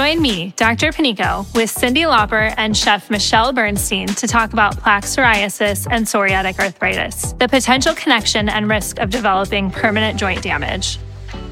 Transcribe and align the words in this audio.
Join 0.00 0.22
me, 0.22 0.54
Dr. 0.56 0.92
Panico, 0.92 1.44
with 1.54 1.70
Cyndi 1.70 2.06
Lauper 2.06 2.54
and 2.56 2.74
chef 2.74 3.10
Michelle 3.10 3.52
Bernstein 3.52 4.06
to 4.08 4.26
talk 4.26 4.54
about 4.54 4.74
plaque 4.78 5.04
psoriasis 5.04 5.86
and 5.90 6.06
psoriatic 6.06 6.58
arthritis, 6.58 7.34
the 7.34 7.46
potential 7.46 7.94
connection 7.94 8.48
and 8.48 8.66
risk 8.66 8.98
of 8.98 9.10
developing 9.10 9.70
permanent 9.70 10.18
joint 10.18 10.42
damage. 10.42 10.98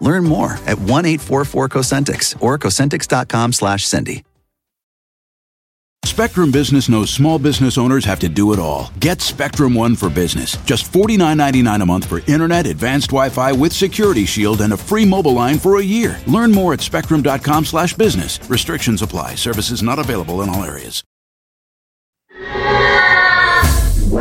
Learn 0.00 0.24
more 0.24 0.52
at 0.66 0.78
1 0.78 0.88
844 1.04 1.68
Cosentyx 1.68 2.42
or 2.42 2.58
Cosentyx.com 2.58 3.52
slash 3.52 3.86
Cindy. 3.86 4.22
Spectrum 6.06 6.50
Business 6.50 6.88
knows 6.88 7.10
small 7.10 7.38
business 7.38 7.76
owners 7.76 8.04
have 8.04 8.20
to 8.20 8.28
do 8.30 8.54
it 8.54 8.58
all. 8.58 8.90
Get 9.00 9.20
Spectrum 9.20 9.74
One 9.74 9.94
for 9.94 10.08
Business. 10.08 10.56
Just 10.64 10.90
$49.99 10.90 11.82
a 11.82 11.84
month 11.84 12.04
for 12.06 12.20
internet, 12.20 12.66
advanced 12.66 13.08
Wi-Fi 13.08 13.52
with 13.52 13.74
Security 13.74 14.24
Shield, 14.24 14.62
and 14.62 14.72
a 14.72 14.78
free 14.78 15.04
mobile 15.04 15.32
line 15.34 15.58
for 15.58 15.78
a 15.78 15.82
year. 15.84 16.18
Learn 16.26 16.52
more 16.52 16.72
at 16.72 16.80
spectrum.com 16.80 17.66
slash 17.66 17.92
business. 17.92 18.38
Restrictions 18.48 19.02
apply. 19.02 19.34
Services 19.34 19.82
not 19.82 19.98
available 19.98 20.40
in 20.40 20.48
all 20.48 20.64
areas. 20.64 21.02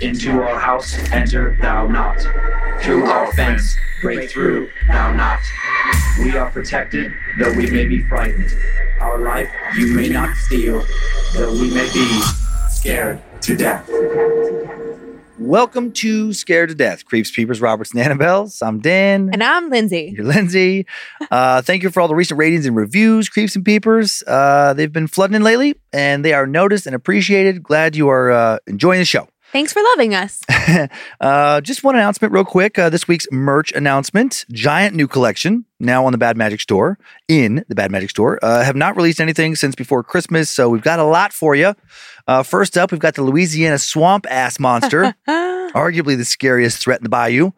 Into 0.00 0.40
our 0.40 0.58
house 0.58 0.96
enter 1.12 1.58
thou 1.60 1.86
not. 1.86 2.18
Through 2.80 3.04
our 3.04 3.30
fence 3.34 3.76
break 4.00 4.30
through 4.30 4.70
thou 4.88 5.12
not. 5.12 5.40
We 6.20 6.34
are 6.38 6.50
protected, 6.50 7.12
though 7.38 7.52
we 7.52 7.70
may 7.70 7.84
be 7.84 8.02
frightened. 8.04 8.50
Our 8.98 9.18
life 9.18 9.50
you 9.76 9.94
may 9.94 10.08
not 10.08 10.34
steal, 10.36 10.82
though 11.34 11.52
we 11.52 11.70
may 11.74 11.92
be 11.92 12.20
scared 12.70 13.20
to 13.42 13.54
death. 13.54 13.90
Welcome 15.38 15.92
to 15.92 16.32
Scared 16.32 16.70
to 16.70 16.74
Death, 16.74 17.04
Creeps, 17.04 17.30
Peepers, 17.30 17.60
Roberts, 17.60 17.92
and 17.92 18.00
Annabelles. 18.00 18.66
I'm 18.66 18.78
Dan. 18.80 19.28
And 19.34 19.42
I'm 19.42 19.68
Lindsay. 19.68 20.14
You're 20.16 20.24
Lindsay. 20.24 20.86
Uh, 21.30 21.60
thank 21.60 21.82
you 21.82 21.90
for 21.90 22.00
all 22.00 22.08
the 22.08 22.14
recent 22.14 22.38
ratings 22.38 22.64
and 22.64 22.74
reviews, 22.74 23.28
Creeps 23.28 23.54
and 23.54 23.64
Peepers. 23.66 24.22
Uh, 24.26 24.72
they've 24.72 24.92
been 24.92 25.08
flooding 25.08 25.36
in 25.36 25.42
lately, 25.42 25.74
and 25.92 26.24
they 26.24 26.32
are 26.32 26.46
noticed 26.46 26.86
and 26.86 26.94
appreciated. 26.94 27.62
Glad 27.62 27.96
you 27.96 28.08
are 28.08 28.30
uh, 28.30 28.58
enjoying 28.66 28.98
the 28.98 29.04
show. 29.04 29.28
Thanks 29.52 29.72
for 29.72 29.82
loving 29.82 30.14
us. 30.14 30.40
uh, 31.20 31.60
just 31.60 31.82
one 31.82 31.96
announcement, 31.96 32.32
real 32.32 32.44
quick. 32.44 32.78
Uh, 32.78 32.88
this 32.88 33.08
week's 33.08 33.26
merch 33.32 33.72
announcement: 33.72 34.44
giant 34.52 34.94
new 34.94 35.08
collection 35.08 35.64
now 35.80 36.06
on 36.06 36.12
the 36.12 36.18
Bad 36.18 36.36
Magic 36.36 36.60
Store. 36.60 36.98
In 37.26 37.64
the 37.68 37.74
Bad 37.74 37.90
Magic 37.90 38.10
Store, 38.10 38.38
uh, 38.44 38.62
have 38.62 38.76
not 38.76 38.94
released 38.96 39.20
anything 39.20 39.56
since 39.56 39.74
before 39.74 40.04
Christmas, 40.04 40.50
so 40.50 40.68
we've 40.68 40.82
got 40.82 41.00
a 41.00 41.04
lot 41.04 41.32
for 41.32 41.56
you. 41.56 41.74
Uh, 42.28 42.44
first 42.44 42.78
up, 42.78 42.92
we've 42.92 43.00
got 43.00 43.16
the 43.16 43.22
Louisiana 43.22 43.78
swamp 43.78 44.24
ass 44.30 44.60
monster, 44.60 45.16
arguably 45.28 46.16
the 46.16 46.24
scariest 46.24 46.78
threat 46.78 47.00
in 47.00 47.04
the 47.04 47.10
bayou. 47.10 47.50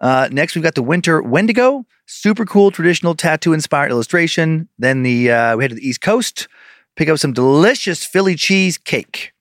Uh, 0.00 0.28
next, 0.32 0.54
we've 0.54 0.64
got 0.64 0.74
the 0.74 0.82
winter 0.82 1.22
Wendigo, 1.22 1.84
super 2.06 2.46
cool 2.46 2.70
traditional 2.70 3.14
tattoo 3.14 3.52
inspired 3.52 3.90
illustration. 3.90 4.68
Then 4.78 5.02
the 5.02 5.30
uh, 5.30 5.56
we 5.58 5.64
head 5.64 5.68
to 5.68 5.74
the 5.74 5.86
East 5.86 6.00
Coast, 6.00 6.48
pick 6.96 7.10
up 7.10 7.18
some 7.18 7.34
delicious 7.34 8.02
Philly 8.02 8.34
cheese 8.34 8.78
cake. 8.78 9.33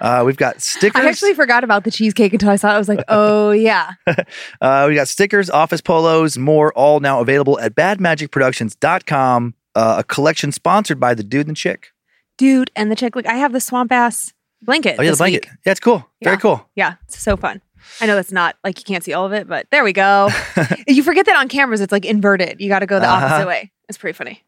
Uh, 0.00 0.22
we've 0.24 0.36
got 0.36 0.60
stickers. 0.62 1.02
I 1.02 1.08
actually 1.08 1.34
forgot 1.34 1.62
about 1.64 1.84
the 1.84 1.90
cheesecake 1.90 2.32
until 2.32 2.48
I 2.50 2.56
saw 2.56 2.70
it. 2.70 2.74
I 2.74 2.78
was 2.78 2.88
like, 2.88 3.04
oh, 3.08 3.50
yeah. 3.52 3.92
uh, 4.60 4.86
we 4.88 4.94
got 4.94 5.08
stickers, 5.08 5.50
office 5.50 5.80
polos, 5.80 6.38
more, 6.38 6.72
all 6.74 7.00
now 7.00 7.20
available 7.20 7.58
at 7.60 7.74
badmagicproductions.com. 7.74 9.54
Uh, 9.74 9.96
a 9.98 10.04
collection 10.04 10.50
sponsored 10.52 10.98
by 10.98 11.14
the 11.14 11.22
dude 11.22 11.46
and 11.46 11.54
the 11.56 11.58
chick. 11.58 11.92
Dude 12.38 12.70
and 12.74 12.90
the 12.90 12.96
chick. 12.96 13.14
Look, 13.14 13.26
I 13.26 13.34
have 13.34 13.52
the 13.52 13.60
swamp 13.60 13.92
ass 13.92 14.32
blanket. 14.62 14.96
Oh, 14.98 15.02
yeah, 15.02 15.12
the 15.12 15.16
blanket. 15.16 15.44
week. 15.46 15.52
Yeah, 15.64 15.72
it's 15.72 15.80
cool. 15.80 16.06
Very 16.22 16.38
cool. 16.38 16.66
Yeah, 16.74 16.94
it's 17.04 17.20
so 17.20 17.36
fun. 17.36 17.62
I 18.00 18.06
know 18.06 18.14
that's 18.14 18.32
not 18.32 18.56
like 18.64 18.78
you 18.78 18.84
can't 18.84 19.02
see 19.04 19.12
all 19.12 19.24
of 19.26 19.32
it, 19.32 19.46
but 19.48 19.66
there 19.70 19.84
we 19.84 19.92
go. 19.92 20.28
you 20.88 21.02
forget 21.02 21.26
that 21.26 21.36
on 21.36 21.48
cameras, 21.48 21.80
it's 21.80 21.92
like 21.92 22.04
inverted. 22.04 22.60
You 22.60 22.68
got 22.68 22.80
to 22.80 22.86
go 22.86 22.98
the 23.00 23.06
Uh-huh. 23.08 23.26
opposite 23.26 23.46
way. 23.46 23.72
It's 23.88 23.96
pretty 23.98 24.16
funny. 24.16 24.42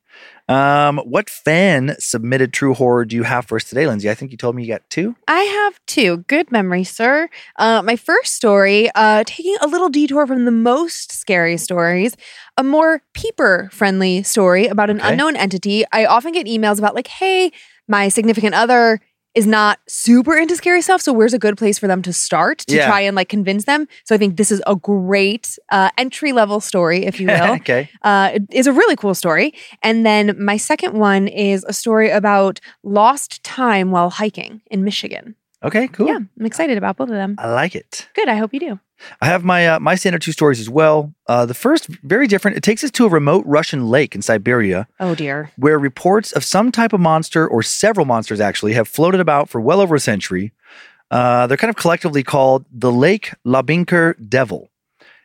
Um, 0.48 0.98
what 0.98 1.30
fan 1.30 1.94
submitted 1.98 2.52
true 2.52 2.74
horror 2.74 3.04
do 3.04 3.16
you 3.16 3.22
have 3.22 3.46
for 3.46 3.56
us 3.56 3.64
today, 3.64 3.86
Lindsay? 3.86 4.10
I 4.10 4.14
think 4.14 4.32
you 4.32 4.36
told 4.36 4.54
me 4.56 4.62
you 4.62 4.68
got 4.68 4.88
two. 4.90 5.14
I 5.28 5.40
have 5.42 5.80
two. 5.86 6.18
Good 6.28 6.50
memory, 6.50 6.84
sir. 6.84 7.28
Uh, 7.56 7.80
my 7.82 7.96
first 7.96 8.34
story, 8.34 8.90
uh, 8.94 9.24
taking 9.24 9.56
a 9.60 9.66
little 9.66 9.88
detour 9.88 10.26
from 10.26 10.44
the 10.44 10.50
most 10.50 11.12
scary 11.12 11.56
stories, 11.56 12.16
a 12.56 12.62
more 12.64 13.02
peeper 13.14 13.70
friendly 13.72 14.22
story 14.22 14.66
about 14.66 14.90
an 14.90 15.00
Okay. 15.00 15.10
unknown 15.10 15.36
entity. 15.36 15.84
I 15.92 16.04
often 16.06 16.32
get 16.32 16.46
emails 16.46 16.78
about, 16.78 16.94
like, 16.94 17.06
hey, 17.06 17.52
my 17.88 18.08
significant 18.08 18.54
other 18.54 19.00
is 19.34 19.46
not 19.46 19.78
super 19.88 20.36
into 20.36 20.56
scary 20.56 20.82
stuff. 20.82 21.00
So, 21.00 21.12
where's 21.12 21.32
a 21.34 21.38
good 21.38 21.56
place 21.56 21.78
for 21.78 21.86
them 21.86 22.02
to 22.02 22.12
start 22.12 22.58
to 22.68 22.76
Yeah. 22.76 22.86
try 22.86 23.00
and 23.00 23.16
like 23.16 23.28
convince 23.28 23.64
them? 23.64 23.88
So, 24.04 24.14
I 24.14 24.18
think 24.18 24.36
this 24.36 24.50
is 24.52 24.62
a 24.66 24.76
great 24.76 25.58
uh, 25.70 25.90
entry 25.98 26.32
level 26.32 26.60
story, 26.60 27.04
if 27.04 27.18
you 27.20 27.26
will. 27.34 27.52
okay. 27.56 27.88
Uh, 28.02 28.30
it 28.34 28.42
is 28.50 28.66
a 28.66 28.72
really 28.72 28.96
cool 28.96 29.14
story. 29.14 29.54
And 29.82 30.04
then 30.04 30.36
my 30.42 30.56
second 30.56 30.94
one 30.98 31.28
is 31.28 31.64
a 31.64 31.72
story 31.72 32.10
about 32.10 32.60
lost 32.82 33.42
time 33.44 33.90
while 33.90 34.10
hiking 34.10 34.60
in 34.70 34.84
Michigan. 34.84 35.34
Okay, 35.64 35.88
cool. 35.88 36.08
Yeah, 36.08 36.18
I'm 36.38 36.46
excited 36.46 36.76
about 36.78 36.96
both 36.96 37.08
of 37.08 37.14
them. 37.14 37.36
I 37.38 37.50
like 37.52 37.74
it. 37.76 38.08
Good. 38.14 38.28
I 38.28 38.34
hope 38.36 38.52
you 38.52 38.60
do. 38.60 38.80
I 39.20 39.26
have 39.26 39.42
my 39.44 39.66
uh, 39.68 39.80
my 39.80 39.94
standard 39.96 40.22
two 40.22 40.32
stories 40.32 40.60
as 40.60 40.68
well. 40.70 41.12
Uh, 41.26 41.44
the 41.46 41.54
first, 41.54 41.86
very 42.04 42.26
different. 42.26 42.56
It 42.56 42.62
takes 42.62 42.82
us 42.84 42.90
to 42.92 43.06
a 43.06 43.08
remote 43.08 43.44
Russian 43.46 43.88
lake 43.88 44.14
in 44.14 44.22
Siberia 44.22 44.86
Oh 45.00 45.14
dear. 45.14 45.50
where 45.56 45.78
reports 45.78 46.32
of 46.32 46.44
some 46.44 46.70
type 46.72 46.92
of 46.92 47.00
monster 47.00 47.46
or 47.46 47.62
several 47.62 48.06
monsters 48.06 48.40
actually 48.40 48.72
have 48.74 48.86
floated 48.88 49.20
about 49.20 49.48
for 49.48 49.60
well 49.60 49.80
over 49.80 49.94
a 49.96 50.00
century. 50.00 50.52
Uh, 51.10 51.46
they're 51.46 51.56
kind 51.58 51.68
of 51.70 51.76
collectively 51.76 52.22
called 52.22 52.64
the 52.72 52.90
Lake 52.92 53.32
Labynkyr 53.46 54.14
Devil. 54.28 54.70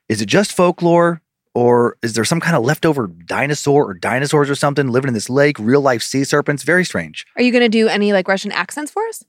Is 0.10 0.22
it 0.22 0.26
just 0.28 0.52
folklore? 0.54 1.22
Or 1.56 1.98
is 2.04 2.14
there 2.14 2.24
some 2.26 2.40
kind 2.40 2.56
of 2.56 2.64
leftover 2.64 3.08
dinosaur 3.08 3.90
or 3.90 3.94
dinosaurs 3.96 4.48
or 4.48 4.54
something 4.54 4.90
living 4.90 5.08
in 5.08 5.16
this 5.16 5.28
lake? 5.28 5.58
Real 5.58 5.82
life 5.82 6.04
sea 6.04 6.24
serpents? 6.24 6.62
Very 6.62 6.86
strange. 6.86 7.26
Are 7.36 7.42
you 7.42 7.52
going 7.52 7.64
to 7.64 7.70
do 7.70 7.88
any 7.88 8.14
like 8.14 8.28
Russian 8.28 8.52
accents 8.52 8.92
for 8.92 9.04
us? 9.08 9.24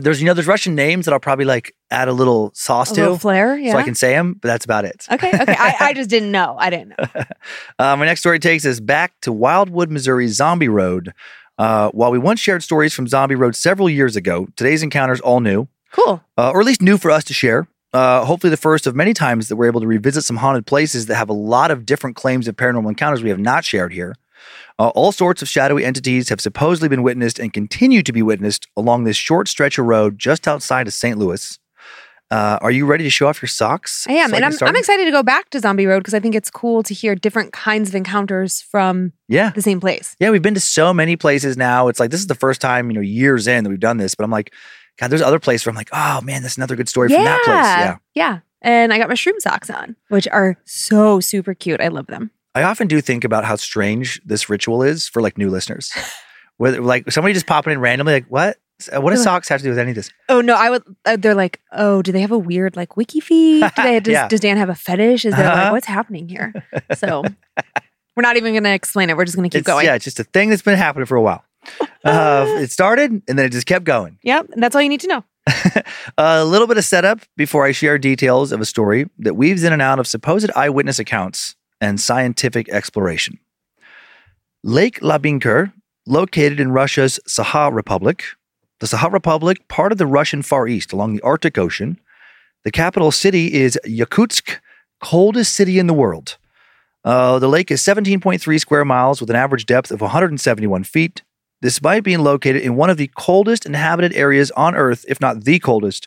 There's 0.00 0.20
you 0.20 0.26
know 0.26 0.34
there's 0.34 0.46
Russian 0.46 0.74
names 0.74 1.04
that 1.04 1.12
I'll 1.12 1.20
probably 1.20 1.44
like 1.44 1.74
add 1.90 2.08
a 2.08 2.12
little 2.12 2.50
sauce 2.54 2.90
A 2.92 2.94
to, 2.94 3.00
little 3.02 3.18
flair. 3.18 3.56
Yeah. 3.58 3.72
so 3.72 3.78
I 3.78 3.82
can 3.82 3.94
say 3.94 4.12
them, 4.12 4.34
but 4.40 4.48
that's 4.48 4.64
about 4.64 4.84
it. 4.84 5.06
okay. 5.10 5.28
Okay. 5.28 5.54
I, 5.58 5.76
I 5.80 5.92
just 5.92 6.08
didn't 6.10 6.30
know. 6.32 6.56
I 6.58 6.70
didn't 6.70 6.90
know. 6.98 7.22
Uh, 7.78 7.96
my 7.96 8.04
next 8.06 8.20
story 8.20 8.38
takes 8.38 8.64
us 8.64 8.78
back 8.80 9.12
to 9.22 9.32
Wildwood, 9.32 9.90
Missouri, 9.90 10.28
Zombie 10.28 10.68
Road. 10.68 11.12
Uh, 11.58 11.90
while 11.90 12.10
we 12.10 12.18
once 12.18 12.38
shared 12.40 12.62
stories 12.62 12.94
from 12.94 13.06
Zombie 13.08 13.34
Road 13.34 13.54
several 13.56 13.90
years 13.90 14.14
ago, 14.16 14.46
today's 14.56 14.82
encounter 14.82 15.12
is 15.12 15.20
all 15.20 15.40
new, 15.40 15.66
Cool. 15.90 16.22
uh, 16.38 16.50
or 16.50 16.60
at 16.60 16.66
least 16.66 16.80
new 16.82 16.96
for 16.98 17.10
us 17.10 17.24
to 17.24 17.32
share. 17.34 17.66
Uh, 17.92 18.24
hopefully, 18.24 18.50
the 18.50 18.56
first 18.56 18.86
of 18.86 18.94
many 18.96 19.12
times 19.12 19.48
that 19.48 19.56
we're 19.56 19.66
able 19.66 19.80
to 19.80 19.86
revisit 19.86 20.24
some 20.24 20.36
haunted 20.36 20.64
places 20.66 21.06
that 21.06 21.16
have 21.16 21.28
a 21.28 21.32
lot 21.34 21.70
of 21.70 21.84
different 21.84 22.16
claims 22.16 22.48
of 22.48 22.56
paranormal 22.56 22.88
encounters 22.88 23.22
we 23.22 23.28
have 23.30 23.38
not 23.40 23.64
shared 23.64 23.92
here. 23.92 24.14
Uh, 24.78 24.88
all 24.88 25.12
sorts 25.12 25.42
of 25.42 25.48
shadowy 25.48 25.84
entities 25.84 26.28
have 26.28 26.40
supposedly 26.40 26.88
been 26.88 27.02
witnessed 27.02 27.38
and 27.38 27.52
continue 27.52 28.02
to 28.02 28.12
be 28.12 28.22
witnessed 28.22 28.66
along 28.76 29.04
this 29.04 29.16
short 29.16 29.48
stretch 29.48 29.78
of 29.78 29.86
road 29.86 30.18
just 30.18 30.48
outside 30.48 30.86
of 30.86 30.92
St. 30.92 31.18
Louis. 31.18 31.58
Uh, 32.30 32.58
are 32.62 32.70
you 32.70 32.86
ready 32.86 33.04
to 33.04 33.10
show 33.10 33.26
off 33.28 33.42
your 33.42 33.48
socks? 33.48 34.06
I 34.08 34.14
am. 34.14 34.30
so 34.30 34.36
and 34.36 34.42
can 34.44 34.62
I'm. 34.62 34.68
I'm 34.70 34.76
excited 34.76 35.04
to 35.04 35.10
go 35.10 35.22
back 35.22 35.50
to 35.50 35.60
Zombie 35.60 35.84
Road 35.84 35.98
because 35.98 36.14
I 36.14 36.20
think 36.20 36.34
it's 36.34 36.50
cool 36.50 36.82
to 36.84 36.94
hear 36.94 37.14
different 37.14 37.52
kinds 37.52 37.90
of 37.90 37.94
encounters 37.94 38.62
from 38.62 39.12
Yeah. 39.28 39.50
the 39.50 39.60
same 39.60 39.80
place. 39.80 40.16
Yeah, 40.18 40.30
we've 40.30 40.40
been 40.40 40.54
to 40.54 40.60
so 40.60 40.94
many 40.94 41.14
places 41.16 41.58
now. 41.58 41.88
It's 41.88 42.00
like 42.00 42.10
this 42.10 42.20
is 42.20 42.28
the 42.28 42.34
first 42.34 42.62
time, 42.62 42.88
you 42.88 42.94
know, 42.94 43.02
years 43.02 43.46
in 43.46 43.64
that 43.64 43.70
we've 43.70 43.78
done 43.78 43.98
this. 43.98 44.14
But 44.14 44.24
I'm 44.24 44.30
like, 44.30 44.50
God, 44.98 45.08
there's 45.08 45.20
other 45.20 45.38
places 45.38 45.66
where 45.66 45.72
I'm 45.72 45.76
like, 45.76 45.90
oh 45.92 46.22
man, 46.22 46.40
that's 46.40 46.56
another 46.56 46.74
good 46.74 46.88
story 46.88 47.10
from 47.10 47.22
that 47.22 47.42
place. 47.44 47.54
Yeah. 47.54 47.96
Yeah. 48.14 48.38
And 48.62 48.94
I 48.94 48.98
got 48.98 49.08
my 49.08 49.14
shroom 49.14 49.38
socks 49.38 49.68
on, 49.68 49.96
which 50.08 50.26
are 50.28 50.56
so 50.64 51.20
super 51.20 51.52
cute. 51.52 51.82
I 51.82 51.88
love 51.88 52.06
them. 52.06 52.30
I 52.54 52.62
often 52.64 52.86
do 52.88 53.00
think 53.00 53.24
about 53.24 53.44
how 53.44 53.56
strange 53.56 54.20
this 54.24 54.48
ritual 54.50 54.82
is 54.82 55.08
for 55.08 55.22
like 55.22 55.38
new 55.38 55.48
listeners. 55.50 55.92
Whether 56.58 56.80
like 56.82 57.10
somebody 57.10 57.34
just 57.34 57.46
popping 57.46 57.72
in 57.72 57.80
randomly, 57.80 58.12
like, 58.14 58.26
what? 58.26 58.58
Uh, 58.94 59.00
What 59.00 59.12
does 59.12 59.22
socks 59.22 59.48
have 59.48 59.60
to 59.60 59.64
do 59.64 59.70
with 59.70 59.78
any 59.78 59.90
of 59.90 59.94
this? 59.94 60.10
Oh 60.28 60.40
no, 60.40 60.54
I 60.54 60.70
would. 60.70 60.82
Uh, 61.04 61.16
they're 61.16 61.34
like, 61.34 61.60
oh, 61.72 62.02
do 62.02 62.12
they 62.12 62.20
have 62.20 62.30
a 62.32 62.38
weird 62.38 62.76
like 62.76 62.96
wiki 62.96 63.20
feed? 63.20 63.62
Do 63.76 63.82
they, 63.82 64.00
does, 64.00 64.12
Yeah. 64.12 64.28
does 64.28 64.40
Dan 64.40 64.56
have 64.58 64.68
a 64.68 64.74
fetish? 64.74 65.24
Is 65.24 65.34
there 65.34 65.46
Uh-huh. 65.50 65.62
like 65.64 65.72
what's 65.72 65.86
happening 65.86 66.28
here? 66.28 66.52
So 66.96 67.22
we're 68.16 68.22
not 68.22 68.36
even 68.36 68.52
going 68.52 68.64
to 68.64 68.72
explain 68.74 69.08
it. 69.08 69.16
We're 69.16 69.24
just 69.24 69.36
going 69.36 69.48
to 69.48 69.54
keep 69.54 69.60
It's, 69.60 69.66
going. 69.66 69.86
Yeah, 69.86 69.94
it's 69.94 70.04
just 70.04 70.20
a 70.20 70.24
thing 70.24 70.50
that's 70.50 70.60
been 70.62 70.76
happening 70.76 71.06
for 71.06 71.16
a 71.16 71.22
while. 71.22 71.42
Uh, 72.04 72.44
it 72.60 72.70
started 72.70 73.10
and 73.28 73.38
then 73.38 73.46
it 73.46 73.52
just 73.52 73.66
kept 73.66 73.84
going. 73.86 74.18
Yep, 74.24 74.48
that's 74.56 74.74
all 74.76 74.82
you 74.82 74.88
need 74.90 75.00
to 75.00 75.06
know. 75.08 75.24
A 76.18 76.44
little 76.44 76.66
bit 76.66 76.76
of 76.76 76.84
setup 76.84 77.20
before 77.36 77.64
I 77.64 77.72
share 77.72 77.96
details 77.98 78.52
of 78.52 78.60
a 78.60 78.64
story 78.66 79.08
that 79.20 79.34
weaves 79.34 79.62
in 79.64 79.72
and 79.72 79.80
out 79.80 79.98
of 79.98 80.06
supposed 80.06 80.50
eyewitness 80.54 80.98
accounts 80.98 81.56
and 81.82 82.00
scientific 82.00 82.68
exploration. 82.70 83.38
Lake 84.62 85.00
Labynkyr, 85.00 85.72
located 86.06 86.60
in 86.60 86.70
Russia's 86.70 87.18
Sakha 87.26 87.74
Republic, 87.74 88.24
the 88.78 88.86
Sakha 88.86 89.12
Republic, 89.12 89.66
part 89.68 89.90
of 89.90 89.98
the 89.98 90.06
Russian 90.06 90.42
Far 90.42 90.68
East 90.68 90.92
along 90.92 91.14
the 91.14 91.22
Arctic 91.22 91.58
Ocean. 91.58 92.00
The 92.64 92.70
capital 92.70 93.10
city 93.10 93.52
is 93.52 93.78
Yakutsk, 93.84 94.60
coldest 95.02 95.54
city 95.54 95.80
in 95.80 95.88
the 95.88 95.92
world. 95.92 96.38
Uh, 97.04 97.40
the 97.40 97.48
lake 97.48 97.72
is 97.72 97.82
17.3 97.82 98.60
square 98.60 98.84
miles 98.84 99.20
with 99.20 99.28
an 99.28 99.36
average 99.36 99.66
depth 99.66 99.90
of 99.90 100.00
171 100.00 100.84
feet. 100.84 101.22
Despite 101.60 102.04
being 102.04 102.20
located 102.20 102.62
in 102.62 102.76
one 102.76 102.90
of 102.90 102.96
the 102.96 103.10
coldest 103.16 103.66
inhabited 103.66 104.12
areas 104.14 104.52
on 104.52 104.76
Earth, 104.76 105.04
if 105.08 105.20
not 105.20 105.44
the 105.44 105.58
coldest, 105.58 106.06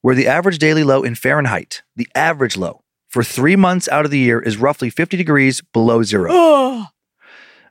where 0.00 0.14
the 0.14 0.26
average 0.26 0.58
daily 0.58 0.84
low 0.84 1.02
in 1.02 1.14
Fahrenheit, 1.14 1.82
the 1.96 2.08
average 2.14 2.56
low 2.56 2.82
for 3.10 3.22
three 3.22 3.56
months 3.56 3.88
out 3.88 4.04
of 4.04 4.10
the 4.10 4.18
year 4.18 4.40
is 4.40 4.56
roughly 4.56 4.88
50 4.88 5.16
degrees 5.16 5.60
below 5.72 6.02
zero. 6.02 6.86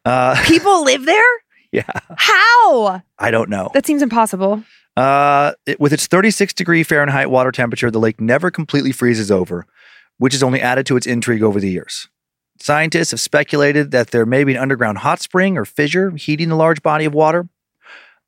Uh, 0.05 0.41
people 0.45 0.85
live 0.85 1.05
there? 1.05 1.21
yeah, 1.73 1.83
How? 2.15 3.01
I 3.19 3.31
don't 3.31 3.49
know. 3.49 3.69
That 3.73 3.85
seems 3.85 4.01
impossible. 4.01 4.63
Uh, 4.95 5.51
it- 5.65 5.77
with 5.79 5.91
its 5.91 6.07
36 6.07 6.53
degree 6.53 6.83
Fahrenheit 6.83 7.29
water 7.29 7.51
temperature, 7.51 7.91
the 7.91 7.99
lake 7.99 8.21
never 8.21 8.49
completely 8.49 8.93
freezes 8.93 9.29
over, 9.29 9.65
which 10.17 10.31
has 10.33 10.41
only 10.41 10.61
added 10.61 10.85
to 10.85 10.95
its 10.95 11.05
intrigue 11.05 11.43
over 11.43 11.59
the 11.59 11.69
years. 11.69 12.07
Scientists 12.61 13.11
have 13.11 13.19
speculated 13.19 13.91
that 13.91 14.11
there 14.11 14.25
may 14.25 14.45
be 14.45 14.55
an 14.55 14.61
underground 14.61 14.99
hot 14.99 15.19
spring 15.19 15.57
or 15.57 15.65
fissure 15.65 16.11
heating 16.11 16.47
the 16.47 16.55
large 16.55 16.81
body 16.81 17.03
of 17.03 17.13
water. 17.13 17.49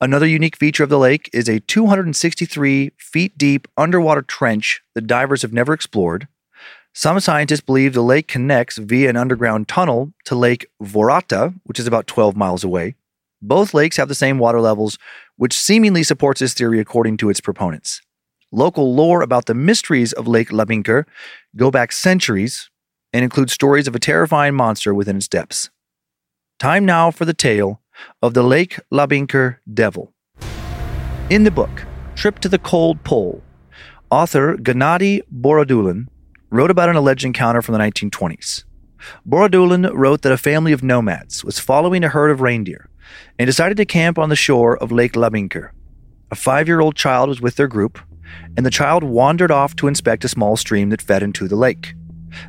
Another 0.01 0.27
unique 0.27 0.57
feature 0.57 0.83
of 0.83 0.89
the 0.89 0.99
lake 0.99 1.29
is 1.31 1.47
a 1.47 1.61
263 1.61 2.91
feet 2.97 3.37
deep 3.37 3.67
underwater 3.77 4.21
trench 4.21 4.81
that 4.93 5.07
divers 5.07 5.41
have 5.41 5.53
never 5.53 5.71
explored. 5.73 6.27
Some 6.93 7.21
scientists 7.21 7.61
believe 7.61 7.93
the 7.93 8.01
lake 8.01 8.27
connects 8.27 8.77
via 8.77 9.09
an 9.09 9.15
underground 9.15 9.69
tunnel 9.69 10.11
to 10.25 10.35
Lake 10.35 10.67
Vorota, 10.83 11.53
which 11.63 11.79
is 11.79 11.87
about 11.87 12.05
12 12.05 12.35
miles 12.35 12.65
away. 12.65 12.95
Both 13.41 13.73
lakes 13.73 13.95
have 13.95 14.09
the 14.09 14.15
same 14.15 14.37
water 14.37 14.59
levels, 14.59 14.97
which 15.37 15.57
seemingly 15.57 16.03
supports 16.03 16.41
this 16.41 16.53
theory 16.53 16.81
according 16.81 17.15
to 17.17 17.29
its 17.29 17.39
proponents. 17.39 18.01
Local 18.51 18.93
lore 18.93 19.21
about 19.21 19.45
the 19.45 19.53
mysteries 19.53 20.11
of 20.11 20.27
Lake 20.27 20.49
Labynkyr 20.49 21.05
go 21.55 21.71
back 21.71 21.93
centuries 21.93 22.69
and 23.13 23.23
include 23.23 23.49
stories 23.49 23.87
of 23.87 23.95
a 23.95 23.99
terrifying 23.99 24.53
monster 24.53 24.93
within 24.93 25.15
its 25.15 25.29
depths. 25.29 25.69
Time 26.59 26.85
now 26.85 27.09
for 27.09 27.23
the 27.23 27.33
tale 27.33 27.81
of 28.21 28.33
the 28.33 28.43
Lake 28.43 28.79
Labynkyr 28.91 29.57
Devil. 29.73 30.13
In 31.29 31.45
the 31.45 31.51
book, 31.51 31.85
Trip 32.15 32.39
to 32.39 32.49
the 32.49 32.59
Cold 32.59 33.01
Pole, 33.05 33.41
author 34.11 34.57
Gennady 34.57 35.21
Borodulin 35.33 36.07
wrote 36.51 36.69
about 36.69 36.89
an 36.89 36.95
alleged 36.95 37.25
encounter 37.25 37.61
from 37.61 37.73
the 37.73 37.79
1920s. 37.79 38.65
Borodulin 39.27 39.89
wrote 39.93 40.21
that 40.21 40.31
a 40.31 40.37
family 40.37 40.73
of 40.73 40.83
nomads 40.83 41.43
was 41.43 41.59
following 41.59 42.03
a 42.03 42.09
herd 42.09 42.29
of 42.29 42.41
reindeer 42.41 42.89
and 43.39 43.47
decided 43.47 43.77
to 43.77 43.85
camp 43.85 44.19
on 44.19 44.29
the 44.29 44.35
shore 44.35 44.77
of 44.77 44.91
Lake 44.91 45.13
Labynkyr. 45.13 45.71
A 46.29 46.35
five 46.35 46.67
year 46.67 46.81
old 46.81 46.95
child 46.95 47.29
was 47.29 47.41
with 47.41 47.55
their 47.55 47.67
group, 47.67 47.99
and 48.55 48.65
the 48.65 48.69
child 48.69 49.03
wandered 49.03 49.51
off 49.51 49.75
to 49.77 49.87
inspect 49.87 50.25
a 50.25 50.29
small 50.29 50.55
stream 50.55 50.89
that 50.89 51.01
fed 51.01 51.23
into 51.23 51.47
the 51.47 51.55
lake. 51.55 51.93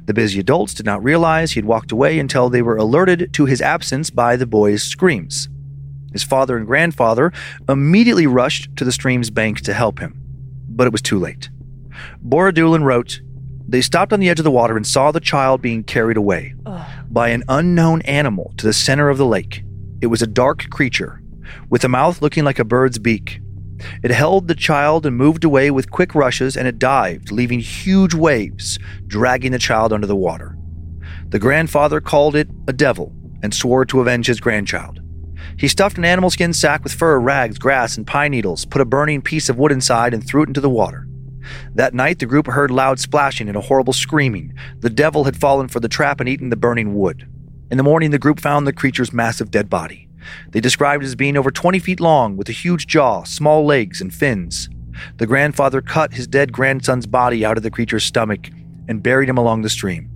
The 0.05 0.14
busy 0.14 0.38
adults 0.38 0.75
did 0.75 0.87
not 0.87 1.02
realize 1.02 1.52
he 1.52 1.58
had 1.58 1.64
walked 1.64 1.90
away 1.90 2.19
until 2.19 2.48
they 2.48 2.62
were 2.62 2.76
alerted 2.76 3.32
to 3.34 3.46
his 3.46 3.60
absence 3.60 4.10
by 4.10 4.37
the 4.37 4.46
boy's 4.46 4.82
screams. 4.82 5.48
His 6.12 6.22
father 6.22 6.56
and 6.56 6.66
grandfather 6.66 7.32
immediately 7.69 8.26
rushed 8.26 8.76
to 8.76 8.84
the 8.84 8.93
stream's 8.93 9.31
bank 9.31 9.62
to 9.62 9.72
help 9.72 9.98
him, 9.98 10.20
but 10.69 10.87
it 10.87 10.93
was 10.93 11.02
too 11.02 11.19
late. 11.19 11.50
Borodulin 12.25 12.84
wrote, 12.84 13.20
They 13.72 13.80
stopped 13.80 14.12
on 14.12 14.20
the 14.20 14.28
edge 14.28 14.38
of 14.38 14.44
the 14.44 14.50
water 14.50 14.76
and 14.76 14.86
saw 14.86 15.10
the 15.10 15.19
child 15.19 15.62
being 15.62 15.82
carried 15.82 16.19
away 16.19 16.54
by 17.08 17.30
an 17.30 17.42
unknown 17.48 18.02
animal 18.02 18.52
to 18.58 18.66
the 18.66 18.72
center 18.74 19.08
of 19.08 19.16
the 19.16 19.24
lake. 19.24 19.64
It 20.02 20.08
was 20.08 20.20
a 20.20 20.26
dark 20.26 20.69
creature, 20.69 21.22
with 21.70 21.82
a 21.82 21.88
mouth 21.88 22.20
looking 22.20 22.44
like 22.44 22.58
a 22.58 22.66
bird's 22.66 22.98
beak. 22.98 23.40
It 24.02 24.10
held 24.10 24.46
the 24.46 24.54
child 24.54 25.06
and 25.06 25.16
moved 25.16 25.42
away 25.42 25.70
with 25.70 25.90
quick 25.90 26.14
rushes, 26.14 26.54
and 26.54 26.69
it 26.69 26.78
dived, 26.78 27.32
leaving 27.32 27.60
huge 27.60 28.12
waves, 28.12 28.78
dragging 29.06 29.52
the 29.52 29.58
child 29.58 29.90
under 29.90 30.06
the 30.06 30.14
water. 30.14 30.54
The 31.30 31.38
grandfather 31.38 32.02
called 32.02 32.36
it 32.36 32.50
a 32.69 32.74
devil 32.74 33.14
and 33.42 33.54
swore 33.54 33.86
to 33.86 34.02
avenge 34.02 34.26
his 34.26 34.38
grandchild. 34.38 35.00
He 35.56 35.66
stuffed 35.66 35.96
an 35.96 36.04
animal 36.04 36.28
skin 36.28 36.52
sack 36.52 36.84
with 36.84 36.92
fur, 36.92 37.19
rags, 37.19 37.56
grass, 37.56 37.96
and 37.96 38.06
pine 38.06 38.32
needles, 38.32 38.66
put 38.66 38.82
a 38.82 38.84
burning 38.84 39.22
piece 39.22 39.48
of 39.48 39.56
wood 39.56 39.72
inside, 39.72 40.12
and 40.12 40.22
threw 40.22 40.42
it 40.42 40.48
into 40.48 40.60
the 40.60 40.69
water. 40.69 41.08
That 41.75 41.94
night, 41.94 42.19
the 42.19 42.27
group 42.27 42.47
heard 42.47 42.71
loud 42.71 43.00
splashing 43.00 43.49
and 43.49 43.56
a 43.56 43.62
horrible 43.62 43.93
screaming. 43.93 44.55
The 44.81 44.91
devil 44.91 45.25
had 45.25 45.37
fallen 45.37 45.69
for 45.69 45.81
the 45.81 45.89
trap 45.89 46.21
and 46.21 46.29
eaten 46.29 46.50
the 46.50 46.56
burning 46.56 46.94
wood. 46.94 47.29
In 47.71 47.77
the 47.77 47.83
morning, 47.83 48.11
the 48.11 48.19
group 48.19 48.41
found 48.41 48.67
the 48.67 48.73
creature's 48.73 49.12
massive 49.12 49.50
dead 49.50 49.71
body. 49.71 50.09
They 50.50 50.61
described 50.61 51.03
it 51.03 51.06
as 51.06 51.15
being 51.15 51.37
over 51.37 51.50
20 51.50 51.79
feet 51.79 52.00
long, 52.00 52.37
with 52.37 52.49
a 52.49 52.53
huge 52.53 52.87
jaw, 52.87 53.25
small 53.25 53.65
legs, 53.65 54.00
and 54.00 54.15
fins. 54.15 54.69
The 55.17 55.27
grandfather 55.27 55.81
cut 55.81 56.15
his 56.15 56.27
dead 56.27 56.53
grandson's 56.53 57.06
body 57.06 57.44
out 57.44 57.56
of 57.56 57.62
the 57.62 57.71
creature's 57.71 58.05
stomach 58.05 58.50
and 58.89 59.03
buried 59.03 59.29
him 59.29 59.39
along 59.39 59.62
the 59.62 59.71
stream. 59.71 60.11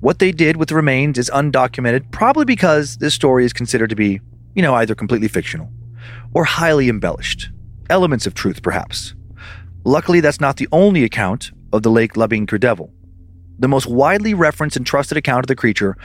What 0.00 0.18
they 0.18 0.32
did 0.32 0.56
with 0.56 0.68
the 0.68 0.74
remains 0.74 1.18
is 1.18 1.30
undocumented, 1.30 2.10
probably 2.10 2.44
because 2.44 2.98
this 2.98 3.14
story 3.14 3.44
is 3.44 3.52
considered 3.52 3.90
to 3.90 3.96
be, 3.96 4.20
you 4.54 4.62
know, 4.62 4.74
either 4.74 4.94
completely 4.94 5.28
fictional 5.28 5.70
or 6.32 6.44
highly 6.44 6.88
embellished. 6.88 7.50
Elements 7.90 8.26
of 8.26 8.34
truth, 8.34 8.62
perhaps. 8.62 9.14
Luckily, 9.84 10.20
that's 10.20 10.40
not 10.40 10.56
the 10.56 10.68
only 10.72 11.04
account 11.04 11.52
of 11.72 11.82
the 11.82 11.90
Lake 11.90 12.14
Labynkyr 12.14 12.58
devil. 12.58 12.92
The 13.58 13.68
most 13.68 13.86
widely 13.86 14.34
referenced 14.34 14.76
and 14.76 14.86
trusted 14.86 15.18
account 15.18 15.44
of 15.44 15.48
the 15.48 15.56
creature, 15.56 15.96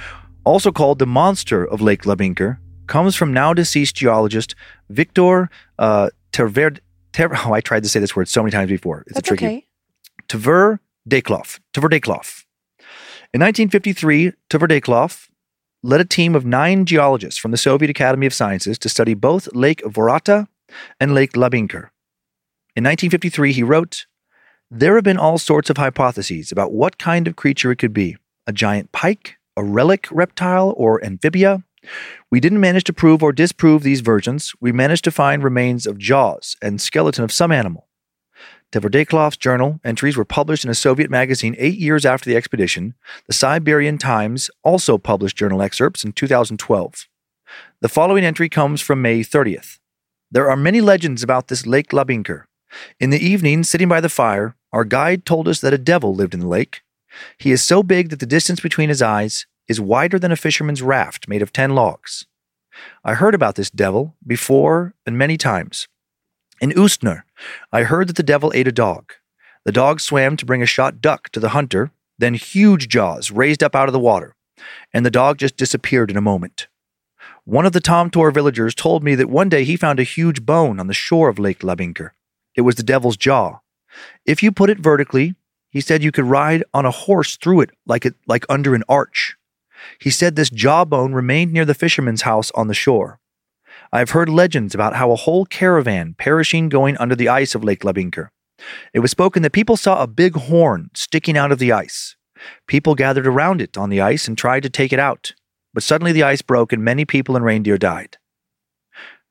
also 0.44 0.72
called 0.72 1.00
the 1.00 1.08
monster 1.08 1.64
of 1.66 1.82
Lake 1.82 2.04
Labynkyr, 2.04 2.58
comes 2.88 3.16
from 3.16 3.34
now 3.34 3.54
deceased 3.54 3.96
geologist 3.96 4.56
Victor 4.90 5.50
uh, 5.78 6.10
Terverd. 6.34 6.80
Ter- 7.14 7.34
oh, 7.46 7.54
I 7.54 7.62
tried 7.62 7.84
to 7.84 7.90
say 7.90 8.00
this 8.00 8.16
word 8.16 8.28
so 8.28 8.44
many 8.44 8.52
times 8.52 8.70
before. 8.70 9.04
It's 9.08 9.14
That's 9.16 9.28
a 9.28 9.36
tricky. 9.36 9.46
okay. 9.46 9.66
Tver 10.28 10.80
Deklov. 11.08 11.60
Tver 11.74 11.90
Deklov. 11.90 12.46
In 13.34 13.42
1953, 13.42 14.34
Tver 14.50 14.68
Deklov 14.68 15.30
led 15.82 16.02
a 16.02 16.06
team 16.06 16.36
of 16.36 16.46
nine 16.46 16.86
geologists 16.86 17.40
from 17.40 17.52
the 17.52 17.58
Soviet 17.58 17.90
Academy 17.90 18.26
of 18.26 18.34
Sciences 18.34 18.78
to 18.80 18.90
study 18.90 19.14
both 19.14 19.48
Lake 19.54 19.82
Vorota 19.84 20.48
and 21.00 21.14
Lake 21.14 21.34
Labynkyr. 21.34 21.90
In 22.80 22.86
1953, 22.86 23.52
he 23.52 23.62
wrote, 23.62 24.06
There 24.72 24.96
have 24.96 25.04
been 25.04 25.18
all 25.18 25.38
sorts 25.38 25.70
of 25.70 25.76
hypotheses 25.76 26.50
about 26.50 26.72
what 26.72 26.98
kind 26.98 27.28
of 27.28 27.36
creature 27.36 27.74
it 27.74 27.76
could 27.76 27.92
be 27.92 28.16
a 28.48 28.54
giant 28.54 28.94
pike, 28.94 29.36
a 29.58 29.64
relic 29.66 30.08
reptile, 30.12 30.74
or 30.78 31.04
amphibia. 31.04 31.66
We 32.32 32.40
didn't 32.40 32.62
manage 32.62 32.86
to 32.86 32.94
prove 32.94 33.22
or 33.22 33.34
disprove 33.34 33.84
these 33.84 34.00
versions. 34.00 34.54
We 34.62 34.72
managed 34.72 35.04
to 35.04 35.12
find 35.12 35.44
remains 35.44 35.86
of 35.86 35.98
jaws 35.98 36.56
and 36.62 36.80
skeleton 36.80 37.26
of 37.26 37.34
some 37.34 37.52
animal. 37.52 37.90
Tverdeklov's 38.72 39.36
journal 39.36 39.82
entries 39.84 40.16
were 40.16 40.24
published 40.24 40.64
in 40.64 40.72
a 40.72 40.74
Soviet 40.74 41.12
magazine 41.12 41.58
eight 41.60 41.80
years 41.80 42.06
after 42.06 42.30
the 42.30 42.38
expedition. 42.38 42.94
The 43.28 43.34
Siberian 43.34 43.98
Times 43.98 44.50
also 44.64 44.98
published 44.98 45.36
journal 45.36 45.62
excerpts 45.62 46.06
in 46.06 46.14
2012. 46.14 47.10
The 47.82 47.90
following 47.90 48.24
entry 48.24 48.48
comes 48.48 48.80
from 48.80 49.02
May 49.02 49.20
30th. 49.20 49.80
There 50.32 50.50
are 50.50 50.56
many 50.56 50.80
legends 50.80 51.24
about 51.24 51.50
this 51.50 51.66
Lake 51.66 51.90
Labynkyr. 51.90 52.46
In 53.00 53.10
the 53.10 53.24
evening, 53.24 53.64
sitting 53.64 53.88
by 53.88 54.02
the 54.02 54.10
fire, 54.10 54.56
our 54.72 54.86
guide 54.86 55.26
told 55.26 55.48
us 55.48 55.62
that 55.62 55.74
a 55.74 55.78
devil 55.78 56.14
lived 56.14 56.34
in 56.34 56.40
the 56.40 56.48
lake. 56.48 56.82
He 57.38 57.52
is 57.52 57.64
so 57.64 57.82
big 57.84 58.10
that 58.10 58.20
the 58.20 58.26
distance 58.26 58.60
between 58.60 58.90
his 58.90 59.02
eyes 59.02 59.48
is 59.68 59.82
wider 59.82 60.20
than 60.20 60.32
a 60.32 60.38
fisherman's 60.38 60.82
raft 60.82 61.28
made 61.28 61.42
of 61.42 61.54
10 61.54 61.76
logs. 61.76 62.26
I 63.04 63.14
heard 63.16 63.36
about 63.36 63.56
this 63.56 63.70
devil 63.70 64.16
before 64.26 64.94
and 65.06 65.18
many 65.18 65.38
times. 65.38 65.88
In 66.62 66.72
Ustner, 66.72 67.24
I 67.72 67.84
heard 67.84 68.08
that 68.10 68.16
the 68.18 68.24
devil 68.24 68.52
ate 68.54 68.68
a 68.68 68.72
dog. 68.72 69.14
The 69.66 69.72
dog 69.72 70.00
swam 70.00 70.38
to 70.38 70.46
bring 70.46 70.62
a 70.62 70.68
shot 70.68 71.02
duck 71.02 71.30
to 71.30 71.40
the 71.40 71.50
hunter, 71.50 71.92
then 72.18 72.34
huge 72.34 72.88
jaws 72.88 73.32
raised 73.32 73.64
up 73.64 73.76
out 73.76 73.88
of 73.88 73.94
the 73.94 74.00
water, 74.00 74.36
and 74.94 75.06
the 75.06 75.12
dog 75.12 75.38
just 75.38 75.58
disappeared 75.58 76.12
in 76.12 76.18
a 76.18 76.22
moment. 76.22 76.68
One 77.46 77.66
of 77.66 77.74
the 77.74 77.80
Tom 77.80 78.10
Tor 78.10 78.32
villagers 78.32 78.76
told 78.76 79.04
me 79.04 79.16
that 79.16 79.30
one 79.30 79.50
day 79.50 79.64
he 79.64 79.76
found 79.76 80.00
a 80.00 80.04
huge 80.04 80.46
bone 80.46 80.80
on 80.80 80.88
the 80.88 80.94
shore 80.94 81.30
of 81.30 81.40
Lake 81.40 81.60
Labynkyr. 81.60 82.12
It 82.56 82.62
was 82.62 82.76
the 82.76 82.84
devil's 82.84 83.18
jaw. 83.18 83.60
If 84.26 84.44
you 84.44 84.52
put 84.52 84.70
it 84.70 84.80
vertically, 84.80 85.36
he 85.70 85.82
said 85.82 86.04
you 86.04 86.12
could 86.12 86.26
ride 86.26 86.64
on 86.74 86.86
a 86.86 86.92
horse 86.92 87.38
through 87.38 87.62
it 87.62 87.72
like 87.86 88.06
it 88.06 88.16
like 88.28 88.46
under 88.50 88.76
an 88.76 88.84
arch. 88.90 89.36
He 90.00 90.10
said 90.10 90.36
this 90.36 90.50
jawbone 90.50 91.14
remained 91.14 91.54
near 91.54 91.66
the 91.66 91.74
fisherman's 91.74 92.24
house 92.24 92.52
on 92.52 92.68
the 92.68 92.74
shore. 92.74 93.20
I've 93.92 94.12
heard 94.12 94.30
legends 94.30 94.76
about 94.76 94.96
how 94.96 95.12
a 95.12 95.16
whole 95.16 95.46
caravan 95.46 96.16
perishing 96.18 96.70
going 96.70 96.98
under 96.98 97.16
the 97.16 97.30
ice 97.30 97.56
of 97.56 97.64
Lake 97.64 97.82
Labynkyr. 97.82 98.30
It 98.94 99.00
was 99.00 99.12
spoken 99.12 99.42
that 99.44 99.52
people 99.52 99.78
saw 99.78 100.02
a 100.04 100.08
big 100.08 100.36
horn 100.36 100.90
sticking 100.94 101.38
out 101.38 101.52
of 101.52 101.60
the 101.60 101.72
ice. 101.72 102.16
People 102.68 102.96
gathered 102.96 103.28
around 103.28 103.62
it 103.62 103.78
on 103.78 103.90
the 103.90 104.02
ice 104.02 104.28
and 104.28 104.38
tried 104.38 104.64
to 104.64 104.70
take 104.70 104.94
it 104.94 105.00
out, 105.00 105.34
but 105.74 105.84
suddenly 105.84 106.12
the 106.12 106.24
ice 106.24 106.42
broke 106.42 106.74
and 106.74 106.84
many 106.84 107.06
people 107.06 107.36
and 107.36 107.46
reindeer 107.46 107.78
died. 107.78 108.18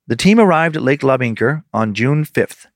The 0.06 0.16
team 0.16 0.40
arrived 0.40 0.76
at 0.76 0.82
Lake 0.82 1.02
Labynkyr 1.02 1.64
on 1.72 1.94
June 1.94 2.24
5th. 2.24 2.66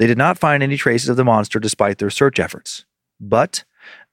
They 0.00 0.06
did 0.06 0.16
not 0.16 0.38
find 0.38 0.62
any 0.62 0.78
traces 0.78 1.10
of 1.10 1.18
the 1.18 1.26
monster 1.26 1.60
despite 1.60 1.98
their 1.98 2.08
search 2.08 2.40
efforts. 2.40 2.86
But 3.20 3.64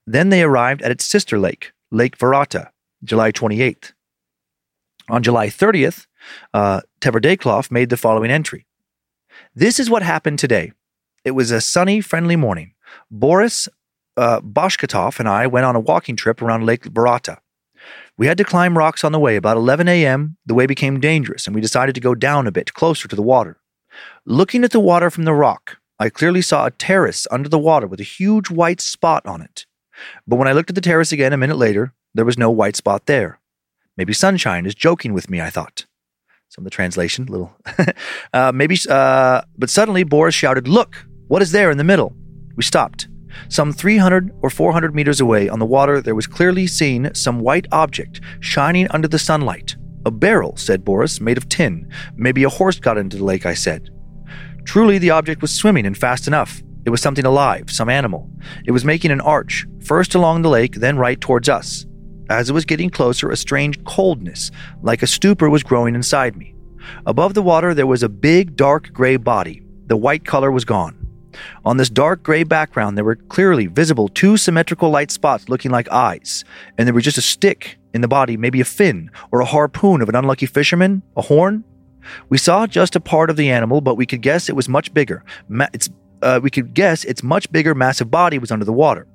then 0.06 0.28
they 0.28 0.42
arrived 0.42 0.82
at 0.82 0.90
its 0.90 1.06
sister 1.06 1.38
lake, 1.38 1.72
Lake 1.90 2.18
Vorota, 2.18 2.68
July 3.02 3.32
28th. 3.32 3.94
On 5.08 5.22
July 5.22 5.46
30th, 5.46 6.06
uh, 6.52 6.82
Tverdeklof 7.00 7.70
made 7.70 7.88
the 7.88 7.96
following 7.96 8.30
entry. 8.30 8.66
This 9.54 9.80
is 9.80 9.88
what 9.88 10.02
happened 10.02 10.38
today. 10.38 10.72
It 11.24 11.30
was 11.30 11.50
a 11.50 11.60
sunny, 11.62 12.02
friendly 12.02 12.36
morning. 12.36 12.74
Boris 13.10 13.66
uh, 14.18 14.42
Bashkatov 14.42 15.18
and 15.18 15.26
I 15.26 15.46
went 15.46 15.64
on 15.64 15.74
a 15.74 15.80
walking 15.80 16.16
trip 16.16 16.42
around 16.42 16.66
Lake 16.66 16.84
Vorota. 16.84 17.38
We 18.18 18.26
had 18.26 18.36
to 18.36 18.44
climb 18.44 18.76
rocks 18.76 19.04
on 19.04 19.12
the 19.12 19.18
way. 19.18 19.36
About 19.36 19.56
11 19.56 19.88
a.m., 19.88 20.36
the 20.44 20.54
way 20.54 20.66
became 20.66 21.00
dangerous, 21.00 21.46
and 21.46 21.54
we 21.54 21.62
decided 21.62 21.94
to 21.94 22.00
go 22.02 22.14
down 22.14 22.46
a 22.46 22.52
bit 22.52 22.74
closer 22.74 23.08
to 23.08 23.16
the 23.16 23.22
water. 23.22 23.58
Looking 24.24 24.64
at 24.64 24.72
the 24.72 24.80
water 24.80 25.10
from 25.10 25.24
the 25.24 25.32
rock, 25.32 25.77
I 26.00 26.10
clearly 26.10 26.42
saw 26.42 26.66
a 26.66 26.70
terrace 26.70 27.26
under 27.30 27.48
the 27.48 27.58
water 27.58 27.88
with 27.88 27.98
a 27.98 28.04
huge 28.04 28.50
white 28.50 28.80
spot 28.80 29.26
on 29.26 29.42
it. 29.42 29.66
But 30.28 30.36
when 30.36 30.46
I 30.46 30.52
looked 30.52 30.70
at 30.70 30.76
the 30.76 30.80
terrace 30.80 31.10
again 31.10 31.32
a 31.32 31.36
minute 31.36 31.56
later, 31.56 31.92
there 32.14 32.24
was 32.24 32.38
no 32.38 32.50
white 32.50 32.76
spot 32.76 33.06
there. 33.06 33.40
Maybe 33.96 34.12
sunshine 34.12 34.64
is 34.64 34.76
joking 34.76 35.12
with 35.12 35.28
me, 35.28 35.40
I 35.40 35.50
thought. 35.50 35.86
Some 36.50 36.62
of 36.62 36.66
the 36.66 36.74
translation, 36.74 37.26
little. 37.26 37.52
uh, 38.32 38.52
maybe, 38.54 38.78
uh, 38.88 39.42
but 39.56 39.70
suddenly 39.70 40.04
Boris 40.04 40.36
shouted, 40.36 40.68
Look, 40.68 41.04
what 41.26 41.42
is 41.42 41.50
there 41.50 41.70
in 41.70 41.78
the 41.78 41.84
middle? 41.84 42.14
We 42.54 42.62
stopped. 42.62 43.08
Some 43.48 43.72
300 43.72 44.30
or 44.40 44.50
400 44.50 44.94
meters 44.94 45.20
away 45.20 45.48
on 45.48 45.58
the 45.58 45.66
water, 45.66 46.00
there 46.00 46.14
was 46.14 46.26
clearly 46.28 46.68
seen 46.68 47.12
some 47.14 47.40
white 47.40 47.66
object 47.72 48.20
shining 48.40 48.86
under 48.90 49.08
the 49.08 49.18
sunlight. 49.18 49.76
A 50.06 50.12
barrel, 50.12 50.56
said 50.56 50.84
Boris, 50.84 51.20
made 51.20 51.36
of 51.36 51.48
tin. 51.48 51.90
Maybe 52.16 52.44
a 52.44 52.48
horse 52.48 52.78
got 52.78 52.98
into 52.98 53.16
the 53.16 53.24
lake, 53.24 53.44
I 53.44 53.54
said. 53.54 53.90
Truly, 54.68 54.98
the 54.98 55.12
object 55.12 55.40
was 55.40 55.50
swimming 55.50 55.86
and 55.86 55.96
fast 55.96 56.26
enough. 56.26 56.62
It 56.84 56.90
was 56.90 57.00
something 57.00 57.24
alive, 57.24 57.70
some 57.70 57.88
animal. 57.88 58.30
It 58.66 58.72
was 58.72 58.84
making 58.84 59.10
an 59.10 59.22
arch, 59.22 59.64
first 59.82 60.14
along 60.14 60.42
the 60.42 60.50
lake, 60.50 60.74
then 60.74 60.98
right 60.98 61.18
towards 61.18 61.48
us. 61.48 61.86
As 62.28 62.50
it 62.50 62.52
was 62.52 62.66
getting 62.66 62.90
closer, 62.90 63.30
a 63.30 63.36
strange 63.38 63.82
coldness, 63.84 64.50
like 64.82 65.02
a 65.02 65.06
stupor, 65.06 65.48
was 65.48 65.62
growing 65.62 65.94
inside 65.94 66.36
me. 66.36 66.54
Above 67.06 67.32
the 67.32 67.40
water, 67.40 67.72
there 67.72 67.86
was 67.86 68.02
a 68.02 68.10
big, 68.10 68.56
dark 68.56 68.92
gray 68.92 69.16
body. 69.16 69.62
The 69.86 69.96
white 69.96 70.26
color 70.26 70.50
was 70.50 70.66
gone. 70.66 70.98
On 71.64 71.78
this 71.78 71.88
dark 71.88 72.22
gray 72.22 72.42
background, 72.42 72.98
there 72.98 73.06
were 73.06 73.16
clearly 73.16 73.68
visible 73.68 74.08
two 74.08 74.36
symmetrical 74.36 74.90
light 74.90 75.10
spots 75.10 75.48
looking 75.48 75.70
like 75.70 75.90
eyes, 75.90 76.44
and 76.76 76.86
there 76.86 76.92
was 76.92 77.04
just 77.04 77.16
a 77.16 77.22
stick 77.22 77.78
in 77.94 78.02
the 78.02 78.08
body, 78.08 78.36
maybe 78.36 78.60
a 78.60 78.66
fin 78.66 79.10
or 79.32 79.40
a 79.40 79.46
harpoon 79.46 80.02
of 80.02 80.10
an 80.10 80.14
unlucky 80.14 80.44
fisherman, 80.44 81.02
a 81.16 81.22
horn. 81.22 81.64
We 82.28 82.38
saw 82.38 82.66
just 82.66 82.96
a 82.96 83.00
part 83.00 83.30
of 83.30 83.36
the 83.36 83.50
animal, 83.50 83.80
but 83.80 83.96
we 83.96 84.06
could 84.06 84.22
guess 84.22 84.48
it 84.48 84.56
was 84.56 84.68
much 84.68 84.92
bigger. 84.94 85.24
Ma- 85.48 85.68
uh, 86.22 86.40
we 86.42 86.50
could 86.50 86.74
guess 86.74 87.04
its 87.04 87.22
much 87.22 87.50
bigger, 87.52 87.74
massive 87.74 88.10
body 88.10 88.38
was 88.38 88.50
under 88.50 88.64
the 88.64 88.72
water. 88.72 89.06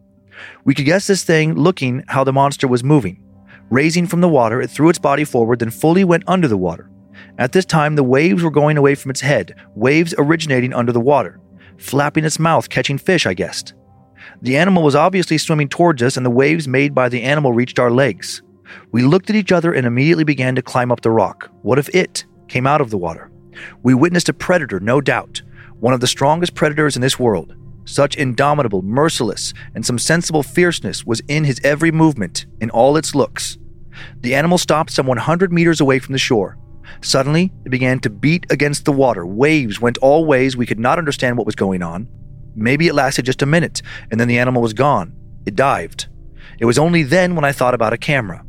We 0.63 0.73
could 0.73 0.85
guess 0.85 1.07
this 1.07 1.23
thing 1.23 1.55
looking 1.55 2.03
how 2.07 2.23
the 2.23 2.33
monster 2.33 2.67
was 2.67 2.83
moving. 2.83 3.21
Raising 3.69 4.07
from 4.07 4.21
the 4.21 4.29
water, 4.29 4.61
it 4.61 4.69
threw 4.69 4.89
its 4.89 4.99
body 4.99 5.23
forward, 5.23 5.59
then 5.59 5.69
fully 5.69 6.03
went 6.03 6.23
under 6.27 6.47
the 6.47 6.57
water. 6.57 6.89
At 7.37 7.51
this 7.51 7.65
time, 7.65 7.95
the 7.95 8.03
waves 8.03 8.43
were 8.43 8.51
going 8.51 8.77
away 8.77 8.95
from 8.95 9.11
its 9.11 9.21
head, 9.21 9.55
waves 9.75 10.13
originating 10.17 10.73
under 10.73 10.91
the 10.91 10.99
water 10.99 11.39
flapping 11.77 12.25
its 12.25 12.39
mouth, 12.39 12.69
catching 12.69 12.97
fish, 12.97 13.25
I 13.25 13.33
guessed. 13.33 13.73
The 14.41 14.57
animal 14.57 14.83
was 14.83 14.95
obviously 14.95 15.37
swimming 15.37 15.69
towards 15.69 16.01
us, 16.01 16.17
and 16.17 16.25
the 16.25 16.29
waves 16.31 16.67
made 16.67 16.95
by 16.95 17.09
the 17.09 17.23
animal 17.23 17.53
reached 17.53 17.79
our 17.79 17.91
legs. 17.91 18.41
We 18.91 19.03
looked 19.03 19.29
at 19.29 19.35
each 19.35 19.51
other 19.51 19.73
and 19.73 19.85
immediately 19.85 20.23
began 20.23 20.55
to 20.55 20.61
climb 20.61 20.91
up 20.91 21.01
the 21.01 21.11
rock. 21.11 21.49
What 21.61 21.79
if 21.79 21.89
it 21.89 22.25
came 22.47 22.67
out 22.67 22.81
of 22.81 22.89
the 22.89 22.97
water? 22.97 23.31
We 23.83 23.93
witnessed 23.93 24.29
a 24.29 24.33
predator, 24.33 24.79
no 24.79 25.01
doubt, 25.01 25.41
one 25.79 25.93
of 25.93 25.99
the 25.99 26.07
strongest 26.07 26.55
predators 26.55 26.95
in 26.95 27.01
this 27.01 27.19
world. 27.19 27.55
Such 27.85 28.15
indomitable, 28.15 28.81
merciless, 28.81 29.53
and 29.75 29.85
some 29.85 29.99
sensible 29.99 30.43
fierceness 30.43 31.05
was 31.05 31.21
in 31.27 31.43
his 31.43 31.59
every 31.63 31.91
movement, 31.91 32.45
in 32.61 32.69
all 32.69 32.95
its 32.95 33.13
looks. 33.13 33.57
The 34.21 34.35
animal 34.35 34.57
stopped 34.57 34.91
some 34.91 35.05
100 35.05 35.51
meters 35.51 35.81
away 35.81 35.99
from 35.99 36.13
the 36.13 36.19
shore. 36.19 36.57
Suddenly, 37.01 37.51
it 37.65 37.69
began 37.69 37.99
to 37.99 38.09
beat 38.09 38.45
against 38.49 38.85
the 38.85 38.91
water. 38.91 39.25
Waves 39.25 39.81
went 39.81 39.97
all 39.97 40.25
ways. 40.25 40.55
We 40.55 40.65
could 40.65 40.79
not 40.79 40.97
understand 40.97 41.37
what 41.37 41.45
was 41.45 41.55
going 41.55 41.83
on. 41.83 42.07
Maybe 42.55 42.87
it 42.87 42.95
lasted 42.95 43.25
just 43.25 43.41
a 43.41 43.47
minute, 43.47 43.81
and 44.11 44.19
then 44.19 44.27
the 44.27 44.39
animal 44.39 44.61
was 44.61 44.73
gone. 44.73 45.13
It 45.45 45.55
dived. 45.55 46.07
It 46.59 46.65
was 46.65 46.77
only 46.77 47.03
then 47.03 47.35
when 47.35 47.45
I 47.45 47.51
thought 47.51 47.73
about 47.73 47.93
a 47.93 47.97
camera. 47.97 48.45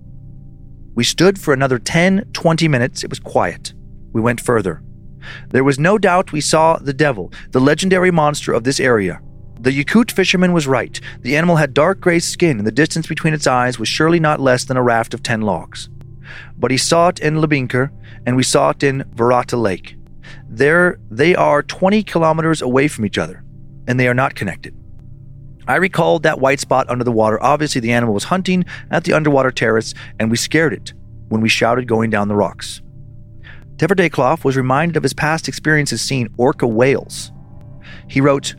We 0.94 1.04
stood 1.04 1.40
for 1.40 1.52
another 1.52 1.78
10, 1.78 2.30
20 2.32 2.68
minutes. 2.68 3.02
It 3.02 3.10
was 3.10 3.18
quiet. 3.18 3.72
We 4.14 4.22
went 4.22 4.40
further. 4.40 4.82
There 5.50 5.64
was 5.64 5.78
no 5.78 5.98
doubt 5.98 6.32
we 6.32 6.40
saw 6.40 6.78
the 6.78 6.94
devil, 6.94 7.32
the 7.50 7.60
legendary 7.60 8.10
monster 8.10 8.52
of 8.54 8.64
this 8.64 8.80
area. 8.80 9.20
The 9.60 9.70
Yakut 9.70 10.10
fisherman 10.10 10.52
was 10.52 10.66
right. 10.66 11.00
The 11.20 11.36
animal 11.36 11.56
had 11.56 11.74
dark 11.74 12.00
gray 12.00 12.20
skin, 12.20 12.58
and 12.58 12.66
the 12.66 12.72
distance 12.72 13.06
between 13.06 13.34
its 13.34 13.46
eyes 13.46 13.78
was 13.78 13.88
surely 13.88 14.20
not 14.20 14.40
less 14.40 14.64
than 14.64 14.76
a 14.76 14.82
raft 14.82 15.14
of 15.14 15.22
10 15.22 15.42
logs. 15.42 15.88
But 16.56 16.70
he 16.70 16.76
saw 16.76 17.08
it 17.08 17.20
in 17.20 17.36
Labynkyr, 17.36 17.90
and 18.26 18.36
we 18.36 18.42
saw 18.42 18.70
it 18.70 18.82
in 18.82 19.04
Vorota 19.14 19.60
Lake. 19.60 19.96
There, 20.48 20.98
they 21.10 21.34
are 21.34 21.62
20 21.62 22.02
kilometers 22.02 22.62
away 22.62 22.88
from 22.88 23.04
each 23.04 23.18
other, 23.18 23.42
and 23.88 23.98
they 23.98 24.08
are 24.08 24.14
not 24.14 24.34
connected. 24.34 24.74
I 25.66 25.76
recalled 25.76 26.22
that 26.22 26.40
white 26.40 26.60
spot 26.60 26.88
under 26.90 27.04
the 27.04 27.12
water. 27.12 27.42
Obviously, 27.42 27.80
the 27.80 27.92
animal 27.92 28.14
was 28.14 28.24
hunting 28.24 28.64
at 28.90 29.04
the 29.04 29.14
underwater 29.14 29.50
terrace, 29.50 29.94
and 30.20 30.30
we 30.30 30.36
scared 30.36 30.74
it 30.74 30.92
when 31.30 31.40
we 31.40 31.48
shouted 31.48 31.88
going 31.88 32.10
down 32.10 32.28
the 32.28 32.36
rocks. 32.36 32.82
Tverdeklof 33.76 34.44
was 34.44 34.56
reminded 34.56 34.96
of 34.96 35.02
his 35.02 35.12
past 35.12 35.48
experiences 35.48 36.00
seeing 36.00 36.32
orca 36.36 36.66
whales. 36.66 37.32
He 38.08 38.20
wrote, 38.20 38.54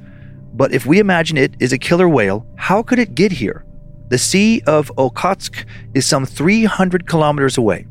But 0.54 0.74
if 0.74 0.86
we 0.86 1.00
imagine 1.00 1.38
it 1.38 1.56
is 1.60 1.72
a 1.72 1.78
killer 1.78 2.10
whale, 2.10 2.46
how 2.58 2.84
could 2.84 3.00
it 3.00 3.16
get 3.16 3.32
here? 3.32 3.66
The 4.10 4.18
Sea 4.18 4.62
of 4.68 4.92
Okhotsk 4.98 5.66
is 5.94 6.06
some 6.06 6.26
300 6.26 7.08
kilometers 7.08 7.58
away, 7.58 7.88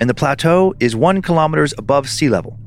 and 0.00 0.08
the 0.08 0.14
plateau 0.14 0.74
is 0.80 0.96
one 0.96 1.20
kilometers 1.20 1.74
above 1.76 2.08
sea 2.08 2.28
level. 2.28 2.58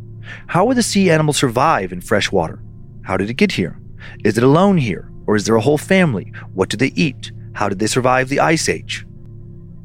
How 0.48 0.66
would 0.66 0.78
the 0.78 0.84
sea 0.84 1.10
animal 1.10 1.34
survive 1.34 1.92
in 1.92 2.02
fresh 2.02 2.32
water? 2.32 2.62
How 3.04 3.18
did 3.18 3.30
it 3.30 3.36
get 3.36 3.52
here? 3.52 3.80
Is 4.24 4.38
it 4.38 4.44
alone 4.44 4.78
here, 4.78 5.10
or 5.26 5.36
is 5.36 5.46
there 5.46 5.56
a 5.56 5.62
whole 5.62 5.78
family? 5.78 6.32
What 6.54 6.70
do 6.70 6.78
they 6.78 6.94
eat? 6.96 7.32
How 7.54 7.68
did 7.68 7.80
they 7.80 7.88
survive 7.88 8.30
the 8.30 8.40
Ice 8.42 8.70
Age? 8.70 9.07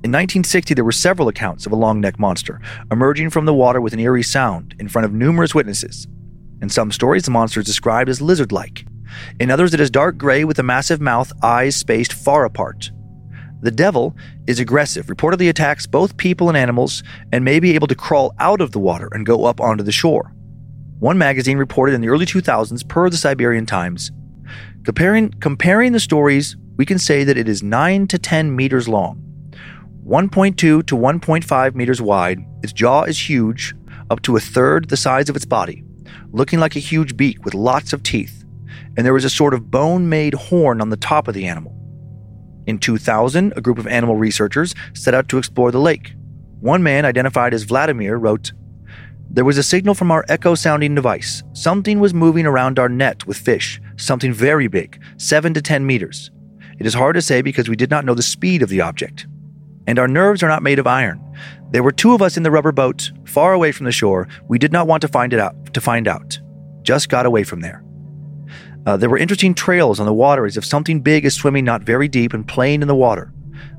In 0.04 0.10
1960, 0.10 0.74
there 0.74 0.84
were 0.84 0.90
several 0.90 1.28
accounts 1.28 1.64
of 1.64 1.70
a 1.70 1.76
long 1.76 2.00
neck 2.00 2.18
monster 2.18 2.60
emerging 2.90 3.30
from 3.30 3.44
the 3.44 3.54
water 3.54 3.80
with 3.80 3.92
an 3.92 4.00
eerie 4.00 4.24
sound 4.24 4.74
in 4.80 4.88
front 4.88 5.06
of 5.06 5.12
numerous 5.12 5.54
witnesses. 5.54 6.08
In 6.60 6.68
some 6.68 6.90
stories, 6.90 7.22
the 7.22 7.30
monster 7.30 7.60
is 7.60 7.66
described 7.66 8.10
as 8.10 8.20
lizard 8.20 8.50
like. 8.50 8.84
In 9.38 9.48
others, 9.48 9.74
it 9.74 9.80
is 9.80 9.90
dark 9.90 10.18
gray 10.18 10.42
with 10.42 10.58
a 10.58 10.64
massive 10.64 11.00
mouth, 11.00 11.32
eyes 11.40 11.76
spaced 11.76 12.12
far 12.12 12.44
apart. 12.44 12.90
The 13.60 13.70
devil 13.70 14.16
is 14.48 14.58
aggressive, 14.58 15.06
reportedly 15.06 15.48
attacks 15.48 15.86
both 15.86 16.16
people 16.16 16.48
and 16.48 16.58
animals, 16.58 17.04
and 17.30 17.44
may 17.44 17.60
be 17.60 17.76
able 17.76 17.86
to 17.86 17.94
crawl 17.94 18.34
out 18.40 18.60
of 18.60 18.72
the 18.72 18.80
water 18.80 19.08
and 19.12 19.24
go 19.24 19.44
up 19.44 19.60
onto 19.60 19.84
the 19.84 19.92
shore. 19.92 20.34
One 20.98 21.16
magazine 21.16 21.58
reported 21.58 21.94
in 21.94 22.00
the 22.00 22.08
early 22.08 22.26
2000s, 22.26 22.88
per 22.88 23.08
the 23.08 23.16
Siberian 23.16 23.66
Times, 23.66 24.10
comparing, 24.84 25.30
comparing 25.34 25.92
the 25.92 26.00
stories, 26.00 26.56
we 26.76 26.84
can 26.84 26.98
say 26.98 27.22
that 27.22 27.38
it 27.38 27.48
is 27.48 27.62
9 27.62 28.08
to 28.08 28.18
10 28.18 28.56
meters 28.56 28.88
long, 28.88 29.22
1.2 30.06 30.56
to 30.56 30.82
1.5 30.84 31.74
meters 31.76 32.02
wide. 32.02 32.44
Its 32.62 32.72
jaw 32.72 33.04
is 33.04 33.28
huge, 33.28 33.72
up 34.10 34.20
to 34.22 34.36
a 34.36 34.40
third 34.40 34.88
the 34.88 34.96
size 34.96 35.28
of 35.28 35.36
its 35.36 35.44
body, 35.44 35.84
looking 36.32 36.58
like 36.58 36.74
a 36.74 36.80
huge 36.80 37.16
beak 37.16 37.44
with 37.44 37.54
lots 37.54 37.92
of 37.92 38.02
teeth, 38.02 38.44
and 38.96 39.06
there 39.06 39.16
is 39.16 39.24
a 39.24 39.30
sort 39.30 39.54
of 39.54 39.70
bone 39.70 40.08
made 40.08 40.34
horn 40.34 40.80
on 40.80 40.90
the 40.90 40.96
top 40.96 41.28
of 41.28 41.34
the 41.34 41.46
animal. 41.46 41.72
In 42.66 42.78
2000, 42.78 43.52
a 43.56 43.60
group 43.60 43.78
of 43.78 43.86
animal 43.86 44.16
researchers 44.16 44.74
set 44.92 45.14
out 45.14 45.28
to 45.28 45.38
explore 45.38 45.70
the 45.70 45.80
lake. 45.80 46.14
One 46.58 46.82
man, 46.82 47.04
identified 47.04 47.54
as 47.54 47.62
Vladimir, 47.62 48.16
wrote 48.16 48.52
There 49.30 49.44
was 49.44 49.56
a 49.56 49.62
signal 49.62 49.94
from 49.94 50.10
our 50.10 50.24
echo 50.28 50.56
sounding 50.56 50.96
device. 50.96 51.44
Something 51.52 52.00
was 52.00 52.12
moving 52.12 52.44
around 52.44 52.80
our 52.80 52.88
net 52.88 53.24
with 53.26 53.36
fish, 53.36 53.80
something 53.96 54.32
very 54.32 54.66
big, 54.66 55.00
7 55.16 55.54
to 55.54 55.62
10 55.62 55.86
meters. 55.86 56.32
It 56.80 56.86
is 56.86 56.94
hard 56.94 57.14
to 57.14 57.22
say 57.22 57.40
because 57.40 57.68
we 57.68 57.76
did 57.76 57.90
not 57.90 58.04
know 58.04 58.14
the 58.14 58.22
speed 58.22 58.62
of 58.62 58.68
the 58.68 58.80
object. 58.80 59.26
And 59.86 59.98
our 59.98 60.08
nerves 60.08 60.42
are 60.42 60.48
not 60.48 60.62
made 60.62 60.78
of 60.78 60.86
iron. 60.86 61.20
There 61.70 61.82
were 61.82 61.92
two 61.92 62.14
of 62.14 62.22
us 62.22 62.36
in 62.36 62.42
the 62.42 62.50
rubber 62.50 62.72
boat, 62.72 63.10
far 63.24 63.52
away 63.52 63.72
from 63.72 63.86
the 63.86 63.92
shore. 63.92 64.28
We 64.48 64.58
did 64.58 64.72
not 64.72 64.86
want 64.86 65.00
to 65.02 65.08
find 65.08 65.32
it 65.32 65.40
out. 65.40 65.74
To 65.74 65.80
find 65.80 66.06
out, 66.06 66.38
just 66.82 67.08
got 67.08 67.26
away 67.26 67.44
from 67.44 67.60
there. 67.60 67.82
Uh, 68.84 68.96
there 68.96 69.08
were 69.08 69.18
interesting 69.18 69.54
trails 69.54 70.00
on 70.00 70.06
the 70.06 70.12
water 70.12 70.44
as 70.44 70.56
if 70.56 70.64
something 70.64 71.00
big 71.00 71.24
is 71.24 71.34
swimming 71.34 71.64
not 71.64 71.82
very 71.82 72.08
deep 72.08 72.34
and 72.34 72.46
playing 72.46 72.82
in 72.82 72.88
the 72.88 72.94
water. 72.94 73.32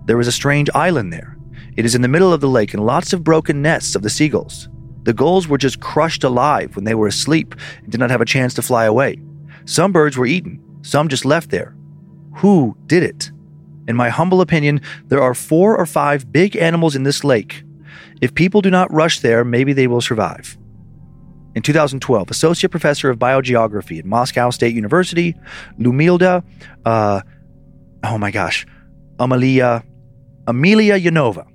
There 0.06 0.18
was 0.18 0.28
a 0.28 0.32
strange 0.32 0.70
island 0.74 1.12
there. 1.12 1.38
It 1.76 1.86
is 1.86 1.96
in 1.96 2.02
the 2.02 2.08
middle 2.08 2.32
of 2.32 2.42
the 2.42 2.48
lake 2.48 2.74
and 2.74 2.86
lots 2.86 3.14
of 3.14 3.24
broken 3.24 3.62
nests 3.62 3.96
of 3.96 4.02
the 4.02 4.10
seagulls. 4.10 4.70
The 5.04 5.14
gulls 5.14 5.48
were 5.48 5.58
just 5.58 5.82
crushed 5.82 6.24
alive 6.24 6.76
when 6.76 6.86
they 6.86 6.96
were 6.96 7.08
asleep 7.08 7.56
and 7.82 7.92
did 7.92 8.00
not 8.00 8.12
have 8.12 8.22
a 8.22 8.26
chance 8.26 8.54
to 8.54 8.62
fly 8.62 8.86
away. 8.86 9.22
Some 9.66 9.92
birds 9.92 10.18
were 10.18 10.26
eaten, 10.26 10.62
some 10.82 11.10
just 11.10 11.26
left 11.26 11.50
there. 11.50 11.76
Who 12.38 12.78
did 12.88 13.04
it? 13.04 13.32
In 13.88 13.96
my 13.96 14.10
humble 14.10 14.42
opinion, 14.42 14.82
there 15.08 15.22
are 15.22 15.34
four 15.34 15.78
or 15.78 15.86
five 15.86 16.32
big 16.32 16.56
animals 16.56 16.96
in 16.96 17.04
this 17.04 17.24
lake. 17.24 17.64
If 18.22 18.34
people 18.34 18.62
do 18.62 18.72
not 18.72 18.92
rush 18.94 19.20
there, 19.20 19.44
maybe 19.44 19.74
they 19.74 19.88
will 19.88 20.02
survive. 20.02 20.58
In 21.56 21.62
2012, 21.62 22.32
Associate 22.32 22.70
Professor 22.70 23.10
of 23.10 23.20
Biogeography 23.20 24.00
at 24.00 24.06
Moscow 24.06 24.50
State 24.50 24.74
University, 24.74 25.36
Lumilda, 25.80 26.44
uh, 26.86 27.22
oh 28.04 28.18
my 28.18 28.32
gosh, 28.32 28.66
Amelia, 29.20 29.84
Amelia 30.48 31.00
Yanova. 31.00 31.46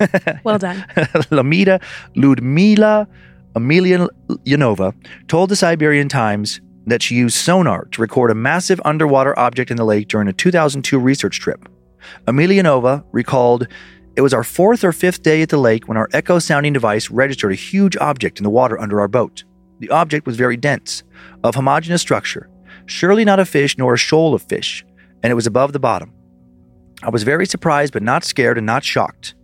Well 0.44 0.58
done. 0.58 0.82
Lamida 1.30 1.78
Ludmila 2.16 3.06
Amelia 3.54 4.08
Yanova 4.46 4.94
told 5.28 5.50
the 5.50 5.56
Siberian 5.56 6.08
Times 6.08 6.60
that 6.86 7.02
she 7.02 7.14
used 7.14 7.36
sonar 7.36 7.86
to 7.86 8.00
record 8.00 8.30
a 8.30 8.34
massive 8.34 8.80
underwater 8.84 9.38
object 9.38 9.70
in 9.70 9.76
the 9.76 9.84
lake 9.84 10.08
during 10.08 10.28
a 10.28 10.32
2002 10.32 10.98
research 10.98 11.38
trip. 11.38 11.68
Emelianova 12.26 13.04
recalled, 13.12 13.66
It 14.16 14.22
was 14.22 14.34
our 14.34 14.44
fourth 14.44 14.82
or 14.84 14.92
fifth 14.92 15.22
day 15.22 15.42
at 15.42 15.50
the 15.50 15.58
lake 15.58 15.88
when 15.88 15.96
our 15.96 16.08
echo 16.12 16.38
sounding 16.38 16.72
device 16.72 17.10
registered 17.10 17.52
a 17.52 17.56
huge 17.56 17.96
object 17.98 18.38
in 18.38 18.44
the 18.44 18.50
water 18.50 18.80
under 18.80 19.00
our 19.00 19.08
boat. 19.08 19.44
The 19.80 19.90
object 19.90 20.26
was 20.26 20.36
very 20.36 20.56
dense, 20.56 21.02
of 21.42 21.54
homogeneous 21.54 22.02
structure, 22.02 22.48
surely 22.86 23.24
not 23.24 23.40
a 23.40 23.46
fish 23.46 23.78
nor 23.78 23.94
a 23.94 23.98
shoal 23.98 24.34
of 24.34 24.42
fish, 24.42 24.84
and 25.22 25.30
it 25.30 25.34
was 25.34 25.46
above 25.46 25.72
the 25.72 25.78
bottom. 25.78 26.12
I 27.02 27.08
was 27.08 27.22
very 27.22 27.46
surprised 27.46 27.92
but 27.92 28.02
not 28.02 28.24
scared 28.24 28.58
and 28.58 28.66
not 28.66 28.84
shocked. 28.84 29.34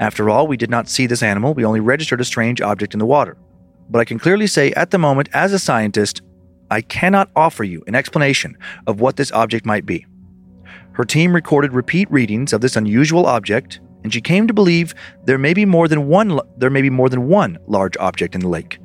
After 0.00 0.30
all, 0.30 0.46
we 0.46 0.56
did 0.56 0.70
not 0.70 0.88
see 0.88 1.06
this 1.06 1.22
animal, 1.22 1.54
we 1.54 1.64
only 1.64 1.80
registered 1.80 2.20
a 2.20 2.24
strange 2.24 2.60
object 2.60 2.92
in 2.92 2.98
the 2.98 3.06
water. 3.06 3.36
But 3.88 4.00
I 4.00 4.04
can 4.04 4.18
clearly 4.18 4.46
say 4.46 4.72
at 4.72 4.90
the 4.90 4.98
moment, 4.98 5.28
as 5.32 5.52
a 5.52 5.58
scientist, 5.58 6.22
I 6.70 6.80
cannot 6.80 7.30
offer 7.36 7.64
you 7.64 7.84
an 7.86 7.94
explanation 7.94 8.56
of 8.86 9.00
what 9.00 9.16
this 9.16 9.32
object 9.32 9.66
might 9.66 9.86
be. 9.86 10.06
Her 10.92 11.04
team 11.04 11.34
recorded 11.34 11.72
repeat 11.72 12.10
readings 12.10 12.52
of 12.52 12.60
this 12.60 12.76
unusual 12.76 13.26
object, 13.26 13.80
and 14.02 14.12
she 14.12 14.20
came 14.20 14.46
to 14.46 14.54
believe 14.54 14.94
there 15.24 15.38
may 15.38 15.54
be 15.54 15.64
more 15.64 15.88
than 15.88 16.06
one 16.06 16.38
there 16.56 16.70
may 16.70 16.82
be 16.82 16.90
more 16.90 17.08
than 17.08 17.28
one 17.28 17.58
large 17.66 17.96
object 17.96 18.34
in 18.34 18.40
the 18.40 18.48
lake. 18.48 18.78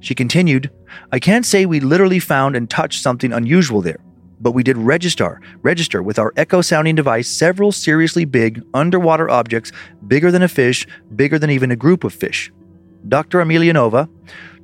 She 0.00 0.14
continued, 0.14 0.70
I 1.12 1.18
can't 1.18 1.46
say 1.46 1.64
we 1.64 1.78
literally 1.78 2.18
found 2.18 2.56
and 2.56 2.68
touched 2.68 3.02
something 3.02 3.32
unusual 3.32 3.82
there, 3.82 4.00
but 4.40 4.52
we 4.52 4.62
did 4.62 4.76
register, 4.76 5.40
register 5.62 6.02
with 6.02 6.18
our 6.18 6.32
echo 6.36 6.60
sounding 6.60 6.96
device 6.96 7.28
several 7.28 7.70
seriously 7.70 8.24
big 8.24 8.62
underwater 8.74 9.30
objects 9.30 9.70
bigger 10.08 10.30
than 10.32 10.42
a 10.42 10.48
fish, 10.48 10.86
bigger 11.14 11.38
than 11.38 11.50
even 11.50 11.70
a 11.70 11.76
group 11.76 12.02
of 12.02 12.12
fish. 12.12 12.50
Dr. 13.08 13.38
Emelianova 13.38 14.08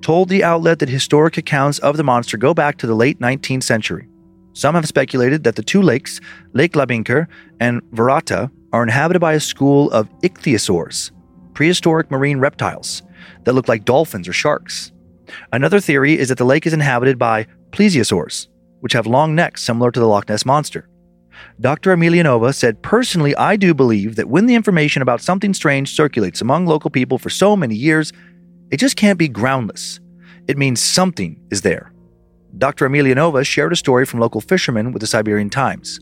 told 0.00 0.28
the 0.28 0.44
outlet 0.44 0.78
that 0.78 0.88
historic 0.88 1.36
accounts 1.38 1.78
of 1.80 1.96
the 1.96 2.04
monster 2.04 2.36
go 2.36 2.54
back 2.54 2.78
to 2.78 2.86
the 2.86 2.94
late 2.94 3.18
19th 3.18 3.64
century. 3.64 4.08
Some 4.52 4.74
have 4.74 4.86
speculated 4.86 5.44
that 5.44 5.56
the 5.56 5.62
two 5.62 5.82
lakes, 5.82 6.20
Lake 6.52 6.72
Labynkyr 6.72 7.26
and 7.60 7.82
Vorota, 7.92 8.50
are 8.72 8.82
inhabited 8.82 9.20
by 9.20 9.34
a 9.34 9.40
school 9.40 9.90
of 9.90 10.08
ichthyosaurs, 10.20 11.10
prehistoric 11.54 12.10
marine 12.10 12.38
reptiles 12.38 13.02
that 13.44 13.52
look 13.52 13.68
like 13.68 13.84
dolphins 13.84 14.28
or 14.28 14.32
sharks. 14.32 14.92
Another 15.52 15.80
theory 15.80 16.18
is 16.18 16.28
that 16.28 16.38
the 16.38 16.44
lake 16.44 16.66
is 16.66 16.72
inhabited 16.72 17.18
by 17.18 17.46
plesiosaurs, 17.70 18.48
which 18.80 18.92
have 18.92 19.06
long 19.06 19.34
necks 19.34 19.62
similar 19.62 19.90
to 19.90 20.00
the 20.00 20.06
Loch 20.06 20.28
Ness 20.28 20.46
Monster. 20.46 20.88
Dr. 21.60 21.94
Emelianova 21.94 22.54
said, 22.54 22.82
Personally, 22.82 23.34
I 23.36 23.56
do 23.56 23.74
believe 23.74 24.16
that 24.16 24.28
when 24.28 24.46
the 24.46 24.54
information 24.54 25.02
about 25.02 25.20
something 25.20 25.54
strange 25.54 25.90
circulates 25.90 26.40
among 26.40 26.66
local 26.66 26.90
people 26.90 27.18
for 27.18 27.30
so 27.30 27.56
many 27.56 27.74
years, 27.74 28.12
it 28.70 28.78
just 28.78 28.96
can't 28.96 29.18
be 29.18 29.28
groundless. 29.28 30.00
It 30.46 30.58
means 30.58 30.80
something 30.80 31.40
is 31.50 31.62
there. 31.62 31.92
Dr. 32.56 32.88
Emelianova 32.88 33.44
shared 33.44 33.72
a 33.72 33.76
story 33.76 34.06
from 34.06 34.20
local 34.20 34.40
fishermen 34.40 34.92
with 34.92 35.00
the 35.00 35.06
Siberian 35.06 35.50
Times. 35.50 36.00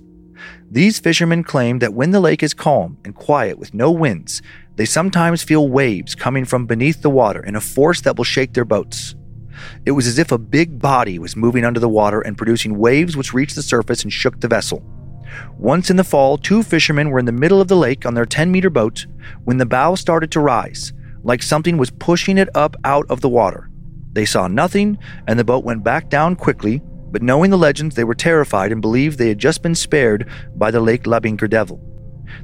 These 0.70 0.98
fishermen 0.98 1.44
claim 1.44 1.78
that 1.78 1.94
when 1.94 2.10
the 2.10 2.20
lake 2.20 2.42
is 2.42 2.54
calm 2.54 2.98
and 3.04 3.14
quiet 3.14 3.58
with 3.58 3.74
no 3.74 3.90
winds, 3.90 4.42
they 4.76 4.84
sometimes 4.84 5.42
feel 5.42 5.68
waves 5.68 6.14
coming 6.14 6.44
from 6.44 6.66
beneath 6.66 7.02
the 7.02 7.10
water 7.10 7.42
in 7.44 7.56
a 7.56 7.60
force 7.60 8.00
that 8.02 8.16
will 8.16 8.24
shake 8.24 8.52
their 8.52 8.64
boats. 8.64 9.14
It 9.84 9.92
was 9.92 10.06
as 10.06 10.18
if 10.18 10.32
a 10.32 10.38
big 10.38 10.78
body 10.78 11.18
was 11.18 11.36
moving 11.36 11.64
under 11.64 11.80
the 11.80 11.88
water 11.88 12.20
and 12.20 12.36
producing 12.36 12.78
waves 12.78 13.16
which 13.16 13.32
reached 13.32 13.56
the 13.56 13.62
surface 13.62 14.02
and 14.02 14.12
shook 14.12 14.40
the 14.40 14.48
vessel. 14.48 14.82
Once 15.58 15.90
in 15.90 15.96
the 15.96 16.04
fall, 16.04 16.36
two 16.36 16.62
fishermen 16.62 17.10
were 17.10 17.18
in 17.18 17.24
the 17.24 17.32
middle 17.32 17.60
of 17.60 17.68
the 17.68 17.76
lake 17.76 18.06
on 18.06 18.14
their 18.14 18.26
10 18.26 18.50
meter 18.50 18.70
boat 18.70 19.06
when 19.44 19.58
the 19.58 19.66
bow 19.66 19.94
started 19.94 20.30
to 20.30 20.40
rise, 20.40 20.92
like 21.26 21.42
something 21.42 21.76
was 21.76 21.90
pushing 21.90 22.38
it 22.38 22.48
up 22.54 22.76
out 22.84 23.04
of 23.10 23.20
the 23.20 23.28
water. 23.28 23.68
They 24.12 24.24
saw 24.24 24.46
nothing, 24.46 24.96
and 25.26 25.36
the 25.36 25.44
boat 25.44 25.64
went 25.64 25.82
back 25.82 26.08
down 26.08 26.36
quickly, 26.36 26.80
but 27.10 27.20
knowing 27.20 27.50
the 27.50 27.58
legends, 27.58 27.96
they 27.96 28.04
were 28.04 28.14
terrified 28.14 28.70
and 28.70 28.80
believed 28.80 29.18
they 29.18 29.28
had 29.28 29.38
just 29.38 29.60
been 29.60 29.74
spared 29.74 30.28
by 30.54 30.70
the 30.70 30.80
Lake 30.80 31.02
Labynkyr 31.02 31.50
Devil. 31.50 31.80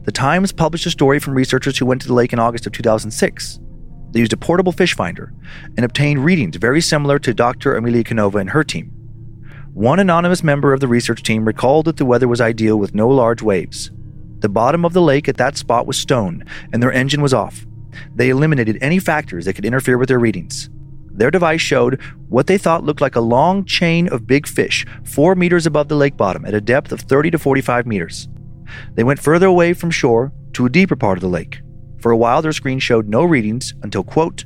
The 0.02 0.10
Times 0.10 0.52
published 0.52 0.86
a 0.86 0.90
story 0.90 1.20
from 1.20 1.34
researchers 1.34 1.78
who 1.78 1.86
went 1.86 2.02
to 2.02 2.08
the 2.08 2.14
lake 2.14 2.32
in 2.32 2.40
August 2.40 2.66
of 2.66 2.72
2006. 2.72 3.60
They 4.10 4.18
used 4.18 4.32
a 4.32 4.36
portable 4.36 4.72
fish 4.72 4.96
finder 4.96 5.32
and 5.76 5.84
obtained 5.84 6.24
readings 6.24 6.56
very 6.56 6.80
similar 6.80 7.20
to 7.20 7.32
Dr. 7.32 7.80
Emelianova 7.80 8.40
and 8.40 8.50
her 8.50 8.64
team. 8.64 8.90
One 9.74 10.00
anonymous 10.00 10.42
member 10.42 10.72
of 10.72 10.80
the 10.80 10.88
research 10.88 11.22
team 11.22 11.44
recalled 11.44 11.84
that 11.84 11.98
the 11.98 12.04
weather 12.04 12.26
was 12.26 12.40
ideal 12.40 12.78
with 12.78 12.96
no 12.96 13.08
large 13.08 13.42
waves. 13.42 13.92
The 14.40 14.48
bottom 14.48 14.84
of 14.84 14.92
the 14.92 15.00
lake 15.00 15.28
at 15.28 15.36
that 15.36 15.56
spot 15.56 15.86
was 15.86 15.96
stone, 15.96 16.44
and 16.72 16.82
their 16.82 16.92
engine 16.92 17.22
was 17.22 17.32
off. 17.32 17.64
They 18.14 18.30
eliminated 18.30 18.78
any 18.80 18.98
factors 18.98 19.44
that 19.44 19.54
could 19.54 19.64
interfere 19.64 19.98
with 19.98 20.08
their 20.08 20.18
readings. 20.18 20.70
Their 21.14 21.30
device 21.30 21.60
showed 21.60 22.00
what 22.28 22.46
they 22.46 22.56
thought 22.56 22.84
looked 22.84 23.02
like 23.02 23.16
a 23.16 23.20
long 23.20 23.64
chain 23.64 24.08
of 24.08 24.26
big 24.26 24.46
fish, 24.46 24.86
four 25.04 25.34
meters 25.34 25.66
above 25.66 25.88
the 25.88 25.96
lake 25.96 26.16
bottom 26.16 26.44
at 26.44 26.54
a 26.54 26.60
depth 26.60 26.90
of 26.90 27.00
30 27.00 27.32
to 27.32 27.38
45 27.38 27.86
meters. 27.86 28.28
They 28.94 29.04
went 29.04 29.20
further 29.20 29.46
away 29.46 29.74
from 29.74 29.90
shore 29.90 30.32
to 30.54 30.64
a 30.64 30.70
deeper 30.70 30.96
part 30.96 31.18
of 31.18 31.22
the 31.22 31.28
lake. 31.28 31.60
For 32.00 32.10
a 32.10 32.16
while, 32.16 32.42
their 32.42 32.52
screen 32.52 32.78
showed 32.78 33.08
no 33.08 33.24
readings 33.24 33.74
until, 33.82 34.02
quote, 34.02 34.44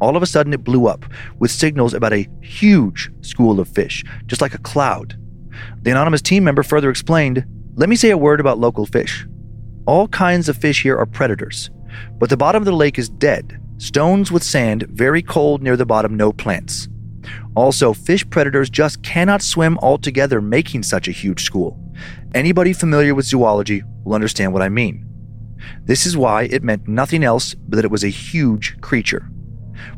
all 0.00 0.16
of 0.16 0.22
a 0.22 0.26
sudden 0.26 0.52
it 0.52 0.64
blew 0.64 0.86
up 0.86 1.04
with 1.38 1.50
signals 1.50 1.94
about 1.94 2.12
a 2.12 2.28
huge 2.40 3.10
school 3.20 3.58
of 3.60 3.68
fish, 3.68 4.04
just 4.26 4.40
like 4.40 4.54
a 4.54 4.58
cloud. 4.58 5.18
The 5.82 5.90
anonymous 5.90 6.22
team 6.22 6.44
member 6.44 6.62
further 6.62 6.90
explained 6.90 7.44
Let 7.74 7.88
me 7.88 7.96
say 7.96 8.10
a 8.10 8.18
word 8.18 8.40
about 8.40 8.58
local 8.58 8.86
fish. 8.86 9.26
All 9.86 10.08
kinds 10.08 10.48
of 10.48 10.56
fish 10.56 10.82
here 10.82 10.96
are 10.98 11.06
predators, 11.06 11.70
but 12.18 12.30
the 12.30 12.36
bottom 12.36 12.62
of 12.62 12.66
the 12.66 12.72
lake 12.72 12.98
is 12.98 13.08
dead, 13.08 13.60
stones 13.78 14.32
with 14.32 14.42
sand, 14.42 14.82
very 14.88 15.22
cold 15.22 15.62
near 15.62 15.76
the 15.76 15.86
bottom, 15.86 16.16
no 16.16 16.32
plants. 16.32 16.88
Also, 17.54 17.92
fish 17.92 18.28
predators 18.30 18.70
just 18.70 19.02
cannot 19.02 19.42
swim 19.42 19.78
altogether, 19.78 20.40
making 20.40 20.82
such 20.82 21.08
a 21.08 21.12
huge 21.12 21.42
school. 21.42 21.78
Anybody 22.34 22.72
familiar 22.72 23.14
with 23.14 23.26
zoology 23.26 23.82
will 24.04 24.14
understand 24.14 24.52
what 24.52 24.62
I 24.62 24.68
mean. 24.68 25.04
This 25.84 26.06
is 26.06 26.16
why 26.16 26.44
it 26.44 26.62
meant 26.62 26.86
nothing 26.86 27.24
else 27.24 27.54
but 27.54 27.76
that 27.76 27.84
it 27.84 27.90
was 27.90 28.04
a 28.04 28.08
huge 28.08 28.80
creature. 28.80 29.28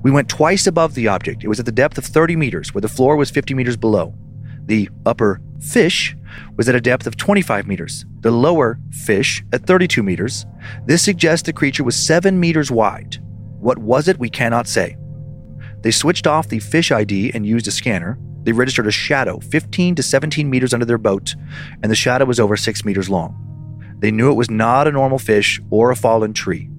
We 0.03 0.11
went 0.11 0.29
twice 0.29 0.67
above 0.67 0.95
the 0.95 1.09
object. 1.09 1.45
It 1.45 1.49
was 1.49 1.61
at 1.61 1.67
the 1.67 1.73
depth 1.73 1.99
of 1.99 2.05
30 2.05 2.37
meters, 2.37 2.75
where 2.75 2.81
the 2.81 2.89
floor 2.89 3.17
was 3.17 3.31
50 3.31 3.55
meters 3.55 3.77
below. 3.77 4.15
The 4.67 4.89
upper 5.07 5.41
fish 5.61 6.17
was 6.57 6.69
at 6.69 6.75
a 6.75 6.81
depth 6.81 7.07
of 7.07 7.17
25 7.17 7.67
meters, 7.67 8.05
the 8.21 8.31
lower 8.31 8.79
fish 8.91 9.43
at 9.53 9.67
32 9.67 10.03
meters. 10.03 10.47
This 10.87 11.03
suggests 11.03 11.47
the 11.47 11.53
creature 11.53 11.85
was 11.85 11.97
7 11.97 12.39
meters 12.39 12.71
wide. 12.71 13.19
What 13.59 13.79
was 13.79 14.09
it, 14.09 14.19
we 14.19 14.31
cannot 14.31 14.67
say. 14.67 14.97
They 15.83 15.91
switched 15.91 16.27
off 16.27 16.49
the 16.49 16.59
fish 16.59 16.91
ID 16.91 17.33
and 17.33 17.47
used 17.47 17.69
a 17.69 17.71
scanner. 17.71 18.19
They 18.43 18.53
registered 18.53 18.87
a 18.87 18.91
shadow 18.91 19.39
15 19.39 19.95
to 19.97 20.03
17 20.03 20.49
meters 20.49 20.73
under 20.73 20.87
their 20.87 20.99
boat, 20.99 21.35
and 21.83 21.91
the 21.91 21.97
shadow 21.97 22.25
was 22.25 22.41
over 22.41 22.57
6 22.57 22.85
meters 22.85 23.11
long. 23.11 23.47
They 23.99 24.11
knew 24.11 24.31
it 24.31 24.37
was 24.37 24.51
not 24.51 24.89
a 24.89 24.93
normal 24.93 25.19
fish 25.19 25.61
or 25.71 25.91
a 25.91 25.97
fallen 25.97 26.33
tree. 26.33 26.71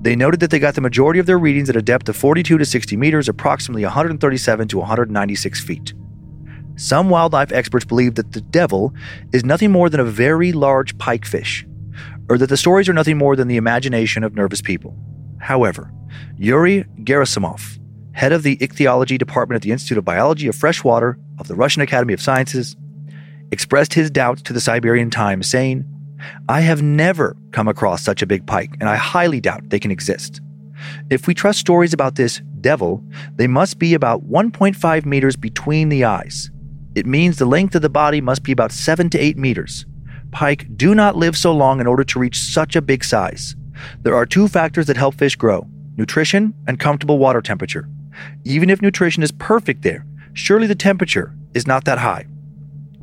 They 0.00 0.14
noted 0.14 0.40
that 0.40 0.50
they 0.50 0.58
got 0.58 0.74
the 0.74 0.80
majority 0.80 1.18
of 1.18 1.26
their 1.26 1.38
readings 1.38 1.70
at 1.70 1.76
a 1.76 1.82
depth 1.82 2.08
of 2.08 2.16
42 2.16 2.58
to 2.58 2.64
60 2.64 2.96
meters, 2.96 3.28
approximately 3.28 3.84
137 3.84 4.68
to 4.68 4.78
196 4.78 5.64
feet. 5.64 5.94
Some 6.82 7.10
wildlife 7.10 7.52
experts 7.52 7.84
believe 7.84 8.16
that 8.16 8.32
the 8.32 8.40
devil 8.40 8.92
is 9.32 9.44
nothing 9.44 9.70
more 9.70 9.88
than 9.88 10.00
a 10.00 10.04
very 10.04 10.50
large 10.50 10.98
pikefish, 10.98 11.64
or 12.28 12.36
that 12.38 12.48
the 12.48 12.56
stories 12.56 12.88
are 12.88 12.92
nothing 12.92 13.16
more 13.16 13.36
than 13.36 13.46
the 13.46 13.56
imagination 13.56 14.24
of 14.24 14.34
nervous 14.34 14.60
people. 14.60 14.96
However, 15.38 15.92
Yuri 16.36 16.84
Gerasimov, 17.04 17.78
head 18.14 18.32
of 18.32 18.42
the 18.42 18.58
ichthyology 18.60 19.16
department 19.16 19.54
at 19.54 19.62
the 19.62 19.70
Institute 19.70 19.96
of 19.96 20.04
Biology 20.04 20.48
of 20.48 20.56
Freshwater 20.56 21.16
of 21.38 21.46
the 21.46 21.54
Russian 21.54 21.82
Academy 21.82 22.14
of 22.14 22.20
Sciences, 22.20 22.74
expressed 23.52 23.94
his 23.94 24.10
doubts 24.10 24.42
to 24.42 24.52
the 24.52 24.60
Siberian 24.60 25.08
Times, 25.08 25.48
saying, 25.48 25.84
I 26.48 26.62
have 26.62 26.82
never 26.82 27.36
come 27.52 27.68
across 27.68 28.02
such 28.02 28.22
a 28.22 28.26
big 28.26 28.44
pike, 28.44 28.74
and 28.80 28.88
I 28.88 28.96
highly 28.96 29.40
doubt 29.40 29.70
they 29.70 29.78
can 29.78 29.92
exist. 29.92 30.40
If 31.10 31.28
we 31.28 31.34
trust 31.34 31.60
stories 31.60 31.92
about 31.92 32.16
this 32.16 32.42
devil, 32.60 33.04
they 33.36 33.46
must 33.46 33.78
be 33.78 33.94
about 33.94 34.28
1.5 34.28 35.06
meters 35.06 35.36
between 35.36 35.88
the 35.88 36.04
eyes. 36.04 36.50
It 36.94 37.06
means 37.06 37.38
the 37.38 37.46
length 37.46 37.74
of 37.74 37.82
the 37.82 37.88
body 37.88 38.20
must 38.20 38.42
be 38.42 38.52
about 38.52 38.72
7 38.72 39.08
to 39.10 39.18
8 39.18 39.38
meters. 39.38 39.86
Pike 40.30 40.66
do 40.76 40.94
not 40.94 41.16
live 41.16 41.36
so 41.36 41.52
long 41.54 41.80
in 41.80 41.86
order 41.86 42.04
to 42.04 42.18
reach 42.18 42.38
such 42.38 42.76
a 42.76 42.82
big 42.82 43.04
size. 43.04 43.56
There 44.02 44.14
are 44.14 44.26
two 44.26 44.48
factors 44.48 44.86
that 44.86 44.96
help 44.96 45.14
fish 45.14 45.36
grow 45.36 45.66
nutrition 45.96 46.54
and 46.66 46.80
comfortable 46.80 47.18
water 47.18 47.42
temperature. 47.42 47.88
Even 48.44 48.70
if 48.70 48.80
nutrition 48.80 49.22
is 49.22 49.32
perfect 49.32 49.82
there, 49.82 50.06
surely 50.32 50.66
the 50.66 50.74
temperature 50.74 51.34
is 51.54 51.66
not 51.66 51.84
that 51.84 51.98
high. 51.98 52.26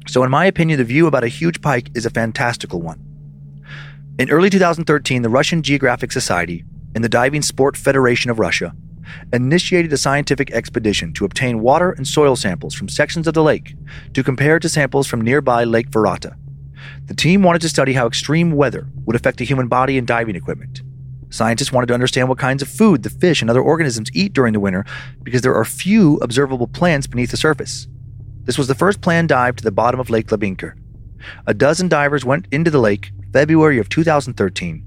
So, 0.07 0.23
in 0.23 0.31
my 0.31 0.45
opinion, 0.45 0.79
the 0.79 0.83
view 0.83 1.05
about 1.05 1.23
a 1.23 1.27
huge 1.27 1.61
pike 1.61 1.91
is 1.93 2.05
a 2.05 2.09
fantastical 2.09 2.81
one. 2.81 2.99
In 4.17 4.31
early 4.31 4.49
2013, 4.49 5.21
the 5.21 5.29
Russian 5.29 5.61
Geographic 5.61 6.11
Society 6.11 6.65
and 6.95 7.03
the 7.03 7.09
Diving 7.09 7.43
Sport 7.43 7.77
Federation 7.77 8.31
of 8.31 8.39
Russia 8.39 8.73
initiated 9.33 9.93
a 9.93 9.97
scientific 9.97 10.51
expedition 10.51 11.13
to 11.13 11.25
obtain 11.25 11.61
water 11.61 11.91
and 11.91 12.07
soil 12.07 12.35
samples 12.35 12.73
from 12.73 12.89
sections 12.89 13.27
of 13.27 13.33
the 13.33 13.43
lake 13.43 13.75
to 14.13 14.23
compare 14.23 14.59
to 14.59 14.69
samples 14.69 15.07
from 15.07 15.21
nearby 15.21 15.63
Lake 15.63 15.89
Vorota. 15.89 16.35
The 17.05 17.13
team 17.13 17.43
wanted 17.43 17.61
to 17.61 17.69
study 17.69 17.93
how 17.93 18.07
extreme 18.07 18.51
weather 18.51 18.87
would 19.05 19.15
affect 19.15 19.37
the 19.37 19.45
human 19.45 19.67
body 19.67 19.97
and 19.97 20.07
diving 20.07 20.35
equipment. 20.35 20.81
Scientists 21.31 21.71
wanted 21.71 21.87
to 21.87 21.93
understand 21.93 22.27
what 22.27 22.39
kinds 22.39 22.61
of 22.61 22.67
food 22.67 23.03
the 23.03 23.09
fish 23.09 23.41
and 23.41 23.49
other 23.49 23.61
organisms 23.61 24.09
eat 24.13 24.33
during 24.33 24.53
the 24.53 24.59
winter 24.59 24.85
because 25.21 25.41
there 25.41 25.55
are 25.55 25.65
few 25.65 26.17
observable 26.17 26.67
plants 26.67 27.05
beneath 27.07 27.31
the 27.31 27.37
surface. 27.37 27.87
This 28.43 28.57
was 28.57 28.67
the 28.67 28.75
first 28.75 29.01
planned 29.01 29.29
dive 29.29 29.55
to 29.57 29.63
the 29.63 29.71
bottom 29.71 29.99
of 29.99 30.09
Lake 30.09 30.27
Labynkyr. 30.27 30.73
A 31.45 31.53
dozen 31.53 31.87
divers 31.87 32.25
went 32.25 32.47
into 32.51 32.71
the 32.71 32.79
lake 32.79 33.11
February 33.31 33.77
of 33.77 33.89
2013. 33.89 34.83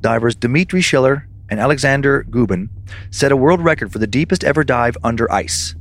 Divers 0.00 0.34
Dmitry 0.34 0.80
Schiller 0.80 1.28
and 1.52 1.60
Alexander 1.60 2.22
Gubin 2.30 2.70
set 3.10 3.30
a 3.30 3.36
world 3.36 3.60
record 3.60 3.92
for 3.92 3.98
the 3.98 4.06
deepest 4.06 4.42
ever 4.42 4.64
dive 4.64 4.96
under 5.04 5.30
ice. 5.30 5.74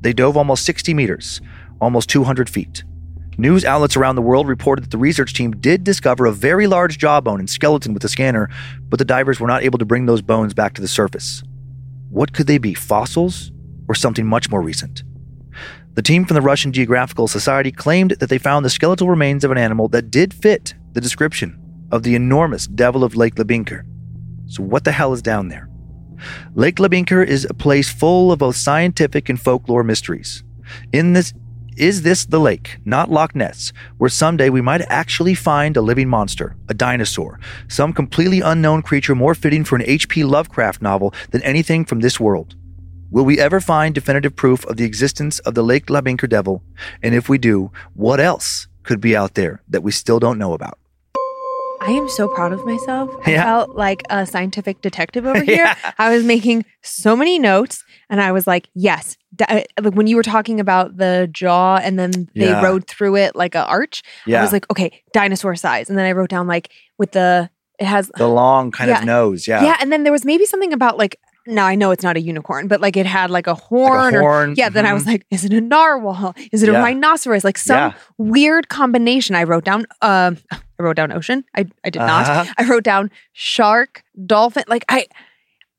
They 0.00 0.14
dove 0.14 0.34
almost 0.34 0.64
60 0.64 0.94
meters, 0.94 1.42
almost 1.78 2.08
200 2.08 2.48
feet. 2.48 2.84
News 3.36 3.62
outlets 3.66 3.98
around 3.98 4.16
the 4.16 4.22
world 4.22 4.48
reported 4.48 4.82
that 4.82 4.90
the 4.90 4.96
research 4.96 5.34
team 5.34 5.50
did 5.50 5.84
discover 5.84 6.24
a 6.24 6.32
very 6.32 6.66
large 6.66 6.96
jawbone 6.96 7.38
and 7.38 7.50
skeleton 7.50 7.92
with 7.92 8.00
the 8.00 8.08
scanner, 8.08 8.48
but 8.88 8.98
the 8.98 9.04
divers 9.04 9.38
were 9.38 9.46
not 9.46 9.62
able 9.62 9.78
to 9.78 9.84
bring 9.84 10.06
those 10.06 10.22
bones 10.22 10.54
back 10.54 10.72
to 10.72 10.80
the 10.80 10.88
surface. 10.88 11.42
What 12.08 12.32
could 12.32 12.46
they 12.46 12.56
be, 12.56 12.72
fossils 12.72 13.52
or 13.88 13.94
something 13.94 14.26
much 14.26 14.48
more 14.48 14.62
recent? 14.62 15.02
The 15.96 16.02
team 16.02 16.24
from 16.24 16.36
the 16.36 16.40
Russian 16.40 16.72
Geographical 16.72 17.28
Society 17.28 17.70
claimed 17.70 18.12
that 18.12 18.30
they 18.30 18.38
found 18.38 18.64
the 18.64 18.70
skeletal 18.70 19.10
remains 19.10 19.44
of 19.44 19.50
an 19.50 19.58
animal 19.58 19.86
that 19.88 20.10
did 20.10 20.32
fit 20.32 20.72
the 20.94 21.00
description 21.02 21.60
of 21.92 22.04
the 22.04 22.14
enormous 22.14 22.66
devil 22.66 23.04
of 23.04 23.16
Lake 23.16 23.34
Labynkyr. 23.34 23.84
So, 24.50 24.64
what 24.64 24.82
the 24.82 24.90
hell 24.90 25.12
is 25.12 25.22
down 25.22 25.46
there? 25.46 25.68
Lake 26.54 26.76
Labynkyr 26.76 27.24
is 27.24 27.46
a 27.48 27.54
place 27.54 27.88
full 27.88 28.32
of 28.32 28.40
both 28.40 28.56
scientific 28.56 29.28
and 29.28 29.40
folklore 29.40 29.84
mysteries. 29.84 30.42
In 30.92 31.12
this 31.12 31.32
is 31.76 32.02
this 32.02 32.26
the 32.26 32.40
lake, 32.40 32.78
not 32.84 33.12
Loch 33.12 33.34
Ness, 33.36 33.72
where 33.98 34.10
someday 34.10 34.50
we 34.50 34.60
might 34.60 34.82
actually 34.90 35.34
find 35.34 35.76
a 35.76 35.80
living 35.80 36.08
monster, 36.08 36.56
a 36.68 36.74
dinosaur, 36.74 37.38
some 37.68 37.92
completely 37.92 38.40
unknown 38.40 38.82
creature 38.82 39.14
more 39.14 39.36
fitting 39.36 39.62
for 39.62 39.76
an 39.76 39.84
H.P. 39.86 40.24
Lovecraft 40.24 40.82
novel 40.82 41.14
than 41.30 41.42
anything 41.42 41.84
from 41.84 42.00
this 42.00 42.18
world? 42.18 42.56
Will 43.08 43.24
we 43.24 43.38
ever 43.38 43.60
find 43.60 43.94
definitive 43.94 44.34
proof 44.34 44.66
of 44.66 44.76
the 44.76 44.84
existence 44.84 45.38
of 45.40 45.54
the 45.54 45.62
Lake 45.62 45.86
Labynkyr 45.86 46.28
Devil? 46.28 46.64
And 47.04 47.14
if 47.14 47.28
we 47.28 47.38
do, 47.38 47.70
what 47.94 48.18
else 48.18 48.66
could 48.82 49.00
be 49.00 49.16
out 49.16 49.34
there 49.34 49.62
that 49.68 49.84
we 49.84 49.92
still 49.92 50.18
don't 50.18 50.38
know 50.38 50.54
about? 50.54 50.76
I 51.82 51.92
am 51.92 52.08
so 52.10 52.28
proud 52.28 52.52
of 52.52 52.64
myself. 52.66 53.10
I 53.26 53.30
Yeah. 53.32 53.44
felt 53.44 53.70
like 53.76 54.02
a 54.10 54.26
scientific 54.26 54.82
detective 54.82 55.24
over 55.26 55.40
here. 55.42 55.64
Yeah. 55.64 55.74
I 55.98 56.14
was 56.14 56.24
making 56.24 56.64
so 56.82 57.16
many 57.16 57.38
notes 57.38 57.82
and 58.10 58.20
I 58.20 58.32
was 58.32 58.46
like, 58.46 58.68
yes. 58.74 59.16
Uh, 59.48 59.62
like 59.80 59.94
when 59.94 60.06
you 60.06 60.16
were 60.16 60.22
talking 60.22 60.60
about 60.60 60.98
the 60.98 61.28
jaw 61.32 61.76
and 61.76 61.98
then 61.98 62.10
they 62.34 62.48
Yeah. 62.48 62.62
rode 62.62 62.86
through 62.86 63.16
it 63.16 63.34
like 63.34 63.54
a 63.54 63.64
arch, 63.64 64.02
I 64.28 64.42
was 64.42 64.52
like, 64.52 64.70
okay, 64.70 65.02
dinosaur 65.12 65.56
size. 65.56 65.88
And 65.88 65.98
then 65.98 66.04
I 66.04 66.12
wrote 66.12 66.28
down 66.30 66.46
like 66.46 66.70
with 66.98 67.12
the, 67.12 67.48
it 67.78 67.86
has, 67.86 68.10
the 68.14 68.28
long 68.28 68.70
kind 68.70 68.90
of 68.90 69.04
nose, 69.04 69.48
yeah. 69.48 69.62
yeah. 69.64 69.76
And 69.80 69.90
then 69.90 70.02
there 70.02 70.12
was 70.12 70.24
maybe 70.26 70.44
something 70.44 70.72
about 70.74 70.98
like, 70.98 71.18
now 71.46 71.66
I 71.66 71.74
know 71.74 71.90
it's 71.90 72.02
not 72.02 72.16
a 72.16 72.20
unicorn, 72.20 72.68
but 72.68 72.80
like 72.80 72.96
it 72.96 73.06
had 73.06 73.30
like 73.30 73.46
a 73.46 73.52
Like 73.52 73.60
horn 73.62 74.14
a 74.14 74.18
or 74.18 74.20
horn. 74.20 74.54
yeah, 74.56 74.68
then 74.68 74.86
I 74.86 74.92
was 74.92 75.06
like, 75.06 75.26
is 75.30 75.44
it 75.44 75.52
a 75.52 75.60
narwhal? 75.60 76.34
Is 76.52 76.62
it 76.62 76.68
a 76.68 76.72
rhinoceros? 76.72 77.44
Like 77.44 77.58
some 77.58 77.76
Yeah. 77.76 77.92
weird 78.18 78.68
combination. 78.68 79.34
I 79.36 79.44
wrote 79.44 79.64
down 79.64 79.86
um 80.02 80.36
I 80.52 80.82
wrote 80.82 80.96
down 80.96 81.12
ocean. 81.12 81.44
I 81.56 81.66
I 81.84 81.90
did 81.90 82.00
not. 82.00 82.26
Uh-huh. 82.28 82.52
I 82.58 82.64
wrote 82.68 82.84
down 82.84 83.10
shark, 83.32 84.02
dolphin. 84.26 84.64
Like 84.68 84.84
I 84.88 85.06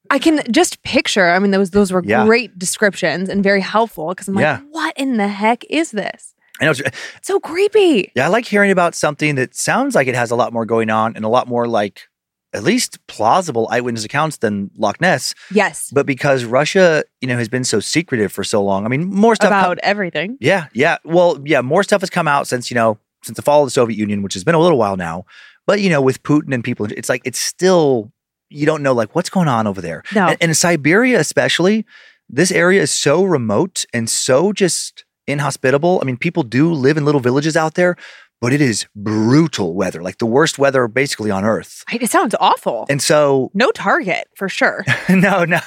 I 0.10 0.20
can 0.20 0.42
just 0.52 0.84
picture. 0.84 1.32
I 1.32 1.40
mean, 1.40 1.52
those 1.52 1.72
those 1.72 1.92
were 1.92 2.04
Yeah. 2.04 2.26
great 2.26 2.58
descriptions 2.60 3.30
and 3.30 3.44
very 3.44 3.62
helpful 3.62 4.10
because 4.10 4.28
I'm 4.28 4.34
like, 4.36 4.44
Yeah. 4.44 4.60
what 4.72 4.94
in 4.98 5.18
the 5.18 5.28
heck 5.28 5.64
is 5.70 5.92
this? 5.92 6.34
I 6.60 6.66
know. 6.66 6.72
it's- 6.72 6.92
It's 7.18 7.28
so 7.28 7.40
creepy. 7.40 8.12
Yeah, 8.16 8.26
I 8.26 8.28
like 8.28 8.46
hearing 8.46 8.72
about 8.72 8.94
something 8.94 9.36
that 9.36 9.56
sounds 9.56 9.96
like 9.96 10.08
it 10.08 10.16
has 10.16 10.30
a 10.32 10.36
lot 10.36 10.54
more 10.54 10.66
going 10.66 10.90
on 10.92 11.16
and 11.16 11.26
a 11.26 11.30
lot 11.30 11.48
more 11.48 11.68
like 11.68 12.08
at 12.54 12.64
least 12.64 13.06
plausible 13.08 13.68
eyewitness 13.72 14.04
accounts 14.04 14.38
than 14.38 14.70
Loch 14.78 15.00
Ness. 15.00 15.34
Yes. 15.52 15.90
But 15.94 16.06
because 16.06 16.44
Russia, 16.44 17.04
you 17.22 17.28
know, 17.28 17.38
has 17.38 17.50
been 17.50 17.64
so 17.64 17.80
secretive 17.80 18.32
for 18.32 18.44
so 18.44 18.64
long, 18.64 18.86
I 18.86 18.90
mean, 18.90 19.06
more 19.06 19.36
stuff. 19.36 19.48
About 19.48 19.80
everything. 19.80 20.38
yeah, 20.40 20.68
yeah. 20.74 20.98
Well, 21.04 21.42
yeah, 21.46 21.62
more 21.62 21.84
stuff 21.84 22.02
has 22.02 22.10
come 22.10 22.28
out 22.28 22.48
since 22.48 22.70
you 22.70 22.76
know 22.76 22.98
since 23.24 23.36
the 23.36 23.42
fall 23.42 23.62
of 23.62 23.68
the 23.68 23.72
Soviet 23.72 23.98
Union, 23.98 24.22
which 24.22 24.34
has 24.34 24.44
been 24.44 24.56
a 24.56 24.60
little 24.60 24.78
while 24.78 24.98
now. 24.98 25.26
But 25.66 25.82
you 25.82 25.90
know, 25.90 26.02
with 26.02 26.24
Putin 26.24 26.54
and 26.54 26.64
people, 26.64 26.86
it's 26.92 27.10
like 27.10 27.22
it's 27.26 27.40
still 27.40 28.12
you 28.50 28.66
don't 28.66 28.84
know 28.84 28.94
like 28.94 29.16
what's 29.16 29.30
going 29.30 29.48
on 29.48 29.68
over 29.68 29.82
there. 29.82 30.04
No. 30.14 30.28
And, 30.28 30.38
and 30.42 30.50
in 30.50 30.56
Siberia, 30.56 31.20
especially, 31.20 31.86
this 32.30 32.52
area 32.52 32.82
is 32.82 32.92
so 32.92 33.24
remote 33.24 33.86
and 33.94 34.10
so 34.10 34.52
just 34.52 35.06
inhospitable. 35.28 36.00
I 36.02 36.06
mean, 36.06 36.18
people 36.18 36.44
do 36.44 36.74
live 36.74 36.98
in 36.98 37.06
little 37.06 37.22
villages 37.22 37.56
out 37.56 37.76
there, 37.76 37.96
but 38.42 38.52
it 38.52 38.60
is 38.62 38.88
brutal 38.96 39.74
weather, 39.76 40.02
like 40.02 40.18
the 40.18 40.26
worst 40.26 40.58
weather 40.60 40.88
basically 40.88 41.32
on 41.32 41.46
Earth. 41.46 41.84
It 41.92 42.10
sounds 42.10 42.36
awful. 42.40 42.86
And 42.90 43.02
so, 43.02 43.52
no 43.54 43.72
target 43.72 44.28
for 44.36 44.50
sure. 44.50 44.84
no, 45.10 45.46
no. 45.46 45.60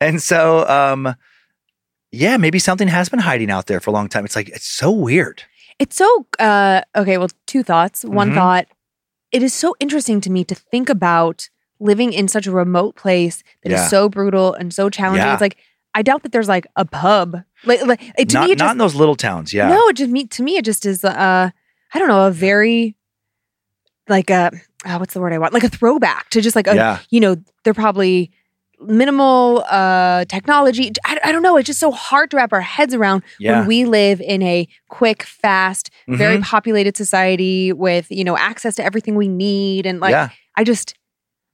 And 0.00 0.22
so, 0.22 0.68
um, 0.68 1.14
yeah, 2.12 2.36
maybe 2.36 2.58
something 2.58 2.88
has 2.88 3.08
been 3.08 3.18
hiding 3.20 3.50
out 3.50 3.66
there 3.66 3.80
for 3.80 3.90
a 3.90 3.92
long 3.92 4.08
time. 4.08 4.24
It's 4.24 4.36
like, 4.36 4.48
it's 4.50 4.66
so 4.66 4.90
weird. 4.92 5.42
It's 5.80 5.96
so 5.96 6.26
uh 6.38 6.82
okay, 6.94 7.18
well, 7.18 7.30
two 7.46 7.64
thoughts. 7.64 8.04
One 8.04 8.30
Mhm. 8.30 8.34
thought, 8.34 8.66
it 9.32 9.42
is 9.42 9.52
so 9.52 9.74
interesting 9.80 10.20
to 10.20 10.30
me 10.30 10.44
to 10.44 10.54
think 10.54 10.88
about 10.88 11.48
living 11.80 12.12
in 12.12 12.28
such 12.28 12.46
a 12.46 12.52
remote 12.52 12.94
place 12.94 13.42
that 13.64 13.72
is 13.72 13.80
Yeah. 13.80 13.88
so 13.88 14.08
brutal 14.08 14.54
and 14.54 14.72
so 14.72 14.88
challenging. 14.88 15.26
Yeah. 15.26 15.32
It's 15.32 15.40
like 15.40 15.56
I 15.96 16.02
doubt 16.02 16.22
that 16.22 16.30
there's 16.32 16.48
like 16.48 16.66
a 16.76 16.84
pub. 16.84 17.42
Like, 17.64 17.84
like 17.86 18.00
to 18.16 18.34
not, 18.34 18.46
me 18.46 18.52
it 18.52 18.58
not 18.58 18.72
in 18.72 18.78
those 18.78 18.94
little 18.94 19.16
towns. 19.16 19.52
Yeah. 19.52 19.68
No, 19.68 19.88
it 19.88 19.96
just 19.96 20.10
me 20.10 20.26
to 20.26 20.42
me 20.44 20.56
it 20.58 20.64
just 20.64 20.86
is 20.86 21.04
uh 21.04 21.50
I 21.94 21.98
don't 21.98 22.08
know, 22.08 22.26
a 22.26 22.30
very 22.30 22.96
like 24.08 24.28
a 24.30 24.50
uh, 24.84 24.96
what's 24.98 25.14
the 25.14 25.20
word 25.20 25.32
I 25.32 25.38
want? 25.38 25.54
Like 25.54 25.64
a 25.64 25.68
throwback 25.68 26.28
to 26.30 26.40
just 26.40 26.56
like 26.56 26.66
a 26.66 26.74
yeah. 26.74 26.98
you 27.10 27.20
know, 27.20 27.36
they're 27.62 27.72
probably 27.74 28.30
minimal 28.80 29.64
uh 29.70 30.24
technology. 30.26 30.90
I, 31.06 31.18
I 31.24 31.32
don't 31.32 31.42
know, 31.42 31.56
it's 31.56 31.66
just 31.68 31.80
so 31.80 31.90
hard 31.92 32.30
to 32.32 32.36
wrap 32.36 32.52
our 32.52 32.60
heads 32.60 32.92
around 32.92 33.22
Yeah. 33.38 33.60
when 33.60 33.68
we 33.68 33.84
live 33.86 34.20
in 34.20 34.42
a 34.42 34.68
quick, 34.88 35.22
fast, 35.22 35.90
very 36.08 36.36
Mhm. 36.38 36.42
populated 36.42 36.96
society 36.96 37.72
with, 37.72 38.10
you 38.10 38.24
know, 38.24 38.36
access 38.36 38.74
to 38.76 38.84
everything 38.84 39.14
we 39.14 39.28
need. 39.28 39.86
And 39.86 40.00
like, 40.00 40.10
yeah. 40.12 40.28
I 40.56 40.64
just, 40.64 40.94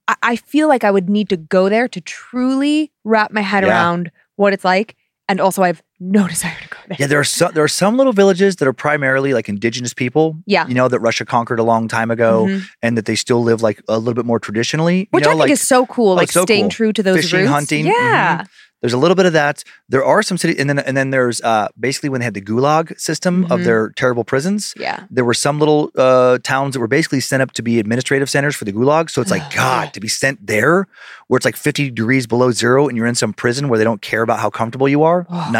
I, 0.07 0.15
I 0.23 0.35
feel 0.35 0.67
like 0.67 0.83
I 0.83 0.91
would 0.91 1.09
need 1.09 1.29
to 1.29 1.37
go 1.37 1.69
there 1.69 1.87
to 1.87 2.01
truly 2.01 2.91
wrap 3.05 3.31
my 3.31 3.41
head 3.41 3.63
around 3.63 4.11
what 4.35 4.51
it's 4.51 4.65
like. 4.65 4.95
And 5.29 5.39
also, 5.39 5.61
I 5.63 5.67
have 5.67 5.81
no 6.03 6.27
desire 6.33 6.57
to 6.61 6.67
go 6.67 6.77
there. 6.89 6.97
Yeah, 6.99 7.07
there 7.07 7.19
are 7.19 7.23
some 7.23 7.53
there 7.53 7.63
are 7.63 7.67
some 7.69 7.95
little 7.95 8.11
villages 8.11 8.55
that 8.57 8.67
are 8.67 8.73
primarily 8.73 9.33
like 9.33 9.47
indigenous 9.47 9.93
people. 9.93 10.35
Yeah. 10.45 10.67
You 10.67 10.73
know, 10.73 10.87
that 10.89 10.99
Russia 10.99 11.23
conquered 11.25 11.59
a 11.59 11.63
long 11.63 11.87
time 11.87 12.09
ago 12.11 12.47
Mhm. 12.49 12.63
and 12.81 12.97
that 12.97 13.05
they 13.05 13.15
still 13.15 13.41
live 13.43 13.61
like 13.61 13.81
a 13.87 13.97
little 13.99 14.15
bit 14.15 14.25
more 14.25 14.39
traditionally. 14.39 14.99
you 15.01 15.07
Which 15.11 15.23
know, 15.23 15.29
I 15.29 15.33
think 15.33 15.39
like, 15.41 15.51
is 15.51 15.61
so 15.61 15.85
cool, 15.85 16.13
oh, 16.13 16.15
like 16.15 16.31
so 16.31 16.41
staying 16.43 16.63
cool. 16.65 16.69
true 16.71 16.93
to 16.93 17.03
those 17.03 17.17
Fishing, 17.21 17.39
roots. 17.41 17.51
hunting, 17.51 17.85
Yeah. 17.85 18.43
There's 18.81 18.93
a 18.93 18.97
little 18.97 19.13
bit 19.13 19.27
of 19.27 19.33
that. 19.33 19.63
There 19.89 20.03
are 20.03 20.23
some 20.23 20.39
cities, 20.39 20.55
and 20.59 20.67
then 20.67 20.79
and 20.79 20.97
then 20.97 21.11
there's 21.11 21.39
uh, 21.41 21.67
basically 21.79 22.09
when 22.09 22.19
they 22.21 22.25
had 22.25 22.33
the 22.33 22.41
Gulag 22.41 22.99
system 22.99 23.43
of 23.51 23.59
Mhm. 23.59 23.63
their 23.65 23.89
terrible 23.89 24.23
prisons. 24.23 24.73
Yeah. 24.75 25.01
There 25.11 25.23
were 25.23 25.35
some 25.35 25.59
little 25.59 25.91
uh, 25.95 26.39
towns 26.41 26.73
that 26.73 26.79
were 26.79 26.87
basically 26.87 27.19
sent 27.19 27.43
up 27.43 27.51
to 27.51 27.61
be 27.61 27.77
administrative 27.77 28.27
centers 28.27 28.55
for 28.55 28.65
the 28.65 28.73
Gulag. 28.73 29.11
So 29.11 29.21
it's 29.21 29.29
like 29.29 29.53
God 29.53 29.93
to 29.93 29.99
be 29.99 30.07
sent 30.07 30.47
there, 30.47 30.87
where 31.27 31.37
it's 31.37 31.45
like 31.45 31.55
50 31.57 31.91
degrees 31.91 32.25
below 32.25 32.49
zero, 32.49 32.87
and 32.87 32.97
you're 32.97 33.05
in 33.05 33.13
some 33.13 33.33
prison 33.33 33.69
where 33.69 33.77
they 33.77 33.85
don't 33.85 34.01
care 34.01 34.23
about 34.23 34.39
how 34.39 34.49
comfortable 34.49 34.89
you 34.89 35.03
are. 35.03 35.27
Oh, 35.29 35.33
God. 35.35 35.51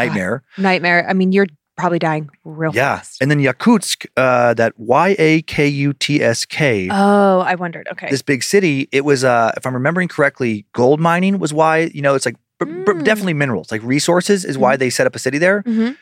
Nightmare. 0.57 0.71
Nightmare. 0.71 1.09
I 1.09 1.13
mean, 1.13 1.31
you're 1.31 1.47
probably 1.77 1.99
dying 1.99 2.29
real 2.43 2.73
Yeah. 2.75 2.97
fast. 2.97 3.21
And 3.21 3.31
then 3.31 3.39
Yakutsk, 3.39 4.05
uh, 4.17 4.53
that 4.55 4.73
Y 4.77 5.15
A 5.17 5.41
K 5.43 5.67
U 5.67 5.93
T 5.93 6.21
S 6.21 6.45
K. 6.45 6.89
Oh, 6.91 7.39
I 7.39 7.55
wondered. 7.55 7.87
Okay. 7.91 8.09
This 8.09 8.21
big 8.21 8.43
city, 8.43 8.87
it 8.91 9.03
was, 9.05 9.23
uh, 9.23 9.51
if 9.57 9.65
I'm 9.65 9.73
remembering 9.73 10.07
correctly, 10.07 10.65
gold 10.73 10.99
mining 10.99 11.39
was 11.39 11.53
why, 11.53 11.89
you 11.93 12.01
know, 12.01 12.13
it's 12.13 12.25
like 12.25 12.35
b- 12.59 12.65
b- 12.65 12.71
Mm. 12.91 13.03
definitely 13.03 13.33
minerals, 13.33 13.71
like 13.71 13.81
resources 13.83 14.45
is 14.45 14.57
why 14.57 14.75
they 14.77 14.89
set 14.89 15.07
up 15.07 15.15
a 15.15 15.19
city 15.19 15.37
there. 15.39 15.63
Mhm. 15.63 15.95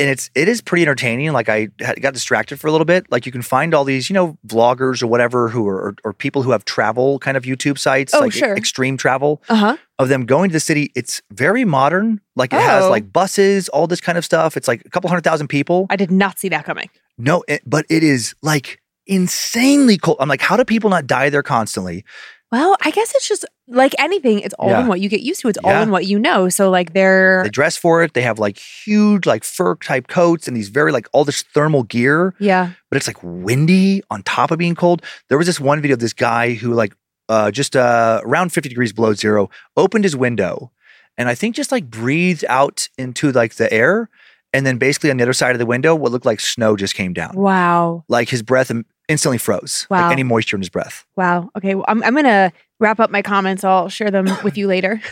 And 0.00 0.08
it's, 0.08 0.30
it 0.34 0.48
is 0.48 0.60
pretty 0.62 0.82
entertaining. 0.82 1.30
Like 1.32 1.48
I 1.48 1.66
got 2.00 2.14
distracted 2.14 2.58
for 2.58 2.66
a 2.68 2.72
little 2.72 2.84
bit. 2.86 3.04
Like 3.12 3.26
you 3.26 3.32
can 3.32 3.42
find 3.42 3.74
all 3.74 3.84
these, 3.84 4.08
you 4.10 4.14
know, 4.14 4.38
vloggers 4.46 5.02
or 5.02 5.06
whatever 5.06 5.48
who 5.50 5.68
are, 5.68 5.76
or, 5.90 5.94
or 6.04 6.12
people 6.14 6.42
who 6.42 6.50
have 6.52 6.64
travel 6.64 7.18
kind 7.18 7.36
of 7.36 7.44
YouTube 7.44 7.78
sites, 7.78 8.14
Oh, 8.14 8.20
like 8.20 8.32
sure. 8.32 8.56
extreme 8.56 8.96
travel 8.96 9.42
Uh 9.50 9.54
huh. 9.56 9.76
of 9.98 10.08
them 10.08 10.24
going 10.26 10.48
to 10.48 10.52
the 10.54 10.60
city. 10.60 10.90
It's 10.96 11.20
very 11.30 11.64
modern. 11.66 12.20
Like 12.34 12.52
it 12.54 12.60
has 12.60 12.84
Oh. 12.84 12.90
like 12.90 13.12
buses, 13.12 13.68
all 13.68 13.86
this 13.86 14.00
kind 14.00 14.16
of 14.16 14.24
stuff. 14.24 14.56
It's 14.56 14.66
like 14.66 14.82
a 14.86 14.88
couple 14.90 15.08
hundred 15.10 15.22
thousand 15.24 15.48
people. 15.48 15.86
I 15.90 15.96
did 15.96 16.10
not 16.10 16.38
see 16.38 16.48
that 16.48 16.64
coming. 16.64 16.88
No, 17.18 17.44
it, 17.46 17.60
but 17.66 17.84
it 17.90 18.02
is 18.02 18.34
like 18.42 18.80
insanely 19.06 19.98
cold. 19.98 20.16
I'm 20.20 20.28
like, 20.28 20.40
how 20.40 20.56
do 20.56 20.64
people 20.64 20.88
not 20.88 21.06
die 21.06 21.28
there 21.28 21.42
constantly? 21.42 22.04
Well, 22.52 22.76
I 22.84 22.90
guess 22.90 23.14
it's 23.14 23.28
just 23.28 23.44
like 23.68 23.94
anything. 23.98 24.40
It's 24.40 24.54
all 24.58 24.70
Yeah. 24.70 24.80
in 24.80 24.86
what 24.88 25.00
you 25.00 25.08
get 25.08 25.20
used 25.20 25.40
to. 25.42 25.48
It's 25.48 25.58
Yeah. 25.62 25.76
all 25.76 25.82
in 25.82 25.90
what 25.90 26.06
you 26.06 26.18
know. 26.18 26.48
So 26.48 26.68
like 26.70 26.92
they're 26.92 27.42
They 27.44 27.50
dress 27.50 27.76
for 27.76 28.02
it. 28.02 28.14
They 28.14 28.22
have 28.22 28.38
like 28.40 28.58
huge 28.58 29.24
like 29.26 29.44
fur 29.44 29.76
type 29.76 30.08
coats 30.08 30.48
and 30.48 30.56
these 30.56 30.68
very 30.68 30.90
like 30.90 31.08
all 31.12 31.24
this 31.24 31.42
thermal 31.54 31.84
gear, 31.84 32.34
yeah. 32.40 32.70
but 32.90 32.96
it's 32.96 33.06
like 33.06 33.18
windy 33.22 34.02
on 34.10 34.22
top 34.24 34.50
of 34.50 34.58
being 34.58 34.74
cold. 34.74 35.02
There 35.28 35.38
was 35.38 35.46
this 35.46 35.60
one 35.60 35.80
video 35.80 35.94
of 35.94 36.00
this 36.00 36.12
guy 36.12 36.54
who 36.54 36.74
like 36.74 36.92
uh 37.28 37.50
just 37.52 37.76
uh 37.76 38.20
around 38.24 38.52
50 38.52 38.68
degrees 38.68 38.92
below 38.92 39.14
zero 39.14 39.48
opened 39.76 40.02
his 40.04 40.16
window 40.16 40.72
and 41.16 41.28
I 41.28 41.36
think 41.36 41.54
just 41.54 41.70
like 41.70 41.88
breathed 41.88 42.44
out 42.48 42.88
into 42.98 43.30
like 43.30 43.54
the 43.54 43.72
air 43.72 44.08
and 44.52 44.66
then 44.66 44.78
basically 44.78 45.12
on 45.12 45.16
the 45.18 45.22
other 45.22 45.32
side 45.32 45.52
of 45.52 45.60
the 45.60 45.66
window 45.66 45.94
what 45.94 46.10
looked 46.10 46.26
like 46.26 46.40
snow 46.40 46.74
just 46.76 46.96
came 46.96 47.12
down. 47.12 47.36
Wow. 47.36 48.02
Like 48.08 48.28
his 48.30 48.42
breath 48.42 48.72
im- 48.72 48.86
instantly 49.10 49.38
froze. 49.38 49.86
Wow. 49.90 50.04
Like 50.04 50.12
any 50.12 50.22
moisture 50.22 50.56
in 50.56 50.62
his 50.62 50.68
breath. 50.70 51.04
Wow. 51.16 51.50
Okay. 51.56 51.74
Well, 51.74 51.84
I'm 51.88 52.02
I'm 52.04 52.14
gonna 52.14 52.52
wrap 52.78 53.00
up 53.00 53.10
my 53.10 53.20
comments. 53.22 53.64
I'll 53.64 53.88
share 53.90 54.10
them 54.10 54.26
with 54.44 54.56
you 54.56 54.66
later. 54.66 55.00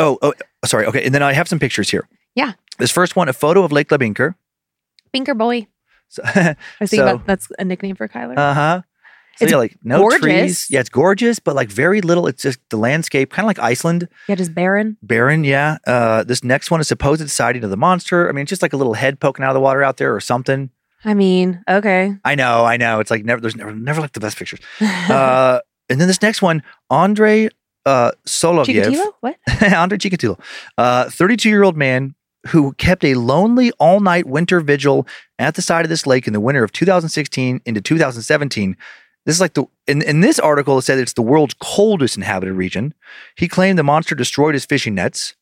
Oh, 0.00 0.18
oh 0.22 0.34
sorry. 0.64 0.86
Okay. 0.86 1.04
And 1.04 1.14
then 1.14 1.22
I 1.22 1.32
have 1.32 1.46
some 1.46 1.60
pictures 1.60 1.88
here. 1.88 2.08
Yeah. 2.34 2.54
This 2.80 2.90
first 2.90 3.14
one, 3.14 3.28
a 3.28 3.32
photo 3.32 3.62
of 3.62 3.70
Lake 3.70 3.90
Labynkyr. 3.90 4.34
Binker 5.14 5.38
boy. 5.38 5.68
So, 6.08 6.20
I 6.26 6.56
thinking 6.80 6.98
So- 6.98 7.02
about 7.14 7.26
that's 7.26 7.46
a 7.60 7.64
nickname 7.64 7.94
for 7.94 8.08
Kyler. 8.08 8.36
Uh 8.36 8.54
huh. 8.54 8.82
So 9.36 9.44
It's 9.44 9.52
yeah, 9.52 9.58
like 9.58 9.76
no 9.84 9.98
gorgeous. 10.00 10.20
trees. 10.20 10.66
Yeah, 10.68 10.80
it's 10.80 10.88
gorgeous, 10.88 11.38
but 11.38 11.54
like 11.54 11.68
very 11.70 12.00
little. 12.00 12.26
It's 12.26 12.42
just 12.42 12.58
the 12.70 12.76
landscape, 12.76 13.30
kind 13.30 13.44
of 13.44 13.46
like 13.46 13.60
Iceland, 13.60 14.08
yeah, 14.28 14.34
just 14.34 14.52
barren. 14.52 14.96
barren. 15.00 15.44
Yeah. 15.44 15.78
Uh, 15.86 16.24
this 16.24 16.42
next 16.42 16.72
one 16.72 16.80
is 16.80 16.88
supposed 16.88 17.30
sighting 17.30 17.62
of 17.62 17.70
the 17.70 17.76
monster. 17.76 18.28
I 18.28 18.32
mean, 18.32 18.42
it's 18.42 18.48
just 18.50 18.62
like 18.62 18.72
a 18.72 18.76
little 18.76 18.94
head 18.94 19.20
poking 19.20 19.44
out 19.44 19.50
of 19.50 19.54
the 19.54 19.60
water 19.60 19.84
out 19.84 19.98
there 19.98 20.12
or 20.12 20.18
something. 20.18 20.70
I 21.04 21.14
mean, 21.14 21.62
okay. 21.68 22.16
I 22.24 22.34
know, 22.34 22.64
I 22.64 22.76
know. 22.76 23.00
It's 23.00 23.10
like 23.10 23.24
never. 23.24 23.40
There's 23.40 23.56
never, 23.56 23.72
never 23.72 24.00
like 24.00 24.12
the 24.12 24.20
best 24.20 24.36
pictures. 24.36 24.60
Uh, 24.80 25.60
and 25.90 25.98
then 25.98 26.06
this 26.06 26.20
next 26.20 26.42
one, 26.42 26.62
Andre 26.90 27.48
uh, 27.86 28.12
Soloviev. 28.26 28.66
Chikatilo? 28.66 29.12
What? 29.20 29.36
Andre 29.74 29.96
Chikatilo, 29.96 30.38
uh, 30.76 31.08
32 31.08 31.48
year 31.48 31.62
old 31.62 31.76
man 31.76 32.14
who 32.48 32.72
kept 32.74 33.04
a 33.04 33.14
lonely 33.14 33.72
all 33.72 34.00
night 34.00 34.26
winter 34.26 34.60
vigil 34.60 35.06
at 35.38 35.54
the 35.54 35.62
side 35.62 35.84
of 35.84 35.88
this 35.88 36.06
lake 36.06 36.26
in 36.26 36.32
the 36.32 36.40
winter 36.40 36.62
of 36.62 36.72
2016 36.72 37.60
into 37.64 37.80
2017. 37.80 38.76
This 39.26 39.34
is 39.34 39.40
like 39.40 39.54
the 39.54 39.64
in, 39.86 40.02
in 40.02 40.20
this 40.20 40.38
article 40.38 40.78
it 40.78 40.82
said 40.82 40.98
it's 40.98 41.12
the 41.14 41.22
world's 41.22 41.54
coldest 41.60 42.16
inhabited 42.16 42.54
region. 42.54 42.94
He 43.36 43.48
claimed 43.48 43.78
the 43.78 43.82
monster 43.82 44.14
destroyed 44.14 44.54
his 44.54 44.64
fishing 44.64 44.94
nets. 44.94 45.34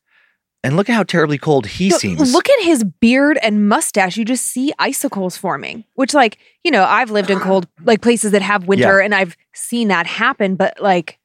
And 0.63 0.75
look 0.75 0.89
at 0.89 0.93
how 0.95 1.03
terribly 1.03 1.37
cold 1.37 1.67
he 1.67 1.89
No, 1.89 1.97
seems. 1.97 2.33
Look 2.33 2.49
at 2.49 2.63
his 2.63 2.83
beard 2.83 3.37
and 3.41 3.69
mustache. 3.69 4.17
You 4.17 4.25
just 4.25 4.47
see 4.47 4.73
icicles 4.79 5.37
forming, 5.37 5.85
which, 5.93 6.13
like, 6.13 6.39
you 6.63 6.71
know, 6.71 6.83
I've 6.83 7.11
lived 7.11 7.29
in 7.29 7.39
cold, 7.39 7.67
like 7.85 8.01
places 8.01 8.31
that 8.31 8.41
have 8.41 8.65
winter 8.67 8.99
and 8.99 9.13
I've 9.15 9.37
seen 9.53 9.87
that 9.89 10.07
happen. 10.07 10.55
But, 10.55 10.81
like, 10.81 11.19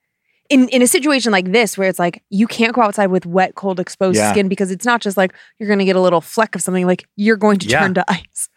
in, 0.51 0.69
in 0.69 0.83
a 0.83 0.87
situation 0.87 1.33
like 1.33 1.51
this, 1.51 1.79
where 1.79 1.89
it's 1.89 1.99
like 1.99 2.23
you 2.29 2.47
can't 2.47 2.75
go 2.75 2.83
outside 2.83 3.07
with 3.07 3.25
wet, 3.25 3.55
cold, 3.55 3.81
exposed 3.81 4.19
Yeah. 4.19 4.31
skin 4.31 4.49
because 4.49 4.71
it's 4.71 4.85
not 4.85 5.01
just 5.01 5.17
like 5.17 5.33
you're 5.59 5.67
going 5.67 5.79
to 5.79 5.85
get 5.87 5.97
a 5.97 6.01
little 6.01 6.21
fleck 6.21 6.55
of 6.55 6.61
something, 6.63 6.87
like 6.87 7.07
you're 7.17 7.37
going 7.39 7.59
to 7.61 7.67
Yeah. 7.69 7.81
turn 7.81 7.95
to 7.95 8.05
ice. 8.09 8.51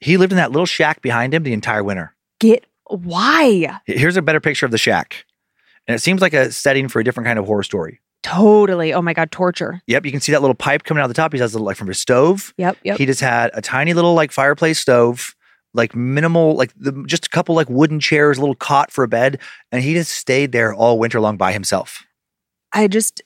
he 0.00 0.16
lived 0.16 0.32
in 0.32 0.36
that 0.38 0.50
little 0.50 0.66
shack 0.66 1.02
behind 1.02 1.34
him 1.34 1.42
the 1.42 1.52
entire 1.52 1.84
winter. 1.84 2.14
Get 2.40 2.64
why? 2.86 3.80
Here's 3.86 4.16
a 4.16 4.22
better 4.22 4.40
picture 4.40 4.66
of 4.66 4.72
the 4.72 4.78
shack. 4.78 5.24
And 5.86 5.94
it 5.94 5.98
seems 6.00 6.20
like 6.22 6.32
a 6.32 6.50
setting 6.52 6.88
for 6.88 7.00
a 7.00 7.04
different 7.04 7.26
kind 7.26 7.38
of 7.38 7.44
horror 7.46 7.62
story. 7.62 8.00
Totally. 8.22 8.92
Oh 8.94 9.02
my 9.02 9.14
God, 9.14 9.30
torture. 9.30 9.82
Yep, 9.86 10.04
you 10.06 10.12
can 10.12 10.20
see 10.20 10.32
that 10.32 10.40
little 10.40 10.54
pipe 10.54 10.84
coming 10.84 11.02
out 11.02 11.08
the 11.08 11.14
top. 11.14 11.32
He 11.32 11.38
has 11.40 11.54
a 11.54 11.56
little 11.56 11.66
like 11.66 11.76
from 11.76 11.88
his 11.88 11.98
stove. 11.98 12.54
Yep. 12.56 12.78
Yep. 12.84 12.98
He 12.98 13.06
just 13.06 13.20
had 13.20 13.50
a 13.54 13.60
tiny 13.60 13.94
little 13.94 14.14
like 14.14 14.32
fireplace 14.32 14.78
stove, 14.78 15.34
like 15.74 15.94
minimal, 15.94 16.54
like 16.54 16.72
the, 16.76 16.92
just 17.06 17.26
a 17.26 17.30
couple 17.30 17.54
like 17.54 17.68
wooden 17.68 18.00
chairs, 18.00 18.38
a 18.38 18.40
little 18.40 18.54
cot 18.54 18.90
for 18.90 19.04
a 19.04 19.08
bed, 19.08 19.40
and 19.72 19.82
he 19.82 19.94
just 19.94 20.12
stayed 20.12 20.52
there 20.52 20.72
all 20.72 20.98
winter 20.98 21.20
long 21.20 21.36
by 21.36 21.52
himself. 21.52 22.04
I 22.72 22.88
just 22.88 23.22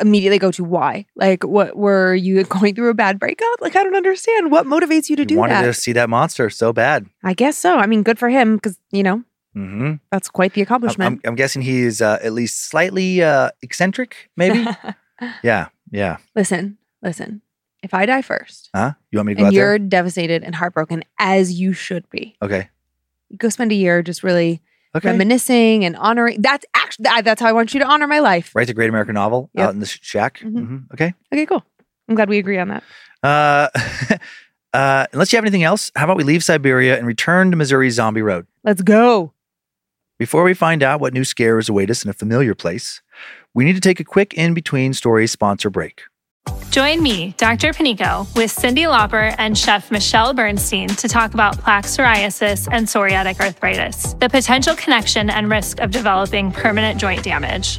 immediately 0.00 0.38
go 0.38 0.50
to 0.52 0.64
why. 0.64 1.06
Like, 1.16 1.44
what 1.44 1.76
were 1.76 2.14
you 2.14 2.44
going 2.44 2.74
through 2.74 2.90
a 2.90 2.94
bad 2.94 3.18
breakup? 3.18 3.60
Like, 3.60 3.76
I 3.76 3.82
don't 3.82 3.96
understand. 3.96 4.50
What 4.50 4.66
motivates 4.66 5.10
you 5.10 5.16
to 5.16 5.24
do 5.24 5.36
wanted 5.36 5.52
that? 5.52 5.60
Wanted 5.60 5.74
to 5.74 5.80
see 5.80 5.92
that 5.92 6.08
monster 6.08 6.50
so 6.50 6.72
bad. 6.72 7.06
I 7.24 7.34
guess 7.34 7.56
so. 7.56 7.76
I 7.76 7.86
mean, 7.86 8.02
good 8.02 8.18
for 8.18 8.28
him 8.28 8.56
because, 8.56 8.78
you 8.90 9.02
know, 9.02 9.24
hmm 9.58 9.94
that's 10.12 10.28
quite 10.30 10.52
the 10.54 10.62
accomplishment. 10.62 11.20
I'm, 11.24 11.30
I'm 11.30 11.34
guessing 11.34 11.62
he 11.62 11.80
is 11.82 12.00
uh, 12.00 12.18
at 12.22 12.32
least 12.32 12.68
slightly 12.70 13.22
uh, 13.22 13.50
eccentric, 13.62 14.30
maybe. 14.36 14.66
yeah, 15.42 15.68
yeah. 15.90 16.18
listen, 16.36 16.78
listen. 17.02 17.42
If 17.82 17.94
I 17.94 18.06
die 18.06 18.22
first 18.22 18.70
Huh? 18.74 18.92
You 19.10 19.18
want 19.18 19.26
me 19.28 19.34
to 19.34 19.36
go 19.36 19.40
and 19.40 19.46
out 19.48 19.54
you're 19.54 19.78
there? 19.78 19.88
devastated 19.88 20.42
and 20.44 20.54
heartbroken 20.54 21.04
as 21.18 21.52
you 21.60 21.72
should 21.72 22.08
be, 22.10 22.36
Okay. 22.42 22.68
go 23.36 23.48
spend 23.48 23.72
a 23.72 23.74
year 23.74 24.02
just 24.02 24.22
really 24.22 24.62
Okay. 24.96 25.10
reminiscing 25.10 25.84
and 25.84 25.94
honoring. 25.96 26.40
That's 26.40 26.64
actually, 26.74 27.04
that's 27.22 27.40
how 27.42 27.46
I 27.48 27.52
want 27.52 27.74
you 27.74 27.80
to 27.80 27.86
honor 27.86 28.06
my 28.06 28.20
life. 28.20 28.54
Write 28.54 28.66
the 28.68 28.74
Great 28.74 28.88
American 28.88 29.14
Novel 29.14 29.50
Yep. 29.54 29.68
out 29.68 29.74
in 29.74 29.80
the 29.80 29.86
sh- 29.86 29.98
shack. 30.02 30.40
Mhm. 30.40 30.66
hmm 30.66 30.76
Okay. 30.94 31.12
Okay, 31.32 31.44
cool. 31.46 31.62
I'm 32.08 32.14
glad 32.14 32.28
we 32.30 32.38
agree 32.38 32.58
on 32.58 32.68
that. 32.68 32.82
Uh, 33.22 33.68
uh, 34.72 35.06
unless 35.12 35.30
you 35.32 35.36
have 35.36 35.44
anything 35.44 35.62
else, 35.62 35.92
how 35.94 36.04
about 36.04 36.16
we 36.16 36.24
leave 36.24 36.42
Siberia 36.42 36.96
and 36.96 37.06
return 37.06 37.50
to 37.50 37.56
Missouri's 37.56 37.94
Zombie 37.94 38.22
Road? 38.22 38.46
Let's 38.64 38.82
go. 38.82 39.32
Before 40.18 40.42
we 40.42 40.52
find 40.52 40.82
out 40.82 41.00
what 41.00 41.14
new 41.14 41.22
scares 41.22 41.68
await 41.68 41.90
us 41.90 42.02
in 42.02 42.10
a 42.10 42.12
familiar 42.12 42.52
place, 42.52 43.00
we 43.54 43.64
need 43.64 43.74
to 43.74 43.80
take 43.80 44.00
a 44.00 44.04
quick 44.04 44.34
in 44.34 44.52
between 44.52 44.92
stories 44.92 45.30
sponsor 45.30 45.70
break. 45.70 46.02
Join 46.70 47.02
me, 47.04 47.34
Dr. 47.36 47.72
Panico, 47.72 48.26
with 48.34 48.50
Cyndi 48.50 48.84
Lauper 48.84 49.32
and 49.38 49.56
Chef 49.56 49.92
Michelle 49.92 50.34
Bernstein 50.34 50.88
to 50.88 51.06
talk 51.06 51.34
about 51.34 51.58
plaque 51.58 51.84
psoriasis 51.84 52.68
and 52.72 52.88
psoriatic 52.88 53.38
arthritis, 53.40 54.14
the 54.14 54.28
potential 54.28 54.74
connection 54.74 55.30
and 55.30 55.48
risk 55.48 55.78
of 55.78 55.92
developing 55.92 56.50
permanent 56.50 57.00
joint 57.00 57.22
damage. 57.22 57.78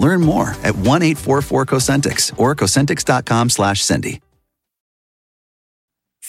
Learn 0.00 0.20
more 0.22 0.50
at 0.64 0.74
1 0.76 1.02
844 1.02 1.66
Cosentyx 1.66 2.38
or 2.40 2.56
Cosentyx.com 2.56 3.50
slash 3.50 3.82
Cindy. 3.82 4.20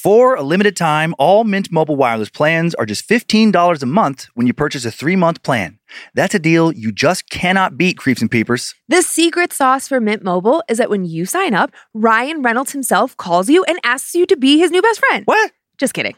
For 0.04 0.34
a 0.34 0.42
limited 0.42 0.76
time, 0.76 1.14
all 1.20 1.44
Mint 1.44 1.72
Mobile 1.72 1.96
wireless 1.96 2.30
plans 2.30 2.74
are 2.74 2.88
just 2.88 3.08
$15 3.08 3.84
a 3.84 3.86
month 3.86 4.30
when 4.34 4.48
you 4.48 4.54
purchase 4.54 4.84
a 4.84 4.90
three 4.90 5.16
month 5.16 5.44
plan. 5.44 5.78
That's 6.16 6.34
a 6.34 6.40
deal 6.40 6.72
you 6.72 6.92
just 6.92 7.30
cannot 7.30 7.78
beat, 7.78 7.98
creeps 7.98 8.20
and 8.20 8.32
peepers. 8.32 8.74
The 8.88 9.04
secret 9.04 9.54
sauce 9.54 9.88
for 9.88 10.00
Mint 10.00 10.24
Mobile 10.24 10.64
is 10.68 10.80
that 10.80 10.90
when 10.90 11.06
you 11.06 11.26
sign 11.26 11.54
up, 11.54 11.72
Ryan 11.94 12.42
Reynolds 12.42 12.72
himself 12.72 13.16
calls 13.16 13.48
you 13.48 13.64
and 13.66 13.78
asks 13.84 14.16
you 14.16 14.26
to 14.26 14.36
be 14.36 14.58
his 14.58 14.72
new 14.72 14.82
best 14.82 15.00
friend. 15.00 15.24
What? 15.26 15.52
Just 15.82 15.96
kidding. 15.96 16.16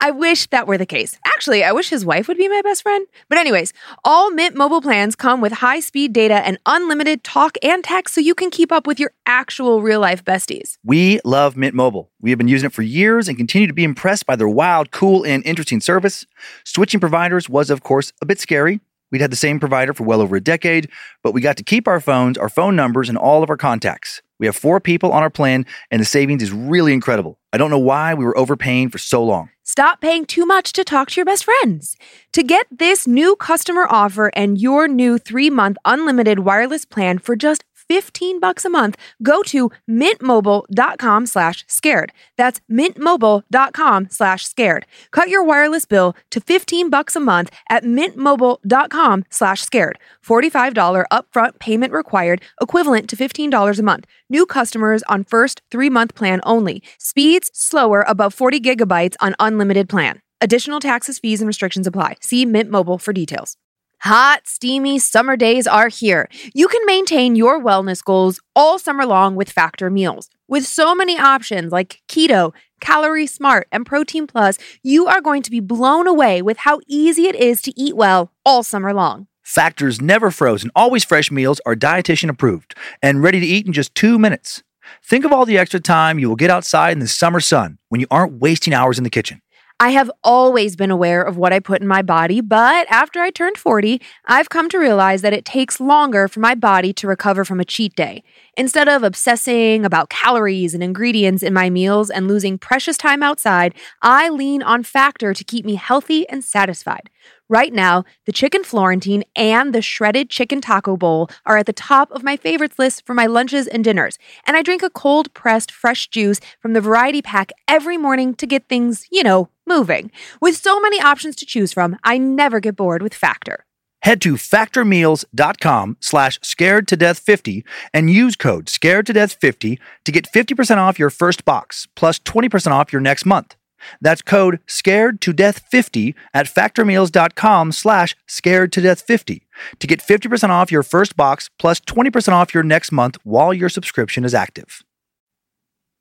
I 0.00 0.10
wish 0.10 0.46
that 0.46 0.66
were 0.66 0.78
the 0.78 0.86
case. 0.86 1.18
Actually, 1.26 1.62
I 1.64 1.72
wish 1.72 1.90
his 1.90 2.02
wife 2.02 2.28
would 2.28 2.38
be 2.38 2.48
my 2.48 2.62
best 2.62 2.82
friend. 2.82 3.06
But, 3.28 3.36
anyways, 3.36 3.74
all 4.06 4.30
Mint 4.30 4.56
Mobile 4.56 4.80
plans 4.80 5.14
come 5.14 5.42
with 5.42 5.52
high 5.52 5.80
speed 5.80 6.14
data 6.14 6.36
and 6.36 6.56
unlimited 6.64 7.22
talk 7.22 7.58
and 7.62 7.84
text 7.84 8.14
so 8.14 8.22
you 8.22 8.34
can 8.34 8.48
keep 8.48 8.72
up 8.72 8.86
with 8.86 8.98
your 8.98 9.12
actual 9.26 9.82
real 9.82 10.00
life 10.00 10.24
besties. 10.24 10.78
We 10.82 11.20
love 11.26 11.58
Mint 11.58 11.74
Mobile. 11.74 12.10
We 12.22 12.30
have 12.30 12.38
been 12.38 12.48
using 12.48 12.68
it 12.68 12.72
for 12.72 12.80
years 12.80 13.28
and 13.28 13.36
continue 13.36 13.68
to 13.68 13.74
be 13.74 13.84
impressed 13.84 14.24
by 14.24 14.34
their 14.34 14.48
wild, 14.48 14.92
cool, 14.92 15.26
and 15.26 15.44
interesting 15.44 15.82
service. 15.82 16.24
Switching 16.64 16.98
providers 16.98 17.50
was, 17.50 17.68
of 17.68 17.82
course, 17.82 18.14
a 18.22 18.24
bit 18.24 18.40
scary. 18.40 18.80
We'd 19.10 19.20
had 19.20 19.30
the 19.30 19.36
same 19.36 19.60
provider 19.60 19.92
for 19.92 20.04
well 20.04 20.22
over 20.22 20.36
a 20.36 20.40
decade, 20.40 20.88
but 21.22 21.34
we 21.34 21.42
got 21.42 21.58
to 21.58 21.62
keep 21.62 21.86
our 21.86 22.00
phones, 22.00 22.38
our 22.38 22.48
phone 22.48 22.76
numbers, 22.76 23.10
and 23.10 23.18
all 23.18 23.42
of 23.42 23.50
our 23.50 23.58
contacts. 23.58 24.22
We 24.42 24.46
have 24.46 24.56
four 24.56 24.80
people 24.80 25.12
on 25.12 25.22
our 25.22 25.30
plan, 25.30 25.64
and 25.92 26.00
the 26.00 26.04
savings 26.04 26.42
is 26.42 26.50
really 26.50 26.92
incredible. 26.92 27.38
I 27.52 27.58
don't 27.58 27.70
know 27.70 27.78
why 27.78 28.12
we 28.12 28.24
were 28.24 28.36
overpaying 28.36 28.88
for 28.88 28.98
so 28.98 29.22
long. 29.22 29.50
Stop 29.62 30.00
paying 30.00 30.26
too 30.26 30.44
much 30.44 30.72
to 30.72 30.82
talk 30.82 31.10
to 31.10 31.20
your 31.20 31.24
best 31.24 31.44
friends. 31.44 31.96
To 32.32 32.42
get 32.42 32.66
this 32.68 33.06
new 33.06 33.36
customer 33.36 33.86
offer 33.88 34.32
and 34.34 34.60
your 34.60 34.88
new 34.88 35.16
three 35.16 35.48
month 35.48 35.76
unlimited 35.84 36.40
wireless 36.40 36.84
plan 36.84 37.20
for 37.20 37.36
just 37.36 37.62
15 37.88 38.40
bucks 38.40 38.64
a 38.64 38.70
month, 38.70 38.96
go 39.22 39.42
to 39.44 39.70
mintmobile.com 39.88 41.26
slash 41.26 41.64
scared. 41.68 42.12
That's 42.36 42.60
mintmobile.com 42.70 44.08
slash 44.10 44.46
scared. 44.46 44.86
Cut 45.10 45.28
your 45.28 45.44
wireless 45.44 45.86
bill 45.86 46.14
to 46.30 46.40
15 46.40 46.90
bucks 46.90 47.16
a 47.16 47.20
month 47.20 47.50
at 47.70 47.84
mintmobile.com 47.84 49.24
slash 49.30 49.62
scared. 49.62 49.98
$45 50.26 51.04
upfront 51.10 51.58
payment 51.58 51.92
required, 51.92 52.42
equivalent 52.60 53.08
to 53.08 53.16
$15 53.16 53.78
a 53.78 53.82
month. 53.82 54.06
New 54.28 54.46
customers 54.46 55.02
on 55.08 55.24
first 55.24 55.62
three 55.70 55.90
month 55.90 56.14
plan 56.14 56.40
only. 56.44 56.82
Speeds 56.98 57.50
slower 57.54 58.04
above 58.06 58.34
40 58.34 58.60
gigabytes 58.60 59.16
on 59.20 59.34
unlimited 59.38 59.88
plan. 59.88 60.20
Additional 60.40 60.80
taxes, 60.80 61.20
fees, 61.20 61.40
and 61.40 61.46
restrictions 61.46 61.86
apply. 61.86 62.16
See 62.20 62.44
Mint 62.44 62.68
Mobile 62.68 62.98
for 62.98 63.12
details. 63.12 63.56
Hot, 64.04 64.48
steamy 64.48 64.98
summer 64.98 65.36
days 65.36 65.68
are 65.68 65.86
here. 65.86 66.28
You 66.54 66.66
can 66.66 66.84
maintain 66.86 67.36
your 67.36 67.62
wellness 67.62 68.02
goals 68.02 68.40
all 68.56 68.76
summer 68.76 69.06
long 69.06 69.36
with 69.36 69.48
Factor 69.48 69.90
meals. 69.90 70.28
With 70.48 70.66
so 70.66 70.92
many 70.92 71.16
options 71.16 71.70
like 71.70 72.02
keto, 72.08 72.52
calorie 72.80 73.28
smart, 73.28 73.68
and 73.70 73.86
protein 73.86 74.26
plus, 74.26 74.58
you 74.82 75.06
are 75.06 75.20
going 75.20 75.40
to 75.42 75.52
be 75.52 75.60
blown 75.60 76.08
away 76.08 76.42
with 76.42 76.56
how 76.56 76.80
easy 76.88 77.28
it 77.28 77.36
is 77.36 77.62
to 77.62 77.80
eat 77.80 77.94
well 77.94 78.32
all 78.44 78.64
summer 78.64 78.92
long. 78.92 79.28
Factor's 79.44 80.02
never 80.02 80.32
frozen, 80.32 80.72
always 80.74 81.04
fresh 81.04 81.30
meals 81.30 81.60
are 81.64 81.76
dietitian 81.76 82.28
approved 82.28 82.74
and 83.04 83.22
ready 83.22 83.38
to 83.38 83.46
eat 83.46 83.66
in 83.66 83.72
just 83.72 83.94
two 83.94 84.18
minutes. 84.18 84.64
Think 85.04 85.24
of 85.24 85.30
all 85.30 85.46
the 85.46 85.58
extra 85.58 85.78
time 85.78 86.18
you 86.18 86.28
will 86.28 86.34
get 86.34 86.50
outside 86.50 86.90
in 86.90 86.98
the 86.98 87.06
summer 87.06 87.38
sun 87.38 87.78
when 87.88 88.00
you 88.00 88.08
aren't 88.10 88.40
wasting 88.40 88.74
hours 88.74 88.98
in 88.98 89.04
the 89.04 89.10
kitchen. 89.10 89.42
I 89.82 89.88
have 89.88 90.12
always 90.22 90.76
been 90.76 90.92
aware 90.92 91.22
of 91.22 91.36
what 91.36 91.52
I 91.52 91.58
put 91.58 91.80
in 91.80 91.88
my 91.88 92.02
body, 92.02 92.40
but 92.40 92.86
after 92.88 93.18
I 93.18 93.30
turned 93.30 93.58
40, 93.58 94.00
I've 94.26 94.48
come 94.48 94.68
to 94.68 94.78
realize 94.78 95.22
that 95.22 95.32
it 95.32 95.44
takes 95.44 95.80
longer 95.80 96.28
for 96.28 96.38
my 96.38 96.54
body 96.54 96.92
to 96.92 97.08
recover 97.08 97.44
from 97.44 97.58
a 97.58 97.64
cheat 97.64 97.96
day. 97.96 98.22
Instead 98.58 98.86
of 98.86 99.02
obsessing 99.02 99.82
about 99.86 100.10
calories 100.10 100.74
and 100.74 100.82
ingredients 100.82 101.42
in 101.42 101.54
my 101.54 101.70
meals 101.70 102.10
and 102.10 102.28
losing 102.28 102.58
precious 102.58 102.98
time 102.98 103.22
outside, 103.22 103.74
I 104.02 104.28
lean 104.28 104.62
on 104.62 104.82
Factor 104.82 105.32
to 105.32 105.42
keep 105.42 105.64
me 105.64 105.76
healthy 105.76 106.28
and 106.28 106.44
satisfied. 106.44 107.08
Right 107.48 107.72
now, 107.72 108.04
the 108.26 108.32
chicken 108.32 108.62
Florentine 108.62 109.24
and 109.34 109.74
the 109.74 109.80
shredded 109.80 110.28
chicken 110.28 110.60
taco 110.60 110.98
bowl 110.98 111.30
are 111.46 111.56
at 111.56 111.64
the 111.64 111.72
top 111.72 112.10
of 112.10 112.22
my 112.22 112.36
favorites 112.36 112.78
list 112.78 113.06
for 113.06 113.14
my 113.14 113.24
lunches 113.24 113.66
and 113.66 113.82
dinners. 113.82 114.18
And 114.46 114.54
I 114.54 114.60
drink 114.62 114.82
a 114.82 114.90
cold 114.90 115.32
pressed 115.32 115.72
fresh 115.72 116.08
juice 116.08 116.40
from 116.60 116.74
the 116.74 116.80
variety 116.82 117.22
pack 117.22 117.52
every 117.66 117.96
morning 117.96 118.34
to 118.34 118.46
get 118.46 118.68
things, 118.68 119.06
you 119.10 119.22
know, 119.22 119.48
moving. 119.66 120.10
With 120.42 120.56
so 120.56 120.78
many 120.78 121.00
options 121.00 121.36
to 121.36 121.46
choose 121.46 121.72
from, 121.72 121.96
I 122.04 122.18
never 122.18 122.60
get 122.60 122.76
bored 122.76 123.02
with 123.02 123.14
Factor. 123.14 123.64
Head 124.02 124.20
to 124.22 124.34
factormeals.com 124.34 125.96
slash 126.00 126.38
scared 126.42 126.88
to 126.88 126.96
death 126.96 127.18
50 127.18 127.64
and 127.94 128.10
use 128.10 128.36
code 128.36 128.68
scared 128.68 129.06
to 129.06 129.12
death 129.12 129.34
50 129.34 129.78
to 130.04 130.12
get 130.12 130.30
50% 130.30 130.76
off 130.78 130.98
your 130.98 131.10
first 131.10 131.44
box 131.44 131.86
plus 131.94 132.18
20% 132.18 132.72
off 132.72 132.92
your 132.92 133.00
next 133.00 133.24
month. 133.24 133.56
That's 134.00 134.22
code 134.22 134.60
scared 134.66 135.20
to 135.22 135.32
death 135.32 135.62
50 135.70 136.14
at 136.34 136.46
factormeals.com 136.46 137.72
slash 137.72 138.16
scared 138.26 138.72
to 138.72 138.80
death 138.80 139.02
50 139.02 139.46
to 139.78 139.86
get 139.86 140.00
50% 140.00 140.48
off 140.50 140.72
your 140.72 140.82
first 140.82 141.16
box 141.16 141.50
plus 141.58 141.80
20% 141.80 142.32
off 142.32 142.54
your 142.54 142.62
next 142.62 142.92
month 142.92 143.16
while 143.24 143.52
your 143.54 143.68
subscription 143.68 144.24
is 144.24 144.34
active. 144.34 144.82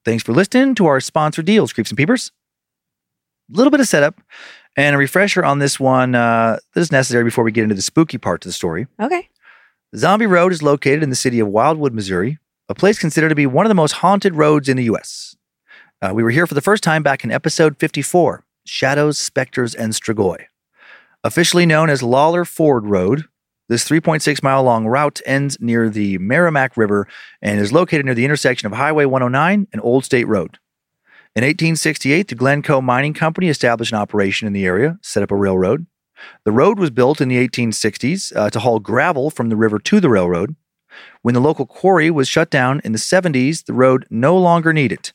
Thanks 0.03 0.23
for 0.23 0.33
listening 0.33 0.73
to 0.75 0.87
our 0.87 0.99
sponsor 0.99 1.43
deals, 1.43 1.73
Creeps 1.73 1.91
and 1.91 1.97
Peepers. 1.97 2.31
A 3.51 3.57
little 3.57 3.71
bit 3.71 3.79
of 3.79 3.87
setup 3.87 4.21
and 4.75 4.95
a 4.95 4.97
refresher 4.97 5.43
on 5.43 5.59
this 5.59 5.79
one 5.79 6.15
uh, 6.15 6.57
that 6.73 6.81
is 6.81 6.91
necessary 6.91 7.23
before 7.23 7.43
we 7.43 7.51
get 7.51 7.63
into 7.63 7.75
the 7.75 7.81
spooky 7.81 8.17
part 8.17 8.45
of 8.45 8.49
the 8.49 8.53
story. 8.53 8.87
Okay. 8.99 9.29
Zombie 9.95 10.25
Road 10.25 10.53
is 10.53 10.63
located 10.63 11.03
in 11.03 11.09
the 11.09 11.15
city 11.15 11.39
of 11.39 11.49
Wildwood, 11.49 11.93
Missouri, 11.93 12.39
a 12.69 12.75
place 12.75 12.97
considered 12.97 13.29
to 13.29 13.35
be 13.35 13.45
one 13.45 13.65
of 13.65 13.69
the 13.69 13.75
most 13.75 13.93
haunted 13.93 14.35
roads 14.35 14.69
in 14.69 14.77
the 14.77 14.83
U.S. 14.85 15.35
Uh, 16.01 16.11
we 16.13 16.23
were 16.23 16.29
here 16.29 16.47
for 16.47 16.53
the 16.53 16.61
first 16.61 16.83
time 16.83 17.03
back 17.03 17.23
in 17.23 17.31
episode 17.31 17.77
54 17.77 18.45
Shadows, 18.65 19.17
Specters, 19.17 19.75
and 19.75 19.91
Strigoi. 19.93 20.45
Officially 21.23 21.65
known 21.65 21.89
as 21.89 22.01
Lawler 22.01 22.45
Ford 22.45 22.85
Road, 22.85 23.25
this 23.67 23.87
3.6 23.87 24.41
mile 24.41 24.63
long 24.63 24.85
route 24.85 25.21
ends 25.25 25.57
near 25.59 25.89
the 25.89 26.17
Meramec 26.19 26.77
River 26.77 27.07
and 27.41 27.59
is 27.59 27.71
located 27.71 28.05
near 28.05 28.15
the 28.15 28.25
intersection 28.25 28.67
of 28.67 28.73
Highway 28.73 29.05
109 29.05 29.67
and 29.71 29.81
Old 29.83 30.05
State 30.05 30.27
Road. 30.27 30.57
In 31.33 31.43
1868, 31.43 32.27
the 32.27 32.35
Glencoe 32.35 32.81
Mining 32.81 33.13
Company 33.13 33.47
established 33.47 33.93
an 33.93 33.97
operation 33.97 34.47
in 34.47 34.53
the 34.53 34.65
area, 34.65 34.99
set 35.01 35.23
up 35.23 35.31
a 35.31 35.35
railroad. 35.35 35.85
The 36.43 36.51
road 36.51 36.77
was 36.77 36.89
built 36.89 37.21
in 37.21 37.29
the 37.29 37.47
1860s 37.47 38.35
uh, 38.35 38.49
to 38.49 38.59
haul 38.59 38.79
gravel 38.79 39.29
from 39.29 39.47
the 39.47 39.55
river 39.55 39.79
to 39.79 40.01
the 40.01 40.09
railroad. 40.09 40.57
When 41.21 41.33
the 41.33 41.39
local 41.39 41.65
quarry 41.65 42.11
was 42.11 42.27
shut 42.27 42.49
down 42.49 42.81
in 42.83 42.91
the 42.91 42.97
70s, 42.97 43.63
the 43.63 43.73
road 43.73 44.05
no 44.09 44.37
longer 44.37 44.73
needed. 44.73 45.13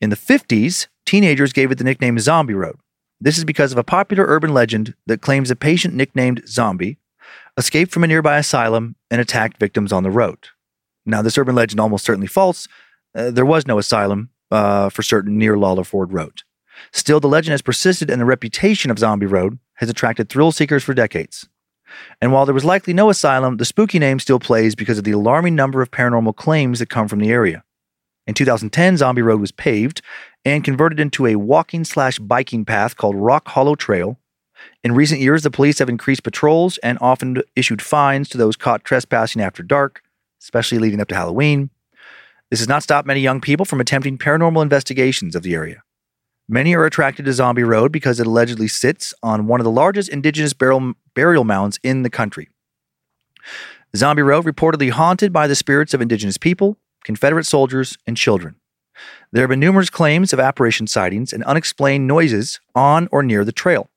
In 0.00 0.08
the 0.08 0.16
50s, 0.16 0.86
teenagers 1.04 1.52
gave 1.52 1.70
it 1.70 1.76
the 1.76 1.84
nickname 1.84 2.18
Zombie 2.18 2.54
Road. 2.54 2.76
This 3.20 3.36
is 3.36 3.44
because 3.44 3.72
of 3.72 3.78
a 3.78 3.84
popular 3.84 4.24
urban 4.26 4.54
legend 4.54 4.94
that 5.06 5.20
claims 5.20 5.50
a 5.50 5.56
patient 5.56 5.92
nicknamed 5.92 6.48
Zombie 6.48 6.96
escaped 7.58 7.92
from 7.92 8.04
a 8.04 8.06
nearby 8.06 8.38
asylum 8.38 8.96
and 9.10 9.20
attacked 9.20 9.60
victims 9.60 9.92
on 9.92 10.02
the 10.02 10.10
road. 10.10 10.48
Now, 11.04 11.20
this 11.20 11.36
urban 11.36 11.54
legend 11.54 11.78
almost 11.78 12.06
certainly 12.06 12.26
false. 12.26 12.68
Uh, 13.14 13.30
there 13.30 13.46
was 13.46 13.66
no 13.66 13.78
asylum 13.78 14.30
uh, 14.50 14.88
for 14.90 15.02
certain 15.02 15.38
near 15.38 15.56
Lawler 15.58 15.84
Ford 15.84 16.12
Road. 16.12 16.42
Still, 16.92 17.20
the 17.20 17.28
legend 17.28 17.52
has 17.52 17.62
persisted, 17.62 18.10
and 18.10 18.20
the 18.20 18.26
reputation 18.26 18.90
of 18.90 18.98
Zombie 18.98 19.26
Road 19.26 19.58
has 19.74 19.88
attracted 19.88 20.28
thrill 20.28 20.52
seekers 20.52 20.84
for 20.84 20.94
decades. 20.94 21.48
And 22.20 22.32
while 22.32 22.46
there 22.46 22.54
was 22.54 22.64
likely 22.64 22.92
no 22.92 23.10
asylum, 23.10 23.56
the 23.56 23.64
spooky 23.64 23.98
name 23.98 24.18
still 24.18 24.38
plays 24.38 24.74
because 24.74 24.98
of 24.98 25.04
the 25.04 25.12
alarming 25.12 25.54
number 25.54 25.82
of 25.82 25.90
paranormal 25.90 26.36
claims 26.36 26.78
that 26.78 26.90
come 26.90 27.08
from 27.08 27.20
the 27.20 27.30
area. 27.30 27.62
In 28.26 28.34
2010, 28.34 28.96
Zombie 28.96 29.22
Road 29.22 29.40
was 29.40 29.52
paved 29.52 30.02
and 30.44 30.64
converted 30.64 30.98
into 30.98 31.26
a 31.26 31.36
walking 31.36 31.84
slash 31.84 32.18
biking 32.18 32.64
path 32.64 32.96
called 32.96 33.16
Rock 33.16 33.48
Hollow 33.48 33.76
Trail. 33.76 34.18
In 34.82 34.92
recent 34.92 35.20
years, 35.20 35.42
the 35.42 35.50
police 35.50 35.78
have 35.78 35.88
increased 35.88 36.24
patrols 36.24 36.78
and 36.78 36.98
often 37.00 37.42
issued 37.54 37.80
fines 37.80 38.28
to 38.30 38.38
those 38.38 38.56
caught 38.56 38.84
trespassing 38.84 39.40
after 39.40 39.62
dark, 39.62 40.02
especially 40.42 40.78
leading 40.78 41.00
up 41.00 41.08
to 41.08 41.14
Halloween. 41.14 41.70
This 42.50 42.60
has 42.60 42.68
not 42.68 42.82
stopped 42.82 43.06
many 43.06 43.20
young 43.20 43.40
people 43.40 43.66
from 43.66 43.80
attempting 43.80 44.18
paranormal 44.18 44.62
investigations 44.62 45.34
of 45.34 45.42
the 45.42 45.54
area. 45.54 45.82
Many 46.48 46.76
are 46.76 46.84
attracted 46.84 47.24
to 47.24 47.32
Zombie 47.32 47.64
Road 47.64 47.90
because 47.90 48.20
it 48.20 48.26
allegedly 48.26 48.68
sits 48.68 49.12
on 49.20 49.48
one 49.48 49.58
of 49.58 49.64
the 49.64 49.70
largest 49.70 50.08
indigenous 50.08 50.52
burial, 50.52 50.92
burial 51.14 51.42
mounds 51.42 51.80
in 51.82 52.02
the 52.02 52.10
country. 52.10 52.48
Zombie 53.96 54.22
Road 54.22 54.44
reportedly 54.44 54.90
haunted 54.90 55.32
by 55.32 55.48
the 55.48 55.56
spirits 55.56 55.92
of 55.92 56.00
indigenous 56.00 56.38
people, 56.38 56.78
Confederate 57.02 57.46
soldiers, 57.46 57.98
and 58.06 58.16
children. 58.16 58.56
There 59.32 59.42
have 59.42 59.50
been 59.50 59.60
numerous 59.60 59.90
claims 59.90 60.32
of 60.32 60.38
apparition 60.38 60.86
sightings 60.86 61.32
and 61.32 61.42
unexplained 61.44 62.06
noises 62.06 62.60
on 62.74 63.08
or 63.10 63.22
near 63.24 63.44
the 63.44 63.52
trail. 63.52 63.90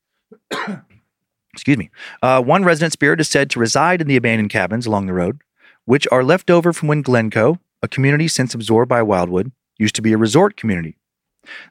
Excuse 1.54 1.78
me. 1.78 1.92
Uh, 2.22 2.42
one 2.42 2.64
resident 2.64 2.94
spirit 2.94 3.20
is 3.20 3.28
said 3.28 3.50
to 3.52 3.60
reside 3.60 4.02
in 4.02 4.08
the 4.08 4.16
abandoned 4.16 4.50
cabins 4.50 4.86
along 4.86 5.06
the 5.06 5.14
road, 5.14 5.42
which 5.86 6.08
are 6.12 6.24
left 6.24 6.50
over 6.50 6.74
from 6.74 6.88
when 6.88 7.02
Glencoe, 7.02 7.60
a 7.82 7.88
community 7.88 8.28
since 8.28 8.54
absorbed 8.54 8.89
by 8.89 9.02
Wildwood, 9.02 9.52
used 9.78 9.96
to 9.96 10.02
be 10.02 10.13
a 10.13 10.18
resort 10.18 10.58
community. 10.58 10.98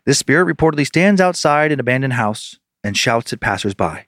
This 0.04 0.18
spirit 0.18 0.54
reportedly 0.54 0.86
stands 0.86 1.20
outside 1.20 1.70
an 1.70 1.80
abandoned 1.80 2.14
house 2.14 2.58
and 2.82 2.96
shouts 2.96 3.32
at 3.32 3.40
passersby. 3.40 4.06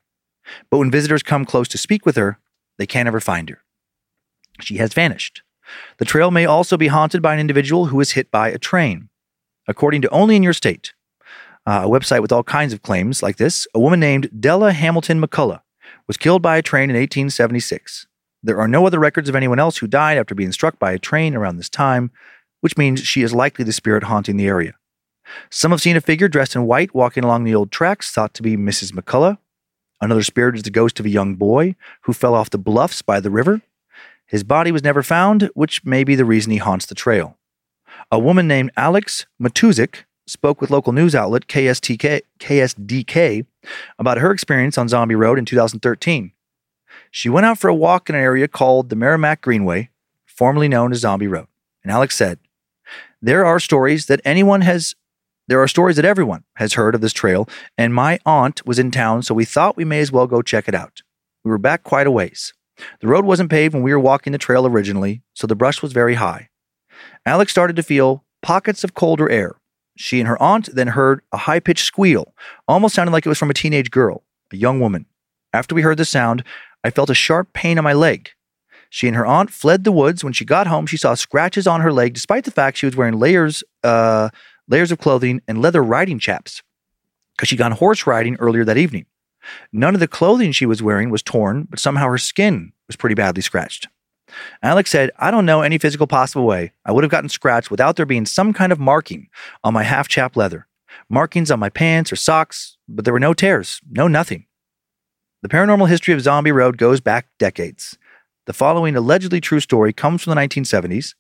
But 0.71 0.79
when 0.79 0.91
visitors 0.91 1.23
come 1.23 1.45
close 1.45 1.69
to 1.69 1.79
speak 1.79 2.07
with 2.07 2.17
her, 2.17 2.39
they 2.79 2.87
can't 2.87 3.07
ever 3.07 3.21
find 3.21 3.49
her. 3.51 3.63
She 4.61 4.79
has 4.79 4.95
vanished. 4.95 5.43
The 5.99 6.05
trail 6.05 6.31
may 6.31 6.47
also 6.47 6.77
be 6.77 6.89
haunted 6.89 7.23
by 7.23 7.35
an 7.35 7.41
individual 7.41 7.87
who 7.87 7.97
was 7.97 8.13
hit 8.13 8.31
by 8.31 8.49
a 8.49 8.59
train. 8.59 9.09
According 9.69 10.03
to 10.03 10.11
Only 10.11 10.37
in 10.37 10.43
Your 10.43 10.53
State, 10.53 10.95
uh, 11.67 11.83
a 11.85 11.89
website 11.89 12.23
with 12.23 12.33
all 12.33 12.43
kinds 12.43 12.73
of 12.73 12.83
claims 12.83 13.23
like 13.23 13.37
this, 13.37 13.67
a 13.75 13.81
woman 13.81 14.01
named 14.01 14.41
Della 14.41 14.73
Hamilton 14.73 15.21
McCullough 15.21 15.61
was 16.07 16.17
killed 16.17 16.43
by 16.43 16.57
a 16.57 16.63
train 16.63 16.91
in 16.91 16.97
1876. 16.97 18.07
There 18.43 18.59
are 18.59 18.69
no 18.69 18.87
other 18.87 18.99
records 18.99 19.29
of 19.29 19.37
anyone 19.37 19.59
else 19.59 19.79
who 19.79 19.87
died 19.87 20.19
after 20.19 20.35
being 20.35 20.53
struck 20.53 20.79
by 20.79 20.93
a 20.93 20.99
train 20.99 21.35
around 21.35 21.57
this 21.57 21.69
time, 21.69 22.11
which 22.61 22.77
means 22.77 23.01
she 23.01 23.23
is 23.23 23.35
likely 23.35 23.65
the 23.65 23.73
spirit 23.73 24.05
haunting 24.05 24.37
the 24.37 24.47
area. 24.47 24.75
Some 25.51 25.71
have 25.71 25.83
seen 25.83 25.97
a 25.97 26.01
figure 26.01 26.29
dressed 26.29 26.57
in 26.57 26.67
white 26.67 26.95
walking 26.95 27.25
along 27.25 27.45
the 27.45 27.55
old 27.55 27.71
tracks, 27.71 28.11
thought 28.11 28.35
to 28.35 28.43
be 28.43 28.57
Mrs. 28.57 28.93
McCullough. 28.93 29.39
Another 30.01 30.23
spirit 30.23 30.57
is 30.57 30.63
the 30.63 30.71
ghost 30.71 30.99
of 30.99 31.07
a 31.07 31.11
young 31.11 31.37
boy 31.37 31.77
who 32.03 32.13
fell 32.13 32.35
off 32.35 32.51
the 32.51 32.59
bluffs 32.59 33.03
by 33.03 33.21
the 33.21 33.31
river. 33.31 33.61
His 34.27 34.45
body 34.45 34.73
was 34.73 34.83
never 34.83 35.03
found, 35.03 35.51
which 35.55 35.85
may 35.85 36.05
be 36.05 36.15
the 36.15 36.25
reason 36.25 36.53
he 36.53 36.59
haunts 36.59 36.87
the 36.87 36.95
trail. 36.95 37.37
A 38.11 38.19
woman 38.19 38.49
named 38.49 38.71
Alex 38.77 39.27
Matuzik 39.41 40.05
spoke 40.27 40.61
with 40.61 40.71
local 40.71 40.93
news 40.93 41.15
outlet 41.15 41.49
KSTK, 41.49 42.23
KSDK 42.39 43.45
about 43.99 44.19
her 44.19 44.31
experience 44.31 44.79
on 44.79 44.89
Zombie 44.89 45.17
Road 45.17 45.39
in 45.39 45.45
2013. 45.45 46.33
She 47.11 47.29
went 47.29 47.47
out 47.47 47.59
for 47.59 47.69
a 47.69 47.75
walk 47.75 48.09
in 48.09 48.15
an 48.15 48.21
area 48.21 48.47
called 48.49 48.89
the 48.89 48.97
Meramec 48.97 49.41
Greenway, 49.41 49.91
formerly 50.27 50.69
known 50.69 50.93
as 50.93 51.01
Zombie 51.01 51.27
Road. 51.27 51.49
And 51.83 51.91
Alex 51.91 52.17
said, 52.17 52.39
There 53.21 53.45
are 53.45 53.59
stories 53.59 54.07
that 54.07 54.21
anyone 54.25 54.61
has, 54.61 54.95
there 55.49 55.61
are 55.61 55.69
stories 55.69 55.97
that 55.97 56.05
everyone 56.05 56.45
has 56.57 56.75
heard 56.75 56.95
of 56.95 57.01
this 57.01 57.13
trail, 57.13 57.49
and 57.77 57.93
my 57.93 58.21
aunt 58.25 58.65
was 58.65 58.79
in 58.79 58.91
town, 58.91 59.23
so 59.23 59.35
we 59.35 59.45
thought 59.45 59.77
we 59.77 59.85
may 59.85 60.01
as 60.01 60.13
well 60.13 60.27
go 60.27 60.43
check 60.43 60.69
it 60.69 60.75
out. 60.75 61.03
We 61.45 61.51
were 61.51 61.59
back 61.59 61.83
quite 61.83 62.07
a 62.07 62.11
ways. 62.11 62.53
The 63.01 63.09
road 63.09 63.25
wasn't 63.25 63.51
paved 63.51 63.75
when 63.75 63.83
we 63.83 63.93
were 63.93 64.01
walking 64.01 64.33
the 64.33 64.39
trail 64.39 64.67
originally, 64.67 65.23
so 65.35 65.47
the 65.47 65.57
brush 65.57 65.83
was 65.83 65.93
very 65.93 66.15
high. 66.15 66.49
Alex 67.27 67.53
started 67.53 67.77
to 67.77 67.83
feel 67.83 68.25
pockets 68.43 68.85
of 68.85 68.95
colder 68.95 69.29
air. 69.29 69.57
She 69.97 70.21
and 70.21 70.29
her 70.29 70.41
aunt 70.41 70.75
then 70.75 70.89
heard 70.89 71.21
a 71.33 71.37
high 71.37 71.61
pitched 71.61 71.85
squeal, 71.85 72.35
almost 72.69 72.95
sounded 72.95 73.13
like 73.13 73.27
it 73.27 73.29
was 73.29 73.39
from 73.39 73.51
a 73.51 73.55
teenage 73.55 73.91
girl, 73.91 74.25
a 74.53 74.57
young 74.57 74.81
woman. 74.81 75.07
After 75.53 75.75
we 75.75 75.83
heard 75.83 75.99
the 75.99 76.05
sound, 76.05 76.45
I 76.85 76.91
felt 76.91 77.11
a 77.11 77.15
sharp 77.15 77.53
pain 77.53 77.79
on 77.79 77.85
my 77.85 77.93
leg. 77.93 78.31
She 78.89 79.07
and 79.07 79.17
her 79.17 79.27
aunt 79.27 79.51
fled 79.51 79.85
the 79.85 79.93
woods. 79.93 80.25
When 80.25 80.33
she 80.33 80.45
got 80.45 80.67
home, 80.67 80.87
she 80.87 80.97
saw 80.97 81.15
scratches 81.15 81.67
on 81.67 81.81
her 81.81 81.93
leg, 81.93 82.13
despite 82.13 82.45
the 82.45 82.51
fact 82.51 82.79
she 82.79 82.87
was 82.87 82.97
wearing 82.97 83.19
layers, 83.19 83.63
uh, 83.85 84.31
layers 84.69 84.91
of 84.91 84.99
clothing 84.99 85.41
and 85.47 85.63
leather 85.63 85.83
riding 85.83 86.19
chaps, 86.19 86.63
because 87.37 87.49
she'd 87.49 87.57
gone 87.57 87.73
horse 87.73 88.07
riding 88.07 88.37
earlier 88.37 88.65
that 88.65 88.77
evening. 88.77 89.07
None 89.73 89.95
of 89.95 90.01
the 90.01 90.09
clothing 90.09 90.53
she 90.53 90.67
was 90.67 90.83
wearing 90.83 91.11
was 91.11 91.23
torn, 91.23 91.67
but 91.71 91.79
somehow 91.79 92.09
her 92.09 92.19
skin 92.19 92.73
was 92.89 92.97
pretty 92.97 93.15
badly 93.15 93.43
scratched. 93.43 93.89
Alex 94.63 94.91
said, 94.91 95.11
I 95.19 95.31
don't 95.31 95.47
know 95.47 95.63
any 95.63 95.79
physical 95.79 96.07
possible 96.07 96.47
way 96.47 96.73
I 96.85 96.93
would 96.93 97.05
have 97.05 97.11
gotten 97.11 97.29
scratched 97.29 97.71
without 97.71 97.97
there 97.97 98.07
being 98.07 98.27
some 98.27 98.53
kind 98.53 98.71
of 98.73 98.79
marking 98.79 99.29
on 99.65 99.75
my 99.75 99.83
half 99.83 100.09
chap 100.09 100.37
leather. 100.37 100.67
Markings 101.09 101.51
on 101.51 101.59
my 101.59 101.69
pants 101.69 102.13
or 102.13 102.17
socks, 102.17 102.77
but 102.89 103.05
there 103.05 103.15
were 103.15 103.21
no 103.21 103.35
tears, 103.35 103.81
no 103.91 104.09
nothing. 104.09 104.47
The 105.43 105.49
paranormal 105.49 105.89
history 105.89 106.13
of 106.13 106.21
Zombie 106.21 106.53
Road 106.53 106.77
goes 106.77 107.01
back 107.01 107.27
decades. 107.39 107.97
The 108.45 108.53
following 108.53 108.95
allegedly 108.95 109.41
true 109.41 109.61
story 109.61 109.91
comes 109.91 110.23
from 110.23 110.35
the 110.35 110.41
1970s, 110.41 111.15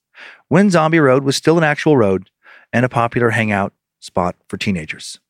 when 0.49 0.69
Zombie 0.69 1.01
Road 1.01 1.25
was 1.25 1.37
still 1.37 1.57
an 1.57 1.65
actual 1.65 1.97
road 1.97 2.29
and 2.71 2.85
a 2.85 2.91
popular 2.91 3.31
hangout 3.31 3.73
spot 3.99 4.37
for 4.47 4.59
teenagers. 4.59 5.21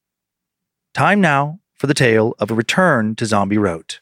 Time 0.93 1.21
now 1.21 1.61
for 1.77 1.87
the 1.87 1.95
tale 1.95 2.35
of 2.41 2.51
a 2.51 2.55
return 2.55 3.15
to 3.15 3.27
Zombie 3.27 3.59
Road. 3.59 3.99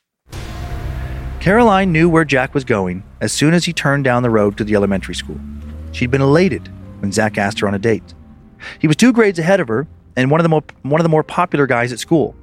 Caroline 1.38 1.92
knew 1.92 2.08
where 2.08 2.24
Jack 2.24 2.54
was 2.54 2.64
going 2.64 3.02
as 3.20 3.30
soon 3.30 3.52
as 3.52 3.66
he 3.66 3.74
turned 3.74 4.04
down 4.04 4.22
the 4.22 4.30
road 4.30 4.56
to 4.56 4.64
the 4.64 4.74
elementary 4.74 5.14
school. 5.14 5.38
She'd 5.92 6.10
been 6.10 6.22
elated 6.22 6.66
when 7.00 7.12
Zach 7.12 7.36
asked 7.36 7.60
her 7.60 7.68
on 7.68 7.74
a 7.74 7.78
date. 7.78 8.14
He 8.78 8.86
was 8.86 8.96
two 8.96 9.12
grades 9.12 9.38
ahead 9.38 9.60
of 9.60 9.68
her 9.68 9.86
and 10.16 10.30
one 10.30 10.40
of 10.40 10.44
the 10.44 10.48
more, 10.48 10.64
one 10.80 10.98
of 10.98 11.04
the 11.04 11.10
more 11.10 11.22
popular 11.22 11.66
guys 11.66 11.92
at 11.92 11.98
school. 11.98 12.34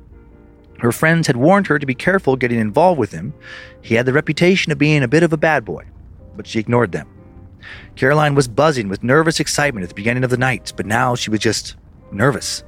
Her 0.80 0.92
friends 0.92 1.28
had 1.28 1.38
warned 1.38 1.68
her 1.68 1.80
to 1.80 1.86
be 1.86 1.96
careful 1.96 2.36
getting 2.36 2.60
involved 2.60 3.00
with 3.00 3.12
him. 3.12 3.34
He 3.82 3.96
had 3.96 4.06
the 4.06 4.14
reputation 4.14 4.72
of 4.72 4.78
being 4.78 5.04
a 5.04 5.08
bit 5.08 5.24
of 5.24 5.34
a 5.34 5.38
bad 5.38 5.64
boy, 5.64 5.86
but 6.36 6.48
she 6.48 6.60
ignored 6.60 6.92
them. 6.92 7.08
Caroline 7.96 8.36
was 8.36 8.48
buzzing 8.48 8.90
with 8.90 9.04
nervous 9.04 9.40
excitement 9.40 9.84
at 9.84 9.90
the 9.90 9.96
beginning 9.96 10.24
of 10.24 10.30
the 10.30 10.38
night, 10.38 10.74
but 10.76 10.86
now 10.86 11.16
she 11.16 11.30
was 11.30 11.40
just 11.40 11.76
nervous. 12.12 12.64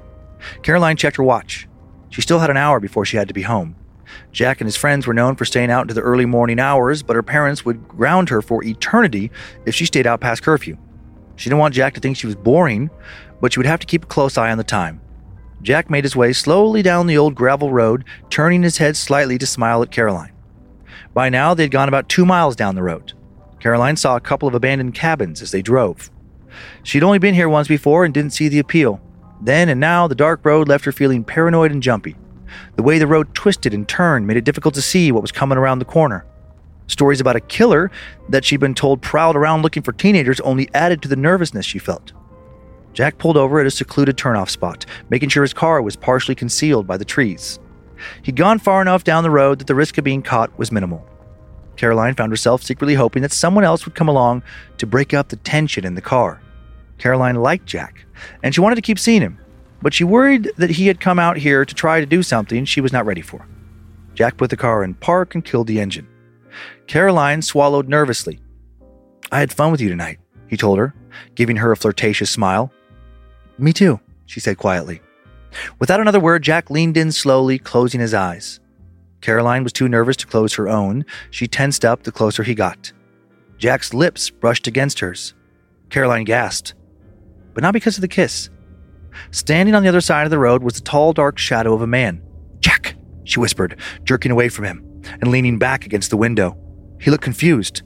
Caroline 0.63 0.95
checked 0.95 1.17
her 1.17 1.23
watch. 1.23 1.67
She 2.09 2.21
still 2.21 2.39
had 2.39 2.49
an 2.49 2.57
hour 2.57 2.79
before 2.79 3.05
she 3.05 3.17
had 3.17 3.27
to 3.27 3.33
be 3.33 3.41
home. 3.41 3.75
Jack 4.31 4.61
and 4.61 4.67
his 4.67 4.77
friends 4.77 5.05
were 5.05 5.13
known 5.13 5.35
for 5.35 5.45
staying 5.45 5.69
out 5.69 5.81
into 5.81 5.93
the 5.93 6.01
early 6.01 6.25
morning 6.25 6.59
hours, 6.59 7.03
but 7.03 7.15
her 7.15 7.23
parents 7.23 7.65
would 7.65 7.87
ground 7.87 8.29
her 8.29 8.41
for 8.41 8.63
eternity 8.63 9.31
if 9.65 9.75
she 9.75 9.85
stayed 9.85 10.07
out 10.07 10.21
past 10.21 10.43
curfew. 10.43 10.77
She 11.35 11.49
didn't 11.49 11.59
want 11.59 11.75
Jack 11.75 11.93
to 11.95 11.99
think 11.99 12.17
she 12.17 12.25
was 12.27 12.35
boring, 12.35 12.89
but 13.41 13.53
she 13.53 13.59
would 13.59 13.65
have 13.65 13.79
to 13.81 13.87
keep 13.87 14.05
a 14.05 14.07
close 14.07 14.37
eye 14.37 14.51
on 14.51 14.57
the 14.57 14.63
time. 14.63 15.01
Jack 15.61 15.89
made 15.89 16.03
his 16.03 16.15
way 16.15 16.33
slowly 16.33 16.81
down 16.81 17.07
the 17.07 17.17
old 17.17 17.35
gravel 17.35 17.71
road, 17.71 18.05
turning 18.29 18.63
his 18.63 18.77
head 18.77 18.95
slightly 18.95 19.37
to 19.37 19.45
smile 19.45 19.81
at 19.81 19.91
Caroline. 19.91 20.31
By 21.13 21.29
now, 21.29 21.53
they 21.53 21.63
had 21.63 21.71
gone 21.71 21.87
about 21.87 22.09
two 22.09 22.25
miles 22.25 22.55
down 22.55 22.75
the 22.75 22.83
road. 22.83 23.13
Caroline 23.59 23.95
saw 23.95 24.15
a 24.15 24.21
couple 24.21 24.47
of 24.47 24.53
abandoned 24.53 24.93
cabins 24.93 25.41
as 25.41 25.51
they 25.51 25.61
drove. 25.61 26.11
She'd 26.83 27.03
only 27.03 27.19
been 27.19 27.33
here 27.33 27.49
once 27.49 27.67
before 27.67 28.05
and 28.05 28.13
didn't 28.13 28.33
see 28.33 28.47
the 28.47 28.59
appeal. 28.59 29.01
Then 29.41 29.69
and 29.69 29.79
now, 29.79 30.07
the 30.07 30.15
dark 30.15 30.45
road 30.45 30.67
left 30.67 30.85
her 30.85 30.91
feeling 30.91 31.23
paranoid 31.23 31.71
and 31.71 31.81
jumpy. 31.81 32.15
The 32.75 32.83
way 32.83 32.99
the 32.99 33.07
road 33.07 33.33
twisted 33.33 33.73
and 33.73 33.87
turned 33.87 34.27
made 34.27 34.37
it 34.37 34.45
difficult 34.45 34.73
to 34.75 34.81
see 34.81 35.11
what 35.11 35.21
was 35.21 35.31
coming 35.31 35.57
around 35.57 35.79
the 35.79 35.85
corner. 35.85 36.25
Stories 36.87 37.19
about 37.19 37.35
a 37.35 37.41
killer 37.41 37.91
that 38.29 38.45
she'd 38.45 38.59
been 38.59 38.73
told 38.73 39.01
prowled 39.01 39.35
around 39.35 39.61
looking 39.61 39.83
for 39.83 39.91
teenagers 39.91 40.39
only 40.41 40.69
added 40.73 41.01
to 41.01 41.07
the 41.07 41.15
nervousness 41.15 41.65
she 41.65 41.79
felt. 41.79 42.13
Jack 42.93 43.17
pulled 43.17 43.37
over 43.37 43.59
at 43.59 43.67
a 43.67 43.71
secluded 43.71 44.17
turnoff 44.17 44.49
spot, 44.49 44.85
making 45.09 45.29
sure 45.29 45.43
his 45.43 45.53
car 45.53 45.81
was 45.81 45.95
partially 45.95 46.35
concealed 46.35 46.87
by 46.87 46.97
the 46.97 47.05
trees. 47.05 47.59
He'd 48.23 48.35
gone 48.35 48.59
far 48.59 48.81
enough 48.81 49.03
down 49.03 49.23
the 49.23 49.29
road 49.29 49.59
that 49.59 49.67
the 49.67 49.75
risk 49.75 49.97
of 49.97 50.03
being 50.03 50.21
caught 50.21 50.57
was 50.57 50.71
minimal. 50.71 51.07
Caroline 51.75 52.15
found 52.15 52.31
herself 52.31 52.63
secretly 52.63 52.95
hoping 52.95 53.21
that 53.21 53.31
someone 53.31 53.63
else 53.63 53.85
would 53.85 53.95
come 53.95 54.07
along 54.07 54.43
to 54.77 54.87
break 54.87 55.13
up 55.13 55.29
the 55.29 55.35
tension 55.37 55.85
in 55.85 55.95
the 55.95 56.01
car. 56.01 56.41
Caroline 56.97 57.35
liked 57.35 57.67
Jack, 57.67 58.05
and 58.41 58.53
she 58.53 58.61
wanted 58.61 58.75
to 58.75 58.81
keep 58.81 58.97
seeing 58.97 59.21
him, 59.21 59.39
but 59.81 59.93
she 59.93 60.03
worried 60.03 60.51
that 60.57 60.71
he 60.71 60.87
had 60.87 60.99
come 60.99 61.19
out 61.19 61.37
here 61.37 61.65
to 61.65 61.75
try 61.75 61.99
to 61.99 62.05
do 62.05 62.23
something 62.23 62.65
she 62.65 62.81
was 62.81 62.91
not 62.91 63.05
ready 63.05 63.21
for. 63.21 63.47
Jack 64.15 64.37
put 64.37 64.49
the 64.49 64.57
car 64.57 64.83
in 64.83 64.95
park 64.95 65.35
and 65.35 65.45
killed 65.45 65.67
the 65.67 65.79
engine. 65.79 66.07
Caroline 66.87 67.43
swallowed 67.43 67.87
nervously. 67.87 68.39
I 69.31 69.39
had 69.39 69.53
fun 69.53 69.71
with 69.71 69.81
you 69.81 69.89
tonight, 69.89 70.19
he 70.47 70.57
told 70.57 70.79
her, 70.79 70.95
giving 71.35 71.57
her 71.57 71.71
a 71.71 71.77
flirtatious 71.77 72.31
smile. 72.31 72.71
Me 73.57 73.73
too, 73.73 73.99
she 74.25 74.39
said 74.39 74.57
quietly. 74.57 75.01
Without 75.79 75.99
another 75.99 76.19
word, 76.19 76.43
Jack 76.43 76.69
leaned 76.69 76.97
in 76.97 77.11
slowly, 77.11 77.57
closing 77.57 77.99
his 77.99 78.13
eyes. 78.13 78.59
Caroline 79.21 79.63
was 79.63 79.73
too 79.73 79.87
nervous 79.87 80.15
to 80.17 80.27
close 80.27 80.53
her 80.53 80.69
own. 80.69 81.05
She 81.31 81.47
tensed 81.47 81.83
up 81.83 82.03
the 82.03 82.11
closer 82.11 82.43
he 82.43 82.53
got. 82.53 82.91
Jack's 83.57 83.93
lips 83.93 84.29
brushed 84.29 84.67
against 84.67 84.99
hers. 84.99 85.33
Caroline 85.89 86.25
gasped, 86.25 86.75
but 87.53 87.63
not 87.63 87.73
because 87.73 87.97
of 87.97 88.01
the 88.01 88.07
kiss. 88.07 88.49
Standing 89.31 89.73
on 89.73 89.81
the 89.81 89.89
other 89.89 90.01
side 90.01 90.25
of 90.25 90.31
the 90.31 90.37
road 90.37 90.61
was 90.61 90.75
the 90.75 90.81
tall, 90.81 91.13
dark 91.13 91.39
shadow 91.39 91.73
of 91.73 91.81
a 91.81 91.87
man. 91.87 92.21
Jack, 92.59 92.95
she 93.23 93.39
whispered, 93.39 93.79
jerking 94.03 94.31
away 94.31 94.49
from 94.49 94.65
him 94.65 95.01
and 95.21 95.31
leaning 95.31 95.57
back 95.57 95.85
against 95.85 96.09
the 96.11 96.17
window. 96.17 96.55
He 97.01 97.09
looked 97.09 97.23
confused. 97.23 97.81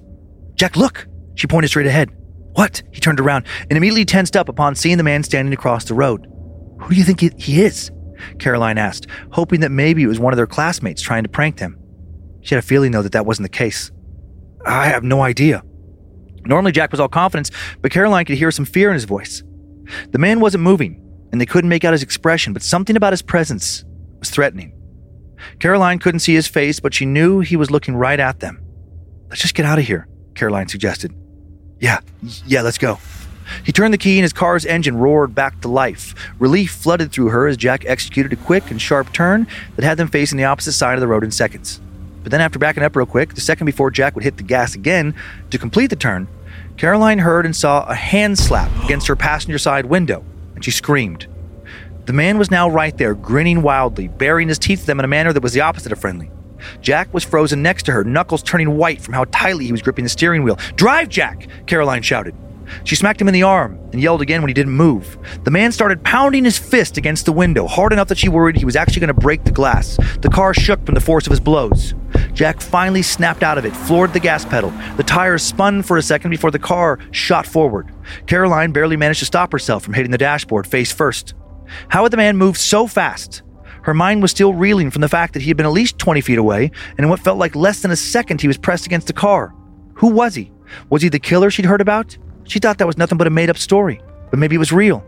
Jack, 0.55 0.75
look! 0.75 1.07
She 1.35 1.47
pointed 1.47 1.69
straight 1.69 1.87
ahead. 1.87 2.11
What? 2.53 2.83
He 2.91 2.99
turned 2.99 3.19
around 3.19 3.45
and 3.69 3.77
immediately 3.77 4.05
tensed 4.05 4.35
up 4.35 4.49
upon 4.49 4.75
seeing 4.75 4.97
the 4.97 5.03
man 5.03 5.23
standing 5.23 5.53
across 5.53 5.85
the 5.85 5.93
road. 5.93 6.27
Who 6.81 6.89
do 6.89 6.95
you 6.95 7.03
think 7.03 7.21
he 7.39 7.61
is? 7.61 7.91
Caroline 8.39 8.77
asked, 8.77 9.07
hoping 9.31 9.61
that 9.61 9.71
maybe 9.71 10.03
it 10.03 10.07
was 10.07 10.19
one 10.19 10.33
of 10.33 10.37
their 10.37 10.47
classmates 10.47 11.01
trying 11.01 11.23
to 11.23 11.29
prank 11.29 11.57
them. 11.57 11.77
She 12.41 12.55
had 12.55 12.63
a 12.63 12.67
feeling, 12.67 12.91
though, 12.91 13.01
that 13.01 13.13
that 13.13 13.25
wasn't 13.25 13.45
the 13.45 13.57
case. 13.57 13.91
I 14.65 14.87
have 14.87 15.03
no 15.03 15.21
idea. 15.21 15.63
Normally, 16.45 16.71
Jack 16.71 16.91
was 16.91 16.99
all 16.99 17.07
confidence, 17.07 17.51
but 17.81 17.91
Caroline 17.91 18.25
could 18.25 18.37
hear 18.37 18.51
some 18.51 18.65
fear 18.65 18.89
in 18.89 18.95
his 18.95 19.05
voice. 19.05 19.43
The 20.11 20.19
man 20.19 20.39
wasn't 20.39 20.63
moving, 20.63 21.01
and 21.31 21.39
they 21.39 21.45
couldn't 21.45 21.69
make 21.69 21.83
out 21.83 21.93
his 21.93 22.03
expression, 22.03 22.53
but 22.53 22.63
something 22.63 22.95
about 22.95 23.13
his 23.13 23.21
presence 23.21 23.83
was 24.19 24.29
threatening. 24.29 24.73
Caroline 25.59 25.99
couldn't 25.99 26.19
see 26.19 26.33
his 26.33 26.47
face, 26.47 26.79
but 26.79 26.93
she 26.93 27.05
knew 27.05 27.39
he 27.39 27.55
was 27.55 27.71
looking 27.71 27.95
right 27.95 28.19
at 28.19 28.39
them. 28.39 28.61
Let's 29.29 29.41
just 29.41 29.55
get 29.55 29.65
out 29.65 29.79
of 29.79 29.85
here, 29.85 30.07
Caroline 30.35 30.67
suggested. 30.67 31.13
Yeah, 31.81 31.99
yeah, 32.45 32.61
let's 32.61 32.77
go. 32.77 32.99
He 33.65 33.71
turned 33.71 33.93
the 33.93 33.97
key 33.97 34.17
and 34.17 34.23
his 34.23 34.33
car's 34.33 34.65
engine 34.65 34.97
roared 34.97 35.35
back 35.35 35.59
to 35.61 35.67
life. 35.67 36.13
Relief 36.39 36.71
flooded 36.71 37.11
through 37.11 37.29
her 37.29 37.47
as 37.47 37.57
Jack 37.57 37.83
executed 37.85 38.31
a 38.31 38.37
quick 38.37 38.71
and 38.71 38.81
sharp 38.81 39.11
turn 39.11 39.47
that 39.75 39.83
had 39.83 39.97
them 39.97 40.07
facing 40.07 40.37
the 40.37 40.45
opposite 40.45 40.73
side 40.73 40.93
of 40.93 41.01
the 41.01 41.07
road 41.07 41.23
in 41.23 41.31
seconds. 41.31 41.81
But 42.21 42.31
then, 42.31 42.39
after 42.39 42.59
backing 42.59 42.83
up 42.83 42.95
real 42.95 43.07
quick, 43.07 43.33
the 43.33 43.41
second 43.41 43.65
before 43.65 43.89
Jack 43.89 44.13
would 44.13 44.23
hit 44.23 44.37
the 44.37 44.43
gas 44.43 44.75
again 44.75 45.15
to 45.49 45.57
complete 45.57 45.87
the 45.87 45.95
turn, 45.95 46.27
Caroline 46.77 47.19
heard 47.19 47.45
and 47.45 47.55
saw 47.55 47.83
a 47.85 47.95
hand 47.95 48.37
slap 48.37 48.71
against 48.83 49.07
her 49.07 49.15
passenger 49.15 49.57
side 49.57 49.87
window, 49.87 50.23
and 50.53 50.63
she 50.63 50.71
screamed. 50.71 51.27
The 52.05 52.13
man 52.13 52.37
was 52.37 52.51
now 52.51 52.69
right 52.69 52.95
there, 52.95 53.15
grinning 53.15 53.63
wildly, 53.63 54.07
baring 54.07 54.49
his 54.49 54.59
teeth 54.59 54.81
at 54.81 54.85
them 54.85 54.99
in 54.99 55.05
a 55.05 55.07
manner 55.07 55.33
that 55.33 55.43
was 55.43 55.53
the 55.53 55.61
opposite 55.61 55.91
of 55.91 55.99
friendly. 55.99 56.29
Jack 56.81 57.13
was 57.13 57.23
frozen 57.23 57.61
next 57.61 57.83
to 57.83 57.91
her, 57.91 58.03
knuckles 58.03 58.43
turning 58.43 58.77
white 58.77 59.01
from 59.01 59.13
how 59.13 59.25
tightly 59.25 59.65
he 59.65 59.71
was 59.71 59.81
gripping 59.81 60.03
the 60.03 60.09
steering 60.09 60.43
wheel. 60.43 60.57
Drive, 60.75 61.09
Jack! 61.09 61.47
Caroline 61.65 62.01
shouted. 62.01 62.35
She 62.83 62.95
smacked 62.95 63.19
him 63.19 63.27
in 63.27 63.33
the 63.33 63.43
arm 63.43 63.77
and 63.91 64.01
yelled 64.01 64.21
again 64.21 64.41
when 64.41 64.49
he 64.49 64.53
didn't 64.53 64.73
move. 64.73 65.17
The 65.43 65.51
man 65.51 65.71
started 65.71 66.03
pounding 66.03 66.45
his 66.45 66.57
fist 66.57 66.97
against 66.97 67.25
the 67.25 67.31
window, 67.31 67.67
hard 67.67 67.93
enough 67.93 68.07
that 68.07 68.17
she 68.17 68.29
worried 68.29 68.55
he 68.55 68.65
was 68.65 68.75
actually 68.75 69.01
going 69.01 69.07
to 69.09 69.13
break 69.13 69.43
the 69.43 69.51
glass. 69.51 69.97
The 70.21 70.29
car 70.29 70.53
shook 70.53 70.85
from 70.85 70.95
the 70.95 71.01
force 71.01 71.27
of 71.27 71.31
his 71.31 71.39
blows. 71.39 71.93
Jack 72.33 72.61
finally 72.61 73.01
snapped 73.01 73.43
out 73.43 73.57
of 73.57 73.65
it, 73.65 73.75
floored 73.75 74.13
the 74.13 74.19
gas 74.19 74.45
pedal. 74.45 74.71
The 74.97 75.03
tires 75.03 75.43
spun 75.43 75.83
for 75.83 75.97
a 75.97 76.01
second 76.01 76.31
before 76.31 76.51
the 76.51 76.59
car 76.59 76.99
shot 77.11 77.45
forward. 77.45 77.91
Caroline 78.25 78.71
barely 78.71 78.97
managed 78.97 79.19
to 79.19 79.25
stop 79.25 79.51
herself 79.51 79.83
from 79.83 79.93
hitting 79.93 80.11
the 80.11 80.17
dashboard 80.17 80.67
face 80.67 80.91
first. 80.91 81.33
How 81.89 82.03
had 82.03 82.11
the 82.11 82.17
man 82.17 82.37
moved 82.37 82.59
so 82.59 82.87
fast? 82.87 83.43
Her 83.83 83.93
mind 83.93 84.21
was 84.21 84.31
still 84.31 84.53
reeling 84.53 84.91
from 84.91 85.01
the 85.01 85.09
fact 85.09 85.33
that 85.33 85.41
he 85.41 85.49
had 85.49 85.57
been 85.57 85.65
at 85.65 85.71
least 85.71 85.97
20 85.97 86.21
feet 86.21 86.37
away, 86.37 86.71
and 86.91 86.99
in 86.99 87.09
what 87.09 87.19
felt 87.19 87.37
like 87.37 87.55
less 87.55 87.81
than 87.81 87.91
a 87.91 87.95
second, 87.95 88.41
he 88.41 88.47
was 88.47 88.57
pressed 88.57 88.85
against 88.85 89.07
the 89.07 89.13
car. 89.13 89.53
Who 89.95 90.07
was 90.07 90.35
he? 90.35 90.51
Was 90.89 91.01
he 91.01 91.09
the 91.09 91.19
killer 91.19 91.49
she'd 91.49 91.65
heard 91.65 91.81
about? 91.81 92.17
She 92.43 92.59
thought 92.59 92.77
that 92.77 92.87
was 92.87 92.97
nothing 92.97 93.17
but 93.17 93.27
a 93.27 93.31
made 93.31 93.49
up 93.49 93.57
story, 93.57 94.01
but 94.29 94.39
maybe 94.39 94.55
it 94.55 94.59
was 94.59 94.71
real. 94.71 95.03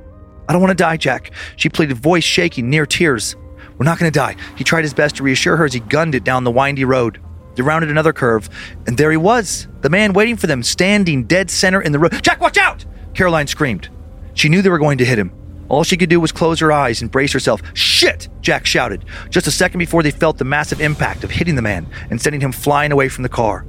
I 0.47 0.53
don't 0.53 0.61
want 0.61 0.71
to 0.77 0.83
die, 0.83 0.97
Jack, 0.97 1.31
she 1.55 1.69
pleaded, 1.69 1.97
voice 1.97 2.23
shaking, 2.23 2.69
near 2.69 2.85
tears. 2.85 3.35
We're 3.77 3.85
not 3.85 3.97
going 3.97 4.11
to 4.11 4.17
die. 4.17 4.35
He 4.55 4.63
tried 4.63 4.83
his 4.83 4.93
best 4.93 5.15
to 5.17 5.23
reassure 5.23 5.57
her 5.57 5.65
as 5.65 5.73
he 5.73 5.79
gunned 5.79 6.15
it 6.15 6.23
down 6.23 6.43
the 6.43 6.51
windy 6.51 6.85
road. 6.85 7.21
They 7.55 7.61
rounded 7.61 7.91
another 7.91 8.13
curve, 8.13 8.49
and 8.87 8.97
there 8.97 9.11
he 9.11 9.17
was, 9.17 9.67
the 9.81 9.89
man 9.89 10.13
waiting 10.13 10.37
for 10.37 10.47
them, 10.47 10.63
standing 10.63 11.25
dead 11.25 11.49
center 11.49 11.81
in 11.81 11.91
the 11.91 11.99
road. 11.99 12.21
Jack, 12.23 12.41
watch 12.41 12.57
out! 12.57 12.85
Caroline 13.13 13.47
screamed. 13.47 13.89
She 14.33 14.49
knew 14.49 14.61
they 14.61 14.69
were 14.69 14.79
going 14.79 14.97
to 14.97 15.05
hit 15.05 15.19
him. 15.19 15.31
All 15.69 15.83
she 15.83 15.97
could 15.97 16.09
do 16.09 16.19
was 16.19 16.31
close 16.31 16.59
her 16.59 16.71
eyes 16.71 17.01
and 17.01 17.11
brace 17.11 17.31
herself. 17.31 17.61
Shit! 17.73 18.29
Jack 18.41 18.65
shouted, 18.65 19.05
just 19.29 19.47
a 19.47 19.51
second 19.51 19.79
before 19.79 20.03
they 20.03 20.11
felt 20.11 20.37
the 20.37 20.45
massive 20.45 20.81
impact 20.81 21.23
of 21.23 21.31
hitting 21.31 21.55
the 21.55 21.61
man 21.61 21.87
and 22.09 22.21
sending 22.21 22.41
him 22.41 22.51
flying 22.51 22.91
away 22.91 23.09
from 23.09 23.23
the 23.23 23.29
car. 23.29 23.65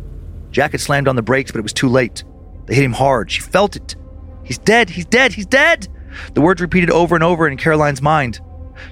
Jack 0.50 0.72
had 0.72 0.80
slammed 0.80 1.08
on 1.08 1.16
the 1.16 1.22
brakes, 1.22 1.50
but 1.50 1.58
it 1.58 1.62
was 1.62 1.72
too 1.72 1.88
late. 1.88 2.24
They 2.66 2.74
hit 2.74 2.84
him 2.84 2.92
hard. 2.92 3.30
She 3.30 3.40
felt 3.40 3.76
it. 3.76 3.96
He's 4.44 4.58
dead! 4.58 4.90
He's 4.90 5.06
dead! 5.06 5.32
He's 5.32 5.46
dead! 5.46 5.88
The 6.34 6.40
words 6.40 6.60
repeated 6.60 6.90
over 6.90 7.14
and 7.14 7.24
over 7.24 7.48
in 7.48 7.56
Caroline's 7.56 8.02
mind. 8.02 8.40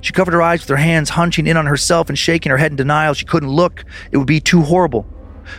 She 0.00 0.12
covered 0.12 0.34
her 0.34 0.42
eyes 0.42 0.60
with 0.60 0.68
her 0.68 0.76
hands, 0.76 1.10
hunching 1.10 1.46
in 1.46 1.56
on 1.56 1.66
herself 1.66 2.08
and 2.08 2.18
shaking 2.18 2.50
her 2.50 2.58
head 2.58 2.72
in 2.72 2.76
denial. 2.76 3.14
She 3.14 3.24
couldn't 3.24 3.50
look. 3.50 3.84
It 4.10 4.16
would 4.16 4.26
be 4.26 4.40
too 4.40 4.62
horrible. 4.62 5.06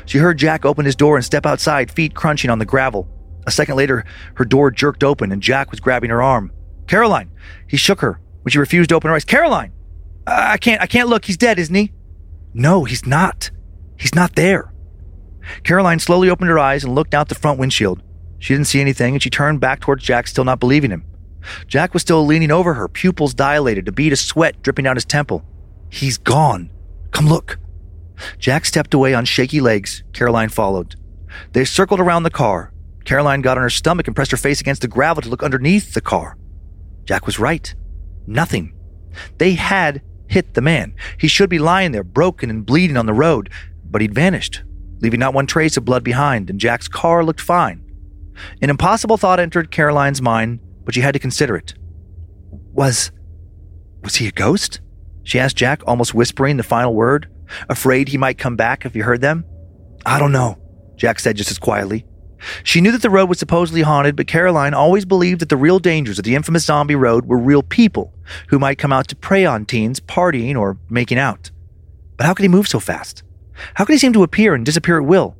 She 0.06 0.18
heard 0.18 0.38
Jack 0.38 0.66
open 0.66 0.86
his 0.86 0.96
door 0.96 1.16
and 1.16 1.26
step 1.26 1.46
outside, 1.46 1.92
feet 1.92 2.16
crunching 2.16 2.50
on 2.50 2.60
the 2.60 2.66
gravel. 2.66 3.08
A 3.46 3.52
second 3.52 3.76
later, 3.76 4.06
her 4.36 4.46
door 4.46 4.72
jerked 4.72 5.04
open 5.04 5.32
and 5.32 5.42
Jack 5.42 5.72
was 5.72 5.80
grabbing 5.80 6.10
her 6.10 6.24
arm. 6.24 6.52
Caroline! 6.94 7.32
He 7.68 7.76
shook 7.76 8.02
her 8.02 8.22
when 8.44 8.52
she 8.52 8.60
refused 8.60 8.90
to 8.90 8.96
open 8.96 9.10
her 9.10 9.16
eyes. 9.16 9.26
Caroline! 9.26 9.72
I 10.28 10.58
can't, 10.58 10.80
I 10.80 10.86
can't 10.86 11.10
look. 11.10 11.26
He's 11.26 11.38
dead, 11.38 11.58
isn't 11.58 11.74
he? 11.74 11.92
No, 12.54 12.84
he's 12.84 13.04
not. 13.04 13.50
He's 13.98 14.14
not 14.14 14.36
there. 14.36 14.72
Caroline 15.64 15.98
slowly 15.98 16.30
opened 16.30 16.52
her 16.52 16.60
eyes 16.60 16.84
and 16.84 16.94
looked 16.94 17.16
out 17.16 17.30
the 17.30 17.34
front 17.34 17.58
windshield. 17.58 18.04
She 18.38 18.54
didn't 18.54 18.68
see 18.68 18.80
anything, 18.80 19.16
and 19.16 19.24
she 19.24 19.32
turned 19.32 19.60
back 19.60 19.80
towards 19.80 20.04
Jack, 20.04 20.28
still 20.28 20.44
not 20.44 20.60
believing 20.60 20.92
him. 20.92 21.04
Jack 21.66 21.94
was 21.96 22.04
still 22.04 22.24
leaning 22.28 22.52
over 22.52 22.76
her, 22.76 22.88
pupils 22.88 23.34
dilated, 23.34 23.88
a 23.88 23.92
bead 23.92 24.14
of 24.14 24.20
sweat 24.20 24.62
dripping 24.62 24.86
down 24.86 24.96
his 24.96 25.04
temple. 25.04 25.44
He's 25.90 26.20
gone. 26.20 26.70
Come 27.10 27.28
look. 27.28 27.58
Jack 28.38 28.66
stepped 28.66 28.94
away 28.94 29.16
on 29.16 29.26
shaky 29.26 29.62
legs. 29.62 30.04
Caroline 30.14 30.50
followed. 30.50 30.96
They 31.54 31.66
circled 31.66 32.00
around 32.00 32.22
the 32.22 32.30
car. 32.30 32.72
Caroline 33.04 33.42
got 33.42 33.58
on 33.58 33.64
her 33.64 33.72
stomach 33.72 34.06
and 34.06 34.16
pressed 34.16 34.30
her 34.30 34.38
face 34.38 34.62
against 34.62 34.84
the 34.84 34.88
gravel 34.88 35.24
to 35.24 35.30
look 35.30 35.42
underneath 35.42 35.96
the 35.96 36.00
car. 36.00 36.38
Jack 37.06 37.26
was 37.26 37.40
right. 37.40 37.74
Nothing. 38.28 38.74
They 39.38 39.54
had 39.54 40.02
hit 40.28 40.54
the 40.54 40.62
man. 40.62 40.96
He 41.20 41.28
should 41.28 41.50
be 41.50 41.60
lying 41.60 41.92
there, 41.92 42.04
broken 42.04 42.50
and 42.50 42.66
bleeding 42.66 42.98
on 42.98 43.06
the 43.06 43.14
road, 43.14 43.50
but 43.84 44.02
he'd 44.02 44.16
vanished, 44.16 44.64
leaving 45.00 45.20
not 45.20 45.34
one 45.34 45.46
trace 45.46 45.78
of 45.78 45.86
blood 45.86 46.04
behind, 46.04 46.50
and 46.50 46.60
Jack's 46.60 46.88
car 46.88 47.24
looked 47.24 47.42
fine. 47.42 47.84
An 48.62 48.70
impossible 48.70 49.18
thought 49.18 49.40
entered 49.40 49.72
Caroline's 49.72 50.22
mind, 50.22 50.60
but 50.84 50.96
she 50.96 51.02
had 51.02 51.14
to 51.14 51.20
consider 51.20 51.56
it. 51.56 51.76
Was. 52.72 53.12
was 54.02 54.16
he 54.16 54.28
a 54.28 54.32
ghost? 54.32 54.82
She 55.24 55.40
asked 55.40 55.56
Jack, 55.56 55.82
almost 55.86 56.14
whispering 56.14 56.58
the 56.58 56.64
final 56.64 56.94
word, 56.94 57.30
afraid 57.70 58.08
he 58.08 58.18
might 58.18 58.38
come 58.38 58.56
back 58.56 58.86
if 58.86 58.94
he 58.94 59.02
heard 59.02 59.22
them. 59.22 59.46
I 60.06 60.20
don't 60.20 60.32
know, 60.32 60.58
Jack 60.96 61.20
said 61.20 61.38
just 61.38 61.52
as 61.52 61.60
quietly. 61.60 62.06
She 62.64 62.82
knew 62.82 62.92
that 62.92 63.02
the 63.02 63.10
road 63.10 63.30
was 63.30 63.40
supposedly 63.40 63.82
haunted, 63.82 64.16
but 64.16 64.28
Caroline 64.28 64.74
always 64.74 65.06
believed 65.06 65.42
that 65.42 65.50
the 65.50 65.58
real 65.58 65.80
dangers 65.80 66.18
of 66.18 66.26
the 66.26 66.36
infamous 66.36 66.66
zombie 66.66 66.96
road 66.96 67.26
were 67.26 67.38
real 67.38 67.64
people 67.64 68.14
who 68.48 68.60
might 68.60 68.78
come 68.78 68.94
out 68.94 69.08
to 69.10 69.16
prey 69.16 69.46
on 69.46 69.66
teens 69.66 70.00
partying 70.00 70.58
or 70.58 70.78
making 70.90 71.18
out. 71.18 71.52
But 72.18 72.26
how 72.26 72.34
could 72.34 72.44
he 72.44 72.50
move 72.50 72.68
so 72.68 72.80
fast? 72.80 73.24
How 73.76 73.86
could 73.86 73.94
he 73.94 74.00
seem 74.00 74.14
to 74.14 74.24
appear 74.24 74.54
and 74.54 74.66
disappear 74.66 74.98
at 74.98 75.06
will? 75.06 75.36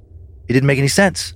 It 0.48 0.54
didn't 0.54 0.68
make 0.68 0.80
any 0.80 0.88
sense. 0.88 1.34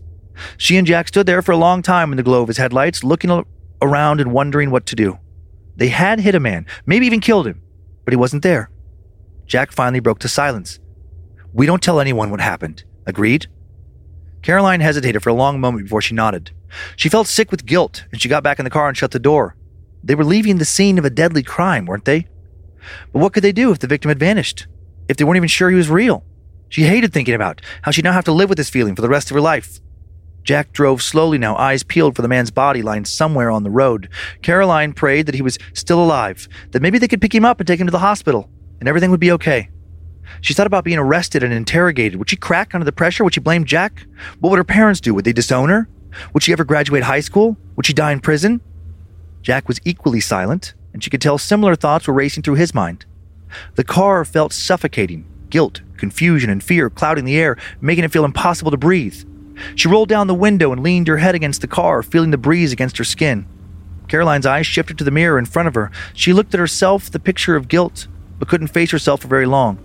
She 0.58 0.78
and 0.78 0.86
Jack 0.86 1.08
stood 1.08 1.26
there 1.26 1.42
for 1.42 1.52
a 1.52 1.58
long 1.58 1.82
time 1.82 2.12
in 2.12 2.18
the 2.18 2.24
glow 2.24 2.42
of 2.42 2.48
his 2.48 2.58
headlights, 2.58 3.04
looking 3.04 3.44
around 3.82 4.22
and 4.22 4.32
wondering 4.32 4.70
what 4.70 4.86
to 4.88 4.96
do. 4.96 5.18
They 5.76 5.90
had 5.90 6.20
hit 6.20 6.36
a 6.36 6.40
man, 6.40 6.66
maybe 6.86 7.06
even 7.06 7.20
killed 7.20 7.48
him, 7.48 7.62
but 8.06 8.12
he 8.12 8.18
wasn't 8.18 8.44
there. 8.44 8.70
Jack 9.46 9.72
finally 9.72 10.00
broke 10.00 10.20
to 10.20 10.28
silence. 10.28 10.80
We 11.54 11.66
don't 11.66 11.82
tell 11.82 12.00
anyone 12.00 12.30
what 12.30 12.42
happened. 12.42 12.84
Agreed? 13.06 13.48
Caroline 14.42 14.80
hesitated 14.80 15.24
for 15.24 15.30
a 15.30 15.34
long 15.34 15.60
moment 15.60 15.86
before 15.86 16.02
she 16.02 16.14
nodded. 16.14 16.52
She 16.96 17.10
felt 17.10 17.28
sick 17.28 17.52
with 17.52 17.66
guilt, 17.66 18.06
and 18.12 18.22
she 18.22 18.30
got 18.30 18.44
back 18.44 18.60
in 18.60 18.66
the 18.66 18.70
car 18.70 18.88
and 18.88 18.98
shut 18.98 19.12
the 19.12 19.20
door. 19.20 19.56
They 20.04 20.16
were 20.16 20.24
leaving 20.24 20.58
the 20.58 20.66
scene 20.66 20.98
of 20.98 21.06
a 21.06 21.10
deadly 21.10 21.44
crime, 21.44 21.86
weren't 21.86 22.06
they? 22.06 22.28
But 23.12 23.20
what 23.20 23.34
could 23.34 23.44
they 23.44 23.52
do 23.52 23.72
if 23.72 23.80
the 23.80 23.88
victim 23.88 24.10
had 24.10 24.20
vanished? 24.20 24.68
If 25.08 25.18
they 25.18 25.24
weren't 25.24 25.38
even 25.38 25.50
sure 25.50 25.70
he 25.70 25.76
was 25.76 25.90
real? 25.90 26.24
She 26.70 26.84
hated 26.84 27.14
thinking 27.14 27.36
about 27.36 27.62
how 27.82 27.92
she'd 27.92 28.06
now 28.06 28.14
have 28.14 28.26
to 28.26 28.32
live 28.32 28.50
with 28.50 28.58
this 28.58 28.70
feeling 28.70 28.96
for 28.96 29.02
the 29.02 29.10
rest 29.10 29.30
of 29.30 29.36
her 29.36 29.42
life. 29.42 29.80
Jack 30.44 30.72
drove 30.72 31.02
slowly 31.02 31.38
now, 31.38 31.58
eyes 31.58 31.84
peeled 31.84 32.16
for 32.16 32.22
the 32.22 32.28
man's 32.28 32.52
body 32.52 32.82
lying 32.82 33.04
somewhere 33.04 33.52
on 33.52 33.64
the 33.64 33.70
road. 33.70 34.10
Caroline 34.42 34.94
prayed 34.94 35.26
that 35.26 35.36
he 35.36 35.42
was 35.42 35.58
still 35.74 36.02
alive, 36.02 36.48
that 36.72 36.82
maybe 36.82 36.98
they 36.98 37.08
could 37.08 37.22
pick 37.22 37.36
him 37.36 37.44
up 37.44 37.60
and 37.60 37.68
take 37.68 37.82
him 37.82 37.88
to 37.88 37.92
the 37.92 38.00
hospital, 38.00 38.50
and 38.80 38.88
everything 38.88 39.12
would 39.12 39.20
be 39.20 39.32
okay. 39.34 39.70
She 40.42 40.54
thought 40.54 40.68
about 40.68 40.84
being 40.84 40.98
arrested 40.98 41.44
and 41.44 41.54
interrogated. 41.54 42.18
Would 42.18 42.30
she 42.30 42.36
crack 42.36 42.76
under 42.76 42.86
the 42.86 42.92
pressure? 42.92 43.24
Would 43.24 43.34
she 43.34 43.40
blame 43.40 43.66
Jack? 43.66 44.06
What 44.40 44.50
would 44.50 44.58
her 44.58 44.64
parents 44.64 45.02
do? 45.02 45.14
Would 45.14 45.26
they 45.26 45.34
disown 45.34 45.70
her? 45.70 45.88
Would 46.34 46.44
she 46.44 46.52
ever 46.52 46.64
graduate 46.64 47.04
high 47.04 47.20
school? 47.20 47.58
Would 47.76 47.86
she 47.86 47.94
die 47.94 48.12
in 48.12 48.20
prison? 48.20 48.62
Jack 49.42 49.68
was 49.68 49.80
equally 49.86 50.20
silent, 50.20 50.74
and 50.94 51.04
she 51.04 51.10
could 51.10 51.22
tell 51.22 51.38
similar 51.38 51.76
thoughts 51.76 52.08
were 52.08 52.14
racing 52.14 52.44
through 52.44 52.56
his 52.56 52.74
mind. 52.74 53.06
The 53.76 53.84
car 53.84 54.26
felt 54.26 54.52
suffocating, 54.52 55.26
guilt, 55.50 55.82
confusion, 55.98 56.50
and 56.50 56.64
fear 56.64 56.90
clouding 56.90 57.26
the 57.26 57.38
air, 57.38 57.58
making 57.80 58.04
it 58.04 58.12
feel 58.12 58.26
impossible 58.26 58.72
to 58.72 58.78
breathe. 58.78 59.24
She 59.76 59.88
rolled 59.88 60.10
down 60.10 60.28
the 60.28 60.34
window 60.34 60.72
and 60.72 60.84
leaned 60.84 61.08
her 61.08 61.18
head 61.18 61.36
against 61.36 61.62
the 61.62 61.68
car, 61.68 62.04
feeling 62.04 62.32
the 62.32 62.38
breeze 62.38 62.72
against 62.72 62.98
her 62.98 63.04
skin. 63.04 63.48
Caroline's 64.08 64.46
eyes 64.46 64.68
shifted 64.68 64.98
to 64.98 65.04
the 65.04 65.12
mirror 65.12 65.40
in 65.40 65.46
front 65.46 65.68
of 65.68 65.76
her. 65.76 65.92
She 66.14 66.34
looked 66.34 66.54
at 66.54 66.60
herself, 66.60 67.10
the 67.10 67.20
picture 67.20 67.56
of 67.56 67.68
guilt, 67.68 68.08
but 68.40 68.48
couldn't 68.48 68.68
face 68.68 68.92
herself 68.92 69.22
for 69.22 69.28
very 69.28 69.46
long. 69.46 69.80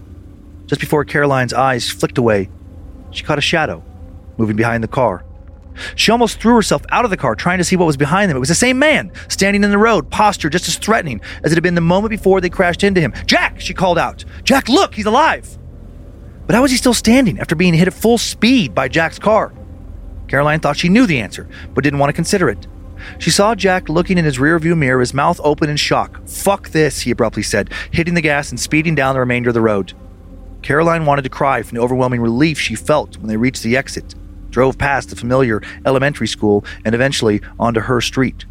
Just 0.73 0.81
before 0.81 1.05
Caroline's 1.05 1.53
eyes 1.53 1.91
flicked 1.91 2.17
away, 2.17 2.49
she 3.11 3.23
caught 3.23 3.37
a 3.37 3.43
shadow 3.43 3.85
moving 4.39 4.57
behind 4.57 4.83
the 4.83 4.89
car. 4.89 5.23
She 5.97 6.11
almost 6.11 6.41
threw 6.41 6.55
herself 6.55 6.83
out 6.91 7.05
of 7.05 7.11
the 7.11 7.17
car 7.19 7.35
trying 7.35 7.59
to 7.59 7.65
see 7.65 7.77
what 7.77 7.85
was 7.85 7.99
behind 7.99 8.31
them. 8.31 8.39
It 8.39 8.41
was 8.41 8.49
the 8.49 8.55
same 8.55 8.79
man, 8.79 9.13
standing 9.29 9.65
in 9.65 9.71
the 9.71 9.77
road, 9.77 10.09
posture 10.09 10.49
just 10.49 10.69
as 10.69 10.79
threatening 10.79 11.21
as 11.45 11.53
it 11.53 11.57
had 11.57 11.63
been 11.63 11.75
the 11.75 11.83
moment 11.83 12.09
before 12.09 12.41
they 12.41 12.49
crashed 12.49 12.85
into 12.85 13.03
him. 13.03 13.13
Jack, 13.27 13.61
she 13.61 13.75
called 13.75 13.99
out. 13.99 14.25
Jack, 14.45 14.71
look, 14.71 14.95
he's 14.95 15.05
alive. 15.05 15.59
But 16.47 16.57
how 16.57 16.63
was 16.63 16.71
he 16.71 16.79
still 16.79 16.95
standing 16.95 17.39
after 17.39 17.55
being 17.55 17.75
hit 17.75 17.89
at 17.89 17.93
full 17.93 18.17
speed 18.17 18.75
by 18.75 18.89
Jack's 18.89 19.19
car? 19.19 19.53
Caroline 20.27 20.61
thought 20.61 20.79
she 20.79 20.89
knew 20.89 21.07
the 21.07 21.21
answer, 21.21 21.51
but 21.75 21.85
didn't 21.85 21.99
want 21.99 22.09
to 22.09 22.15
consider 22.15 22.49
it. 22.49 22.67
She 23.19 23.31
saw 23.31 23.55
Jack 23.55 23.91
looking 23.91 24.17
in 24.17 24.25
his 24.25 24.39
rearview 24.39 24.75
mirror, 24.75 25.01
his 25.01 25.13
mouth 25.13 25.39
open 25.45 25.69
in 25.69 25.77
shock. 25.77 26.27
Fuck 26.27 26.71
this, 26.71 27.03
he 27.03 27.11
abruptly 27.11 27.43
said, 27.43 27.71
hitting 27.91 28.15
the 28.15 28.23
gas 28.23 28.49
and 28.49 28.59
speeding 28.59 28.95
down 28.95 29.15
the 29.15 29.21
remainder 29.21 29.51
of 29.51 29.55
the 29.55 29.61
road. 29.61 29.93
Caroline 30.63 31.07
wanted 31.07 31.23
to 31.23 31.29
cry 31.29 31.63
from 31.63 31.77
the 31.77 31.83
overwhelming 31.83 32.21
relief 32.21 32.59
she 32.59 32.75
felt 32.75 33.17
when 33.19 33.27
they 33.27 33.37
reached 33.37 33.63
the 33.63 33.77
exit, 33.77 34.15
drove 34.51 34.79
past 34.79 35.11
the 35.11 35.17
familiar 35.17 35.61
elementary 35.85 36.29
school, 36.29 36.65
and 36.85 36.95
eventually 36.95 37.41
onto 37.59 37.81
her 37.81 38.01
street. 38.01 38.45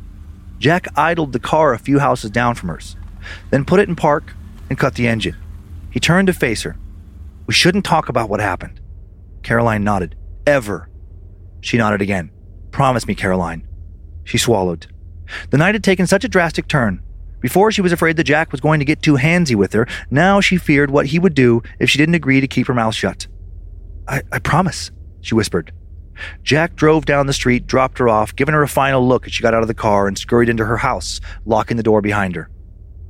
Jack 0.60 0.88
idled 0.98 1.32
the 1.32 1.40
car 1.40 1.74
a 1.74 1.80
few 1.80 2.00
houses 2.00 2.30
down 2.30 2.56
from 2.56 2.70
hers, 2.70 2.96
then 3.50 3.66
put 3.66 3.80
it 3.80 3.90
in 3.90 3.96
park 3.96 4.34
and 4.70 4.78
cut 4.78 4.96
the 4.96 5.08
engine. 5.08 5.36
He 5.90 6.00
turned 6.00 6.28
to 6.28 6.34
face 6.34 6.64
her. 6.64 6.78
We 7.48 7.54
shouldn't 7.54 7.86
talk 7.86 8.10
about 8.10 8.30
what 8.30 8.40
happened. 8.40 8.80
Caroline 9.44 9.84
nodded. 9.84 10.16
Ever. 10.46 10.90
She 11.62 11.78
nodded 11.78 12.02
again. 12.02 12.32
Promise 12.72 13.08
me, 13.08 13.16
Caroline. 13.16 13.68
She 14.24 14.38
swallowed. 14.38 14.88
The 15.50 15.58
night 15.58 15.76
had 15.76 15.84
taken 15.84 16.08
such 16.08 16.24
a 16.24 16.30
drastic 16.30 16.68
turn. 16.68 17.02
Before, 17.42 17.72
she 17.72 17.82
was 17.82 17.92
afraid 17.92 18.18
that 18.18 18.24
Jack 18.24 18.52
was 18.52 18.62
going 18.62 18.80
to 18.80 18.86
get 18.86 19.02
too 19.02 19.16
handsy 19.16 19.56
with 19.56 19.74
her. 19.74 19.88
Now 20.10 20.40
she 20.40 20.58
feared 20.58 20.92
what 20.92 21.08
he 21.08 21.20
would 21.20 21.34
do 21.34 21.62
if 21.80 21.90
she 21.90 21.98
didn't 21.98 22.16
agree 22.16 22.40
to 22.40 22.48
keep 22.48 22.68
her 22.68 22.74
mouth 22.74 22.96
shut. 22.96 23.28
I, 24.08 24.22
I 24.32 24.40
promise, 24.40 24.92
she 25.22 25.36
whispered. 25.36 25.74
Jack 26.44 26.76
drove 26.76 27.06
down 27.06 27.28
the 27.28 27.34
street, 27.34 27.66
dropped 27.66 27.98
her 27.98 28.08
off, 28.08 28.36
giving 28.36 28.54
her 28.54 28.64
a 28.64 28.68
final 28.68 29.06
look 29.06 29.26
as 29.26 29.34
she 29.34 29.42
got 29.42 29.54
out 29.54 29.64
of 29.64 29.68
the 29.68 29.74
car 29.74 30.08
and 30.08 30.18
scurried 30.18 30.50
into 30.50 30.66
her 30.66 30.78
house, 30.78 31.20
locking 31.46 31.78
the 31.78 31.84
door 31.84 32.02
behind 32.02 32.36
her. 32.36 32.50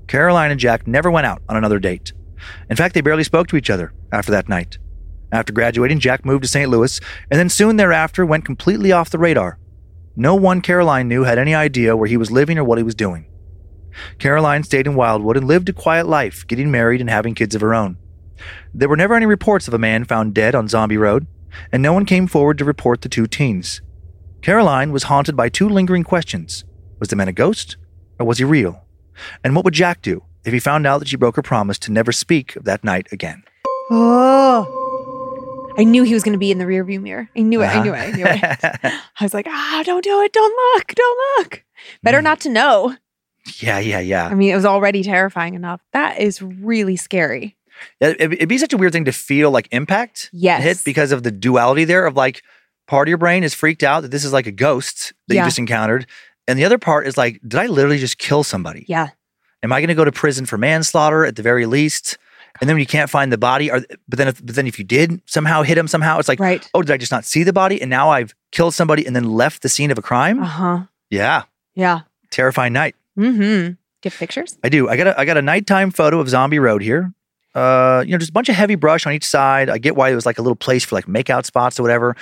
Caroline 0.08 0.52
and 0.52 0.60
Jack 0.60 0.88
never 0.88 1.12
went 1.12 1.26
out 1.26 1.42
on 1.50 1.58
another 1.58 1.80
date. 1.80 2.14
In 2.70 2.76
fact, 2.76 2.94
they 2.94 3.02
barely 3.02 3.24
spoke 3.24 3.48
to 3.48 3.58
each 3.58 3.70
other 3.70 3.94
after 4.12 4.32
that 4.32 4.50
night. 4.50 4.78
After 5.32 5.54
graduating, 5.54 6.00
Jack 6.00 6.26
moved 6.26 6.44
to 6.44 6.50
St. 6.50 6.70
Louis 6.70 7.00
and 7.30 7.40
then 7.40 7.50
soon 7.50 7.78
thereafter 7.78 8.26
went 8.26 8.46
completely 8.46 8.92
off 8.92 9.10
the 9.10 9.18
radar. 9.18 9.58
No 10.16 10.36
one 10.36 10.62
Caroline 10.62 11.08
knew 11.08 11.24
had 11.24 11.38
any 11.38 11.56
idea 11.56 11.96
where 11.96 12.10
he 12.10 12.18
was 12.18 12.32
living 12.32 12.58
or 12.58 12.64
what 12.64 12.78
he 12.78 12.84
was 12.84 12.96
doing. 12.96 13.31
Caroline 14.20 14.64
stayed 14.64 14.88
in 14.88 14.96
Wildwood 14.96 15.38
and 15.38 15.48
lived 15.48 15.70
a 15.70 15.74
quiet 15.74 16.08
life, 16.08 16.46
getting 16.48 16.72
married 16.72 17.02
and 17.02 17.10
having 17.10 17.36
kids 17.36 17.56
of 17.56 17.62
her 17.62 17.74
own. 17.74 17.98
There 18.74 18.90
were 18.90 18.98
never 18.98 19.14
any 19.16 19.26
reports 19.26 19.68
of 19.68 19.74
a 19.74 19.78
man 19.80 20.06
found 20.06 20.34
dead 20.34 20.56
on 20.56 20.68
Zombie 20.68 20.98
Road, 20.98 21.28
and 21.72 21.84
no 21.84 21.94
one 21.94 22.06
came 22.06 22.28
forward 22.28 22.58
to 22.58 22.66
report 22.66 23.02
the 23.02 23.10
two 23.10 23.28
teens. 23.28 23.82
Caroline 24.42 24.92
was 24.92 25.04
haunted 25.04 25.36
by 25.36 25.50
two 25.50 25.70
lingering 25.70 26.04
questions 26.04 26.64
Was 27.00 27.10
the 27.10 27.16
man 27.16 27.28
a 27.28 27.34
ghost, 27.34 27.78
or 28.20 28.26
was 28.26 28.38
he 28.40 28.44
real? 28.44 28.86
And 29.44 29.56
what 29.56 29.66
would 29.66 29.74
Jack 29.74 30.02
do 30.02 30.24
if 30.46 30.54
he 30.54 30.60
found 30.60 30.88
out 30.88 31.00
that 31.00 31.08
she 31.10 31.18
broke 31.18 31.36
her 31.36 31.42
promise 31.44 31.78
to 31.80 31.92
never 31.92 32.12
speak 32.12 32.56
of 32.56 32.64
that 32.64 32.84
night 32.84 33.08
again? 33.12 33.44
Oh. 33.92 34.78
I 35.78 35.84
knew 35.84 36.04
he 36.04 36.14
was 36.14 36.24
going 36.24 36.34
to 36.34 36.40
be 36.40 36.52
in 36.52 36.58
the 36.58 36.66
rearview 36.66 37.02
mirror. 37.02 37.30
I 37.36 37.42
knew 37.42 37.62
it. 37.62 37.68
I 37.68 37.84
knew 37.84 37.94
it. 37.94 37.98
I 37.98 38.12
knew 38.12 38.26
it. 38.26 38.44
Uh-huh. 38.44 38.90
I 39.20 39.24
was 39.24 39.34
like, 39.34 39.48
ah, 39.48 39.84
don't 39.86 40.04
do 40.04 40.22
it. 40.22 40.34
Don't 40.34 40.54
look. 40.76 40.88
Don't 40.96 41.20
look. 41.38 41.64
Better 42.04 42.20
Mm. 42.20 42.24
not 42.24 42.40
to 42.42 42.50
know. 42.50 42.96
Yeah, 43.60 43.80
yeah, 43.80 44.00
yeah. 44.00 44.28
I 44.28 44.34
mean, 44.34 44.52
it 44.52 44.56
was 44.56 44.66
already 44.66 45.04
terrifying 45.04 45.54
enough. 45.56 45.82
That 45.94 46.20
is 46.20 46.42
really 46.42 46.96
scary. 46.96 47.56
It- 48.00 48.18
It'd, 48.22 48.34
it'd 48.34 48.50
be 48.50 48.58
such 48.58 48.74
a 48.74 48.78
weird 48.78 48.92
thing 48.94 49.06
to 49.06 49.12
feel 49.12 49.50
like 49.52 49.68
impact 49.72 50.30
Yes. 50.34 50.64
hit 50.64 50.82
because 50.86 51.12
of 51.12 51.24
the 51.24 51.32
duality 51.32 51.84
there 51.86 52.06
of 52.06 52.16
like 52.16 52.44
part 52.88 53.08
of 53.08 53.10
your 53.10 53.18
brain 53.18 53.44
is 53.44 53.54
freaked 53.54 53.84
out 53.84 54.02
that 54.02 54.12
this 54.12 54.24
is 54.26 54.34
like 54.34 54.46
a 54.48 54.52
ghost 54.52 55.14
that 55.28 55.36
Yeah. 55.36 55.42
you 55.44 55.48
just 55.48 55.60
encountered. 55.60 56.06
And 56.48 56.60
the 56.60 56.66
other 56.66 56.78
part 56.78 57.08
is 57.08 57.18
like, 57.18 57.40
did 57.48 57.56
I 57.60 57.68
literally 57.68 57.98
just 57.98 58.18
kill 58.18 58.44
somebody? 58.44 58.86
Yeah. 58.88 59.10
Am 59.64 59.72
I 59.72 59.80
going 59.80 59.88
to 59.90 59.96
go 59.96 60.06
to 60.06 60.12
prison 60.12 60.46
for 60.46 60.58
manslaughter 60.58 61.26
at 61.26 61.36
the 61.36 61.42
very 61.44 61.66
least? 61.66 62.18
And 62.60 62.68
then 62.70 62.76
when 62.76 62.82
you 62.82 62.86
can't 62.88 63.10
find 63.10 63.32
the 63.32 63.38
body, 63.38 63.72
or 63.72 63.80
but 64.10 64.18
then 64.18 64.28
if, 64.28 64.46
but 64.46 64.56
then 64.56 64.68
if 64.68 64.78
you 64.78 64.84
did 64.84 65.22
somehow 65.26 65.64
hit 65.64 65.78
him 65.78 65.88
somehow, 65.88 66.20
it's 66.20 66.28
like, 66.28 66.40
Right. 66.40 66.68
oh, 66.74 66.82
did 66.82 66.92
I 66.92 66.98
just 66.98 67.12
not 67.12 67.24
see 67.26 67.44
the 67.44 67.54
body? 67.54 67.80
And 67.82 67.90
now 67.90 68.10
I've 68.10 68.36
killed 68.52 68.74
somebody 68.74 69.06
and 69.06 69.16
then 69.16 69.24
left 69.24 69.62
the 69.62 69.70
scene 69.70 69.90
of 69.90 69.98
a 69.98 70.02
crime. 70.02 70.42
Uh 70.44 70.46
huh. 70.46 70.80
Yeah, 71.10 71.44
Yeah. 71.76 72.02
terrifying 72.30 72.74
night. 72.74 72.96
Mm 73.18 73.36
hmm. 73.36 73.42
Do 73.42 74.08
you 74.08 74.12
have 74.12 74.18
pictures? 74.18 74.58
I 74.64 74.70
do. 74.70 74.90
I 74.90 74.98
got 74.98 75.08
a 75.08 75.20
I 75.20 75.26
got 75.26 75.38
a 75.38 75.42
nighttime 75.42 75.92
photo 75.92 76.20
of 76.20 76.28
Zombie 76.30 76.60
Road 76.60 76.82
here. 76.82 77.14
Uh, 77.54 78.04
you 78.06 78.14
know, 78.14 78.18
just 78.18 78.30
a 78.30 78.34
bunch 78.34 78.50
of 78.50 78.56
heavy 78.56 78.76
brush 78.76 79.06
on 79.06 79.14
each 79.14 79.26
side. 79.26 79.70
I 79.70 79.78
get 79.78 79.96
why 79.96 80.10
it 80.10 80.16
was 80.16 80.26
like 80.26 80.40
a 80.40 80.42
little 80.42 80.56
place 80.56 80.86
for 80.86 80.96
like 80.96 81.06
makeout 81.06 81.46
spots 81.46 81.80
or 81.80 81.84
whatever. 81.84 82.16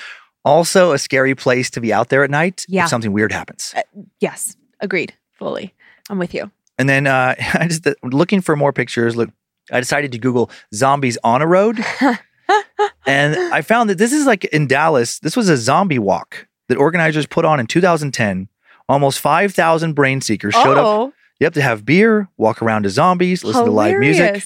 Also, 0.44 0.92
a 0.92 0.98
scary 0.98 1.36
place 1.36 1.70
to 1.72 1.80
be 1.82 1.94
out 1.94 2.10
there 2.10 2.24
at 2.24 2.30
night 2.32 2.66
Yeah. 2.68 2.84
if 2.86 2.90
something 2.90 3.14
weird 3.14 3.32
happens. 3.32 3.74
Yes. 4.20 4.56
Agreed. 4.80 5.14
Fully. 5.34 5.74
I'm 6.10 6.18
with 6.18 6.34
you. 6.34 6.50
And 6.80 6.90
then 6.90 7.06
uh, 7.08 7.36
I 7.54 7.68
just 7.68 7.86
uh, 7.86 7.94
looking 8.04 8.42
for 8.42 8.56
more 8.56 8.74
pictures. 8.74 9.16
Look, 9.16 9.30
I 9.72 9.80
decided 9.80 10.12
to 10.14 10.18
Google 10.18 10.50
zombies 10.74 11.18
on 11.24 11.42
a 11.42 11.48
road. 11.48 11.80
and 13.06 13.36
I 13.54 13.62
found 13.62 13.90
that 13.90 13.98
this 14.00 14.12
is 14.12 14.26
like 14.26 14.46
in 14.46 14.66
Dallas, 14.68 15.20
this 15.20 15.36
was 15.38 15.50
a 15.50 15.58
zombie 15.58 16.00
walk 16.00 16.48
that 16.70 16.78
organizers 16.78 17.26
put 17.28 17.46
on 17.46 17.60
in 17.60 17.68
2010. 17.68 18.48
Almost 18.90 19.20
5,000 19.20 19.94
brain 19.94 20.20
seekers 20.20 20.54
showed 20.56 20.78
up. 20.78 20.86
oh, 20.86 21.14
Yep, 21.40 21.54
to 21.54 21.62
have 21.62 21.86
beer, 21.86 22.28
walk 22.38 22.62
around 22.62 22.84
to 22.84 22.90
zombies, 22.90 23.46
listen 23.46 23.64
to 23.64 23.72
live 23.72 23.98
music. 24.00 24.44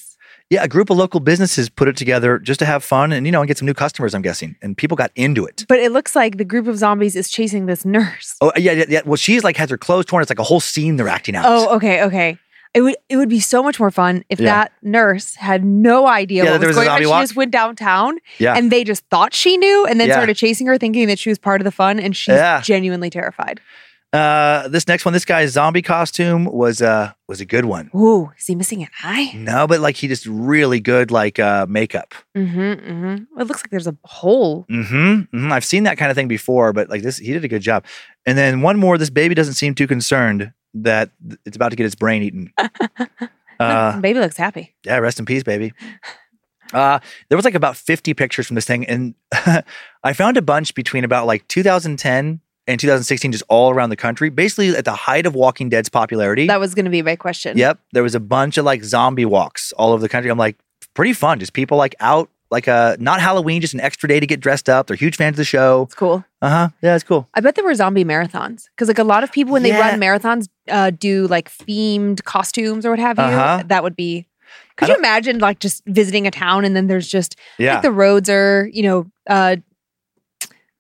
Yeah, 0.51 0.63
a 0.63 0.67
group 0.67 0.91
of 0.91 0.97
local 0.97 1.19
businesses 1.19 1.67
put 1.67 1.87
it 1.87 1.97
together 1.97 2.37
just 2.37 2.59
to 2.59 2.65
have 2.67 2.83
fun 2.83 3.11
and 3.11 3.25
you 3.25 3.31
know 3.31 3.41
and 3.41 3.47
get 3.47 3.57
some 3.57 3.65
new 3.65 3.73
customers. 3.73 4.13
I'm 4.13 4.21
guessing, 4.21 4.55
and 4.61 4.77
people 4.77 4.95
got 4.95 5.09
into 5.15 5.43
it. 5.45 5.65
But 5.67 5.79
it 5.79 5.91
looks 5.91 6.15
like 6.15 6.37
the 6.37 6.45
group 6.45 6.67
of 6.67 6.77
zombies 6.77 7.15
is 7.15 7.29
chasing 7.29 7.65
this 7.65 7.83
nurse. 7.85 8.35
Oh 8.41 8.51
yeah, 8.55 8.73
yeah, 8.73 8.85
yeah. 8.87 9.01
Well, 9.05 9.15
she's 9.15 9.43
like 9.43 9.57
has 9.57 9.71
her 9.71 9.77
clothes 9.79 10.05
torn. 10.05 10.21
It's 10.21 10.29
like 10.29 10.37
a 10.37 10.43
whole 10.43 10.59
scene 10.59 10.97
they're 10.97 11.07
acting 11.07 11.35
out. 11.35 11.45
Oh, 11.47 11.75
okay, 11.77 12.03
okay. 12.03 12.37
It 12.75 12.81
would 12.81 12.95
it 13.09 13.17
would 13.17 13.29
be 13.29 13.39
so 13.39 13.63
much 13.63 13.79
more 13.79 13.89
fun 13.89 14.23
if 14.29 14.39
Yeah. 14.39 14.45
that 14.47 14.73
nurse 14.83 15.33
had 15.35 15.63
no 15.65 16.05
idea 16.07 16.43
Yeah, 16.43 16.51
what 16.51 16.59
there 16.59 16.67
was 16.67 16.75
going 16.75 16.89
on. 16.89 16.99
She 17.01 17.07
walk? 17.07 17.23
just 17.23 17.35
went 17.35 17.51
downtown 17.51 18.17
yeah. 18.37 18.53
and 18.55 18.71
they 18.71 18.83
just 18.83 19.03
thought 19.09 19.33
she 19.33 19.57
knew 19.57 19.85
and 19.87 19.99
then 19.99 20.09
Yeah. 20.09 20.15
started 20.15 20.35
chasing 20.35 20.67
her 20.67 20.77
thinking 20.77 21.07
that 21.07 21.17
she 21.17 21.29
was 21.29 21.39
part 21.39 21.61
of 21.61 21.65
the 21.65 21.71
fun 21.71 21.99
and 21.99 22.15
she's 22.15 22.39
genuinely 22.63 23.09
terrified. 23.09 23.59
Uh, 24.13 24.67
this 24.67 24.87
next 24.87 25.05
one, 25.05 25.13
this 25.13 25.25
guy's 25.25 25.53
zombie 25.53 25.81
costume 25.81 26.45
was 26.45 26.83
uh 26.83 27.11
was 27.27 27.41
a 27.41 27.45
good 27.45 27.65
one. 27.65 27.89
Ooh, 27.95 28.31
is 28.37 28.45
he 28.45 28.53
missing 28.53 28.83
an 28.83 28.89
eye? 29.01 29.31
No, 29.33 29.65
but 29.65 29.79
like 29.79 29.95
he 29.95 30.07
just 30.07 30.27
really 30.27 30.79
good 30.79 31.09
like 31.09 31.39
uh 31.39 31.65
makeup. 31.67 32.13
Mm-hmm. 32.37 32.59
mm-hmm. 32.59 33.39
It 33.41 33.47
looks 33.47 33.63
like 33.63 33.71
there's 33.71 33.87
a 33.87 33.97
hole. 34.03 34.67
Mm-hmm, 34.69 35.21
hmm 35.35 35.51
I've 35.51 35.65
seen 35.65 35.83
that 35.85 35.97
kind 35.97 36.11
of 36.11 36.15
thing 36.15 36.27
before, 36.27 36.73
but 36.73 36.89
like 36.89 37.01
this, 37.01 37.17
he 37.17 37.33
did 37.33 37.43
a 37.43 37.47
good 37.47 37.63
job. 37.63 37.85
And 38.27 38.37
then 38.37 38.61
one 38.61 38.77
more, 38.77 38.99
this 38.99 39.09
baby 39.09 39.33
doesn't 39.33 39.55
seem 39.55 39.73
too 39.73 39.87
concerned 39.87 40.53
that 40.75 41.09
it's 41.45 41.55
about 41.55 41.69
to 41.69 41.75
get 41.75 41.87
its 41.87 41.95
brain 41.95 42.23
eaten. 42.23 42.53
Uh, 43.59 43.99
Baby 44.01 44.19
looks 44.19 44.35
happy. 44.35 44.73
yeah, 44.83 44.97
rest 44.97 45.19
in 45.19 45.25
peace, 45.25 45.43
baby. 45.43 45.73
Uh, 46.73 46.99
there 47.29 47.37
was 47.37 47.45
like 47.45 47.53
about 47.53 47.77
50 47.77 48.13
pictures 48.15 48.47
from 48.47 48.55
this 48.55 48.65
thing, 48.65 48.85
and 48.87 49.13
I 50.03 50.13
found 50.13 50.37
a 50.37 50.41
bunch 50.41 50.73
between 50.73 51.03
about 51.03 51.27
like 51.27 51.47
2010 51.47 52.41
and 52.67 52.79
2016, 52.79 53.31
just 53.31 53.43
all 53.49 53.71
around 53.71 53.89
the 53.89 53.95
country. 53.95 54.29
Basically, 54.29 54.69
at 54.75 54.85
the 54.85 54.93
height 54.95 55.25
of 55.25 55.35
Walking 55.35 55.69
Dead's 55.69 55.89
popularity. 55.89 56.47
That 56.47 56.59
was 56.59 56.73
going 56.75 56.85
to 56.85 56.91
be 56.91 57.01
my 57.01 57.15
question. 57.15 57.57
Yep, 57.57 57.79
there 57.91 58.03
was 58.03 58.15
a 58.15 58.19
bunch 58.19 58.57
of 58.57 58.65
like 58.65 58.83
zombie 58.83 59.25
walks 59.25 59.71
all 59.73 59.91
over 59.91 60.01
the 60.01 60.09
country. 60.09 60.31
I'm 60.31 60.37
like, 60.37 60.57
pretty 60.93 61.13
fun. 61.13 61.39
Just 61.39 61.53
people 61.53 61.77
like 61.77 61.95
out, 61.99 62.29
like 62.51 62.67
uh, 62.67 62.95
not 62.99 63.19
Halloween, 63.19 63.61
just 63.61 63.73
an 63.73 63.79
extra 63.81 64.07
day 64.07 64.19
to 64.19 64.27
get 64.27 64.39
dressed 64.39 64.69
up. 64.69 64.87
They're 64.87 64.95
huge 64.95 65.17
fans 65.17 65.33
of 65.33 65.37
the 65.37 65.43
show. 65.45 65.83
It's 65.83 65.95
cool. 65.95 66.23
Uh 66.41 66.49
huh. 66.49 66.69
Yeah, 66.81 66.95
it's 66.95 67.03
cool. 67.03 67.27
I 67.33 67.41
bet 67.41 67.55
there 67.55 67.65
were 67.65 67.73
zombie 67.75 68.05
marathons 68.05 68.65
because, 68.75 68.87
like, 68.87 68.99
a 68.99 69.03
lot 69.03 69.23
of 69.23 69.31
people 69.31 69.53
when 69.53 69.63
they 69.63 69.69
Yeah. 69.69 69.89
run 69.91 69.99
marathons 69.99 70.47
uh, 70.69 70.91
do 70.91 71.27
like 71.27 71.49
themed 71.51 72.23
costumes 72.23 72.85
or 72.85 72.91
what 72.91 72.99
have 72.99 73.17
you. 73.17 73.23
Uh-huh. 73.23 73.63
That 73.67 73.83
would 73.83 73.95
be. 73.95 74.27
Could 74.75 74.87
you 74.89 74.95
imagine 74.95 75.37
like 75.39 75.59
just 75.59 75.83
visiting 75.85 76.25
a 76.25 76.31
town 76.31 76.65
and 76.65 76.75
then 76.75 76.87
there's 76.87 77.07
just 77.07 77.35
Yeah, 77.59 77.73
like 77.75 77.83
the 77.83 77.91
roads 77.91 78.27
are 78.29 78.67
you 78.73 78.81
know 78.83 79.05
uh 79.27 79.57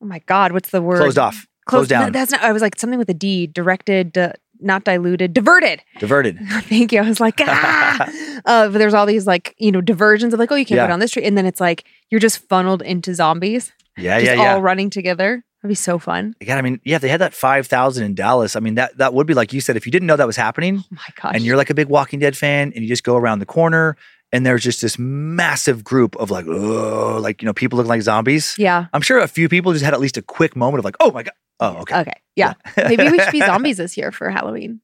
oh 0.01 0.05
my 0.05 0.19
god 0.25 0.51
what's 0.51 0.71
the 0.71 0.81
word 0.81 0.97
closed 0.97 1.17
off, 1.19 1.47
closed 1.65 1.91
no, 1.91 1.99
down, 1.99 2.11
that's 2.11 2.31
not 2.31 2.41
I 2.41 2.51
was 2.51 2.61
like 2.61 2.79
something 2.79 2.99
with 2.99 3.09
a 3.09 3.13
D 3.13 3.47
directed 3.47 4.17
uh, 4.17 4.33
not 4.59 4.83
diluted 4.85 5.33
diverted 5.33 5.81
diverted. 5.99 6.39
thank 6.63 6.91
you 6.91 7.01
I 7.01 7.07
was 7.07 7.19
like 7.19 7.39
ah 7.41 8.09
uh, 8.45 8.69
but 8.69 8.77
there's 8.77 8.93
all 8.93 9.05
these 9.05 9.27
like 9.27 9.55
you 9.57 9.71
know 9.71 9.81
diversions 9.81 10.33
of 10.33 10.39
like 10.39 10.51
oh 10.51 10.55
you 10.55 10.65
can't 10.65 10.77
Yeah. 10.77 10.85
go 10.85 10.89
down 10.91 10.99
this 10.99 11.11
street 11.11 11.25
and 11.25 11.37
then 11.37 11.45
it's 11.45 11.59
like 11.59 11.83
you're 12.09 12.19
just 12.21 12.39
funneled 12.47 12.81
into 12.81 13.13
zombies 13.13 13.71
Yeah, 13.97 14.19
just 14.19 14.35
yeah, 14.35 14.41
yeah. 14.41 14.53
all 14.55 14.61
running 14.61 14.89
together 14.89 15.43
that'd 15.61 15.69
be 15.69 15.75
so 15.75 15.97
fun 15.99 16.35
God, 16.45 16.57
I 16.57 16.61
mean, 16.61 16.79
yeah, 16.83 16.97
if 16.97 17.01
they 17.01 17.09
had 17.09 17.21
that 17.21 17.33
five 17.33 17.67
thousand 17.67 18.03
in 18.05 18.15
Dallas, 18.15 18.55
I 18.55 18.59
mean, 18.59 18.75
that 18.75 18.97
that 18.97 19.13
would 19.13 19.25
be 19.27 19.33
like 19.33 19.53
you 19.53 19.61
said. 19.61 19.77
If 19.77 19.85
you 19.85 19.91
didn't 19.93 20.07
know 20.07 20.15
that 20.17 20.27
was 20.27 20.35
happening, 20.35 20.83
oh 20.83 20.87
my 20.91 21.07
gosh 21.21 21.31
and 21.35 21.43
you're 21.45 21.55
like 21.57 21.69
a 21.69 21.73
big 21.73 21.87
Walking 21.87 22.19
Dead 22.19 22.35
fan, 22.35 22.73
and 22.75 22.83
you 22.83 22.87
just 22.89 23.03
go 23.05 23.15
around 23.15 23.39
the 23.39 23.45
corner, 23.45 23.95
and 24.33 24.45
there's 24.45 24.61
just 24.61 24.81
this 24.81 24.99
massive 24.99 25.83
group 25.85 26.15
of 26.17 26.31
like, 26.31 26.45
oh, 26.47 27.17
like 27.21 27.41
you 27.41 27.45
know, 27.45 27.53
people 27.53 27.77
looking 27.77 27.87
like 27.89 28.01
zombies. 28.01 28.55
yeah 28.57 28.87
I'm 28.93 29.01
sure 29.01 29.19
a 29.19 29.27
few 29.27 29.47
people 29.47 29.71
just 29.71 29.85
had 29.85 29.93
at 29.93 30.01
least 30.01 30.17
a 30.17 30.21
quick 30.21 30.55
moment 30.57 30.79
of 30.79 30.85
like, 30.85 30.97
oh 30.99 31.11
my 31.11 31.23
god, 31.23 31.33
oh 31.63 31.77
okay, 31.81 31.99
okay 32.01 32.13
yeah 32.35 32.53
maybe 32.77 33.09
we 33.09 33.19
should 33.19 33.31
be 33.31 33.39
zombies 33.51 33.77
this 33.77 33.97
year 33.97 34.11
for 34.11 34.29
Halloween 34.29 34.81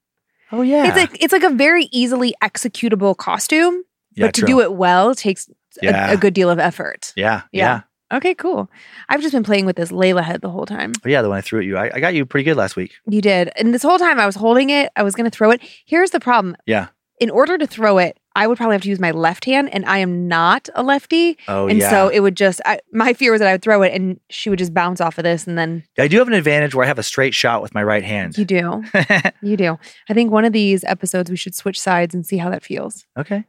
oh 0.52 0.62
yeah, 0.62 0.88
it's 0.88 0.96
like 0.98 1.24
it's 1.24 1.34
like 1.34 1.44
a 1.44 1.50
very 1.50 1.86
easily 1.92 2.34
executable 2.44 3.16
costume 3.16 3.84
yeah, 4.16 4.26
but 4.28 4.34
to 4.36 4.46
do 4.46 4.60
it 4.62 4.74
well 4.74 5.14
takes 5.16 5.50
Yeah. 5.82 6.10
a, 6.12 6.14
a 6.14 6.18
good 6.18 6.34
deal 6.34 6.50
of 6.50 6.60
effort 6.60 7.14
yeah, 7.16 7.44
Yeah. 7.52 7.82
yeah, 8.12 8.18
Okay, 8.18 8.34
cool. 8.34 8.68
I've 9.08 9.22
just 9.22 9.34
been 9.34 9.44
playing 9.44 9.68
with 9.68 9.76
this 9.76 9.92
Layla 9.92 10.24
head 10.24 10.42
the 10.42 10.50
whole 10.50 10.66
time. 10.66 10.94
Oh, 11.06 11.10
yeah. 11.10 11.22
The 11.22 11.30
one 11.30 11.38
I 11.38 11.42
threw 11.42 11.60
at 11.60 11.66
you, 11.68 11.78
I, 11.78 11.92
I 11.94 12.00
got 12.00 12.16
you 12.16 12.26
pretty 12.26 12.44
good 12.44 12.58
last 12.58 12.76
week. 12.76 12.94
You 13.08 13.22
did. 13.22 13.52
And 13.56 13.72
this 13.72 13.84
whole 13.84 14.00
time 14.00 14.20
I 14.20 14.26
was 14.26 14.34
holding 14.36 14.72
it, 14.72 14.90
I 14.96 15.04
was 15.04 15.14
going 15.14 15.30
to 15.30 15.36
throw 15.38 15.52
it. 15.52 15.62
Here's 15.86 16.10
the 16.10 16.20
problem. 16.20 16.56
Yeah. 16.66 16.88
In 17.20 17.30
order 17.30 17.56
to 17.60 17.68
throw 17.68 18.00
it, 18.00 18.18
I 18.40 18.48
would 18.48 18.58
probably 18.58 18.76
have 18.76 18.84
to 18.84 18.90
use 18.90 19.02
my 19.02 19.12
left 19.12 19.44
hand, 19.44 19.68
and 19.74 19.86
I 19.86 19.98
am 19.98 20.30
not 20.30 20.70
a 20.74 20.82
lefty. 20.82 21.38
Oh 21.50 21.68
and 21.68 21.80
yeah. 21.80 21.90
so 21.90 22.08
it 22.08 22.22
would 22.22 22.38
just, 22.38 22.62
I, 22.66 22.80
my 22.94 23.12
fear 23.12 23.34
was 23.34 23.40
that 23.40 23.50
I 23.50 23.52
would 23.52 23.62
throw 23.62 23.82
it 23.82 23.94
and 23.94 24.18
she 24.30 24.50
would 24.50 24.60
just 24.60 24.74
bounce 24.74 25.02
off 25.02 25.18
of 25.18 25.26
this. 25.26 25.46
And 25.46 25.58
then 25.58 25.84
I 25.98 26.08
do 26.08 26.20
have 26.20 26.30
an 26.30 26.34
advantage 26.34 26.74
where 26.74 26.86
I 26.86 26.88
have 26.88 26.98
a 26.98 27.04
straight 27.04 27.34
shot 27.34 27.62
with 27.62 27.74
my 27.76 27.84
right 27.84 28.02
hand. 28.02 28.38
you 28.38 28.46
do. 28.46 28.82
you 29.42 29.58
do. 29.58 29.78
I 30.10 30.14
think 30.14 30.32
one 30.32 30.46
of 30.46 30.54
these 30.54 30.86
episodes 30.86 31.30
we 31.30 31.36
should 31.36 31.54
switch 31.54 31.78
sides 31.78 32.16
and 32.16 32.26
see 32.26 32.38
how 32.38 32.50
that 32.50 32.64
feels. 32.64 33.06
okay. 33.18 33.44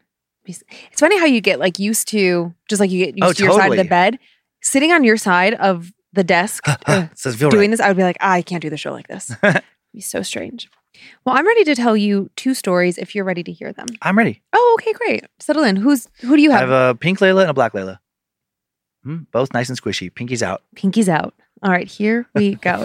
It's 0.45 0.65
funny 0.99 1.17
how 1.17 1.27
you 1.27 1.41
get 1.41 1.61
like 1.61 1.79
used 1.79 2.09
to, 2.09 2.53
just 2.69 2.81
like 2.81 2.91
you 2.91 3.07
get 3.07 3.17
used 3.17 3.31
Oh, 3.31 3.33
to 3.33 3.45
your 3.45 3.53
side 3.53 3.71
of 3.71 3.77
the 3.77 3.85
bed, 3.85 4.19
sitting 4.61 4.91
on 4.91 5.05
your 5.05 5.17
side 5.17 5.55
of 5.55 5.93
the 6.13 6.25
desk. 6.25 6.65
uh, 6.87 7.07
doing 7.25 7.53
right. 7.53 7.71
this, 7.71 7.79
I 7.79 7.87
would 7.87 7.97
be 7.97 8.03
like, 8.03 8.17
"Ah, 8.21 8.33
I 8.33 8.43
can't 8.43 8.61
do 8.61 8.69
the 8.71 8.77
show 8.77 8.91
like 8.91 9.07
this. 9.07 9.31
It'd 9.45 9.63
be 9.95 10.01
so 10.01 10.23
strange. 10.23 10.69
Well, 11.25 11.37
I'm 11.37 11.47
ready 11.47 11.65
to 11.65 11.75
tell 11.75 11.97
you 11.97 12.31
two 12.37 12.55
stories 12.55 12.99
if 12.99 13.15
you're 13.15 13.25
ready 13.25 13.43
to 13.43 13.53
hear 13.53 13.73
them. 13.73 13.87
I'm 14.03 14.17
ready. 14.19 14.43
Oh, 14.53 14.79
okay, 14.81 14.93
great. 14.93 15.25
Settle 15.39 15.63
in. 15.65 15.77
Who's 15.77 16.09
who 16.21 16.37
do 16.37 16.43
you 16.43 16.51
have? 16.51 16.71
I 16.71 16.75
have? 16.75 16.97
a 16.97 16.99
pink 16.99 17.19
Layla 17.21 17.43
and 17.43 17.51
a 17.51 17.55
black 17.55 17.73
Layla. 17.73 17.99
Hmm, 19.05 19.19
both 19.33 19.53
nice 19.55 19.69
and 19.69 19.81
squishy. 19.81 20.15
Pinky's 20.15 20.43
out. 20.43 20.63
Pinky's 20.77 21.09
out. 21.09 21.35
All 21.63 21.71
right, 21.71 21.87
here 21.89 22.27
we 22.35 22.55
go. 22.63 22.85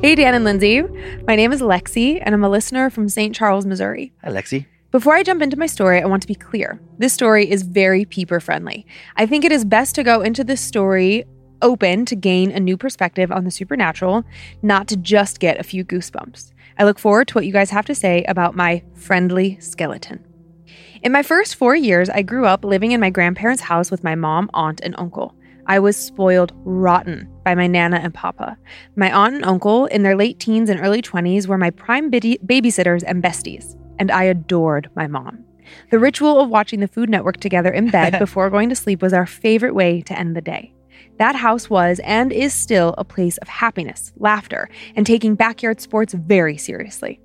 hey, 0.00 0.14
Dan 0.14 0.34
and 0.34 0.44
Lynze. 0.46 1.26
My 1.26 1.36
name 1.36 1.52
is 1.52 1.60
Lexi, 1.60 2.20
and 2.24 2.34
I'm 2.34 2.44
a 2.44 2.48
listener 2.48 2.90
from 2.90 3.08
St. 3.08 3.34
Charles, 3.34 3.66
Missouri. 3.66 4.12
Hi, 4.22 4.30
Lexi. 4.30 4.66
Before 4.90 5.14
I 5.14 5.22
jump 5.22 5.40
into 5.40 5.56
my 5.56 5.66
story, 5.66 6.02
I 6.02 6.06
want 6.06 6.20
to 6.22 6.28
be 6.28 6.34
clear. 6.34 6.78
This 6.98 7.12
story 7.14 7.50
is 7.50 7.62
very 7.62 8.04
peeper 8.04 8.40
friendly. 8.40 8.86
I 9.16 9.24
think 9.26 9.44
it 9.44 9.50
is 9.50 9.64
best 9.64 9.94
to 9.94 10.02
go 10.04 10.20
into 10.20 10.44
this 10.44 10.60
story 10.60 11.24
open 11.62 12.04
to 12.06 12.16
gain 12.16 12.50
a 12.50 12.58
new 12.60 12.76
perspective 12.76 13.30
on 13.32 13.44
the 13.44 13.50
supernatural, 13.50 14.24
not 14.62 14.88
to 14.88 14.96
just 14.96 15.38
get 15.40 15.58
a 15.58 15.62
few 15.62 15.84
goosebumps. 15.84 16.51
I 16.78 16.84
look 16.84 16.98
forward 16.98 17.28
to 17.28 17.34
what 17.34 17.46
you 17.46 17.52
guys 17.52 17.70
have 17.70 17.86
to 17.86 17.94
say 17.94 18.24
about 18.24 18.56
my 18.56 18.82
friendly 18.94 19.58
skeleton. 19.60 20.24
In 21.02 21.12
my 21.12 21.22
first 21.22 21.56
four 21.56 21.74
years, 21.74 22.08
I 22.08 22.22
grew 22.22 22.46
up 22.46 22.64
living 22.64 22.92
in 22.92 23.00
my 23.00 23.10
grandparents' 23.10 23.62
house 23.62 23.90
with 23.90 24.04
my 24.04 24.14
mom, 24.14 24.48
aunt, 24.54 24.80
and 24.82 24.94
uncle. 24.98 25.34
I 25.66 25.78
was 25.78 25.96
spoiled 25.96 26.52
rotten 26.64 27.28
by 27.44 27.54
my 27.54 27.66
Nana 27.66 27.96
and 27.96 28.14
Papa. 28.14 28.56
My 28.96 29.12
aunt 29.12 29.34
and 29.34 29.44
uncle, 29.44 29.86
in 29.86 30.02
their 30.02 30.16
late 30.16 30.38
teens 30.40 30.68
and 30.68 30.80
early 30.80 31.02
20s, 31.02 31.46
were 31.46 31.58
my 31.58 31.70
prime 31.70 32.10
bidi- 32.10 32.44
babysitters 32.44 33.02
and 33.06 33.22
besties, 33.22 33.76
and 33.98 34.10
I 34.10 34.24
adored 34.24 34.90
my 34.94 35.06
mom. 35.06 35.44
The 35.90 35.98
ritual 35.98 36.40
of 36.40 36.50
watching 36.50 36.80
the 36.80 36.88
Food 36.88 37.08
Network 37.08 37.38
together 37.38 37.70
in 37.70 37.90
bed 37.90 38.18
before 38.18 38.50
going 38.50 38.68
to 38.68 38.76
sleep 38.76 39.02
was 39.02 39.12
our 39.12 39.26
favorite 39.26 39.74
way 39.74 40.02
to 40.02 40.18
end 40.18 40.36
the 40.36 40.40
day. 40.40 40.72
That 41.22 41.36
house 41.36 41.70
was 41.70 42.00
and 42.00 42.32
is 42.32 42.52
still 42.52 42.96
a 42.98 43.04
place 43.04 43.38
of 43.38 43.46
happiness, 43.46 44.12
laughter, 44.16 44.68
and 44.96 45.06
taking 45.06 45.36
backyard 45.36 45.80
sports 45.80 46.14
very 46.14 46.56
seriously. 46.56 47.20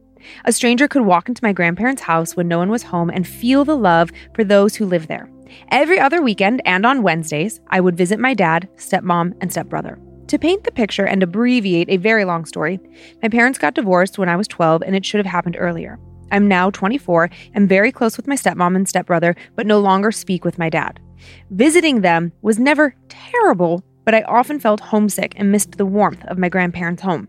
A 0.46 0.52
stranger 0.52 0.88
could 0.88 1.02
walk 1.02 1.28
into 1.28 1.44
my 1.44 1.52
grandparents' 1.52 2.04
house 2.04 2.36
when 2.36 2.48
no 2.48 2.60
one 2.60 2.70
was 2.70 2.84
home 2.84 3.10
and 3.10 3.28
feel 3.28 3.66
the 3.66 3.76
love 3.76 4.12
for 4.36 4.44
those 4.44 4.76
who 4.76 4.86
live 4.86 5.08
there. 5.08 5.28
Every 5.72 6.00
other 6.00 6.22
weekend 6.22 6.62
and 6.64 6.86
on 6.86 7.02
Wednesdays, 7.02 7.60
I 7.70 7.82
would 7.82 7.98
visit 7.98 8.20
my 8.20 8.36
dad, 8.36 8.70
stepmom, 8.76 9.36
and 9.42 9.52
stepbrother. 9.52 9.98
To 10.28 10.38
paint 10.38 10.64
the 10.64 10.72
picture 10.72 11.08
and 11.08 11.24
abbreviate 11.24 11.90
a 11.90 11.98
very 11.98 12.24
long 12.24 12.46
story, 12.46 12.80
my 13.24 13.30
parents 13.30 13.58
got 13.58 13.74
divorced 13.74 14.20
when 14.20 14.30
I 14.30 14.36
was 14.36 14.48
12 14.48 14.84
and 14.84 14.96
it 14.96 15.08
should 15.08 15.26
have 15.26 15.34
happened 15.34 15.56
earlier. 15.58 15.98
I'm 16.32 16.48
now 16.48 16.70
24 16.70 17.32
and 17.56 17.68
very 17.68 17.92
close 17.92 18.16
with 18.16 18.28
my 18.28 18.36
stepmom 18.36 18.76
and 18.76 18.88
stepbrother, 18.88 19.36
but 19.56 19.66
no 19.66 19.80
longer 19.80 20.12
speak 20.12 20.46
with 20.46 20.60
my 20.60 20.70
dad. 20.70 21.00
Visiting 21.50 22.02
them 22.02 22.32
was 22.42 22.60
never 22.60 22.96
terrible, 23.10 23.84
but 24.06 24.16
I 24.16 24.22
often 24.24 24.60
felt 24.60 24.80
homesick 24.80 25.34
and 25.36 25.52
missed 25.52 25.78
the 25.78 25.86
warmth 25.86 26.24
of 26.26 26.38
my 26.38 26.50
grandparents' 26.50 27.04
home. 27.04 27.28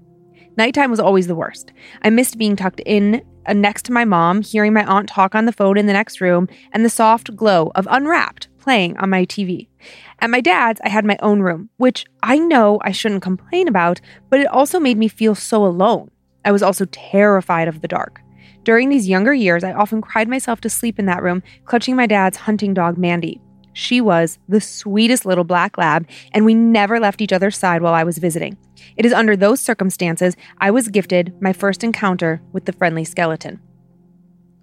Nighttime 0.57 0.91
was 0.91 1.01
always 1.01 1.27
the 1.29 1.37
worst. 1.37 1.73
I 2.03 2.11
missed 2.11 2.37
being 2.37 2.57
tucked 2.57 2.81
in 2.81 3.23
uh, 3.47 3.53
next 3.53 3.85
to 3.85 3.93
my 3.93 4.05
mom, 4.05 4.43
hearing 4.43 4.73
my 4.73 4.85
aunt 4.85 5.09
talk 5.09 5.35
on 5.35 5.45
the 5.45 5.53
phone 5.53 5.79
in 5.79 5.87
the 5.87 5.93
next 5.93 6.21
room, 6.21 6.49
and 6.73 6.85
the 6.85 6.91
soft 6.91 7.37
glow 7.37 7.71
of 7.75 7.87
Unwrapped 7.91 8.49
playing 8.59 8.97
on 8.99 9.09
my 9.09 9.25
TV. 9.25 9.69
At 10.19 10.31
my 10.31 10.41
dad's, 10.41 10.81
I 10.85 10.89
had 10.89 11.05
my 11.05 11.17
own 11.23 11.41
room, 11.41 11.71
which 11.77 12.05
I 12.23 12.39
know 12.39 12.81
I 12.83 12.93
shouldn't 12.93 13.23
complain 13.23 13.69
about, 13.69 14.01
but 14.29 14.41
it 14.41 14.49
also 14.49 14.79
made 14.79 14.99
me 14.99 15.09
feel 15.09 15.35
so 15.35 15.65
alone. 15.65 16.11
I 16.45 16.53
was 16.53 16.63
also 16.63 16.85
terrified 16.87 17.69
of 17.69 17.81
the 17.81 17.89
dark. 17.89 18.21
During 18.65 18.89
these 18.89 19.09
younger 19.09 19.33
years, 19.33 19.65
I 19.65 19.73
often 19.73 20.03
cried 20.03 20.29
myself 20.29 20.61
to 20.61 20.69
sleep 20.69 20.99
in 20.99 21.07
that 21.07 21.23
room, 21.23 21.43
clutching 21.65 21.97
my 21.97 22.07
dad's 22.07 22.37
hunting 22.37 22.75
dog, 22.75 22.99
Mandy. 22.99 23.41
She 23.79 24.01
was 24.01 24.41
the 24.49 24.61
sweetest 24.61 25.25
little 25.25 25.45
black 25.45 25.79
lab, 25.79 26.09
and 26.33 26.45
we 26.45 26.53
never 26.53 26.99
left 26.99 27.21
each 27.21 27.33
other's 27.33 27.57
side 27.57 27.81
while 27.81 27.95
I 27.95 28.03
was 28.03 28.19
visiting. 28.19 28.57
It 28.97 29.07
is 29.07 29.13
under 29.13 29.37
those 29.37 29.61
circumstances 29.61 30.37
I 30.59 30.73
was 30.73 30.89
gifted 30.89 31.41
my 31.41 31.53
first 31.53 31.85
encounter 31.85 32.43
with 32.53 32.65
the 32.65 32.73
friendly 32.73 33.05
skeleton. 33.05 33.61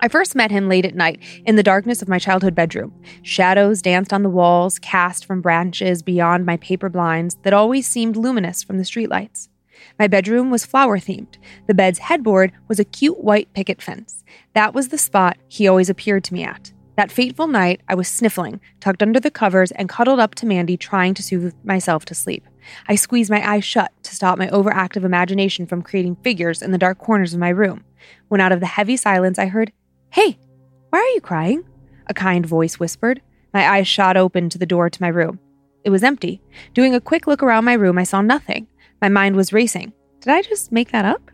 I 0.02 0.10
first 0.10 0.36
met 0.36 0.52
him 0.52 0.68
late 0.68 0.84
at 0.84 0.96
night 0.96 1.22
in 1.46 1.56
the 1.56 1.64
darkness 1.64 2.02
of 2.02 2.10
my 2.10 2.20
childhood 2.20 2.56
bedroom. 2.56 2.94
Shadows 3.22 3.82
danced 3.82 4.12
on 4.12 4.22
the 4.22 4.30
walls, 4.30 4.80
cast 4.80 5.26
from 5.26 5.40
branches 5.40 6.04
beyond 6.04 6.46
my 6.46 6.58
paper 6.58 6.90
blinds 6.90 7.38
that 7.44 7.54
always 7.54 7.88
seemed 7.88 8.18
luminous 8.18 8.64
from 8.64 8.78
the 8.80 8.84
streetlights. 8.84 9.48
My 9.98 10.08
bedroom 10.08 10.52
was 10.52 10.66
flower 10.66 11.00
themed. 11.00 11.38
The 11.68 11.74
bed's 11.74 12.00
headboard 12.00 12.52
was 12.68 12.82
a 12.82 12.84
cute 12.84 13.24
white 13.24 13.54
picket 13.54 13.82
fence. 13.82 14.26
That 14.54 14.74
was 14.74 14.90
the 14.90 14.98
spot 14.98 15.38
he 15.48 15.70
always 15.70 15.90
appeared 15.90 16.26
to 16.26 16.34
me 16.34 16.44
at. 16.44 16.74
That 16.96 17.12
fateful 17.12 17.48
night, 17.48 17.82
I 17.90 17.96
was 17.96 18.08
sniffling, 18.08 18.62
tucked 18.80 19.04
under 19.04 19.20
the 19.20 19.32
covers, 19.32 19.72
and 19.72 19.90
cuddled 19.90 20.20
up 20.20 20.34
to 20.36 20.46
Mandy, 20.46 20.78
trying 20.78 21.14
to 21.16 21.24
soothe 21.24 21.54
myself 21.64 22.06
to 22.06 22.16
sleep. 22.16 22.46
I 22.88 22.96
squeezed 22.96 23.30
my 23.30 23.48
eyes 23.48 23.66
shut 23.66 23.92
to 24.04 24.16
stop 24.16 24.38
my 24.38 24.48
overactive 24.48 25.04
imagination 25.04 25.66
from 25.66 25.82
creating 25.82 26.16
figures 26.24 26.62
in 26.62 26.72
the 26.72 26.78
dark 26.78 26.98
corners 26.98 27.34
of 27.34 27.40
my 27.40 27.50
room. 27.50 27.84
When 28.30 28.40
out 28.40 28.54
of 28.54 28.62
the 28.62 28.66
heavy 28.66 28.96
silence, 28.96 29.38
I 29.38 29.48
heard, 29.48 29.74
Hey, 30.12 30.38
why 30.90 31.00
are 31.00 31.16
you 31.16 31.22
crying? 31.22 31.66
A 32.08 32.14
kind 32.14 32.46
voice 32.46 32.80
whispered. 32.80 33.22
My 33.54 33.68
eyes 33.68 33.88
shot 33.88 34.16
open 34.16 34.50
to 34.50 34.58
the 34.58 34.66
door 34.66 34.90
to 34.90 35.02
my 35.02 35.10
room. 35.10 35.40
It 35.84 35.90
was 35.90 36.04
empty. 36.04 36.42
Doing 36.74 36.96
a 36.96 37.02
quick 37.02 37.28
look 37.28 37.44
around 37.44 37.66
my 37.66 37.74
room, 37.74 37.98
I 37.98 38.04
saw 38.04 38.22
nothing. 38.22 38.68
My 39.02 39.10
mind 39.10 39.36
was 39.36 39.54
racing. 39.54 39.92
Did 40.22 40.32
I 40.32 40.42
just 40.42 40.72
make 40.72 40.92
that 40.92 41.06
up? 41.06 41.30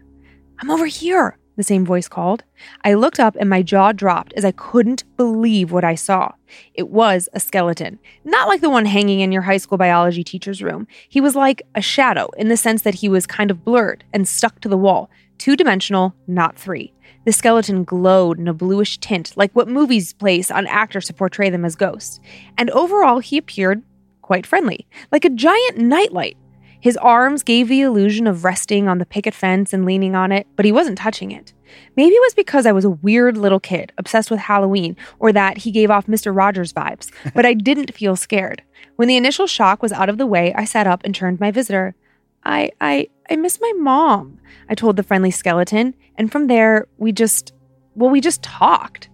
I'm 0.59 0.71
over 0.71 0.87
here, 0.87 1.37
the 1.57 1.63
same 1.63 1.85
voice 1.85 2.07
called. 2.07 2.43
I 2.83 2.93
looked 2.93 3.19
up 3.19 3.35
and 3.39 3.49
my 3.49 3.61
jaw 3.61 3.91
dropped 3.91 4.33
as 4.33 4.45
I 4.45 4.51
couldn't 4.51 5.03
believe 5.17 5.71
what 5.71 5.83
I 5.83 5.95
saw. 5.95 6.31
It 6.73 6.89
was 6.89 7.29
a 7.33 7.39
skeleton, 7.39 7.99
not 8.23 8.47
like 8.47 8.61
the 8.61 8.69
one 8.69 8.85
hanging 8.85 9.19
in 9.19 9.31
your 9.31 9.43
high 9.43 9.57
school 9.57 9.77
biology 9.77 10.23
teacher's 10.23 10.61
room. 10.61 10.87
He 11.09 11.21
was 11.21 11.35
like 11.35 11.61
a 11.75 11.81
shadow 11.81 12.29
in 12.37 12.47
the 12.47 12.57
sense 12.57 12.81
that 12.83 12.95
he 12.95 13.09
was 13.09 13.27
kind 13.27 13.51
of 13.51 13.63
blurred 13.63 14.03
and 14.13 14.27
stuck 14.27 14.59
to 14.61 14.69
the 14.69 14.77
wall, 14.77 15.09
two 15.37 15.55
dimensional, 15.55 16.15
not 16.27 16.57
three. 16.57 16.93
The 17.25 17.31
skeleton 17.31 17.83
glowed 17.83 18.39
in 18.39 18.47
a 18.47 18.53
bluish 18.53 18.97
tint, 18.97 19.33
like 19.35 19.51
what 19.53 19.67
movies 19.67 20.13
place 20.13 20.49
on 20.49 20.65
actors 20.65 21.05
to 21.05 21.13
portray 21.13 21.49
them 21.49 21.65
as 21.65 21.75
ghosts. 21.75 22.19
And 22.57 22.69
overall, 22.71 23.19
he 23.19 23.37
appeared 23.37 23.83
quite 24.21 24.45
friendly, 24.45 24.87
like 25.11 25.25
a 25.25 25.29
giant 25.29 25.77
nightlight. 25.77 26.37
His 26.81 26.97
arms 26.97 27.43
gave 27.43 27.67
the 27.67 27.81
illusion 27.81 28.25
of 28.25 28.43
resting 28.43 28.87
on 28.87 28.97
the 28.97 29.05
picket 29.05 29.35
fence 29.35 29.71
and 29.71 29.85
leaning 29.85 30.15
on 30.15 30.31
it, 30.31 30.47
but 30.55 30.65
he 30.65 30.71
wasn't 30.71 30.97
touching 30.97 31.31
it. 31.31 31.53
Maybe 31.95 32.15
it 32.15 32.21
was 32.21 32.33
because 32.33 32.65
I 32.65 32.71
was 32.71 32.83
a 32.83 32.89
weird 32.89 33.37
little 33.37 33.59
kid 33.59 33.93
obsessed 33.99 34.31
with 34.31 34.39
Halloween, 34.39 34.97
or 35.19 35.31
that 35.31 35.59
he 35.59 35.71
gave 35.71 35.91
off 35.91 36.07
Mr. 36.07 36.35
Rogers 36.35 36.73
vibes, 36.73 37.11
but 37.35 37.45
I 37.45 37.53
didn't 37.53 37.93
feel 37.93 38.15
scared. 38.15 38.63
When 38.95 39.07
the 39.07 39.15
initial 39.15 39.45
shock 39.45 39.83
was 39.83 39.91
out 39.91 40.09
of 40.09 40.17
the 40.17 40.25
way, 40.25 40.53
I 40.55 40.65
sat 40.65 40.87
up 40.87 41.01
and 41.03 41.13
turned 41.13 41.39
my 41.39 41.51
visitor. 41.51 41.95
I, 42.43 42.71
I, 42.81 43.09
I 43.29 43.35
miss 43.35 43.61
my 43.61 43.71
mom, 43.77 44.39
I 44.67 44.73
told 44.73 44.95
the 44.95 45.03
friendly 45.03 45.31
skeleton, 45.31 45.93
and 46.17 46.31
from 46.31 46.47
there, 46.47 46.87
we 46.97 47.11
just, 47.11 47.53
well, 47.93 48.09
we 48.09 48.21
just 48.21 48.41
talked. 48.41 49.07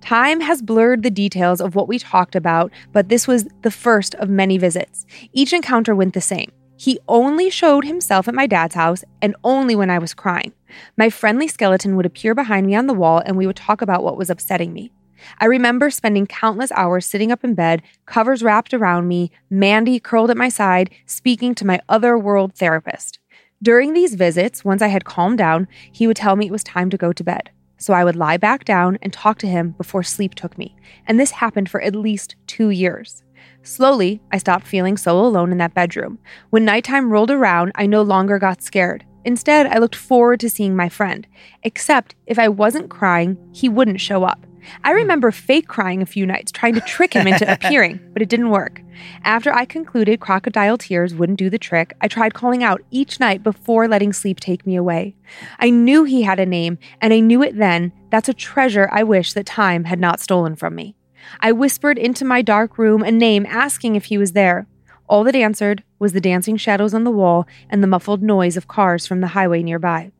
Time 0.00 0.40
has 0.40 0.62
blurred 0.62 1.02
the 1.02 1.10
details 1.10 1.60
of 1.60 1.74
what 1.74 1.88
we 1.88 1.98
talked 1.98 2.36
about, 2.36 2.72
but 2.92 3.08
this 3.08 3.26
was 3.26 3.48
the 3.62 3.72
first 3.72 4.14
of 4.16 4.28
many 4.28 4.56
visits. 4.56 5.04
Each 5.32 5.52
encounter 5.52 5.96
went 5.96 6.14
the 6.14 6.20
same. 6.20 6.52
He 6.80 7.00
only 7.08 7.50
showed 7.50 7.84
himself 7.84 8.28
at 8.28 8.36
my 8.36 8.46
dad's 8.46 8.76
house 8.76 9.02
and 9.20 9.34
only 9.42 9.74
when 9.74 9.90
I 9.90 9.98
was 9.98 10.14
crying. 10.14 10.52
My 10.96 11.10
friendly 11.10 11.48
skeleton 11.48 11.96
would 11.96 12.06
appear 12.06 12.36
behind 12.36 12.68
me 12.68 12.76
on 12.76 12.86
the 12.86 12.94
wall 12.94 13.20
and 13.26 13.36
we 13.36 13.48
would 13.48 13.56
talk 13.56 13.82
about 13.82 14.04
what 14.04 14.16
was 14.16 14.30
upsetting 14.30 14.72
me. 14.72 14.92
I 15.40 15.46
remember 15.46 15.90
spending 15.90 16.28
countless 16.28 16.70
hours 16.70 17.04
sitting 17.04 17.32
up 17.32 17.42
in 17.42 17.54
bed, 17.54 17.82
covers 18.06 18.44
wrapped 18.44 18.72
around 18.72 19.08
me, 19.08 19.32
Mandy 19.50 19.98
curled 19.98 20.30
at 20.30 20.36
my 20.36 20.48
side, 20.48 20.90
speaking 21.04 21.52
to 21.56 21.66
my 21.66 21.80
other 21.88 22.16
world 22.16 22.54
therapist. 22.54 23.18
During 23.60 23.92
these 23.92 24.14
visits, 24.14 24.64
once 24.64 24.80
I 24.80 24.86
had 24.86 25.04
calmed 25.04 25.38
down, 25.38 25.66
he 25.90 26.06
would 26.06 26.16
tell 26.16 26.36
me 26.36 26.46
it 26.46 26.52
was 26.52 26.62
time 26.62 26.90
to 26.90 26.96
go 26.96 27.12
to 27.12 27.24
bed. 27.24 27.50
So 27.76 27.92
I 27.92 28.04
would 28.04 28.14
lie 28.14 28.36
back 28.36 28.64
down 28.64 28.98
and 29.02 29.12
talk 29.12 29.38
to 29.38 29.48
him 29.48 29.70
before 29.72 30.04
sleep 30.04 30.36
took 30.36 30.56
me. 30.56 30.76
And 31.08 31.18
this 31.18 31.32
happened 31.32 31.68
for 31.68 31.80
at 31.80 31.96
least 31.96 32.36
two 32.46 32.70
years. 32.70 33.24
Slowly, 33.68 34.22
I 34.32 34.38
stopped 34.38 34.66
feeling 34.66 34.96
so 34.96 35.20
alone 35.20 35.52
in 35.52 35.58
that 35.58 35.74
bedroom. 35.74 36.18
When 36.48 36.64
nighttime 36.64 37.12
rolled 37.12 37.30
around, 37.30 37.72
I 37.74 37.84
no 37.84 38.00
longer 38.00 38.38
got 38.38 38.62
scared. 38.62 39.04
Instead, 39.26 39.66
I 39.66 39.76
looked 39.76 39.94
forward 39.94 40.40
to 40.40 40.48
seeing 40.48 40.74
my 40.74 40.88
friend. 40.88 41.26
Except 41.62 42.14
if 42.26 42.38
I 42.38 42.48
wasn't 42.48 42.88
crying, 42.88 43.36
he 43.52 43.68
wouldn't 43.68 44.00
show 44.00 44.24
up. 44.24 44.46
I 44.84 44.92
hmm. 44.92 44.96
remember 44.96 45.30
fake 45.30 45.68
crying 45.68 46.00
a 46.00 46.06
few 46.06 46.24
nights, 46.24 46.50
trying 46.50 46.74
to 46.76 46.80
trick 46.80 47.12
him 47.12 47.26
into 47.26 47.52
appearing, 47.52 48.00
but 48.14 48.22
it 48.22 48.30
didn't 48.30 48.48
work. 48.48 48.80
After 49.22 49.52
I 49.52 49.66
concluded 49.66 50.18
crocodile 50.18 50.78
tears 50.78 51.14
wouldn't 51.14 51.38
do 51.38 51.50
the 51.50 51.58
trick, 51.58 51.94
I 52.00 52.08
tried 52.08 52.32
calling 52.32 52.64
out 52.64 52.82
each 52.90 53.20
night 53.20 53.42
before 53.42 53.86
letting 53.86 54.14
sleep 54.14 54.40
take 54.40 54.66
me 54.66 54.76
away. 54.76 55.14
I 55.58 55.68
knew 55.68 56.04
he 56.04 56.22
had 56.22 56.40
a 56.40 56.46
name, 56.46 56.78
and 57.02 57.12
I 57.12 57.20
knew 57.20 57.42
it 57.42 57.58
then. 57.58 57.92
That's 58.10 58.30
a 58.30 58.34
treasure 58.34 58.88
I 58.90 59.02
wish 59.02 59.34
that 59.34 59.44
time 59.44 59.84
had 59.84 60.00
not 60.00 60.20
stolen 60.20 60.56
from 60.56 60.74
me. 60.74 60.96
I 61.40 61.52
whispered 61.52 61.98
into 61.98 62.24
my 62.24 62.42
dark 62.42 62.78
room 62.78 63.02
a 63.02 63.10
name, 63.10 63.46
asking 63.46 63.96
if 63.96 64.06
he 64.06 64.18
was 64.18 64.32
there. 64.32 64.66
All 65.08 65.24
that 65.24 65.34
answered 65.34 65.82
was 65.98 66.12
the 66.12 66.20
dancing 66.20 66.56
shadows 66.56 66.92
on 66.92 67.04
the 67.04 67.10
wall 67.10 67.46
and 67.70 67.82
the 67.82 67.86
muffled 67.86 68.22
noise 68.22 68.56
of 68.56 68.68
cars 68.68 69.06
from 69.06 69.20
the 69.20 69.28
highway 69.28 69.62
nearby. 69.62 70.12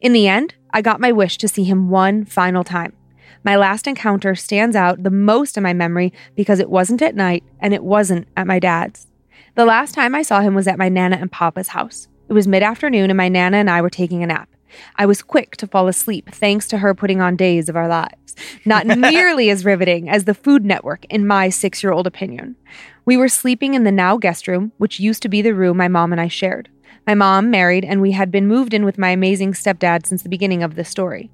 In 0.00 0.12
the 0.12 0.28
end, 0.28 0.54
I 0.70 0.82
got 0.82 1.00
my 1.00 1.12
wish 1.12 1.38
to 1.38 1.48
see 1.48 1.64
him 1.64 1.88
one 1.88 2.24
final 2.24 2.64
time. 2.64 2.92
My 3.44 3.56
last 3.56 3.86
encounter 3.86 4.34
stands 4.34 4.76
out 4.76 5.02
the 5.02 5.10
most 5.10 5.56
in 5.56 5.62
my 5.62 5.72
memory 5.72 6.12
because 6.34 6.58
it 6.58 6.68
wasn't 6.68 7.00
at 7.00 7.14
night 7.14 7.44
and 7.60 7.72
it 7.72 7.84
wasn't 7.84 8.28
at 8.36 8.46
my 8.46 8.58
dad's. 8.58 9.06
The 9.54 9.64
last 9.64 9.94
time 9.94 10.14
I 10.14 10.22
saw 10.22 10.40
him 10.40 10.54
was 10.54 10.66
at 10.66 10.78
my 10.78 10.88
Nana 10.88 11.16
and 11.16 11.30
Papa's 11.30 11.68
house. 11.68 12.08
It 12.28 12.32
was 12.32 12.48
mid 12.48 12.62
afternoon 12.62 13.08
and 13.08 13.16
my 13.16 13.28
Nana 13.28 13.58
and 13.58 13.70
I 13.70 13.80
were 13.80 13.90
taking 13.90 14.22
a 14.22 14.26
nap. 14.26 14.48
I 14.96 15.06
was 15.06 15.22
quick 15.22 15.56
to 15.56 15.66
fall 15.66 15.88
asleep 15.88 16.30
thanks 16.32 16.68
to 16.68 16.78
her 16.78 16.94
putting 16.94 17.20
on 17.20 17.36
Days 17.36 17.68
of 17.68 17.76
Our 17.76 17.88
Lives. 17.88 18.34
Not 18.64 18.86
nearly 18.98 19.50
as 19.50 19.64
riveting 19.64 20.08
as 20.08 20.24
the 20.24 20.34
Food 20.34 20.64
Network, 20.64 21.04
in 21.06 21.26
my 21.26 21.48
six 21.48 21.82
year 21.82 21.92
old 21.92 22.06
opinion. 22.06 22.56
We 23.04 23.16
were 23.16 23.28
sleeping 23.28 23.74
in 23.74 23.84
the 23.84 23.92
now 23.92 24.16
guest 24.16 24.48
room, 24.48 24.72
which 24.78 25.00
used 25.00 25.22
to 25.22 25.28
be 25.28 25.42
the 25.42 25.54
room 25.54 25.76
my 25.76 25.88
mom 25.88 26.12
and 26.12 26.20
I 26.20 26.28
shared. 26.28 26.68
My 27.06 27.14
mom 27.14 27.50
married, 27.50 27.84
and 27.84 28.00
we 28.00 28.12
had 28.12 28.30
been 28.30 28.48
moved 28.48 28.74
in 28.74 28.84
with 28.84 28.98
my 28.98 29.10
amazing 29.10 29.52
stepdad 29.52 30.06
since 30.06 30.22
the 30.22 30.28
beginning 30.28 30.62
of 30.62 30.74
the 30.74 30.84
story. 30.84 31.30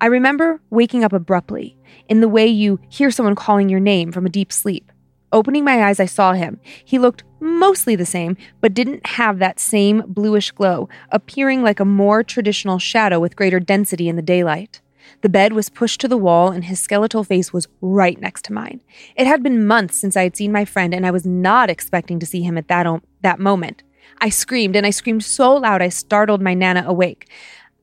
I 0.00 0.06
remember 0.06 0.60
waking 0.70 1.04
up 1.04 1.12
abruptly, 1.12 1.76
in 2.08 2.20
the 2.20 2.28
way 2.28 2.46
you 2.46 2.80
hear 2.88 3.10
someone 3.10 3.36
calling 3.36 3.68
your 3.68 3.80
name 3.80 4.10
from 4.10 4.26
a 4.26 4.30
deep 4.30 4.52
sleep. 4.52 4.90
Opening 5.32 5.64
my 5.64 5.84
eyes, 5.84 5.98
I 5.98 6.06
saw 6.06 6.34
him. 6.34 6.60
He 6.84 6.98
looked 6.98 7.24
mostly 7.40 7.96
the 7.96 8.04
same, 8.06 8.36
but 8.60 8.74
didn't 8.74 9.06
have 9.06 9.38
that 9.38 9.58
same 9.58 10.02
bluish 10.06 10.50
glow, 10.50 10.90
appearing 11.10 11.62
like 11.62 11.80
a 11.80 11.86
more 11.86 12.22
traditional 12.22 12.78
shadow 12.78 13.18
with 13.18 13.36
greater 13.36 13.58
density 13.58 14.08
in 14.08 14.16
the 14.16 14.22
daylight. 14.22 14.80
The 15.22 15.28
bed 15.28 15.54
was 15.54 15.68
pushed 15.68 16.00
to 16.02 16.08
the 16.08 16.16
wall, 16.18 16.50
and 16.50 16.64
his 16.64 16.80
skeletal 16.80 17.24
face 17.24 17.52
was 17.52 17.66
right 17.80 18.20
next 18.20 18.44
to 18.46 18.52
mine. 18.52 18.82
It 19.16 19.26
had 19.26 19.42
been 19.42 19.66
months 19.66 19.98
since 19.98 20.16
I 20.16 20.24
had 20.24 20.36
seen 20.36 20.52
my 20.52 20.64
friend, 20.64 20.92
and 20.94 21.06
I 21.06 21.10
was 21.10 21.24
not 21.24 21.70
expecting 21.70 22.18
to 22.18 22.26
see 22.26 22.42
him 22.42 22.58
at 22.58 22.68
that, 22.68 22.86
o- 22.86 23.02
that 23.22 23.40
moment. 23.40 23.82
I 24.20 24.28
screamed, 24.28 24.76
and 24.76 24.86
I 24.86 24.90
screamed 24.90 25.24
so 25.24 25.56
loud 25.56 25.80
I 25.80 25.88
startled 25.88 26.42
my 26.42 26.54
Nana 26.54 26.84
awake. 26.86 27.28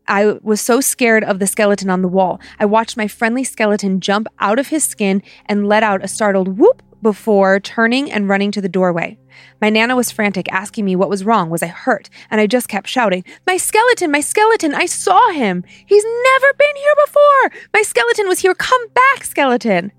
I 0.08 0.38
was 0.42 0.60
so 0.60 0.82
scared 0.82 1.24
of 1.24 1.40
the 1.40 1.48
skeleton 1.48 1.90
on 1.90 2.02
the 2.02 2.08
wall. 2.08 2.40
I 2.60 2.66
watched 2.66 2.98
my 2.98 3.08
friendly 3.08 3.44
skeleton 3.44 4.00
jump 4.00 4.28
out 4.40 4.58
of 4.60 4.68
his 4.68 4.84
skin 4.84 5.22
and 5.46 5.68
let 5.68 5.84
out 5.84 6.04
a 6.04 6.08
startled 6.08 6.58
whoop 6.58 6.82
before 7.02 7.60
turning 7.60 8.12
and 8.12 8.30
running 8.30 8.52
to 8.52 8.62
the 8.62 8.70
doorway. 8.70 9.18
My 9.62 9.70
Nana 9.70 9.96
was 9.96 10.12
frantic, 10.12 10.52
asking 10.52 10.86
me 10.86 10.96
what 10.96 11.10
was 11.10 11.24
wrong. 11.24 11.50
Was 11.50 11.64
I 11.64 11.68
hurt? 11.68 12.10
And 12.30 12.42
I 12.42 12.48
just 12.48 12.68
kept 12.68 12.88
shouting, 12.88 13.24
My 13.48 13.58
skeleton, 13.58 14.12
my 14.12 14.22
skeleton, 14.22 14.74
I 14.74 14.86
saw 14.86 15.32
him. 15.32 15.64
He's 15.86 16.04
never 16.04 16.54
been 16.54 16.76
here 16.76 17.06
before. 17.06 17.60
My 17.74 17.82
skeleton 17.82 18.28
was 18.28 18.40
here. 18.40 18.54
Come 18.54 18.88
back, 18.90 19.24
skeleton. 19.24 19.92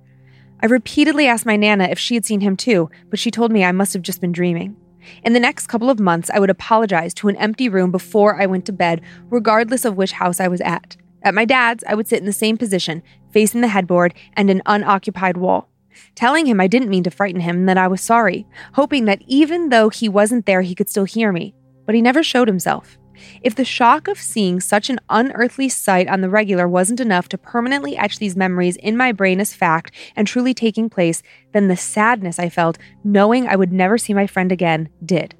I 0.62 0.66
repeatedly 0.66 1.26
asked 1.26 1.46
my 1.46 1.56
Nana 1.56 1.84
if 1.84 1.98
she 1.98 2.14
had 2.14 2.26
seen 2.26 2.40
him 2.40 2.56
too, 2.56 2.90
but 3.08 3.18
she 3.18 3.30
told 3.30 3.50
me 3.50 3.64
I 3.64 3.72
must 3.72 3.94
have 3.94 4.02
just 4.02 4.20
been 4.20 4.32
dreaming. 4.32 4.76
In 5.24 5.32
the 5.32 5.40
next 5.40 5.68
couple 5.68 5.88
of 5.88 5.98
months, 5.98 6.28
I 6.28 6.38
would 6.38 6.50
apologize 6.50 7.14
to 7.14 7.28
an 7.28 7.36
empty 7.36 7.70
room 7.70 7.90
before 7.90 8.40
I 8.40 8.44
went 8.44 8.66
to 8.66 8.72
bed, 8.72 9.00
regardless 9.30 9.86
of 9.86 9.96
which 9.96 10.12
house 10.12 10.38
I 10.38 10.48
was 10.48 10.60
at. 10.60 10.96
At 11.22 11.34
my 11.34 11.46
dad's, 11.46 11.82
I 11.88 11.94
would 11.94 12.06
sit 12.06 12.20
in 12.20 12.26
the 12.26 12.32
same 12.32 12.58
position, 12.58 13.02
facing 13.30 13.62
the 13.62 13.68
headboard 13.68 14.12
and 14.34 14.50
an 14.50 14.62
unoccupied 14.66 15.38
wall 15.38 15.69
telling 16.14 16.46
him 16.46 16.60
I 16.60 16.66
didn't 16.66 16.90
mean 16.90 17.02
to 17.04 17.10
frighten 17.10 17.40
him 17.40 17.56
and 17.56 17.68
that 17.68 17.78
I 17.78 17.88
was 17.88 18.00
sorry, 18.00 18.46
hoping 18.74 19.04
that 19.06 19.22
even 19.26 19.68
though 19.68 19.88
he 19.88 20.08
wasn't 20.08 20.46
there, 20.46 20.62
he 20.62 20.74
could 20.74 20.88
still 20.88 21.04
hear 21.04 21.32
me. 21.32 21.54
But 21.86 21.94
he 21.94 22.02
never 22.02 22.22
showed 22.22 22.48
himself. 22.48 22.98
If 23.42 23.54
the 23.54 23.64
shock 23.64 24.08
of 24.08 24.18
seeing 24.18 24.60
such 24.60 24.90
an 24.90 25.00
unearthly 25.08 25.68
sight 25.68 26.08
on 26.08 26.20
the 26.20 26.30
regular 26.30 26.66
wasn't 26.68 27.00
enough 27.00 27.28
to 27.30 27.38
permanently 27.38 27.96
etch 27.96 28.18
these 28.18 28.36
memories 28.36 28.76
in 28.76 28.96
my 28.96 29.12
brain 29.12 29.40
as 29.40 29.54
fact 29.54 29.94
and 30.16 30.26
truly 30.26 30.54
taking 30.54 30.88
place, 30.88 31.22
then 31.52 31.68
the 31.68 31.76
sadness 31.76 32.38
I 32.38 32.48
felt 32.48 32.78
knowing 33.04 33.46
I 33.46 33.56
would 33.56 33.72
never 33.72 33.98
see 33.98 34.14
my 34.14 34.26
friend 34.26 34.50
again 34.50 34.88
did. 35.04 35.34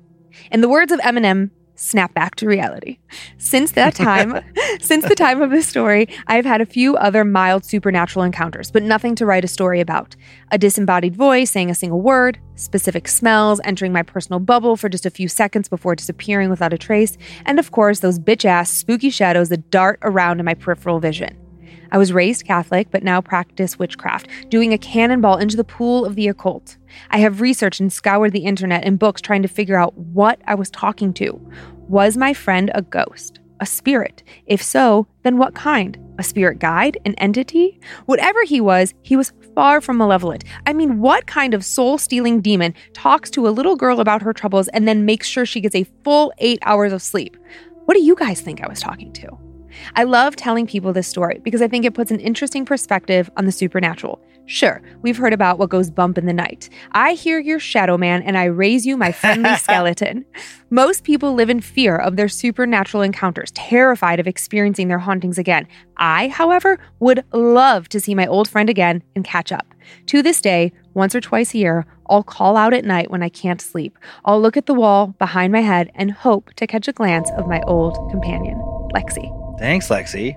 In 0.50 0.60
the 0.60 0.68
words 0.68 0.92
of 0.92 1.00
Eminem, 1.00 1.50
snap 1.80 2.12
back 2.12 2.36
to 2.36 2.46
reality. 2.46 2.98
Since 3.38 3.72
that 3.72 3.94
time, 3.94 4.40
since 4.80 5.08
the 5.08 5.14
time 5.14 5.40
of 5.40 5.50
this 5.50 5.66
story, 5.66 6.08
I've 6.26 6.44
had 6.44 6.60
a 6.60 6.66
few 6.66 6.96
other 6.96 7.24
mild 7.24 7.64
supernatural 7.64 8.24
encounters, 8.24 8.70
but 8.70 8.82
nothing 8.82 9.14
to 9.16 9.26
write 9.26 9.44
a 9.44 9.48
story 9.48 9.80
about. 9.80 10.14
A 10.50 10.58
disembodied 10.58 11.16
voice 11.16 11.50
saying 11.50 11.70
a 11.70 11.74
single 11.74 12.00
word, 12.00 12.38
specific 12.54 13.08
smells 13.08 13.60
entering 13.64 13.92
my 13.92 14.02
personal 14.02 14.40
bubble 14.40 14.76
for 14.76 14.90
just 14.90 15.06
a 15.06 15.10
few 15.10 15.26
seconds 15.26 15.68
before 15.68 15.96
disappearing 15.96 16.50
without 16.50 16.74
a 16.74 16.78
trace, 16.78 17.16
and 17.46 17.58
of 17.58 17.70
course, 17.70 18.00
those 18.00 18.18
bitch 18.18 18.44
ass 18.44 18.70
spooky 18.70 19.10
shadows 19.10 19.48
that 19.48 19.70
dart 19.70 19.98
around 20.02 20.38
in 20.38 20.44
my 20.44 20.54
peripheral 20.54 21.00
vision. 21.00 21.49
I 21.92 21.98
was 21.98 22.12
raised 22.12 22.46
Catholic, 22.46 22.90
but 22.90 23.02
now 23.02 23.20
practice 23.20 23.78
witchcraft, 23.78 24.28
doing 24.48 24.72
a 24.72 24.78
cannonball 24.78 25.38
into 25.38 25.56
the 25.56 25.64
pool 25.64 26.04
of 26.04 26.14
the 26.14 26.28
occult. 26.28 26.76
I 27.10 27.18
have 27.18 27.40
researched 27.40 27.80
and 27.80 27.92
scoured 27.92 28.32
the 28.32 28.44
internet 28.44 28.84
and 28.84 28.98
books 28.98 29.20
trying 29.20 29.42
to 29.42 29.48
figure 29.48 29.76
out 29.76 29.96
what 29.96 30.40
I 30.46 30.54
was 30.54 30.70
talking 30.70 31.12
to. 31.14 31.40
Was 31.88 32.16
my 32.16 32.34
friend 32.34 32.70
a 32.74 32.82
ghost? 32.82 33.40
A 33.60 33.66
spirit? 33.66 34.22
If 34.46 34.62
so, 34.62 35.06
then 35.22 35.36
what 35.36 35.54
kind? 35.54 35.98
A 36.18 36.22
spirit 36.22 36.58
guide? 36.58 36.98
An 37.04 37.14
entity? 37.16 37.80
Whatever 38.06 38.44
he 38.44 38.60
was, 38.60 38.94
he 39.02 39.16
was 39.16 39.32
far 39.54 39.80
from 39.80 39.98
malevolent. 39.98 40.44
I 40.66 40.72
mean, 40.72 41.00
what 41.00 41.26
kind 41.26 41.52
of 41.52 41.64
soul 41.64 41.98
stealing 41.98 42.40
demon 42.40 42.74
talks 42.94 43.28
to 43.30 43.46
a 43.46 43.50
little 43.50 43.76
girl 43.76 44.00
about 44.00 44.22
her 44.22 44.32
troubles 44.32 44.68
and 44.68 44.88
then 44.88 45.04
makes 45.04 45.26
sure 45.28 45.44
she 45.44 45.60
gets 45.60 45.74
a 45.74 45.84
full 46.04 46.32
eight 46.38 46.58
hours 46.62 46.92
of 46.92 47.02
sleep? 47.02 47.36
What 47.84 47.94
do 47.94 48.02
you 48.02 48.14
guys 48.14 48.40
think 48.40 48.62
I 48.62 48.68
was 48.68 48.80
talking 48.80 49.12
to? 49.14 49.49
I 49.94 50.04
love 50.04 50.36
telling 50.36 50.66
people 50.66 50.92
this 50.92 51.08
story 51.08 51.40
because 51.42 51.62
I 51.62 51.68
think 51.68 51.84
it 51.84 51.94
puts 51.94 52.10
an 52.10 52.20
interesting 52.20 52.64
perspective 52.64 53.30
on 53.36 53.46
the 53.46 53.52
supernatural. 53.52 54.20
Sure, 54.46 54.82
we've 55.02 55.16
heard 55.16 55.32
about 55.32 55.60
what 55.60 55.70
goes 55.70 55.90
bump 55.90 56.18
in 56.18 56.26
the 56.26 56.32
night. 56.32 56.68
I 56.90 57.12
hear 57.12 57.38
your 57.38 57.60
shadow 57.60 57.96
man 57.96 58.22
and 58.22 58.36
I 58.36 58.46
raise 58.46 58.84
you 58.84 58.96
my 58.96 59.12
friendly 59.12 59.54
skeleton. 59.58 60.24
Most 60.70 61.04
people 61.04 61.34
live 61.34 61.50
in 61.50 61.60
fear 61.60 61.96
of 61.96 62.16
their 62.16 62.28
supernatural 62.28 63.02
encounters, 63.02 63.52
terrified 63.52 64.18
of 64.18 64.26
experiencing 64.26 64.88
their 64.88 64.98
hauntings 64.98 65.38
again. 65.38 65.68
I, 65.98 66.28
however, 66.28 66.80
would 66.98 67.24
love 67.32 67.88
to 67.90 68.00
see 68.00 68.14
my 68.14 68.26
old 68.26 68.48
friend 68.48 68.68
again 68.68 69.04
and 69.14 69.24
catch 69.24 69.52
up. 69.52 69.72
To 70.06 70.22
this 70.22 70.40
day, 70.40 70.72
once 70.94 71.14
or 71.14 71.20
twice 71.20 71.54
a 71.54 71.58
year, 71.58 71.86
I'll 72.08 72.24
call 72.24 72.56
out 72.56 72.74
at 72.74 72.84
night 72.84 73.10
when 73.10 73.22
I 73.22 73.28
can't 73.28 73.60
sleep. 73.60 73.96
I'll 74.24 74.40
look 74.40 74.56
at 74.56 74.66
the 74.66 74.74
wall 74.74 75.14
behind 75.18 75.52
my 75.52 75.60
head 75.60 75.92
and 75.94 76.10
hope 76.10 76.52
to 76.54 76.66
catch 76.66 76.88
a 76.88 76.92
glance 76.92 77.30
of 77.36 77.46
my 77.46 77.60
old 77.68 77.94
companion, 78.10 78.58
Lexi. 78.92 79.39
Thanks, 79.60 79.88
Lexi. 79.88 80.36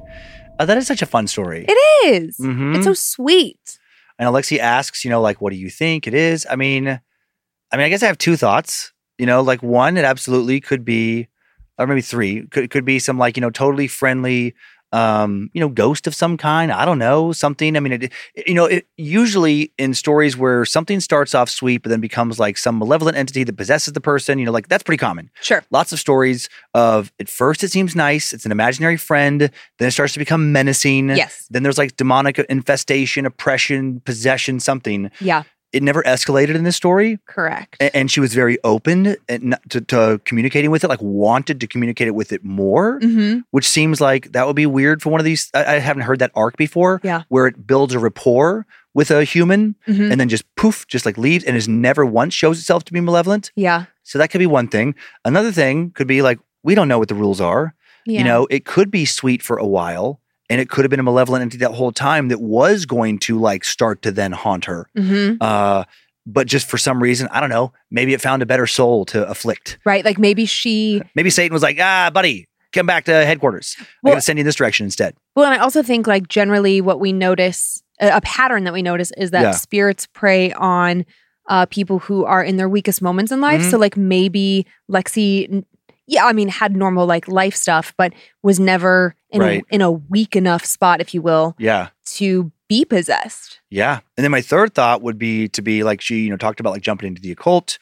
Uh, 0.60 0.66
that 0.66 0.78
is 0.78 0.86
such 0.86 1.02
a 1.02 1.06
fun 1.06 1.28
story. 1.28 1.66
It 1.68 2.12
is. 2.14 2.38
Mhm. 2.40 2.76
It's 2.76 2.86
so 2.86 2.94
sweet. 2.94 3.80
And 4.20 4.28
Alexi 4.30 4.60
asks, 4.60 5.04
you 5.04 5.10
know, 5.10 5.22
like, 5.22 5.42
what 5.42 5.52
do 5.52 5.58
you 5.58 5.70
think 5.70 6.06
it 6.08 6.14
is? 6.14 6.46
I 6.50 6.56
mean, 6.58 6.88
I 6.88 7.78
mean, 7.78 7.86
I 7.86 7.90
guess 7.90 8.04
I 8.04 8.08
have 8.08 8.18
two 8.18 8.36
thoughts. 8.36 8.92
You 9.18 9.26
know, 9.26 9.42
like 9.42 9.64
one, 9.64 9.96
it 9.98 10.04
absolutely 10.06 10.60
could 10.60 10.84
be, 10.84 11.30
or 11.78 11.88
maybe 11.88 12.02
three, 12.02 12.46
could 12.48 12.70
could 12.70 12.84
be 12.86 13.00
some 13.00 13.18
like, 13.18 13.38
you 13.38 13.42
know, 13.42 13.50
totally 13.50 13.88
friendly, 13.88 14.54
um, 14.94 15.50
you 15.54 15.60
know, 15.60 15.68
ghost 15.68 16.08
of 16.08 16.16
some 16.16 16.38
kind. 16.38 16.72
I 16.72 16.86
don't 16.86 17.00
know, 17.00 17.34
something. 17.34 17.76
I 17.76 17.80
mean, 17.80 17.94
it, 17.94 18.12
you 18.48 18.54
know, 18.54 18.66
it 18.66 18.88
usually 18.96 19.74
in 19.78 19.94
stories 19.96 20.38
where 20.38 20.64
something 20.66 21.00
starts 21.00 21.34
off 21.34 21.50
sweet, 21.50 21.80
but 21.80 21.90
then 21.90 22.00
becomes 22.00 22.40
like 22.40 22.58
some 22.58 22.78
malevolent 22.78 23.18
entity 23.18 23.44
that 23.44 23.58
possesses 23.58 23.94
the 23.94 24.00
person, 24.00 24.38
you 24.40 24.46
know, 24.46 24.52
like 24.52 24.68
that's 24.68 24.84
pretty 24.84 25.00
common. 25.00 25.32
Sure. 25.42 25.64
Lots 25.72 25.92
of 25.92 26.00
stories 26.00 26.48
of 26.76 27.12
at 27.20 27.28
first 27.28 27.64
it 27.64 27.72
seems 27.72 27.96
nice, 27.96 28.34
it's 28.34 28.46
an 28.46 28.52
imaginary 28.52 28.98
friend, 28.98 29.50
then 29.80 29.88
it 29.88 29.92
starts 29.92 30.14
to 30.14 30.20
become 30.20 30.52
menacing. 30.52 31.10
Yes. 31.10 31.48
Then 31.50 31.64
there's 31.64 31.80
like 31.80 31.98
demonic 31.98 32.38
infestation, 32.38 33.26
oppression, 33.26 34.00
possession, 34.02 34.60
something. 34.60 35.10
Yeah. 35.20 35.44
It 35.74 35.84
never 35.84 36.04
escalated 36.04 36.56
in 36.56 36.64
this 36.64 36.76
story. 36.76 37.20
Correct. 37.28 37.76
a- 37.82 37.96
And 37.96 38.10
she 38.12 38.20
was 38.20 38.34
very 38.34 38.58
open 38.64 39.16
and 39.28 39.56
to, 39.70 39.82
to 39.82 40.22
communicating 40.24 40.70
with 40.72 40.84
it, 40.84 40.88
like 40.88 41.02
wanted 41.02 41.60
to 41.62 41.68
communicate 41.68 42.08
it 42.08 42.16
with 42.16 42.32
it 42.32 42.44
more, 42.44 43.00
mm-hmm. 43.00 43.40
which 43.52 43.68
seems 43.68 44.00
like 44.00 44.32
that 44.34 44.46
would 44.48 44.56
be 44.56 44.66
weird 44.68 45.02
for 45.02 45.10
one 45.10 45.20
of 45.20 45.26
these. 45.26 45.50
I, 45.54 45.76
I 45.76 45.80
haven't 45.80 46.04
heard 46.04 46.20
that 46.20 46.32
arc 46.36 46.56
before, 46.58 47.02
Yeah. 47.04 47.24
where 47.30 47.48
it 47.48 47.66
builds 47.68 47.94
a 47.96 48.00
rapport 48.00 48.66
with 48.94 49.10
a 49.10 49.24
human 49.24 49.76
Mhm. 49.88 50.12
and 50.12 50.20
then 50.22 50.30
just 50.30 50.46
poof, 50.56 50.86
just 50.88 51.06
like 51.06 51.18
leaves 51.18 51.44
and 51.44 51.58
is 51.58 51.68
never 51.68 52.06
once 52.06 52.34
shows 52.36 52.60
itself 52.60 52.84
to 52.86 52.94
be 52.94 53.02
malevolent. 53.02 53.52
Yeah. 53.56 53.86
So 54.04 54.20
that 54.20 54.30
could 54.30 54.40
be 54.40 54.46
one 54.46 54.68
thing. 54.68 54.94
Another 55.26 55.52
thing 55.52 55.90
could 55.96 56.08
be 56.08 56.22
like, 56.22 56.38
we 56.62 56.76
don't 56.76 56.88
know 56.88 57.00
what 57.00 57.08
the 57.08 57.16
rules 57.16 57.42
are. 57.42 57.74
Yeah. 58.06 58.20
You 58.20 58.26
know, 58.26 58.48
it 58.52 58.66
could 58.66 58.92
be 58.92 59.06
sweet 59.06 59.42
for 59.42 59.58
a 59.58 59.66
while 59.66 60.20
and 60.54 60.62
it 60.62 60.70
could 60.70 60.86
have 60.86 60.90
been 60.92 61.00
a 61.00 61.04
malevolent 61.04 61.42
entity 61.42 61.58
that 61.66 61.72
whole 61.74 61.92
time 61.92 62.28
that 62.28 62.40
was 62.40 62.86
going 62.86 63.18
to 63.20 63.40
like 63.40 63.64
start 63.64 64.04
to 64.04 64.12
then 64.12 64.32
haunt 64.32 64.66
her. 64.66 64.88
hmm 64.96 65.34
Uh, 65.42 65.84
but 66.26 66.46
just 66.48 66.68
for 66.70 66.78
some 66.78 67.02
reason, 67.04 67.28
I 67.32 67.40
don't 67.42 67.50
know, 67.50 67.74
maybe 67.92 68.14
it 68.14 68.22
found 68.22 68.42
a 68.42 68.46
better 68.46 68.68
soul 68.68 69.04
to 69.06 69.28
afflict. 69.28 69.78
Right. 69.84 70.06
Like 70.06 70.18
maybe 70.20 70.46
she. 70.46 71.02
Maybe 71.16 71.30
Satan 71.30 71.54
was 71.54 71.64
like, 71.64 71.78
ah, 71.82 72.12
buddy, 72.14 72.48
come 72.72 72.86
back 72.86 73.06
to 73.06 73.26
headquarters. 73.26 73.76
I'm 73.80 73.86
going 74.06 74.16
to 74.18 74.22
send 74.22 74.38
you 74.38 74.42
in 74.42 74.46
this 74.46 74.56
direction 74.56 74.86
instead. 74.86 75.16
Well, 75.36 75.46
and 75.46 75.54
I 75.54 75.58
also 75.58 75.84
think 75.84 76.08
like 76.08 76.28
generally 76.30 76.80
what 76.82 77.00
we 77.02 77.12
notice, 77.12 77.84
a, 78.00 78.22
pattern 78.22 78.64
that 78.66 78.74
we 78.74 78.82
notice 78.82 79.12
is 79.18 79.32
that 79.32 79.42
Yeah. 79.42 79.52
spirits 79.52 80.08
prey 80.14 80.54
on 80.54 81.06
uh, 81.50 81.66
people 81.66 82.00
who 82.00 82.24
are 82.24 82.42
in 82.44 82.56
their 82.56 82.70
weakest 82.70 83.02
moments 83.02 83.32
in 83.32 83.42
life. 83.42 83.62
Mhm. 83.62 83.72
So 83.72 83.78
like 83.78 83.98
maybe 83.98 84.66
Lexi. 84.90 85.66
Yeah, 86.08 86.26
I 86.26 86.34
mean, 86.34 86.50
had 86.50 86.76
normal 86.76 87.06
like 87.06 87.28
life 87.28 87.56
stuff, 87.56 87.94
but 87.98 88.14
was 88.42 88.60
never 88.60 89.16
in, 89.30 89.40
Right. 89.42 89.64
a, 89.72 89.76
in 89.76 89.82
a 89.82 89.92
weak 89.92 90.36
enough 90.36 90.66
spot, 90.66 91.00
if 91.02 91.14
you 91.14 91.22
will, 91.22 91.56
Yeah. 91.58 91.90
to 92.16 92.52
be 92.68 92.84
possessed. 92.86 93.60
Yeah. 93.70 94.00
And 94.18 94.24
then 94.24 94.32
my 94.32 94.42
third 94.42 94.74
thought 94.74 95.02
would 95.02 95.18
be 95.18 95.48
to 95.50 95.62
be 95.62 95.84
like 95.84 96.02
she, 96.02 96.24
you 96.24 96.30
know, 96.30 96.38
talked 96.38 96.60
about 96.60 96.74
like 96.74 96.82
jumping 96.82 97.08
into 97.08 97.22
the 97.22 97.32
occult. 97.32 97.78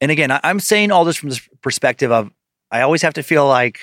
And 0.00 0.10
again, 0.10 0.30
I, 0.30 0.40
I'm 0.44 0.60
saying 0.60 0.90
all 0.92 1.04
this 1.04 1.16
from 1.16 1.30
this 1.30 1.40
perspective 1.62 2.10
of 2.12 2.30
I 2.70 2.82
always 2.82 3.02
have 3.02 3.14
to 3.14 3.22
feel 3.22 3.46
like, 3.46 3.78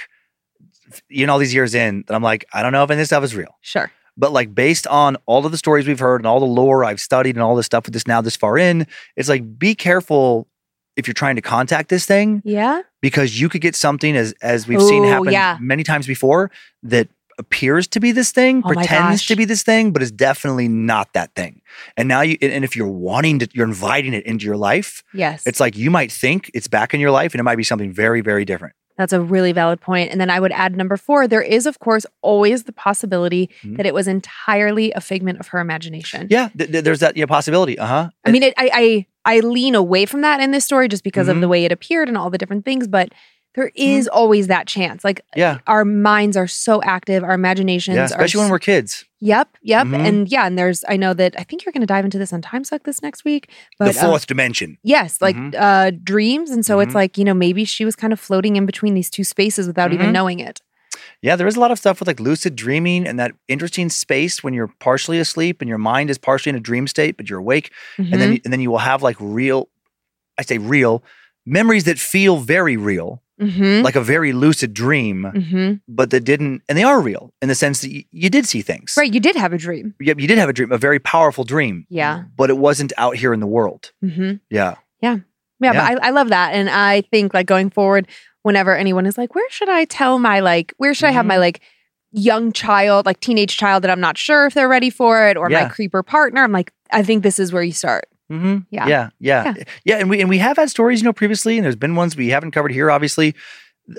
you 1.10 1.26
know, 1.26 1.34
all 1.34 1.40
these 1.40 1.54
years 1.54 1.74
in, 1.74 2.04
that 2.08 2.14
I'm 2.14 2.24
like, 2.24 2.46
I 2.54 2.62
don't 2.62 2.72
know 2.74 2.84
if 2.84 2.90
any 2.92 2.98
of 2.98 3.00
this 3.00 3.10
stuff 3.10 3.24
is 3.24 3.36
real. 3.36 3.58
Sure. 3.62 3.90
But 4.18 4.34
like 4.34 4.54
based 4.54 4.86
on 4.88 5.16
all 5.26 5.46
of 5.46 5.52
the 5.52 5.58
stories 5.58 5.88
we've 5.88 6.00
heard 6.00 6.20
and 6.20 6.28
all 6.28 6.40
the 6.42 6.46
lore 6.46 6.84
I've 6.84 7.00
studied 7.00 7.36
and 7.36 7.42
all 7.44 7.56
this 7.56 7.66
stuff 7.66 7.86
with 7.86 7.94
this 7.94 8.06
now 8.08 8.22
this 8.22 8.36
far 8.36 8.58
in, 8.58 8.86
it's 9.16 9.30
like 9.30 9.58
be 9.58 9.74
careful 9.74 10.48
if 10.98 11.08
you're 11.08 11.14
trying 11.14 11.38
to 11.38 11.42
contact 11.42 11.88
this 11.90 12.06
thing 12.06 12.42
Yeah. 12.44 12.82
Because 13.02 13.40
you 13.40 13.50
could 13.50 13.62
get 13.62 13.76
something 13.76 14.16
as 14.16 14.34
as 14.42 14.68
we've 14.68 14.82
seen 14.82 15.04
happen 15.04 15.32
yeah. 15.32 15.58
many 15.60 15.84
times 15.84 16.08
before 16.08 16.52
that 16.84 17.10
appears 17.38 17.88
to 17.88 18.00
be 18.00 18.12
this 18.12 18.32
thing, 18.32 18.62
Oh 18.64 18.72
pretends 18.72 19.26
to 19.26 19.36
be 19.36 19.46
this 19.46 19.64
thing, 19.64 19.92
but 19.92 20.02
is 20.02 20.12
definitely 20.12 20.68
not 20.68 21.14
that 21.14 21.34
thing. 21.36 21.62
And 21.98 22.08
now 22.08 22.22
you 22.22 22.38
and 22.42 22.64
if 22.64 22.76
you're 22.76 22.88
wanting 22.88 23.40
to 23.40 23.50
you're 23.54 23.68
inviting 23.68 24.14
it 24.14 24.26
into 24.26 24.46
your 24.46 24.58
life, 24.58 25.04
Yes. 25.14 25.46
it's 25.46 25.60
like 25.60 25.76
you 25.76 25.90
might 25.92 26.12
think 26.12 26.52
it's 26.54 26.68
back 26.68 26.94
in 26.94 27.00
your 27.00 27.12
life 27.12 27.34
and 27.34 27.40
it 27.40 27.44
might 27.44 27.58
be 27.58 27.64
something 27.64 27.92
very, 27.92 28.22
very 28.22 28.46
different. 28.46 28.76
That's 28.98 29.14
a 29.14 29.22
really 29.22 29.52
valid 29.52 29.82
point. 29.82 30.12
And 30.12 30.20
then 30.22 30.30
I 30.30 30.40
would 30.40 30.52
add 30.52 30.76
number 30.76 30.98
four 30.98 31.28
there 31.28 31.42
is, 31.42 31.66
of 31.66 31.80
course, 31.80 32.06
always 32.22 32.64
the 32.64 32.74
possibility 32.74 33.50
Mhm. 33.64 33.78
that 33.78 33.86
it 33.86 33.94
was 33.94 34.08
entirely 34.08 34.92
a 34.92 35.02
figment 35.02 35.40
of 35.40 35.48
her 35.50 35.60
imagination. 35.60 36.28
Yeah, 36.30 36.50
th- 36.58 36.72
th- 36.72 36.84
there's 36.84 37.00
that 37.00 37.16
yeah, 37.18 37.26
possibility. 37.26 37.78
Uh-huh. 37.80 38.10
I 38.26 38.32
mean, 38.32 38.44
it, 38.44 38.54
I, 38.58 38.70
I 38.74 39.06
I 39.24 39.40
lean 39.42 39.76
away 39.76 40.06
from 40.06 40.22
that 40.22 40.40
in 40.40 40.52
this 40.52 40.66
story 40.66 40.88
just 40.88 41.04
because 41.04 41.28
of 41.28 41.38
Mhm. 41.38 41.42
the 41.42 41.48
way 41.48 41.64
it 41.66 41.72
appeared 41.72 42.08
and 42.10 42.18
all 42.18 42.30
the 42.30 42.38
different 42.40 42.66
things, 42.66 42.88
but 42.88 43.10
there 43.56 43.72
is 43.76 44.08
always 44.08 44.48
that 44.48 44.66
chance. 44.68 45.04
Like 45.04 45.22
yeah. 45.36 45.60
our 45.68 45.84
minds 45.84 46.38
are 46.38 46.48
so 46.48 46.82
active, 46.84 47.24
our 47.24 47.34
imaginations 47.34 47.96
Yeah, 47.96 48.04
are. 48.04 48.06
especially 48.06 48.42
when 48.42 48.50
we're 48.52 48.60
kids. 48.60 49.06
Yep, 49.20 49.50
yep, 49.62 49.88
Mhm. 49.88 50.08
and 50.08 50.32
yeah, 50.32 50.48
and 50.48 50.58
there's. 50.58 50.84
I 50.88 50.98
know 50.98 51.14
that 51.14 51.36
I 51.38 51.44
think 51.44 51.64
you're 51.66 51.74
going 51.74 51.82
to 51.82 51.88
dive 51.88 52.06
into 52.06 52.18
this 52.18 52.34
on 52.34 52.42
Time 52.42 52.64
Suck 52.64 52.84
this 52.84 53.02
next 53.04 53.24
week, 53.26 53.50
but 53.78 53.94
the 53.94 54.00
uh, 54.00 54.08
fourth 54.08 54.26
dimension. 54.26 54.78
yes, 54.84 55.22
like 55.22 55.36
Mhm. 55.36 55.54
uh 55.58 55.92
dreams, 56.04 56.50
and 56.50 56.66
so 56.66 56.80
it's 56.80 56.92
Mhm. 56.92 56.96
like 56.96 57.18
you 57.18 57.24
know 57.26 57.34
maybe 57.36 57.64
she 57.66 57.86
was 57.86 57.96
kind 57.96 58.14
of 58.14 58.20
floating 58.20 58.56
in 58.56 58.66
between 58.66 58.94
these 58.96 59.10
two 59.10 59.24
spaces 59.24 59.68
without 59.68 59.94
even 59.94 60.08
Mhm. 60.08 60.14
knowing 60.14 60.40
it. 60.40 60.62
Yeah, 61.22 61.36
there 61.36 61.46
is 61.46 61.56
a 61.56 61.60
lot 61.60 61.70
of 61.72 61.78
stuff 61.78 62.00
with 62.00 62.08
like 62.08 62.20
lucid 62.20 62.56
dreaming 62.56 63.06
and 63.06 63.20
that 63.20 63.32
interesting 63.48 63.90
space 63.90 64.44
when 64.44 64.54
you're 64.56 64.72
partially 64.80 65.20
asleep 65.20 65.62
and 65.62 65.70
your 65.70 65.78
mind 65.78 66.10
is 66.10 66.18
partially 66.18 66.50
in 66.50 66.56
a 66.56 66.60
dream 66.60 66.88
state, 66.88 67.16
but 67.16 67.30
you're 67.30 67.40
awake. 67.40 67.70
And 68.00 68.14
then 68.14 68.40
and 68.44 68.52
then 68.52 68.60
you 68.60 68.72
will 68.72 68.80
have 68.80 69.04
like 69.04 69.18
real, 69.20 69.70
I 70.40 70.42
say 70.42 70.58
real, 70.58 71.04
memories 71.46 71.84
that 71.84 72.00
feel 72.00 72.38
very 72.38 72.76
real, 72.76 73.22
Mhm. 73.42 73.84
like 73.84 73.96
a 73.96 74.02
very 74.02 74.34
lucid 74.34 74.74
dream, 74.74 75.24
Mhm. 75.36 75.82
but 75.88 76.12
that 76.12 76.22
didn't, 76.24 76.62
and 76.70 76.78
they 76.78 76.84
are 76.84 77.02
real 77.02 77.34
in 77.42 77.48
the 77.50 77.56
sense 77.56 77.82
that 77.82 77.92
you, 77.92 78.04
you 78.12 78.30
did 78.30 78.46
see 78.46 78.62
things. 78.62 78.94
right, 78.98 79.12
you 79.14 79.20
did 79.20 79.36
have 79.36 79.52
a 79.54 79.58
dream. 79.58 79.96
Yep, 80.00 80.20
you 80.20 80.28
did 80.28 80.38
have 80.38 80.50
a 80.50 80.54
dream, 80.54 80.72
a 80.72 80.78
very 80.78 81.00
powerful 81.00 81.44
dream. 81.44 81.86
Yeah. 81.90 82.24
But 82.38 82.50
it 82.50 82.58
wasn't 82.58 82.94
out 82.98 83.16
here 83.16 83.34
in 83.34 83.40
the 83.40 83.48
world. 83.48 83.92
hmm 84.02 84.34
Yeah. 84.50 84.76
Yeah, 85.02 85.18
Yeah. 85.60 85.74
but 85.74 86.04
I, 86.04 86.08
I 86.08 86.10
love 86.12 86.30
that. 86.30 86.54
And 86.54 86.70
I 86.70 87.02
think 87.02 87.34
like 87.34 87.48
going 87.48 87.70
forward, 87.72 88.08
whenever 88.44 88.76
anyone 88.76 89.06
is 89.06 89.18
like, 89.18 89.34
where 89.36 89.50
should 89.50 89.70
I 89.70 89.86
tell 89.86 90.20
my 90.20 90.40
like, 90.40 90.74
where 90.78 90.94
should 90.94 91.08
I 91.08 91.12
have 91.12 91.26
my 91.26 91.36
Mm-hmm. 91.36 91.42
like 91.42 91.62
young 92.14 92.52
child, 92.52 93.06
like 93.06 93.20
teenage 93.22 93.56
child 93.58 93.84
that 93.84 93.90
I'm 93.90 94.02
not 94.02 94.18
sure 94.18 94.46
if 94.46 94.54
they're 94.54 94.68
ready 94.68 94.90
for 94.90 95.28
it 95.30 95.38
or 95.38 95.50
Yeah. 95.50 95.64
my 95.64 95.70
creeper 95.70 96.04
partner? 96.04 96.44
I'm 96.44 96.52
like, 96.52 96.72
I 96.92 97.04
think 97.04 97.24
this 97.24 97.40
is 97.40 97.54
where 97.54 97.64
you 97.64 97.72
start. 97.72 98.06
Mm-hmm. 98.32 98.58
Yeah. 98.70 98.88
yeah, 98.88 99.10
yeah, 99.20 99.54
yeah, 99.84 99.98
And 99.98 100.10
we 100.10 100.22
and 100.22 100.30
we 100.30 100.38
have 100.40 100.58
had 100.58 100.70
stories, 100.70 101.02
you 101.02 101.06
know, 101.06 101.14
previously, 101.14 101.58
and 101.58 101.66
there's 101.66 101.76
been 101.76 101.96
ones 101.96 102.16
we 102.16 102.30
haven't 102.30 102.52
covered 102.52 102.72
here, 102.72 102.90
obviously, 102.90 103.36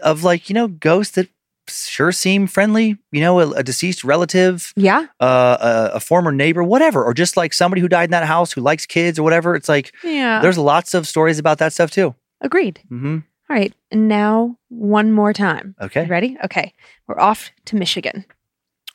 of 0.02 0.24
like 0.24 0.48
you 0.48 0.54
know 0.54 0.68
ghosts 0.68 1.14
that 1.16 1.28
sure 1.68 2.10
seem 2.12 2.46
friendly. 2.46 2.96
You 3.12 3.20
know, 3.20 3.40
a, 3.40 3.50
a 3.50 3.62
deceased 3.62 4.04
relative, 4.04 4.72
Yeah. 4.76 5.06
uh, 5.20 5.90
a, 5.92 5.96
a 5.96 6.00
former 6.00 6.32
neighbor, 6.32 6.62
whatever, 6.64 7.04
or 7.04 7.14
just 7.14 7.36
like 7.36 7.52
somebody 7.52 7.80
who 7.80 7.88
died 7.88 8.04
in 8.04 8.10
that 8.12 8.24
house 8.26 8.52
who 8.52 8.60
likes 8.60 8.86
kids 8.86 9.18
or 9.18 9.22
whatever. 9.22 9.54
It's 9.54 9.68
like 9.68 9.92
Yeah. 10.02 10.40
there's 10.40 10.58
lots 10.58 10.94
of 10.94 11.06
stories 11.06 11.38
about 11.38 11.58
that 11.58 11.72
stuff 11.72 11.90
too. 11.90 12.14
Agreed. 12.40 12.80
Mm-hmm. 12.90 13.18
All 13.50 13.56
right. 13.56 13.72
And 13.90 14.08
now 14.08 14.56
one 14.70 15.12
more 15.12 15.32
time. 15.32 15.74
Okay. 15.80 16.02
You 16.04 16.08
ready? 16.08 16.36
Okay. 16.44 16.72
We're 17.06 17.20
off 17.20 17.50
to 17.66 17.76
Michigan. 17.76 18.24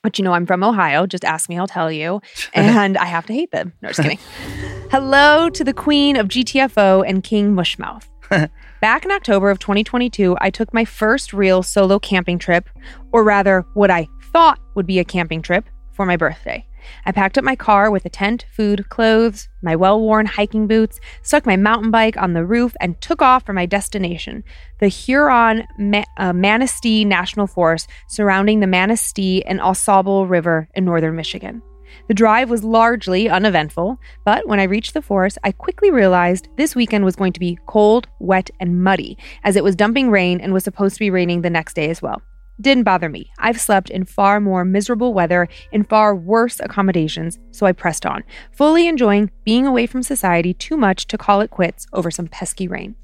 But 0.08 0.18
you 0.18 0.24
know, 0.24 0.32
I'm 0.32 0.46
from 0.46 0.64
Ohio. 0.64 1.06
Just 1.06 1.26
ask 1.26 1.50
me, 1.50 1.58
I'll 1.58 1.68
tell 1.68 1.92
you. 1.92 2.22
And 2.54 2.98
I 2.98 3.04
have 3.04 3.26
to 3.26 3.34
hate 3.34 3.52
them. 3.52 3.74
No, 3.82 3.90
just 3.90 4.02
kidding. 4.02 4.20
Hello 4.90 5.50
to 5.50 5.64
the 5.66 5.74
queen 5.74 6.16
of 6.16 6.30
GTFO 6.30 7.04
and 7.06 7.22
King 7.22 7.54
Mushmouth. 7.54 8.08
Back 8.80 9.04
in 9.04 9.12
October 9.12 9.50
of 9.50 9.60
2022, 9.60 10.38
I 10.40 10.50
took 10.50 10.74
my 10.74 10.86
first 10.86 11.34
real 11.34 11.62
solo 11.62 12.00
camping 12.00 12.40
trip, 12.40 12.70
or 13.12 13.22
rather, 13.26 13.66
what 13.74 13.92
I 13.92 14.08
thought 14.32 14.60
would 14.76 14.86
be 14.86 15.00
a 15.00 15.04
camping 15.04 15.42
trip, 15.42 15.66
for 15.92 16.06
my 16.06 16.16
birthday. 16.16 16.66
I 17.06 17.12
packed 17.12 17.38
up 17.38 17.44
my 17.44 17.56
car 17.56 17.90
with 17.92 18.06
a 18.06 18.10
tent, 18.10 18.46
food, 18.52 18.90
clothes, 18.90 19.48
my 19.62 19.76
well 19.76 20.00
worn 20.00 20.26
hiking 20.26 20.68
boots, 20.68 21.00
stuck 21.22 21.46
my 21.46 21.56
mountain 21.56 21.92
bike 21.92 22.18
on 22.18 22.34
the 22.34 22.46
roof, 22.46 22.76
and 22.80 23.00
took 23.02 23.22
off 23.22 23.46
for 23.46 23.54
my 23.54 23.66
destination, 23.66 24.44
the 24.80 24.88
Huron 24.88 25.68
Ma- 25.78 26.04
uh, 26.18 26.34
Manistee 26.34 27.06
National 27.06 27.48
Forest 27.48 27.90
surrounding 28.08 28.60
the 28.60 28.68
Manistee 28.68 29.44
and 29.46 29.60
Au 29.62 30.24
River 30.24 30.70
in 30.76 30.86
northern 30.86 31.16
Michigan. 31.16 31.62
The 32.08 32.14
drive 32.14 32.50
was 32.50 32.64
largely 32.64 33.30
uneventful, 33.30 34.00
but 34.24 34.48
when 34.48 34.60
I 34.60 34.64
reached 34.64 34.94
the 34.94 35.02
forest, 35.02 35.38
I 35.44 35.52
quickly 35.52 35.92
realized 35.92 36.48
this 36.56 36.76
weekend 36.76 37.06
was 37.06 37.16
going 37.16 37.34
to 37.34 37.40
be 37.40 37.60
cold, 37.66 38.08
wet, 38.20 38.50
and 38.60 38.84
muddy, 38.84 39.18
as 39.44 39.56
it 39.56 39.64
was 39.64 39.76
dumping 39.76 40.10
rain 40.10 40.40
and 40.40 40.54
was 40.54 40.64
supposed 40.64 40.96
to 40.96 41.00
be 41.00 41.10
raining 41.10 41.42
the 41.42 41.50
next 41.50 41.76
day 41.76 41.90
as 41.90 42.02
well. 42.02 42.22
Didn't 42.60 42.86
bother 42.86 43.08
me. 43.08 43.32
I've 43.38 43.62
slept 43.62 43.92
in 43.92 44.06
far 44.06 44.40
more 44.40 44.66
miserable 44.66 45.14
weather 45.14 45.48
in 45.72 45.84
far 45.84 46.16
worse 46.16 46.60
accommodations, 46.60 47.38
so 47.52 47.68
I 47.68 47.72
pressed 47.72 48.06
on, 48.06 48.24
fully 48.52 48.88
enjoying 48.88 49.30
being 49.44 49.68
away 49.68 49.86
from 49.86 50.02
society 50.02 50.56
too 50.56 50.76
much 50.76 51.06
to 51.08 51.20
call 51.20 51.42
it 51.42 51.52
quits 51.52 51.86
over 51.94 52.10
some 52.10 52.28
pesky 52.28 52.68
rain. 52.68 52.96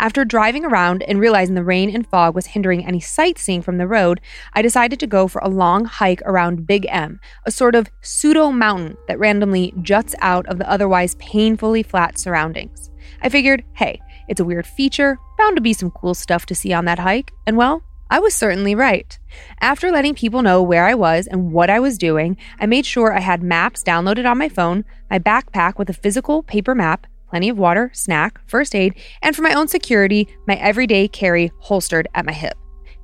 After 0.00 0.24
driving 0.24 0.64
around 0.64 1.02
and 1.04 1.20
realizing 1.20 1.54
the 1.54 1.62
rain 1.62 1.94
and 1.94 2.04
fog 2.04 2.34
was 2.34 2.46
hindering 2.46 2.84
any 2.84 2.98
sightseeing 2.98 3.62
from 3.62 3.78
the 3.78 3.86
road, 3.86 4.20
I 4.54 4.62
decided 4.62 4.98
to 5.00 5.06
go 5.06 5.28
for 5.28 5.40
a 5.40 5.48
long 5.48 5.84
hike 5.84 6.22
around 6.22 6.66
Big 6.66 6.84
M, 6.88 7.20
a 7.46 7.52
sort 7.52 7.76
of 7.76 7.88
pseudo 8.02 8.50
mountain 8.50 8.96
that 9.06 9.20
randomly 9.20 9.72
juts 9.82 10.16
out 10.20 10.46
of 10.46 10.58
the 10.58 10.68
otherwise 10.68 11.14
painfully 11.14 11.84
flat 11.84 12.18
surroundings. 12.18 12.90
I 13.22 13.28
figured, 13.28 13.64
hey, 13.74 14.00
it's 14.28 14.40
a 14.40 14.44
weird 14.44 14.66
feature, 14.66 15.16
bound 15.38 15.56
to 15.56 15.62
be 15.62 15.72
some 15.72 15.92
cool 15.92 16.14
stuff 16.14 16.46
to 16.46 16.54
see 16.54 16.72
on 16.72 16.86
that 16.86 16.98
hike, 16.98 17.30
and 17.46 17.56
well, 17.56 17.84
I 18.12 18.18
was 18.18 18.34
certainly 18.34 18.74
right. 18.74 19.16
After 19.60 19.92
letting 19.92 20.16
people 20.16 20.42
know 20.42 20.60
where 20.60 20.84
I 20.84 20.94
was 20.94 21.28
and 21.28 21.52
what 21.52 21.70
I 21.70 21.78
was 21.78 21.96
doing, 21.96 22.36
I 22.58 22.66
made 22.66 22.84
sure 22.84 23.16
I 23.16 23.20
had 23.20 23.40
maps 23.40 23.84
downloaded 23.84 24.28
on 24.28 24.36
my 24.36 24.48
phone, 24.48 24.84
my 25.08 25.20
backpack 25.20 25.78
with 25.78 25.88
a 25.88 25.94
physical 25.94 26.42
paper 26.42 26.74
map, 26.74 27.06
plenty 27.28 27.48
of 27.48 27.56
water, 27.56 27.88
snack, 27.94 28.40
first 28.48 28.74
aid, 28.74 28.94
and 29.22 29.36
for 29.36 29.42
my 29.42 29.54
own 29.54 29.68
security, 29.68 30.26
my 30.48 30.56
everyday 30.56 31.06
carry 31.06 31.52
holstered 31.60 32.08
at 32.14 32.26
my 32.26 32.32
hip. 32.32 32.54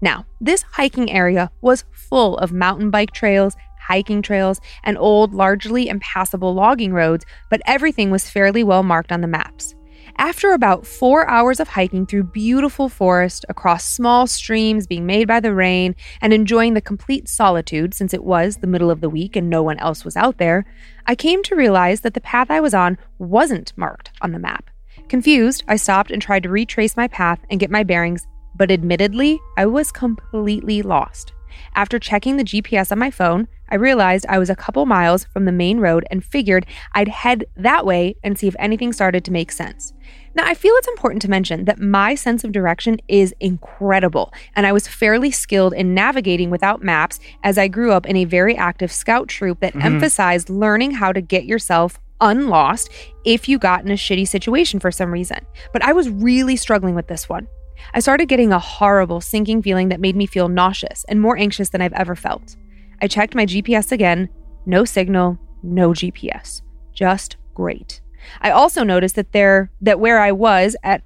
Now, 0.01 0.27
this 0.41 0.63
hiking 0.63 1.13
area 1.13 1.53
was 1.61 1.85
full 1.93 2.37
of 2.39 2.53
mountain 2.53 2.91
bike 2.91 3.13
trails, 3.13 3.57
hiking 3.81 4.23
trails, 4.23 4.61
and 4.83 4.99
old, 4.99 5.33
largely 5.33 5.89
impassable 5.89 6.53
logging 6.53 6.93
roads, 6.93 7.25
but 7.49 7.63
everything 7.65 8.11
was 8.11 8.29
fairly 8.29 8.65
well 8.65 8.83
marked 8.83 9.13
on 9.13 9.21
the 9.21 9.29
maps. 9.29 9.77
After 10.19 10.55
about 10.55 10.87
four 10.87 11.29
hours 11.29 11.61
of 11.61 11.69
hiking 11.69 12.07
through 12.07 12.25
beautiful 12.25 12.89
forest, 12.89 13.45
across 13.51 13.85
small 13.85 14.27
streams 14.27 14.87
being 14.87 15.05
made 15.05 15.29
by 15.29 15.41
the 15.41 15.55
rain, 15.55 15.95
and 16.23 16.33
enjoying 16.33 16.73
the 16.73 16.81
complete 16.81 17.29
solitude 17.29 17.93
since 17.93 18.15
it 18.15 18.25
was 18.25 18.57
the 18.57 18.67
middle 18.67 18.91
of 18.91 19.03
the 19.03 19.11
week 19.11 19.37
and 19.37 19.51
no 19.51 19.63
one 19.63 19.79
else 19.79 20.07
was 20.07 20.17
out 20.17 20.39
there, 20.39 20.65
I 21.07 21.17
came 21.17 21.43
to 21.45 21.55
realize 21.55 22.01
that 22.01 22.15
the 22.15 22.23
path 22.23 22.51
I 22.51 22.61
was 22.61 22.73
on 22.73 22.97
wasn't 23.19 23.77
marked 23.77 24.11
on 24.23 24.33
the 24.33 24.39
map. 24.39 24.71
Confused, 25.09 25.63
I 25.69 25.77
stopped 25.77 26.11
and 26.11 26.23
tried 26.23 26.45
to 26.45 26.49
retrace 26.49 26.97
my 26.97 27.09
path 27.09 27.41
and 27.51 27.61
get 27.61 27.71
my 27.71 27.83
bearings, 27.83 28.27
but 28.57 28.71
admittedly, 28.71 29.39
I 29.59 29.67
was 29.67 29.93
completely 29.93 30.81
lost. 30.81 31.35
After 31.75 31.99
checking 31.99 32.39
the 32.39 32.45
GPS 32.45 32.91
on 32.91 32.99
my 32.99 33.11
phone, 33.11 33.49
I 33.71 33.77
realized 33.77 34.27
I 34.29 34.39
was 34.39 34.51
a 34.51 34.57
couple 34.57 34.87
miles 34.87 35.25
from 35.25 35.45
the 35.45 35.53
main 35.53 35.81
road 35.81 36.05
and 36.11 36.25
figured 36.25 36.67
I'd 36.93 37.09
head 37.09 37.47
that 37.57 37.85
way 37.85 38.17
and 38.23 38.39
see 38.39 38.47
if 38.47 38.57
anything 38.59 38.93
started 38.93 39.25
to 39.25 39.33
make 39.33 39.53
sense. 39.53 39.93
Now, 40.35 40.45
I 40.45 40.55
feel 40.55 40.75
it's 40.77 40.89
important 40.89 41.23
to 41.23 41.31
mention 41.31 41.65
that 41.65 41.81
my 41.81 42.15
sense 42.15 42.45
of 42.45 42.53
direction 42.53 42.99
is 43.09 43.35
incredible, 43.41 44.35
and 44.55 44.67
I 44.67 44.73
was 44.73 44.87
fairly 44.87 45.31
skilled 45.31 45.73
in 45.73 45.95
navigating 45.95 46.51
without 46.51 46.83
maps 46.83 47.19
as 47.43 47.57
I 47.57 47.69
grew 47.69 47.93
up 47.93 48.05
in 48.05 48.17
a 48.17 48.27
very 48.27 48.55
active 48.55 48.93
scout 48.93 49.29
troop 49.29 49.61
that 49.61 49.73
mm-hmm. 49.73 49.87
emphasized 49.87 50.51
learning 50.51 50.91
how 50.91 51.11
to 51.13 51.23
get 51.23 51.47
yourself 51.47 51.99
unlost 52.21 52.91
if 53.25 53.49
you 53.49 53.59
got 53.59 53.85
in 53.85 53.91
a 53.91 53.95
shitty 53.95 54.29
situation 54.29 54.79
for 54.79 54.91
some 54.91 55.11
reason. 55.11 55.39
But 55.73 55.83
I 55.83 55.93
was 55.93 56.11
really 56.11 56.57
struggling 56.57 56.95
with 56.95 57.09
this 57.09 57.29
one. 57.29 57.49
I 57.95 58.01
started 58.01 58.29
getting 58.29 58.53
a 58.53 58.59
horrible 58.59 59.21
sinking 59.21 59.63
feeling 59.63 59.89
that 59.89 60.01
made 60.01 60.17
me 60.17 60.27
feel 60.27 60.49
nauseous 60.49 61.05
and 61.09 61.21
more 61.21 61.37
anxious 61.37 61.71
than 61.71 61.81
I've 61.81 61.93
ever 61.93 62.15
felt. 62.15 62.57
I 63.01 63.09
checked 63.09 63.35
my 63.35 63.47
GPS 63.47 63.93
again. 63.93 64.29
No 64.65 64.85
signal, 64.85 65.39
no 65.63 65.91
GPS. 65.91 66.63
Just 66.93 67.37
great. 67.55 68.01
I 68.41 68.51
also 68.51 68.83
noticed 68.83 69.17
that 69.17 69.33
there 69.33 69.71
that 69.81 70.01
where 70.01 70.19
I 70.19 70.33
was 70.33 70.77
at 70.83 71.03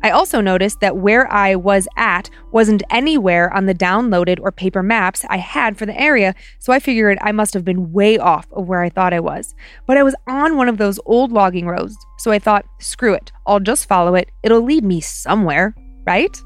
I 0.00 0.10
also 0.10 0.40
noticed 0.40 0.80
that 0.80 0.96
where 0.96 1.30
I 1.30 1.56
was 1.56 1.88
at 1.96 2.30
wasn't 2.52 2.84
anywhere 2.88 3.52
on 3.52 3.66
the 3.66 3.74
downloaded 3.74 4.38
or 4.40 4.52
paper 4.52 4.82
maps 4.82 5.24
I 5.28 5.38
had 5.38 5.76
for 5.76 5.86
the 5.86 6.00
area, 6.00 6.34
so 6.60 6.72
I 6.72 6.78
figured 6.78 7.18
I 7.20 7.32
must 7.32 7.52
have 7.54 7.64
been 7.64 7.92
way 7.92 8.16
off 8.16 8.46
of 8.52 8.68
where 8.68 8.80
I 8.80 8.90
thought 8.90 9.12
I 9.12 9.20
was. 9.20 9.56
But 9.86 9.96
I 9.96 10.04
was 10.04 10.14
on 10.28 10.56
one 10.56 10.68
of 10.68 10.78
those 10.78 11.00
old 11.04 11.32
logging 11.32 11.66
roads, 11.66 11.96
so 12.18 12.30
I 12.30 12.38
thought, 12.38 12.64
screw 12.78 13.12
it, 13.12 13.32
I'll 13.46 13.58
just 13.58 13.88
follow 13.88 14.14
it. 14.14 14.30
It'll 14.44 14.62
lead 14.62 14.84
me 14.84 15.00
somewhere, 15.00 15.74
right? 16.06 16.40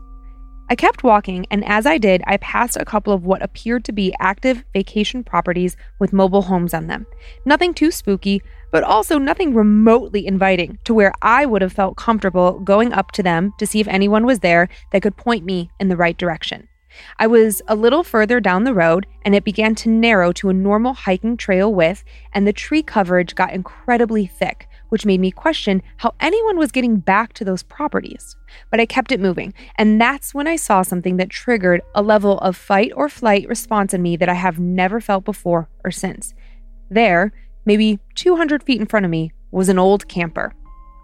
I 0.68 0.74
kept 0.74 1.04
walking, 1.04 1.46
and 1.50 1.64
as 1.66 1.84
I 1.84 1.98
did, 1.98 2.22
I 2.26 2.38
passed 2.38 2.76
a 2.76 2.84
couple 2.84 3.12
of 3.12 3.26
what 3.26 3.42
appeared 3.42 3.84
to 3.84 3.92
be 3.92 4.14
active 4.18 4.64
vacation 4.72 5.22
properties 5.22 5.76
with 5.98 6.14
mobile 6.14 6.42
homes 6.42 6.72
on 6.72 6.86
them. 6.86 7.06
Nothing 7.44 7.74
too 7.74 7.90
spooky, 7.90 8.42
but 8.70 8.82
also 8.82 9.18
nothing 9.18 9.54
remotely 9.54 10.26
inviting 10.26 10.78
to 10.84 10.94
where 10.94 11.12
I 11.20 11.44
would 11.44 11.60
have 11.60 11.74
felt 11.74 11.96
comfortable 11.96 12.58
going 12.60 12.92
up 12.92 13.12
to 13.12 13.22
them 13.22 13.52
to 13.58 13.66
see 13.66 13.80
if 13.80 13.88
anyone 13.88 14.24
was 14.24 14.40
there 14.40 14.68
that 14.92 15.02
could 15.02 15.16
point 15.16 15.44
me 15.44 15.70
in 15.78 15.88
the 15.88 15.96
right 15.96 16.16
direction. 16.16 16.68
I 17.18 17.26
was 17.26 17.62
a 17.68 17.74
little 17.74 18.02
further 18.02 18.40
down 18.40 18.64
the 18.64 18.74
road 18.74 19.06
and 19.24 19.34
it 19.34 19.44
began 19.44 19.74
to 19.76 19.90
narrow 19.90 20.32
to 20.32 20.48
a 20.48 20.54
normal 20.54 20.94
hiking 20.94 21.36
trail 21.36 21.72
width, 21.72 22.04
and 22.32 22.46
the 22.46 22.52
tree 22.52 22.82
coverage 22.82 23.34
got 23.34 23.52
incredibly 23.52 24.26
thick, 24.26 24.68
which 24.92 25.06
made 25.06 25.20
me 25.20 25.30
question 25.30 25.82
how 25.96 26.14
anyone 26.20 26.58
was 26.58 26.70
getting 26.70 26.98
back 26.98 27.32
to 27.32 27.46
those 27.46 27.62
properties. 27.62 28.36
But 28.70 28.78
I 28.78 28.84
kept 28.84 29.10
it 29.10 29.20
moving, 29.20 29.54
and 29.76 29.98
that's 29.98 30.34
when 30.34 30.46
I 30.46 30.56
saw 30.56 30.82
something 30.82 31.16
that 31.16 31.30
triggered 31.30 31.80
a 31.94 32.02
level 32.02 32.38
of 32.40 32.58
fight 32.58 32.92
or 32.94 33.08
flight 33.08 33.48
response 33.48 33.94
in 33.94 34.02
me 34.02 34.16
that 34.16 34.28
I 34.28 34.34
have 34.34 34.58
never 34.58 35.00
felt 35.00 35.24
before 35.24 35.70
or 35.82 35.90
since. 35.90 36.34
There, 36.90 37.32
maybe 37.64 38.00
200 38.16 38.62
feet 38.62 38.82
in 38.82 38.86
front 38.86 39.06
of 39.06 39.10
me, 39.10 39.32
was 39.50 39.70
an 39.70 39.78
old 39.78 40.08
camper. 40.08 40.52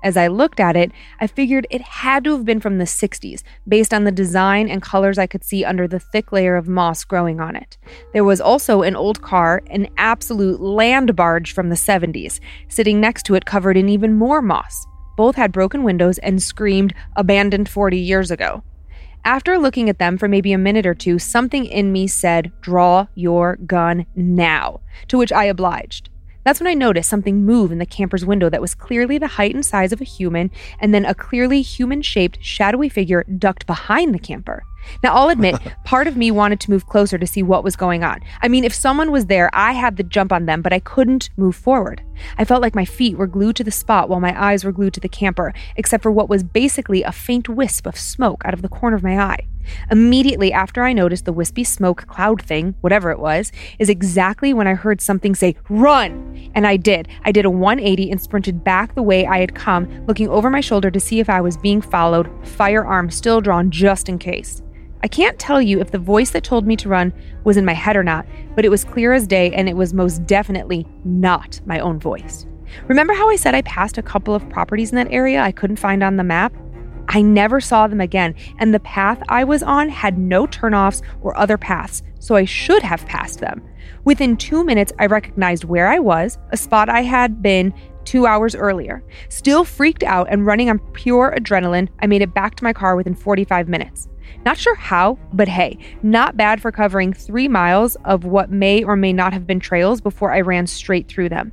As 0.03 0.17
I 0.17 0.29
looked 0.29 0.61
at 0.61 0.77
it, 0.77 0.93
I 1.21 1.27
figured 1.27 1.67
it 1.71 1.81
had 1.81 2.25
to 2.25 2.33
have 2.33 2.45
been 2.45 2.61
from 2.61 2.79
the 2.79 2.85
60s, 2.85 3.43
based 3.67 3.93
on 3.93 4.05
the 4.05 4.13
design 4.13 4.69
and 4.69 4.81
colors 4.81 5.19
I 5.19 5.27
could 5.27 5.45
see 5.45 5.65
under 5.65 5.89
the 5.89 5.99
thick 5.99 6.31
layer 6.31 6.57
of 6.57 6.69
moss 6.69 7.05
growing 7.05 7.41
on 7.41 7.57
it. 7.57 7.79
There 8.13 8.25
was 8.25 8.41
also 8.41 8.83
an 8.83 8.95
old 8.95 9.23
car, 9.23 9.63
an 9.71 9.89
absolute 9.97 10.61
land 10.61 11.17
barge 11.17 11.53
from 11.53 11.69
the 11.69 11.75
70s, 11.75 12.39
sitting 12.69 13.01
next 13.01 13.25
to 13.25 13.35
it 13.35 13.45
covered 13.45 13.77
in 13.77 13.89
even 13.89 14.15
more 14.15 14.41
moss. 14.41 14.87
Both 15.17 15.35
had 15.35 15.51
broken 15.51 15.83
windows 15.83 16.19
and 16.19 16.41
screamed, 16.41 16.95
abandoned 17.17 17.69
40 17.69 17.99
years 17.99 18.31
ago. 18.31 18.63
After 19.25 19.59
looking 19.59 19.89
at 19.89 19.99
them 19.99 20.17
for 20.17 20.29
maybe 20.29 20.53
a 20.53 20.59
minute 20.59 20.87
or 20.87 20.95
two, 20.95 21.19
something 21.19 21.67
in 21.67 21.93
me 21.93 22.07
said, 22.07 22.53
Draw 22.61 23.09
your 23.17 23.57
gun 23.57 24.07
now, 24.15 24.81
to 25.09 25.19
which 25.19 25.33
I 25.33 25.45
obliged. 25.45 26.09
That's 26.49 26.61
when 26.61 26.67
I 26.69 26.73
noticed 26.73 27.11
something 27.11 27.45
move 27.45 27.71
in 27.71 27.77
the 27.77 27.85
camper's 27.85 28.25
window 28.25 28.49
that 28.49 28.63
was 28.63 28.75
clearly 28.75 29.19
the 29.19 29.27
height 29.27 29.55
and 29.55 29.63
size 29.63 29.93
of 29.93 30.01
a 30.01 30.05
human, 30.05 30.51
and 30.81 30.95
then 30.95 31.05
a 31.05 31.15
clearly 31.15 31.61
human 31.61 32.01
shaped, 32.01 32.39
shadowy 32.41 32.89
figure 32.89 33.23
ducked 33.25 33.67
behind 33.67 34.15
the 34.15 34.19
camper. 34.19 34.65
Now, 35.03 35.15
I'll 35.15 35.29
admit, 35.29 35.57
part 35.85 36.07
of 36.07 36.17
me 36.17 36.31
wanted 36.31 36.61
to 36.61 36.71
move 36.71 36.87
closer 36.87 37.19
to 37.19 37.27
see 37.27 37.43
what 37.43 37.65
was 37.65 37.77
going 37.77 38.05
on. 38.05 38.21
I 38.43 38.49
mean, 38.49 38.65
if 38.65 38.75
someone 38.75 39.11
was 39.11 39.27
there, 39.27 39.51
I 39.53 39.73
had 39.73 39.97
the 39.97 40.03
jump 40.03 40.33
on 40.33 40.47
them, 40.47 40.63
but 40.63 40.73
I 40.73 40.81
couldn't 40.81 41.31
move 41.37 41.57
forward. 41.57 42.03
I 42.37 42.45
felt 42.45 42.63
like 42.63 42.75
my 42.75 42.85
feet 42.85 43.17
were 43.17 43.27
glued 43.27 43.57
to 43.57 43.65
the 43.65 43.71
spot 43.71 44.09
while 44.09 44.21
my 44.21 44.41
eyes 44.41 44.65
were 44.65 44.73
glued 44.73 44.95
to 44.95 45.01
the 45.01 45.09
camper, 45.09 45.53
except 45.77 46.03
for 46.03 46.11
what 46.11 46.29
was 46.29 46.43
basically 46.43 47.03
a 47.03 47.13
faint 47.13 47.49
wisp 47.49 47.87
of 47.87 47.99
smoke 47.99 48.43
out 48.45 48.55
of 48.55 48.63
the 48.63 48.69
corner 48.69 48.97
of 48.97 49.03
my 49.03 49.19
eye. 49.19 49.47
Immediately 49.91 50.53
after 50.53 50.83
I 50.83 50.93
noticed 50.93 51.25
the 51.25 51.33
wispy 51.33 51.65
smoke 51.65 52.07
cloud 52.07 52.43
thing, 52.43 52.75
whatever 52.81 53.11
it 53.11 53.19
was, 53.19 53.53
is 53.79 53.89
exactly 53.89 54.55
when 54.55 54.67
I 54.67 54.75
heard 54.75 55.01
something 55.01 55.35
say, 55.35 55.57
Run! 55.69 56.51
And 56.55 56.67
I 56.67 56.77
did. 56.77 57.09
I 57.25 57.33
did 57.33 57.45
a 57.45 57.51
180 57.51 58.11
and 58.11 58.21
sprinted 58.21 58.65
back 58.65 58.95
the 58.95 59.03
way 59.03 59.27
I 59.27 59.39
had 59.39 59.55
come, 59.55 60.07
looking 60.07 60.29
over 60.29 60.51
my 60.51 60.61
shoulder 60.61 60.91
to 60.91 61.01
see 61.01 61.21
if 61.21 61.29
I 61.29 61.41
was 61.41 61.57
being 61.57 61.81
followed, 61.81 62.31
firearm 62.47 63.11
still 63.11 63.41
drawn 63.41 63.71
just 63.71 64.09
in 64.09 64.19
case. 64.19 64.63
I 65.03 65.09
can't 65.09 65.39
tell 65.39 65.63
you 65.63 65.81
if 65.81 65.93
the 65.93 65.99
voice 65.99 66.31
that 66.31 66.43
told 66.43 66.67
me 66.67 66.75
to 66.77 66.89
run 66.89 67.13
was 67.45 67.57
in 67.57 67.65
my 67.65 67.73
head 67.73 67.97
or 67.97 68.03
not, 68.03 68.27
but 68.57 68.65
it 68.65 68.69
was 68.69 68.85
clear 68.85 69.13
as 69.13 69.27
day 69.27 69.53
and 69.53 69.69
it 69.69 69.77
was 69.77 69.95
most 69.95 70.27
definitely 70.27 70.87
not 71.05 71.61
my 71.67 71.79
own 71.79 72.01
voice. 72.01 72.47
Remember 72.89 73.15
how 73.15 73.29
I 73.29 73.37
said 73.37 73.55
I 73.55 73.63
passed 73.63 73.99
a 73.99 74.03
couple 74.03 74.35
of 74.35 74.49
properties 74.51 74.91
in 74.91 74.97
that 74.97 75.13
area 75.13 75.41
I 75.41 75.53
couldn't 75.53 75.77
find 75.77 76.03
on 76.03 76.17
the 76.17 76.25
map? 76.25 76.53
I 77.09 77.23
never 77.23 77.61
saw 77.61 77.87
them 77.87 78.01
again, 78.03 78.35
and 78.59 78.75
the 78.75 78.81
path 78.81 79.23
I 79.29 79.45
was 79.45 79.63
on 79.63 79.89
had 79.89 80.19
no 80.19 80.47
turnoffs 80.47 81.01
or 81.23 81.37
other 81.39 81.57
paths, 81.57 82.03
so 82.19 82.35
I 82.35 82.45
should 82.45 82.83
have 82.83 83.07
passed 83.07 83.41
them. 83.41 83.63
Within 84.05 84.37
two 84.37 84.63
minutes, 84.63 84.93
I 84.99 85.07
recognized 85.07 85.65
where 85.65 85.89
I 85.89 86.01
was, 86.01 86.39
a 86.51 86.57
spot 86.57 86.91
I 86.91 87.03
had 87.03 87.41
been 87.41 87.73
two 88.05 88.27
hours 88.27 88.55
earlier. 88.55 89.03
Still 89.29 89.65
freaked 89.65 90.03
out 90.03 90.29
and 90.31 90.45
running 90.45 90.69
on 90.69 90.81
pure 90.93 91.35
adrenaline, 91.39 91.89
I 92.01 92.07
made 92.07 92.23
it 92.23 92.35
back 92.35 92.57
to 92.57 92.65
my 92.65 92.73
car 92.73 92.97
within 92.97 93.15
45 93.15 93.69
minutes. 93.69 94.09
Not 94.49 94.57
sure 94.57 94.77
how, 94.77 95.19
but 95.35 95.47
hey, 95.47 95.77
not 96.03 96.39
bad 96.39 96.63
for 96.63 96.73
covering 96.73 97.13
three 97.13 97.49
miles 97.49 97.97
of 98.07 98.25
what 98.25 98.51
may 98.51 98.83
or 98.83 98.97
may 98.97 99.13
not 99.13 99.35
have 99.35 99.47
been 99.47 99.61
trails 99.61 100.01
before 100.01 100.33
I 100.33 100.41
ran 100.41 100.67
straight 100.67 101.07
through 101.07 101.29
them. 101.29 101.53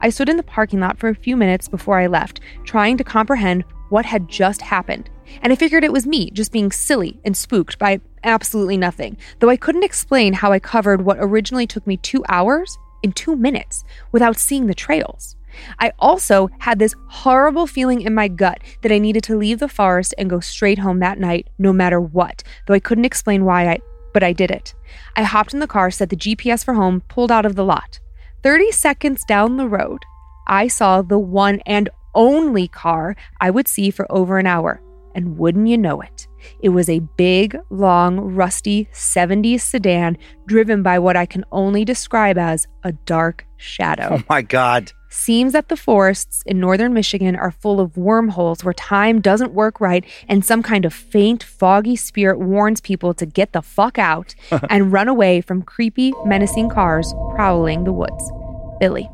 I 0.00 0.08
stood 0.08 0.30
in 0.30 0.38
the 0.38 0.42
parking 0.42 0.80
lot 0.80 0.98
for 0.98 1.10
a 1.10 1.14
few 1.14 1.36
minutes 1.36 1.68
before 1.68 1.98
I 1.98 2.06
left, 2.06 2.40
trying 2.64 2.96
to 2.96 3.04
comprehend 3.04 3.64
what 3.90 4.06
had 4.06 4.26
just 4.26 4.62
happened. 4.62 5.10
And 5.42 5.52
I 5.52 5.56
figured 5.56 5.84
it 5.84 5.92
was 5.92 6.06
me 6.06 6.30
just 6.30 6.50
being 6.50 6.72
silly 6.72 7.20
and 7.26 7.36
spooked 7.36 7.78
by 7.78 8.00
absolutely 8.24 8.78
nothing, 8.78 9.18
though 9.40 9.50
I 9.50 9.58
couldn't 9.58 9.84
explain 9.84 10.32
how 10.32 10.50
I 10.50 10.60
covered 10.60 11.02
what 11.02 11.18
originally 11.20 11.66
took 11.66 11.86
me 11.86 11.98
two 11.98 12.24
hours 12.30 12.78
in 13.02 13.12
two 13.12 13.36
minutes 13.36 13.84
without 14.12 14.38
seeing 14.38 14.66
the 14.66 14.72
trails. 14.72 15.36
I 15.78 15.92
also 15.98 16.48
had 16.58 16.78
this 16.78 16.94
horrible 17.08 17.66
feeling 17.66 18.02
in 18.02 18.14
my 18.14 18.28
gut 18.28 18.60
that 18.82 18.92
I 18.92 18.98
needed 18.98 19.24
to 19.24 19.36
leave 19.36 19.58
the 19.58 19.68
forest 19.68 20.14
and 20.18 20.30
go 20.30 20.40
straight 20.40 20.78
home 20.78 21.00
that 21.00 21.18
night, 21.18 21.48
no 21.58 21.72
matter 21.72 22.00
what, 22.00 22.42
though 22.66 22.74
I 22.74 22.80
couldn't 22.80 23.04
explain 23.04 23.44
why 23.44 23.68
I, 23.68 23.78
but 24.12 24.22
I 24.22 24.32
did 24.32 24.50
it. 24.50 24.74
I 25.16 25.22
hopped 25.22 25.54
in 25.54 25.60
the 25.60 25.66
car, 25.66 25.90
set 25.90 26.10
the 26.10 26.16
GPS 26.16 26.64
for 26.64 26.74
home, 26.74 27.02
pulled 27.08 27.32
out 27.32 27.46
of 27.46 27.56
the 27.56 27.64
lot. 27.64 28.00
30 28.42 28.72
seconds 28.72 29.24
down 29.24 29.56
the 29.56 29.68
road, 29.68 30.00
I 30.46 30.68
saw 30.68 31.02
the 31.02 31.18
one 31.18 31.60
and 31.66 31.88
only 32.14 32.68
car 32.68 33.16
I 33.40 33.50
would 33.50 33.68
see 33.68 33.90
for 33.90 34.10
over 34.10 34.38
an 34.38 34.46
hour. 34.46 34.82
And 35.14 35.38
wouldn't 35.38 35.68
you 35.68 35.76
know 35.76 36.00
it, 36.00 36.28
it 36.60 36.70
was 36.70 36.88
a 36.88 37.00
big, 37.16 37.56
long, 37.70 38.20
rusty 38.20 38.88
70s 38.92 39.60
sedan 39.60 40.16
driven 40.46 40.82
by 40.82 40.98
what 40.98 41.16
I 41.16 41.26
can 41.26 41.44
only 41.52 41.84
describe 41.84 42.38
as 42.38 42.66
a 42.82 42.92
dark 42.92 43.46
shadow. 43.56 44.08
Oh 44.12 44.22
my 44.28 44.42
God. 44.42 44.92
Seems 45.12 45.52
that 45.54 45.68
the 45.68 45.76
forests 45.76 46.42
in 46.46 46.60
northern 46.60 46.94
Michigan 46.94 47.34
are 47.34 47.50
full 47.50 47.80
of 47.80 47.96
wormholes 47.96 48.62
where 48.62 48.74
time 48.74 49.20
doesn't 49.20 49.52
work 49.52 49.80
right 49.80 50.04
and 50.28 50.44
some 50.44 50.62
kind 50.62 50.84
of 50.84 50.94
faint, 50.94 51.42
foggy 51.42 51.96
spirit 51.96 52.38
warns 52.38 52.80
people 52.80 53.12
to 53.14 53.26
get 53.26 53.52
the 53.52 53.60
fuck 53.60 53.98
out 53.98 54.34
and 54.70 54.92
run 54.92 55.08
away 55.08 55.40
from 55.40 55.62
creepy, 55.62 56.12
menacing 56.24 56.68
cars 56.68 57.12
prowling 57.34 57.84
the 57.84 57.92
woods. 57.92 58.32
Billy. 58.78 59.10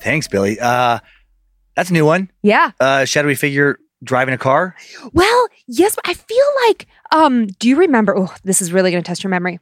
Thanks, 0.00 0.28
Billy. 0.28 0.58
Uh, 0.58 1.00
that's 1.74 1.90
a 1.90 1.92
new 1.92 2.06
one. 2.06 2.30
Yeah. 2.42 2.72
Uh, 2.80 3.04
shadowy 3.04 3.34
figure 3.34 3.78
driving 4.02 4.34
a 4.34 4.38
car. 4.38 4.74
Well, 5.12 5.48
yes, 5.70 5.96
I 6.04 6.14
feel 6.14 6.46
like 6.68 6.86
um 7.12 7.46
do 7.58 7.68
you 7.68 7.76
remember 7.76 8.16
oh, 8.16 8.34
this 8.44 8.60
is 8.62 8.72
really 8.72 8.90
going 8.90 9.02
to 9.02 9.06
test 9.06 9.22
your 9.24 9.30
memory. 9.30 9.58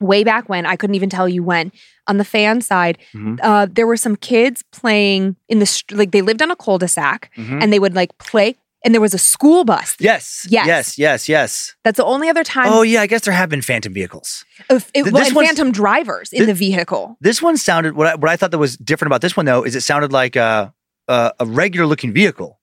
Way 0.00 0.24
back 0.24 0.48
when, 0.48 0.66
I 0.66 0.74
couldn't 0.76 0.96
even 0.96 1.08
tell 1.08 1.28
you 1.28 1.42
when, 1.44 1.70
on 2.08 2.18
the 2.18 2.24
fan 2.24 2.60
side, 2.60 2.98
Mhm. 3.14 3.38
uh, 3.42 3.66
there 3.70 3.86
were 3.86 3.96
some 3.96 4.16
kids 4.16 4.62
playing 4.72 5.36
in 5.48 5.60
the, 5.60 5.66
str- 5.66 5.94
like, 5.96 6.10
they 6.10 6.20
lived 6.20 6.42
on 6.42 6.50
a 6.50 6.56
cul 6.56 6.78
de 6.78 6.88
sac 6.88 7.30
Mhm. 7.38 7.62
and 7.62 7.72
they 7.72 7.78
would 7.78 7.94
like 7.94 8.10
play, 8.18 8.56
and 8.84 8.92
there 8.92 9.00
was 9.00 9.14
a 9.14 9.18
school 9.18 9.64
bus. 9.64 9.94
Yes. 10.00 10.46
Yes. 10.50 10.66
Yes. 10.66 10.98
Yes. 10.98 11.28
Yes. 11.28 11.74
That's 11.84 11.96
the 11.96 12.04
only 12.04 12.28
other 12.28 12.42
time 12.44 12.72
Oh 12.72 12.82
yeah, 12.82 13.02
I 13.02 13.06
guess 13.06 13.22
there 13.24 13.32
have 13.32 13.48
been 13.48 13.62
phantom 13.62 13.94
vehicles. 13.94 14.44
of 14.68 14.90
it, 14.94 15.12
well, 15.12 15.24
and 15.24 15.32
phantom 15.34 15.70
drivers 15.70 16.32
in 16.32 16.40
Thi- 16.40 16.46
the 16.46 16.54
vehicle. 16.54 17.16
This 17.20 17.40
one 17.40 17.56
sounded 17.56 17.94
what 17.94 18.06
I, 18.08 18.14
what 18.16 18.28
I 18.30 18.36
thought 18.36 18.50
that 18.50 18.58
was 18.58 18.76
different 18.76 19.08
about 19.10 19.20
this 19.22 19.36
one 19.36 19.46
though 19.46 19.62
is 19.64 19.74
it 19.76 19.82
sounded 19.82 20.12
like 20.12 20.34
a 20.36 20.74
a, 21.08 21.32
a 21.40 21.46
regular 21.46 21.86
looking 21.86 22.12
vehicle. 22.12 22.58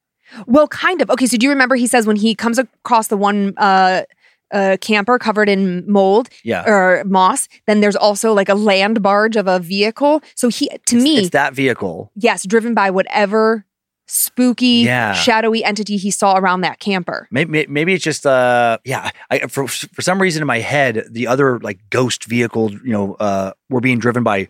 Well, 0.47 0.67
kind 0.67 1.01
of. 1.01 1.09
Okay, 1.09 1.25
so 1.25 1.37
do 1.37 1.45
you 1.45 1.49
remember 1.51 1.75
he 1.75 1.87
says 1.87 2.05
when 2.07 2.15
he 2.15 2.35
comes 2.35 2.57
across 2.59 3.07
the 3.07 3.17
one 3.17 3.53
uh, 3.57 4.03
uh, 4.51 4.77
camper 4.81 5.17
covered 5.17 5.47
in 5.49 5.89
mold 5.89 6.29
Yeah. 6.43 6.63
or 6.67 7.03
moss, 7.05 7.47
then 7.67 7.79
there's 7.81 7.95
also 7.95 8.33
like 8.33 8.49
a 8.49 8.55
land 8.55 9.01
barge 9.01 9.35
of 9.37 9.47
a 9.47 9.59
vehicle. 9.59 10.21
So 10.35 10.49
he, 10.49 10.67
to 10.67 10.73
It's- 10.97 11.03
me, 11.03 11.17
it's 11.19 11.29
that 11.29 11.53
vehicle. 11.53 12.11
yes, 12.15 12.45
driven 12.45 12.73
by 12.73 12.89
whatever 12.91 13.65
spooky, 14.07 14.83
Yeah. 14.85 15.13
shadowy 15.13 15.63
entity 15.63 15.95
he 15.95 16.11
saw 16.11 16.35
around 16.37 16.61
that 16.61 16.79
camper. 16.79 17.27
Maybe 17.31 17.65
maybe 17.69 17.93
it's 17.93 18.03
just 18.03 18.25
uh 18.25 18.77
yeah. 18.83 19.11
I 19.29 19.39
for 19.47 19.67
for 19.67 20.01
some 20.01 20.21
reason 20.21 20.41
in 20.43 20.47
my 20.47 20.59
head 20.59 21.05
the 21.09 21.27
other 21.27 21.59
like 21.61 21.79
ghost 21.89 22.25
vehicle, 22.25 22.71
you 22.71 22.91
know 22.91 23.13
uh 23.21 23.51
were 23.69 23.79
being 23.79 23.99
driven 23.99 24.21
by 24.23 24.49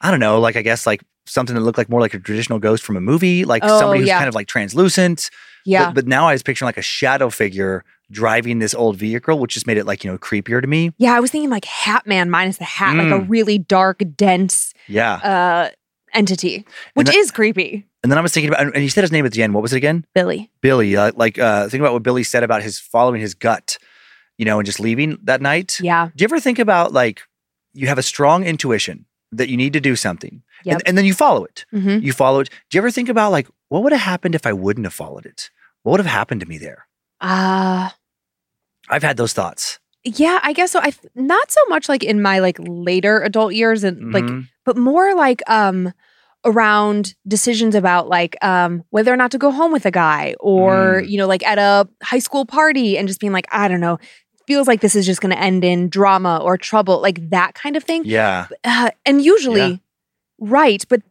I 0.00 0.10
don't 0.10 0.20
know 0.20 0.40
like 0.40 0.56
I 0.56 0.62
guess 0.62 0.86
like 0.86 1.02
something 1.26 1.54
that 1.54 1.62
looked 1.62 1.78
like 1.78 1.88
more 1.88 2.00
like 2.00 2.14
a 2.14 2.18
traditional 2.18 2.58
ghost 2.58 2.82
from 2.84 2.96
a 2.96 3.00
movie 3.00 3.44
like 3.44 3.62
Oh, 3.64 3.78
somebody 3.80 4.00
who's 4.00 4.08
yeah. 4.08 4.18
kind 4.18 4.28
of 4.28 4.34
like 4.34 4.46
translucent. 4.46 5.30
Yeah. 5.64 5.86
But, 5.86 5.94
but 5.94 6.06
now 6.06 6.28
I 6.28 6.32
was 6.32 6.42
picturing 6.42 6.66
like 6.66 6.76
a 6.76 6.82
shadow 6.82 7.30
figure 7.30 7.84
driving 8.10 8.58
this 8.58 8.74
old 8.74 8.96
vehicle, 8.96 9.38
which 9.38 9.54
just 9.54 9.66
made 9.66 9.78
it 9.78 9.86
like 9.86 10.04
you 10.04 10.10
know 10.10 10.18
creepier 10.18 10.60
to 10.60 10.66
me. 10.68 10.90
yeah, 10.98 11.14
I 11.16 11.20
was 11.20 11.30
thinking 11.30 11.48
like 11.50 11.64
Hat 11.64 12.06
Man 12.06 12.28
minus 12.30 12.58
the 12.58 12.64
hat, 12.64 12.96
like 12.96 13.06
a 13.06 13.24
Mm. 13.24 13.26
really 13.30 13.58
dark, 13.58 14.02
dense 14.16 14.74
Yeah. 14.88 15.14
uh, 15.14 15.70
entity, 16.12 16.64
which 16.94 17.06
that- 17.06 17.16
is 17.16 17.30
creepy. 17.30 17.86
And 18.02 18.12
then 18.12 18.18
I 18.18 18.20
was 18.20 18.32
thinking 18.32 18.50
about 18.52 18.66
and 18.66 18.76
he 18.76 18.90
said 18.90 19.00
his 19.02 19.10
name 19.12 19.24
at 19.24 19.32
the 19.32 19.42
end. 19.42 19.54
What 19.54 19.62
was 19.62 19.72
it 19.72 19.78
again? 19.78 20.04
Billy. 20.14 20.50
Billy. 20.60 20.94
Uh, 20.94 21.12
like 21.16 21.38
uh 21.38 21.68
think 21.70 21.80
about 21.80 21.94
what 21.94 22.02
Billy 22.02 22.22
said 22.22 22.42
about 22.42 22.62
his 22.62 22.78
following 22.78 23.22
his 23.22 23.34
gut, 23.34 23.78
you 24.36 24.44
know, 24.44 24.58
and 24.58 24.66
just 24.66 24.78
leaving 24.78 25.16
that 25.22 25.40
night. 25.40 25.78
Yeah. 25.80 26.10
Do 26.14 26.22
you 26.22 26.26
ever 26.26 26.38
think 26.38 26.58
about 26.58 26.92
like 26.92 27.22
you 27.72 27.88
have 27.88 27.96
a 27.96 28.02
strong 28.02 28.44
intuition 28.44 29.06
that 29.36 29.48
you 29.48 29.56
need 29.56 29.72
to 29.74 29.80
do 29.80 29.96
something, 29.96 30.42
Yep. 30.64 30.74
and, 30.74 30.82
and 30.88 30.98
then 30.98 31.04
you 31.04 31.14
follow 31.14 31.44
it? 31.44 31.66
hmm 31.70 31.98
You 32.00 32.12
follow 32.12 32.40
it. 32.40 32.48
Do 32.70 32.76
you 32.76 32.80
ever 32.80 32.90
think 32.90 33.08
about 33.08 33.32
like 33.32 33.46
what 33.68 33.82
would 33.82 33.92
have 33.92 34.02
happened 34.02 34.34
if 34.34 34.46
I 34.46 34.52
wouldn't 34.52 34.86
have 34.86 34.94
followed 34.94 35.26
it? 35.26 35.50
What 35.82 35.92
would 35.92 36.00
have 36.00 36.12
happened 36.20 36.40
to 36.40 36.46
me 36.48 36.58
there? 36.58 36.86
Uh, 37.20 37.90
I've 38.88 39.02
had 39.02 39.16
those 39.16 39.32
thoughts. 39.32 39.78
Yeah, 40.04 40.38
I 40.42 40.52
guess 40.52 40.70
so. 40.72 40.80
I 40.80 40.92
not 41.14 41.50
so 41.50 41.60
much 41.68 41.88
like 41.88 42.02
in 42.04 42.20
my 42.20 42.38
like 42.40 42.58
later 42.60 43.22
adult 43.22 43.54
years 43.54 43.84
and 43.84 44.12
like 44.12 44.24
Mhm. 44.24 44.48
but 44.64 44.76
more 44.76 45.14
like 45.14 45.42
um 45.48 45.92
around 46.44 47.14
decisions 47.26 47.74
about 47.74 48.08
like 48.08 48.36
um 48.44 48.84
whether 48.90 49.10
or 49.12 49.16
not 49.16 49.30
to 49.30 49.38
go 49.38 49.50
home 49.50 49.72
with 49.72 49.86
a 49.86 49.90
guy 49.90 50.34
or 50.40 51.00
Mm. 51.02 51.08
you 51.08 51.16
know 51.18 51.26
like 51.26 51.42
at 51.46 51.58
a 51.58 51.88
high 52.02 52.18
school 52.18 52.44
party 52.44 52.98
and 52.98 53.08
just 53.08 53.18
being 53.20 53.32
like 53.32 53.46
I 53.50 53.66
don't 53.68 53.80
know 53.80 53.98
feels 54.46 54.66
like 54.68 54.80
this 54.80 54.94
is 54.94 55.06
just 55.06 55.20
going 55.20 55.34
to 55.34 55.40
end 55.40 55.64
in 55.64 55.88
drama 55.88 56.38
or 56.42 56.56
trouble 56.58 57.00
like 57.00 57.30
that 57.30 57.54
kind 57.54 57.76
of 57.76 57.84
thing. 57.84 58.02
yeah, 58.04 58.46
Uh, 58.64 58.90
and 59.06 59.22
usually 59.24 59.60
Yeah. 59.60 59.76
right, 60.38 60.84
but 60.88 61.02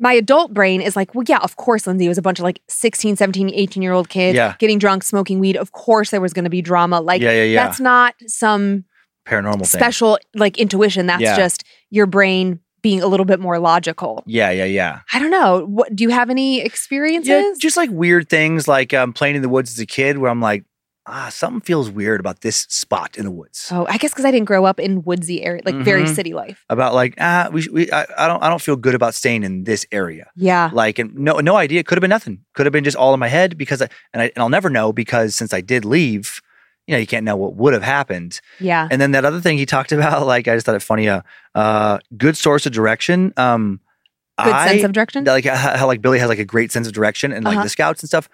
my 0.00 0.12
adult 0.12 0.54
brain 0.54 0.80
is 0.80 0.94
like, 0.94 1.12
well, 1.14 1.24
yeah, 1.26 1.38
of 1.38 1.56
course, 1.56 1.84
Lynze 1.86 2.00
it 2.02 2.08
was 2.08 2.18
a 2.18 2.22
bunch 2.22 2.38
of 2.38 2.44
like 2.44 2.60
16, 2.68 3.16
17, 3.16 3.50
18 3.52 3.82
year 3.82 3.92
old 3.92 4.08
kids 4.08 4.36
Yeah. 4.36 4.54
getting 4.58 4.78
drunk, 4.78 5.02
smoking 5.02 5.40
weed. 5.40 5.56
Of 5.56 5.72
course, 5.72 6.10
there 6.10 6.20
was 6.20 6.32
going 6.32 6.44
to 6.44 6.50
be 6.50 6.62
drama. 6.62 7.00
Like, 7.00 7.20
yeah, 7.20 7.32
yeah, 7.32 7.42
yeah. 7.44 7.64
that's 7.66 7.80
not 7.80 8.14
some 8.28 8.84
Paranormal 9.26 9.56
thing. 9.56 9.64
special 9.80 10.18
like 10.34 10.56
intuition. 10.56 11.06
That's 11.06 11.22
Yeah. 11.22 11.36
just 11.36 11.64
your 11.90 12.06
brain 12.06 12.60
being 12.80 13.02
a 13.02 13.08
little 13.08 13.26
bit 13.26 13.40
more 13.40 13.58
logical. 13.58 14.22
Yeah, 14.24 14.50
yeah, 14.50 14.64
yeah. 14.66 15.00
I 15.12 15.18
don't 15.18 15.32
know. 15.32 15.64
What 15.66 15.94
do 15.96 16.04
you 16.04 16.10
have 16.10 16.30
any 16.30 16.60
experiences? 16.60 17.28
Yeah, 17.28 17.52
just 17.58 17.76
like 17.76 17.90
weird 17.90 18.28
things, 18.28 18.68
like 18.68 18.94
um, 18.94 19.12
playing 19.12 19.34
in 19.34 19.42
the 19.42 19.48
woods 19.48 19.72
as 19.72 19.80
a 19.80 19.86
kid, 19.86 20.18
where 20.18 20.30
I'm 20.30 20.40
like, 20.40 20.62
ah, 21.08 21.28
something 21.30 21.60
feels 21.60 21.90
weird 21.90 22.20
about 22.20 22.42
this 22.42 22.66
spot 22.68 23.16
in 23.16 23.24
the 23.24 23.30
woods. 23.30 23.68
oh, 23.72 23.86
I 23.88 23.96
guess 23.96 24.12
because 24.12 24.24
I 24.24 24.30
didn't 24.30 24.46
grow 24.46 24.64
up 24.64 24.78
in 24.78 25.02
woodsy 25.02 25.42
area, 25.42 25.62
like 25.64 25.74
very 25.76 26.04
Mhm. 26.04 26.14
city 26.14 26.34
life. 26.34 26.64
About 26.68 26.94
like, 26.94 27.14
ah, 27.18 27.48
we, 27.52 27.66
we 27.72 27.90
I, 27.92 28.06
I 28.16 28.28
don't, 28.28 28.42
I 28.42 28.48
don't 28.48 28.60
feel 28.62 28.76
good 28.76 28.94
about 28.94 29.14
staying 29.14 29.42
in 29.42 29.64
this 29.64 29.86
area. 29.90 30.30
Yeah. 30.36 30.70
Like, 30.72 30.98
and 30.98 31.14
no, 31.14 31.38
no 31.40 31.56
idea. 31.56 31.80
It 31.80 31.86
could 31.86 31.96
have 31.98 32.02
been 32.02 32.10
nothing. 32.10 32.40
Could 32.54 32.66
have 32.66 32.72
been 32.72 32.84
just 32.84 32.96
all 32.96 33.14
in 33.14 33.20
my 33.20 33.28
head 33.28 33.56
because, 33.56 33.80
I, 33.82 33.88
and 34.12 34.22
I, 34.22 34.24
and 34.34 34.38
I'll 34.42 34.48
never 34.48 34.68
know 34.70 34.92
because 34.92 35.34
since 35.34 35.52
I 35.54 35.60
did 35.60 35.84
leave, 35.84 36.40
you 36.86 36.92
know, 36.94 36.98
you 36.98 37.06
can't 37.06 37.24
know 37.24 37.36
what 37.36 37.54
would 37.56 37.72
have 37.74 37.82
happened. 37.82 38.40
Yeah. 38.60 38.88
And 38.90 39.00
then 39.00 39.10
that 39.12 39.24
other 39.24 39.40
thing 39.40 39.58
he 39.58 39.66
talked 39.66 39.92
about, 39.98 40.26
like, 40.26 40.48
I 40.48 40.54
just 40.56 40.66
thought 40.66 40.74
it 40.76 40.82
funny. 40.82 41.08
Uh, 41.08 41.22
uh 41.54 41.98
good 42.16 42.36
source 42.36 42.66
of 42.66 42.72
direction. 42.72 43.32
Um, 43.36 43.80
Good 44.40 44.52
I, 44.54 44.68
sense 44.68 44.84
of 44.84 44.92
direction. 44.92 45.24
like 45.24 45.44
how, 45.44 45.76
how 45.76 45.86
like 45.88 46.00
Billy 46.00 46.20
has 46.20 46.28
like 46.28 46.38
a 46.38 46.44
great 46.44 46.70
sense 46.70 46.86
of 46.86 46.92
direction 46.92 47.32
and 47.32 47.44
like 47.44 47.54
Uh-huh. 47.56 47.64
the 47.64 47.68
scouts 47.68 48.02
and 48.04 48.08
stuff. 48.08 48.28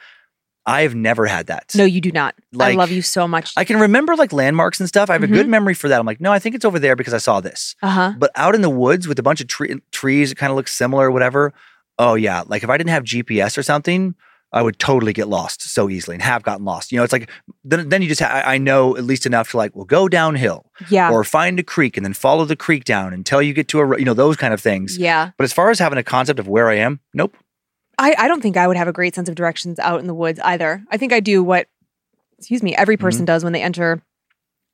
I've 0.67 0.95
never 0.95 1.27
had 1.27 1.49
that. 1.49 1.73
no, 1.75 1.85
you 1.85 2.01
do 2.01 2.11
not. 2.11 2.35
I 2.59 2.73
love 2.73 2.91
you 2.91 3.03
so 3.03 3.29
much. 3.29 3.53
I 3.57 3.65
can 3.65 3.79
remember 3.79 4.17
like 4.17 4.33
landmarks 4.33 4.81
and 4.81 4.89
stuff. 4.89 5.11
I 5.11 5.13
have 5.13 5.23
a 5.23 5.27
Mm-hmm. 5.27 5.35
good 5.35 5.49
memory 5.49 5.75
for 5.75 5.89
that. 5.89 6.01
I'm 6.01 6.07
like, 6.07 6.21
no, 6.21 6.33
I 6.33 6.39
think 6.39 6.55
it's 6.55 6.65
over 6.65 6.79
there 6.79 6.97
because 6.97 7.13
I 7.15 7.19
saw 7.19 7.41
this. 7.41 7.75
Uh 7.83 7.89
huh. 7.91 8.13
But 8.19 8.31
out 8.35 8.55
in 8.55 8.63
the 8.63 8.71
woods 8.71 9.07
with 9.07 9.19
a 9.19 9.23
bunch 9.23 9.41
of 9.43 9.47
tre- 9.49 9.77
trees, 9.93 10.33
it 10.33 10.37
kind 10.37 10.51
of 10.51 10.57
looks 10.57 10.73
similar, 10.73 11.09
or 11.09 11.11
whatever. 11.11 11.53
Oh 11.99 12.15
yeah, 12.15 12.43
like 12.47 12.63
if 12.65 12.71
I 12.71 12.77
didn't 12.79 12.91
have 12.91 13.05
GPS 13.05 13.57
or 13.59 13.63
something, 13.63 14.15
I 14.53 14.63
would 14.63 14.79
totally 14.79 15.13
get 15.13 15.29
lost 15.29 15.63
so 15.63 15.91
easily 15.91 16.15
and 16.15 16.23
have 16.23 16.43
gotten 16.45 16.65
lost. 16.65 16.93
You 16.93 16.99
know, 16.99 17.05
it's 17.05 17.13
like 17.13 17.29
then 17.65 17.89
then 17.91 18.03
you 18.03 18.09
just 18.09 18.21
ha- 18.23 18.43
I 18.45 18.55
I 18.55 18.59
know 18.59 18.97
at 18.97 19.05
least 19.05 19.27
enough 19.27 19.51
to 19.51 19.57
like, 19.59 19.75
well, 19.77 19.85
go 19.85 20.09
downhill 20.09 20.71
Yeah. 20.89 21.11
or 21.11 21.25
find 21.25 21.59
a 21.59 21.63
creek 21.63 21.97
and 21.97 22.07
then 22.07 22.15
follow 22.15 22.45
the 22.47 22.57
creek 22.57 22.85
down 22.85 23.13
until 23.13 23.43
you 23.43 23.53
get 23.53 23.69
to 23.69 23.81
a 23.81 23.99
you 23.99 24.05
know 24.05 24.15
those 24.15 24.37
kind 24.37 24.55
of 24.55 24.61
things. 24.61 24.97
yeah. 24.97 25.31
But 25.37 25.45
as 25.45 25.53
far 25.53 25.71
as 25.71 25.79
having 25.79 25.99
a 25.99 26.03
concept 26.05 26.39
of 26.41 26.49
where 26.49 26.69
I 26.71 26.77
am, 26.77 27.01
nope. 27.13 27.37
I, 27.99 28.15
I 28.19 28.29
don't 28.29 28.41
think 28.43 28.57
I 28.57 28.67
would 28.67 28.77
have 28.77 28.89
a 28.89 28.93
great 28.93 29.15
sense 29.15 29.29
of 29.29 29.35
directions 29.35 29.79
out 29.79 30.01
in 30.01 30.07
the 30.07 30.15
woods 30.15 30.41
either. 30.41 30.83
I 30.91 30.97
think 30.97 31.13
I 31.13 31.21
do 31.21 31.43
what, 31.43 31.67
excuse 32.39 32.63
me, 32.63 32.75
every 32.75 32.97
person 32.97 33.21
Mm-hmm. 33.21 33.27
does 33.27 33.45
when 33.45 33.53
they 33.53 33.63
enter 33.63 34.03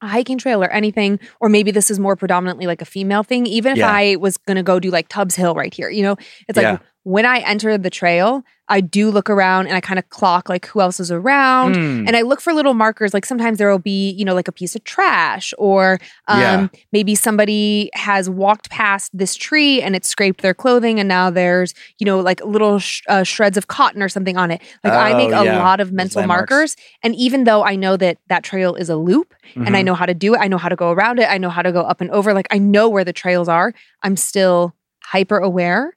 a 0.03 0.09
hiking 0.09 0.39
trail 0.39 0.63
or 0.63 0.71
anything. 0.71 1.21
Or 1.41 1.49
maybe 1.49 1.71
this 1.71 1.91
is 1.91 1.99
more 1.99 2.17
predominantly 2.17 2.67
like 2.67 2.81
a 2.81 2.87
female 2.87 3.23
thing. 3.23 3.47
Even 3.47 3.73
if 3.73 3.79
Yeah. 3.79 3.91
I 3.93 4.17
was 4.17 4.37
going 4.39 4.57
to 4.57 4.63
go 4.63 4.81
do 4.81 4.91
like 4.91 5.09
Tubbs 5.09 5.35
Hill 5.37 5.55
right 5.55 5.73
here, 5.75 5.91
you 5.91 6.03
know, 6.03 6.17
it's 6.49 6.57
like, 6.57 6.65
Yeah. 6.65 6.79
When 7.05 7.24
I 7.24 7.39
enter 7.39 7.78
the 7.78 7.90
trail, 7.90 8.43
I 8.68 8.81
do 8.81 9.10
look 9.10 9.28
around 9.28 9.66
and 9.66 9.74
I 9.74 9.81
kind 9.81 9.98
of 9.98 10.09
clock 10.10 10.48
like 10.48 10.66
who 10.66 10.81
else 10.81 11.01
is 11.01 11.10
around. 11.10 11.74
Hmm. 11.74 12.05
And 12.06 12.14
I 12.16 12.22
look 12.22 12.40
for 12.40 12.52
little 12.52 12.74
markers. 12.74 13.12
Like 13.12 13.27
sometimes 13.27 13.59
there 13.59 13.68
will 13.68 13.81
be, 13.81 14.10
you 14.12 14.24
know, 14.24 14.35
like 14.35 14.47
a 14.47 14.52
piece 14.52 14.77
of 14.77 14.85
trash, 14.85 15.52
or 15.59 15.98
um, 16.28 16.39
Yeah. 16.40 16.66
maybe 16.93 17.16
somebody 17.16 17.90
has 17.94 18.31
walked 18.31 18.70
past 18.70 19.10
this 19.16 19.35
tree 19.35 19.82
and 19.82 19.97
it 19.97 20.05
scraped 20.05 20.43
their 20.43 20.55
clothing, 20.55 21.01
and 21.01 21.09
now 21.09 21.31
there's, 21.31 21.74
you 21.98 22.05
know, 22.05 22.20
like 22.20 22.44
little 22.44 22.78
sh- 22.78 23.02
uh, 23.09 23.24
shreds 23.24 23.56
of 23.56 23.66
cotton 23.66 24.02
or 24.02 24.09
something 24.09 24.36
on 24.36 24.52
it. 24.52 24.60
Like 24.85 24.93
I 24.93 25.14
Oh, 25.14 25.16
make 25.16 25.32
a 25.32 25.44
yeah. 25.44 25.59
lot 25.59 25.81
of 25.81 25.90
mental 25.93 26.24
markers. 26.28 26.77
And 27.02 27.14
even 27.16 27.43
though 27.44 27.64
I 27.64 27.74
know 27.74 27.97
that 27.97 28.18
that 28.28 28.44
trail 28.44 28.77
is 28.77 28.89
a 28.89 28.97
loop 28.97 29.35
and 29.56 29.77
I 29.77 29.81
Mhm. 29.82 29.86
know 29.86 29.94
how 29.94 30.06
to 30.06 30.14
do 30.14 30.35
it, 30.35 30.39
I 30.40 30.47
know 30.47 30.59
how 30.59 30.68
to 30.68 30.77
go 30.77 30.93
around 30.93 31.18
it, 31.18 31.28
I 31.28 31.39
know 31.39 31.51
how 31.51 31.62
to 31.62 31.72
go 31.72 31.81
up 31.81 32.01
and 32.01 32.10
over, 32.12 32.32
like 32.35 32.47
I 32.52 32.59
know 32.59 32.89
where 32.89 33.05
the 33.05 33.12
trails 33.12 33.48
are, 33.48 33.72
I'm 34.05 34.16
still 34.16 34.77
hyper 35.02 35.39
aware. 35.39 35.94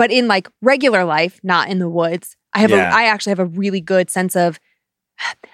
But 0.00 0.10
in 0.10 0.28
like 0.28 0.48
regular 0.62 1.04
life, 1.04 1.38
not 1.42 1.68
in 1.68 1.78
the 1.78 1.88
woods, 1.88 2.34
I 2.54 2.60
have 2.60 2.70
Yeah. 2.70 2.90
a 2.90 2.94
I 2.94 3.04
actually 3.04 3.32
have 3.32 3.38
a 3.38 3.44
really 3.44 3.82
good 3.82 4.08
sense 4.08 4.34
of 4.34 4.58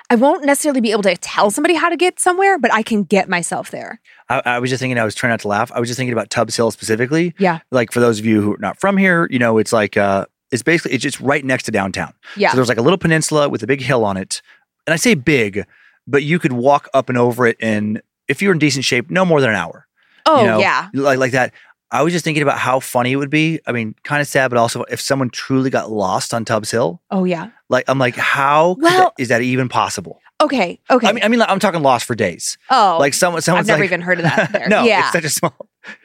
I 0.08 0.14
won't 0.14 0.44
necessarily 0.44 0.80
be 0.80 0.92
able 0.92 1.02
to 1.02 1.16
tell 1.16 1.50
somebody 1.50 1.74
how 1.74 1.88
to 1.88 1.96
get 1.96 2.20
somewhere, 2.20 2.56
but 2.56 2.72
I 2.72 2.82
can 2.82 3.02
get 3.02 3.28
myself 3.28 3.72
there. 3.72 4.00
I, 4.28 4.42
I 4.44 4.58
was 4.60 4.70
just 4.70 4.80
thinking, 4.80 5.00
I 5.00 5.04
was 5.04 5.16
trying 5.16 5.32
not 5.32 5.40
to 5.40 5.48
laugh. 5.48 5.72
I 5.74 5.80
was 5.80 5.88
just 5.88 5.96
thinking 5.98 6.12
about 6.12 6.30
Tubbs 6.30 6.54
Hill 6.54 6.70
specifically. 6.70 7.34
Yeah. 7.40 7.58
Like 7.72 7.90
for 7.90 7.98
those 7.98 8.20
of 8.20 8.24
you 8.24 8.40
who 8.40 8.54
are 8.54 8.58
not 8.60 8.78
from 8.78 8.96
here, 8.96 9.26
you 9.32 9.40
know, 9.40 9.58
it's 9.58 9.72
like, 9.72 9.96
uh, 9.96 10.26
it's 10.52 10.62
basically, 10.62 10.92
it's 10.94 11.02
just 11.02 11.18
right 11.18 11.44
next 11.44 11.64
to 11.64 11.72
downtown. 11.72 12.12
Yeah. 12.36 12.50
So 12.52 12.56
there's 12.58 12.68
like 12.68 12.78
a 12.78 12.82
little 12.82 12.98
peninsula 12.98 13.48
with 13.48 13.64
a 13.64 13.66
big 13.66 13.80
hill 13.80 14.04
on 14.04 14.16
it. 14.16 14.42
And 14.86 14.94
I 14.94 14.96
say 14.96 15.14
big, 15.14 15.64
but 16.06 16.22
you 16.22 16.38
could 16.38 16.52
walk 16.52 16.88
up 16.94 17.08
and 17.08 17.18
over 17.18 17.48
it 17.48 17.56
in, 17.58 18.00
if 18.28 18.40
you're 18.40 18.52
in 18.52 18.60
decent 18.60 18.84
shape, 18.84 19.10
no 19.10 19.24
more 19.24 19.40
than 19.40 19.50
an 19.50 19.56
hour. 19.56 19.88
Oh 20.24 20.40
you 20.42 20.46
know, 20.46 20.58
yeah. 20.60 20.88
Like, 20.94 21.18
like 21.18 21.32
that. 21.32 21.52
I 21.90 22.02
was 22.02 22.12
just 22.12 22.24
thinking 22.24 22.42
about 22.42 22.58
how 22.58 22.80
funny 22.80 23.12
it 23.12 23.16
would 23.16 23.30
be. 23.30 23.60
I 23.66 23.72
mean, 23.72 23.94
kind 24.02 24.20
of 24.20 24.26
sad, 24.26 24.48
but 24.48 24.58
also 24.58 24.82
if 24.84 25.00
someone 25.00 25.30
truly 25.30 25.70
got 25.70 25.90
lost 25.90 26.34
on 26.34 26.44
Tubbs 26.44 26.70
Hill, 26.70 27.00
Oh 27.10 27.24
yeah. 27.24 27.50
like, 27.68 27.84
I'm 27.88 27.98
like, 27.98 28.16
how 28.16 28.76
Well- 28.80 29.12
that- 29.16 29.22
is 29.22 29.28
that 29.28 29.42
even 29.42 29.68
possible? 29.68 30.20
Okay. 30.40 30.78
Okay. 30.90 31.06
I 31.08 31.12
mean, 31.12 31.24
I 31.24 31.28
mean, 31.28 31.40
like, 31.40 31.48
I'm 31.48 31.58
talking 31.58 31.80
lost 31.82 32.04
for 32.04 32.14
days. 32.14 32.58
oh, 32.70 32.96
Like 33.00 33.14
someone, 33.14 33.38
I've 33.38 33.44
someone's 33.44 33.68
never 33.68 33.80
like, 33.80 33.88
even 33.88 34.02
heard 34.02 34.18
of 34.18 34.24
that. 34.24 34.52
There. 34.52 34.68
no, 34.68 34.84
yeah. 34.84 35.04
it's 35.04 35.12
such 35.12 35.24
a 35.24 35.30
small. 35.30 35.54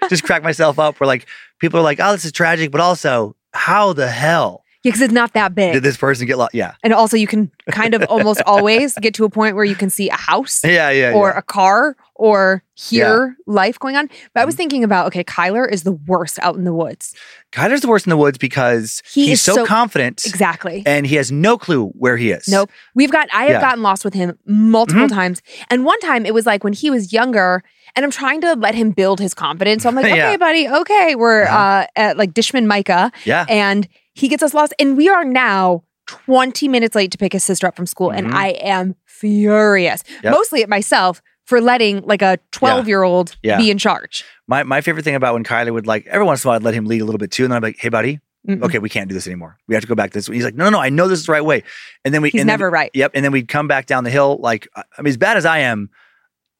just 0.09 0.23
crack 0.23 0.41
myself 0.43 0.79
up. 0.79 0.99
Where 0.99 1.07
like 1.07 1.25
people 1.59 1.79
are 1.79 1.83
like, 1.83 1.99
"Oh, 1.99 2.11
this 2.13 2.23
is 2.23 2.31
tragic," 2.31 2.71
but 2.71 2.79
also, 2.79 3.35
how 3.53 3.91
the 3.93 4.07
hell 4.07 4.63
Yeah, 4.83 4.89
because 4.89 5.01
it's 5.01 5.13
not 5.13 5.33
that 5.33 5.53
big. 5.53 5.73
did 5.73 5.83
this 5.83 5.97
person 5.97 6.25
get 6.25 6.37
lost? 6.37 6.55
Yeah, 6.55 6.73
and 6.83 6.91
also, 6.93 7.15
you 7.17 7.27
can 7.27 7.51
kind 7.69 7.93
of 7.93 8.01
almost 8.09 8.41
always 8.47 8.95
get 8.95 9.13
to 9.15 9.25
a 9.25 9.29
point 9.29 9.55
where 9.55 9.65
you 9.65 9.75
can 9.75 9.89
see 9.91 10.09
a 10.09 10.15
house 10.15 10.61
yeah, 10.63 10.89
yeah. 10.89 11.13
or 11.13 11.29
yeah. 11.29 11.37
a 11.37 11.41
car 11.43 11.95
or 12.15 12.63
hear 12.73 13.35
life 13.47 13.77
going 13.79 13.95
on. 13.95 14.09
But 14.33 14.41
I 14.41 14.45
was 14.45 14.55
thinking 14.55 14.83
about 14.83 15.07
okay, 15.07 15.23
Kyler 15.23 15.71
is 15.71 15.83
the 15.83 15.91
worst 15.91 16.39
out 16.41 16.55
in 16.55 16.63
the 16.63 16.73
woods. 16.73 17.13
Kyler's 17.51 17.81
the 17.81 17.87
worst 17.87 18.05
in 18.07 18.09
the 18.09 18.17
woods 18.17 18.37
because 18.39 19.03
He 19.11 19.27
he's 19.27 19.41
so, 19.41 19.53
so- 19.55 19.65
confident 19.65 20.25
Exactly. 20.25 20.81
and 20.85 21.05
he 21.05 21.15
has 21.15 21.31
no 21.31 21.57
clue 21.57 21.87
where 21.89 22.17
he 22.17 22.31
is. 22.31 22.47
Nope. 22.47 22.69
We've 22.95 23.11
got 23.11 23.27
I 23.33 23.43
have 23.43 23.51
Yeah. 23.51 23.61
gotten 23.61 23.83
lost 23.83 24.03
with 24.05 24.13
him 24.15 24.37
multiple 24.45 25.05
Mhm. 25.05 25.09
times. 25.13 25.41
And 25.69 25.83
one 25.85 25.99
time 25.99 26.25
it 26.25 26.33
was 26.33 26.45
like 26.45 26.63
when 26.63 26.73
he 26.73 26.89
was 26.89 27.11
younger 27.13 27.63
and 27.95 28.05
I'm 28.05 28.11
trying 28.11 28.39
to 28.41 28.53
let 28.55 28.73
him 28.73 28.91
build 28.91 29.19
his 29.19 29.33
confidence. 29.33 29.83
So 29.83 29.89
I'm 29.89 29.95
like, 29.95 30.05
Yeah. 30.15 30.27
okay, 30.29 30.37
buddy, 30.37 30.67
okay. 30.67 31.15
We're 31.15 31.43
Uh-huh. 31.43 31.55
uh 31.57 31.85
at 31.95 32.17
like 32.17 32.33
Dishman 32.33 32.65
Mica 32.67 33.11
Yeah. 33.25 33.45
and 33.49 33.87
he 34.13 34.27
gets 34.27 34.43
us 34.43 34.53
lost. 34.53 34.73
And 34.79 34.95
we 34.97 35.09
are 35.09 35.23
now 35.23 35.83
20 36.07 36.67
minutes 36.67 36.95
late 36.95 37.11
to 37.11 37.17
pick 37.17 37.33
his 37.33 37.43
sister 37.43 37.67
up 37.67 37.75
from 37.75 37.85
school. 37.85 38.09
And 38.11 38.27
Mhm. 38.27 38.33
I 38.33 38.49
am 38.49 38.95
furious. 39.05 40.03
Yep. 40.23 40.33
Mostly 40.33 40.63
at 40.63 40.69
myself 40.69 41.21
for 41.45 41.61
letting 41.61 42.01
like 42.01 42.21
a 42.21 42.37
12 42.51 42.87
year 42.87 43.03
old 43.03 43.35
Yeah. 43.43 43.57
be 43.57 43.69
in 43.71 43.77
charge. 43.77 44.23
My 44.47 44.63
my 44.63 44.81
favorite 44.81 45.03
thing 45.03 45.15
about 45.15 45.33
when 45.33 45.43
Kyler 45.43 45.71
would 45.73 45.87
like 45.87 46.05
every 46.07 46.25
once 46.25 46.43
in 46.43 46.47
a 46.47 46.49
while 46.49 46.55
I'd 46.57 46.63
let 46.63 46.73
him 46.73 46.85
lead 46.85 47.01
a 47.01 47.05
little 47.05 47.19
bit 47.19 47.31
too, 47.31 47.43
and 47.43 47.51
then 47.51 47.57
I'm 47.57 47.63
like, 47.63 47.77
"Hey, 47.79 47.89
buddy, 47.89 48.19
Mm-mm. 48.47 48.61
okay, 48.63 48.79
we 48.79 48.89
can't 48.89 49.07
do 49.09 49.13
this 49.15 49.27
anymore. 49.27 49.57
We 49.67 49.75
have 49.75 49.81
to 49.83 49.87
go 49.87 49.95
back 49.95 50.11
this 50.11 50.27
way." 50.29 50.35
He's 50.35 50.43
like, 50.45 50.55
"No, 50.55 50.65
no, 50.65 50.71
no, 50.71 50.79
I 50.79 50.89
know 50.89 51.07
this 51.07 51.19
is 51.19 51.25
the 51.25 51.31
right 51.31 51.43
way." 51.45 51.63
And 52.05 52.13
then 52.13 52.21
we 52.21 52.29
He's 52.29 52.41
and 52.41 52.49
then- 52.49 52.53
never 52.59 52.69
right. 52.69 52.91
Yep. 52.93 53.11
And 53.15 53.23
then 53.25 53.31
we'd 53.31 53.47
come 53.47 53.67
back 53.67 53.85
down 53.85 54.03
the 54.03 54.09
hill. 54.11 54.37
Like, 54.41 54.67
I 54.75 54.83
I 54.97 55.01
mean, 55.01 55.09
as 55.09 55.17
bad 55.17 55.37
as 55.37 55.45
I 55.45 55.59
am 55.59 55.89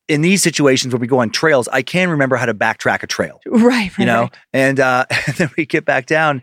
in 0.07 0.21
these 0.21 0.41
situations 0.43 0.93
where 0.93 0.99
we 0.99 1.07
go 1.07 1.19
on 1.19 1.29
trails, 1.29 1.67
I 1.71 1.81
can 1.83 2.09
remember 2.09 2.35
how 2.35 2.45
to 2.45 2.53
backtrack 2.53 3.01
a 3.03 3.07
trail, 3.07 3.39
Right, 3.45 3.63
right. 3.63 3.91
you 3.97 4.05
know? 4.05 4.21
right. 4.23 4.35
And, 4.51 4.79
uh, 4.79 5.05
and 5.27 5.35
then 5.37 5.49
we 5.57 5.65
get 5.65 5.85
back 5.85 6.05
down. 6.05 6.41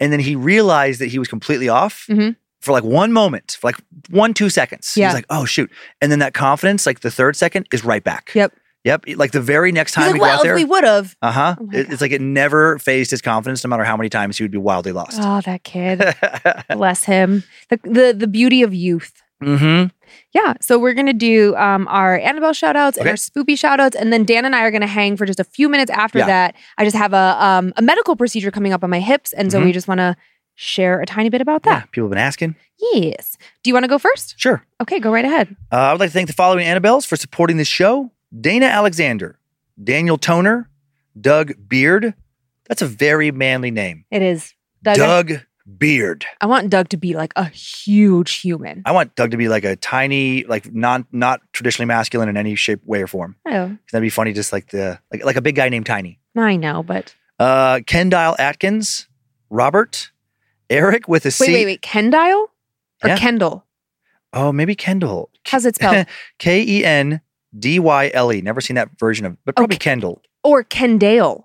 And 0.00 0.12
then 0.12 0.20
he 0.20 0.34
realized 0.34 1.00
that 1.00 1.08
he 1.08 1.18
was 1.18 1.28
completely 1.28 1.68
off 1.68 2.06
Mhm. 2.08 2.34
for 2.60 2.72
like 2.72 2.84
one 2.84 3.12
moment, 3.12 3.58
for 3.60 3.68
like 3.68 3.76
one, 4.10 4.32
two 4.34 4.48
seconds. 4.50 4.94
Yeah. 4.96 5.08
He's 5.08 5.14
like, 5.14 5.26
oh, 5.30 5.44
shoot. 5.44 5.70
And 6.00 6.10
then 6.10 6.18
that 6.20 6.34
confidence, 6.34 6.86
like 6.86 7.00
the 7.00 7.10
third 7.10 7.36
second, 7.36 7.68
is 7.72 7.84
right 7.84 8.02
back. 8.02 8.32
Yep. 8.34 8.52
Yep. 8.84 9.04
Like 9.16 9.32
the 9.32 9.42
very 9.42 9.72
next 9.72 9.92
time 9.92 10.04
like, 10.06 10.14
we 10.14 10.18
go 10.20 10.24
well, 10.24 10.42
there. 10.42 10.54
we 10.54 10.64
would 10.64 10.84
have. 10.84 11.14
uh 11.20 11.30
huh. 11.32 11.56
Oh 11.60 11.68
It- 11.70 11.92
it's 11.92 12.00
like 12.00 12.12
it 12.12 12.22
never 12.22 12.78
phased 12.78 13.10
his 13.10 13.20
confidence, 13.20 13.62
no 13.62 13.68
matter 13.68 13.84
how 13.84 13.94
many 13.96 14.08
times 14.08 14.38
he 14.38 14.44
would 14.44 14.50
be 14.50 14.56
wildly 14.58 14.92
lost. 14.92 15.18
Oh, 15.20 15.42
that 15.42 15.64
kid. 15.64 16.02
Bless 16.70 17.04
him. 17.04 17.44
The, 17.68 17.78
the 17.84 18.14
the 18.16 18.26
beauty 18.26 18.62
of 18.62 18.72
youth. 18.72 19.12
Mm-hmm. 19.42 19.86
Yeah. 20.34 20.54
So 20.60 20.78
we're 20.78 20.94
gonna 20.94 21.12
do 21.12 21.54
um, 21.56 21.86
our 21.88 22.18
Annabelle 22.18 22.52
shout 22.52 22.76
outs 22.76 22.96
and 22.98 23.06
Okay. 23.06 23.10
our 23.10 23.16
spoopy 23.16 23.58
shout 23.58 23.80
outs. 23.80 23.96
And 23.96 24.12
then 24.12 24.24
Dan 24.24 24.44
and 24.44 24.54
I 24.56 24.62
are 24.62 24.70
gonna 24.70 24.86
hang 24.86 25.16
for 25.16 25.24
just 25.26 25.40
a 25.40 25.44
few 25.44 25.68
minutes 25.68 25.90
after 25.90 26.18
Yeah. 26.20 26.26
that. 26.26 26.54
I 26.78 26.84
just 26.84 26.96
have 26.96 27.12
a 27.12 27.36
um, 27.44 27.72
a 27.76 27.82
medical 27.82 28.16
procedure 28.16 28.50
coming 28.50 28.72
up 28.72 28.82
on 28.84 28.90
my 28.90 29.00
hips. 29.00 29.32
And 29.32 29.50
so 29.52 29.60
Mhm. 29.60 29.64
we 29.66 29.72
just 29.72 29.88
wanna 29.88 30.16
share 30.56 31.00
a 31.00 31.06
tiny 31.06 31.30
bit 31.30 31.40
about 31.40 31.62
Yeah. 31.64 31.80
that. 31.80 31.90
People 31.92 32.06
have 32.08 32.10
been 32.10 32.18
asking. 32.18 32.54
Yes. 32.92 33.36
Do 33.62 33.70
you 33.70 33.74
wanna 33.74 33.88
go 33.88 33.98
first? 33.98 34.34
Sure. 34.38 34.64
Okay, 34.80 34.98
go 35.00 35.12
right 35.12 35.24
ahead. 35.24 35.54
Uh, 35.72 35.76
I 35.76 35.92
would 35.92 36.00
like 36.00 36.10
to 36.10 36.14
thank 36.14 36.26
the 36.26 36.32
following 36.34 36.66
Annabelles 36.66 37.06
for 37.06 37.16
supporting 37.16 37.56
this 37.56 37.68
show 37.68 38.10
Dana 38.40 38.66
Alexander, 38.66 39.38
Daniel 39.82 40.18
Toner, 40.18 40.68
Doug 41.20 41.52
Beard. 41.68 42.14
That's 42.68 42.82
a 42.82 42.86
very 42.86 43.30
manly 43.32 43.70
name. 43.70 44.04
It 44.10 44.22
is 44.22 44.54
Doug. 44.82 44.96
Doug 44.96 45.40
Beard. 45.78 46.24
I 46.40 46.46
want 46.46 46.70
Doug 46.70 46.88
to 46.90 46.96
be 46.96 47.14
like 47.14 47.32
a 47.36 47.44
huge 47.48 48.32
human. 48.40 48.82
I 48.84 48.92
want 48.92 49.14
Doug 49.14 49.30
to 49.32 49.36
be 49.36 49.48
like 49.48 49.64
a 49.64 49.76
tiny, 49.76 50.44
like 50.44 50.72
not 50.74 51.04
not 51.12 51.40
traditionally 51.52 51.86
masculine 51.86 52.28
in 52.28 52.36
any 52.36 52.54
shape, 52.54 52.80
way, 52.84 53.02
or 53.02 53.06
form. 53.06 53.36
Oh, 53.46 53.76
That'd 53.92 54.02
be 54.02 54.10
funny, 54.10 54.32
just 54.32 54.52
like 54.52 54.68
the 54.70 54.98
like 55.12 55.24
like 55.24 55.36
a 55.36 55.40
big 55.42 55.54
guy 55.56 55.68
named 55.68 55.86
Tiny. 55.86 56.18
I 56.36 56.56
know, 56.56 56.82
but 56.82 57.14
Uh, 57.38 57.80
Ken 57.86 58.08
Dial 58.10 58.36
Atkins, 58.38 59.08
Robert, 59.50 60.10
Eric 60.68 61.08
with 61.08 61.26
a 61.26 61.30
C. 61.30 61.44
wait, 61.46 61.52
wait, 61.54 61.64
wait. 61.66 61.82
Kendall 61.82 62.50
or 63.02 63.08
Yeah. 63.08 63.16
Kendall? 63.16 63.64
Oh, 64.32 64.52
maybe 64.52 64.74
Kendall. 64.74 65.30
How's 65.46 65.66
it 65.66 65.74
spelled? 65.76 66.06
K 66.38 66.62
E 66.66 66.84
N 66.84 67.20
D 67.58 67.78
Y 67.78 68.10
L 68.14 68.32
E. 68.32 68.40
Never 68.40 68.60
seen 68.60 68.76
that 68.76 68.90
version 68.98 69.26
of, 69.26 69.36
but 69.44 69.56
probably 69.56 69.74
Okay. 69.76 69.84
Kendall 69.90 70.22
or 70.44 70.64
Kendale? 70.64 71.44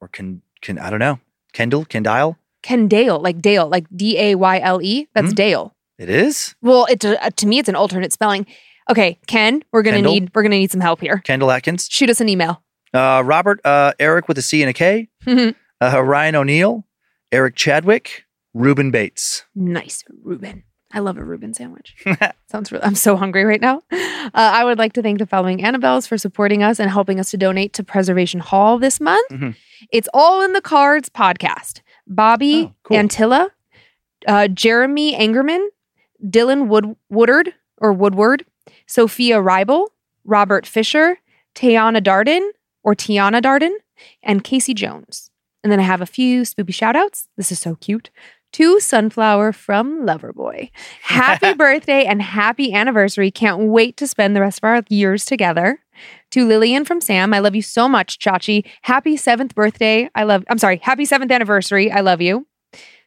or 0.00 0.08
Ken. 0.08 0.42
Ken 0.60 0.78
I 0.78 0.90
don't 0.90 0.98
know. 0.98 1.20
Kendall, 1.52 1.84
Kendall, 1.84 2.36
Kendile. 2.64 2.88
Kendale, 2.88 3.22
like 3.22 3.40
Dale, 3.42 3.68
like 3.68 3.86
D 3.94 4.18
A 4.18 4.34
Y 4.34 4.60
L 4.60 4.80
E. 4.82 5.08
That's 5.14 5.28
Hmm. 5.28 5.34
Dale. 5.34 5.74
It 5.98 6.08
is 6.10 6.54
Well, 6.62 6.86
it's 6.90 7.04
a, 7.04 7.30
to 7.30 7.46
me, 7.46 7.58
it's 7.58 7.68
an 7.68 7.76
alternate 7.76 8.12
spelling. 8.12 8.46
Okay, 8.90 9.18
Ken, 9.26 9.62
we're 9.72 9.82
gonna 9.82 9.98
Kendall? 9.98 10.12
need 10.14 10.30
we're 10.34 10.42
gonna 10.42 10.56
need 10.58 10.70
some 10.70 10.80
help 10.80 11.00
here. 11.00 11.18
Kendall 11.18 11.50
Atkins. 11.50 11.88
Shoot 11.90 12.10
us 12.10 12.20
an 12.20 12.28
email. 12.28 12.62
Uh, 12.92 13.22
Robert, 13.24 13.60
uh, 13.64 13.92
Eric 13.98 14.28
with 14.28 14.38
a 14.38 14.42
C 14.42 14.62
and 14.62 14.70
a 14.70 14.72
K. 14.72 15.08
Uh, 15.26 16.02
Ryan 16.02 16.34
O'Neill, 16.36 16.84
Eric 17.32 17.56
Chadwick, 17.56 18.24
Ruben 18.54 18.90
Bates. 18.90 19.44
nice, 19.54 20.02
Ruben. 20.22 20.64
I 20.92 21.00
love 21.00 21.16
a 21.16 21.24
Reuben 21.24 21.52
sandwich. 21.54 21.96
Sounds 22.50 22.70
really. 22.70 22.84
I'm 22.84 22.94
so 22.94 23.16
hungry 23.16 23.44
right 23.44 23.60
now. 23.60 23.82
Uh, 23.90 24.30
I 24.32 24.64
would 24.64 24.78
like 24.78 24.92
to 24.92 25.02
thank 25.02 25.18
the 25.18 25.26
following 25.26 25.58
Annabelles 25.58 26.06
for 26.06 26.16
supporting 26.16 26.62
us 26.62 26.78
and 26.78 26.88
helping 26.88 27.18
us 27.18 27.32
to 27.32 27.36
donate 27.36 27.72
to 27.72 27.82
Preservation 27.82 28.38
Hall 28.38 28.78
this 28.78 29.00
month. 29.00 29.28
Mhm. 29.30 29.56
It's 29.90 30.08
all 30.14 30.40
in 30.42 30.52
the 30.52 30.60
cards 30.60 31.08
podcast. 31.08 31.80
Bobby 32.06 32.64
Oh, 32.70 32.74
cool. 32.84 32.96
Antilla, 32.96 33.48
uh, 34.26 34.48
Jeremy 34.48 35.14
Angerman, 35.16 35.66
Dylan 36.24 36.68
Wood 36.68 36.96
Woodard 37.08 37.54
or 37.78 37.92
Woodward, 37.92 38.44
Sophia 38.86 39.38
Ribel, 39.40 39.88
Robert 40.24 40.66
Fisher, 40.66 41.18
Tiana 41.54 42.02
Darden 42.02 42.50
or 42.82 42.94
Tiana 42.94 43.42
Darden, 43.42 43.74
and 44.22 44.42
Casey 44.44 44.74
Jones. 44.74 45.30
And 45.62 45.72
then 45.72 45.80
I 45.80 45.84
have 45.84 46.00
a 46.02 46.06
few 46.06 46.42
spoopy 46.42 46.74
shout 46.74 46.96
outs. 46.96 47.28
This 47.36 47.50
is 47.52 47.58
so 47.58 47.76
cute. 47.76 48.10
To 48.52 48.78
Sunflower 48.78 49.52
from 49.52 50.06
Loverboy. 50.06 50.70
Happy 51.02 51.54
birthday 51.58 52.04
and 52.04 52.22
happy 52.22 52.72
anniversary. 52.72 53.30
Can't 53.32 53.64
wait 53.64 53.96
to 53.96 54.06
spend 54.06 54.36
the 54.36 54.40
rest 54.42 54.58
of 54.60 54.64
our 54.64 54.82
years 54.88 55.24
together. 55.24 55.80
To 56.34 56.44
Lillian 56.44 56.84
from 56.84 57.00
Sam, 57.00 57.32
I 57.32 57.38
love 57.38 57.54
you 57.54 57.62
so 57.62 57.88
much, 57.88 58.18
Chachi. 58.18 58.64
Happy 58.82 59.16
seventh 59.16 59.54
birthday. 59.54 60.10
I 60.16 60.24
love, 60.24 60.42
I'm 60.50 60.58
sorry, 60.58 60.78
happy 60.78 61.04
seventh 61.04 61.30
anniversary. 61.30 61.92
I 61.92 62.00
love 62.00 62.20
you. 62.20 62.48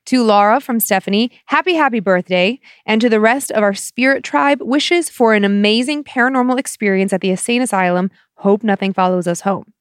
To 0.05 0.23
Laura 0.23 0.61
from 0.61 0.79
Stephanie, 0.79 1.31
happy, 1.47 1.73
happy 1.73 1.99
birthday. 1.99 2.57
And 2.85 3.01
to 3.01 3.09
the 3.09 3.19
rest 3.19 3.51
of 3.51 3.63
our 3.63 3.73
spirit 3.73 4.23
tribe, 4.23 4.61
wishes 4.61 5.09
for 5.09 5.33
an 5.33 5.43
amazing 5.43 6.05
paranormal 6.05 6.57
experience 6.57 7.11
at 7.11 7.19
the 7.19 7.31
Insane 7.31 7.61
Asylum. 7.61 8.11
Hope 8.35 8.63
nothing 8.63 8.93
follows 8.93 9.27
us 9.27 9.41
home. 9.41 9.73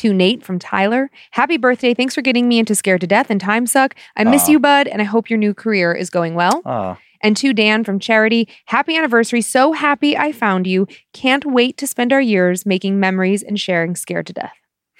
To 0.00 0.14
Nate 0.14 0.42
from 0.42 0.58
Tyler, 0.58 1.10
happy 1.32 1.58
birthday. 1.58 1.92
Thanks 1.92 2.14
for 2.14 2.22
getting 2.22 2.48
me 2.48 2.58
into 2.58 2.74
Scared 2.74 3.02
to 3.02 3.06
Death 3.06 3.28
and 3.28 3.38
Time 3.38 3.66
Suck. 3.66 3.94
I 4.16 4.24
miss 4.24 4.48
Aw. 4.48 4.52
you, 4.52 4.58
bud, 4.58 4.88
and 4.88 5.02
I 5.02 5.04
hope 5.04 5.28
your 5.28 5.38
new 5.38 5.52
career 5.52 5.92
is 5.92 6.08
going 6.08 6.32
well. 6.34 6.62
Oh, 6.64 6.96
And 7.22 7.36
to 7.36 7.52
Dan 7.52 7.84
from 7.84 7.98
Charity, 7.98 8.48
happy 8.64 8.96
anniversary. 8.96 9.42
So 9.42 9.72
happy 9.72 10.16
I 10.16 10.32
found 10.32 10.66
you. 10.66 10.86
Can't 11.12 11.44
wait 11.44 11.76
to 11.76 11.86
spend 11.86 12.14
our 12.14 12.20
years 12.22 12.64
making 12.64 12.98
memories 12.98 13.42
and 13.42 13.60
sharing 13.60 13.94
Scared 13.94 14.26
to 14.28 14.32
Death. 14.32 14.54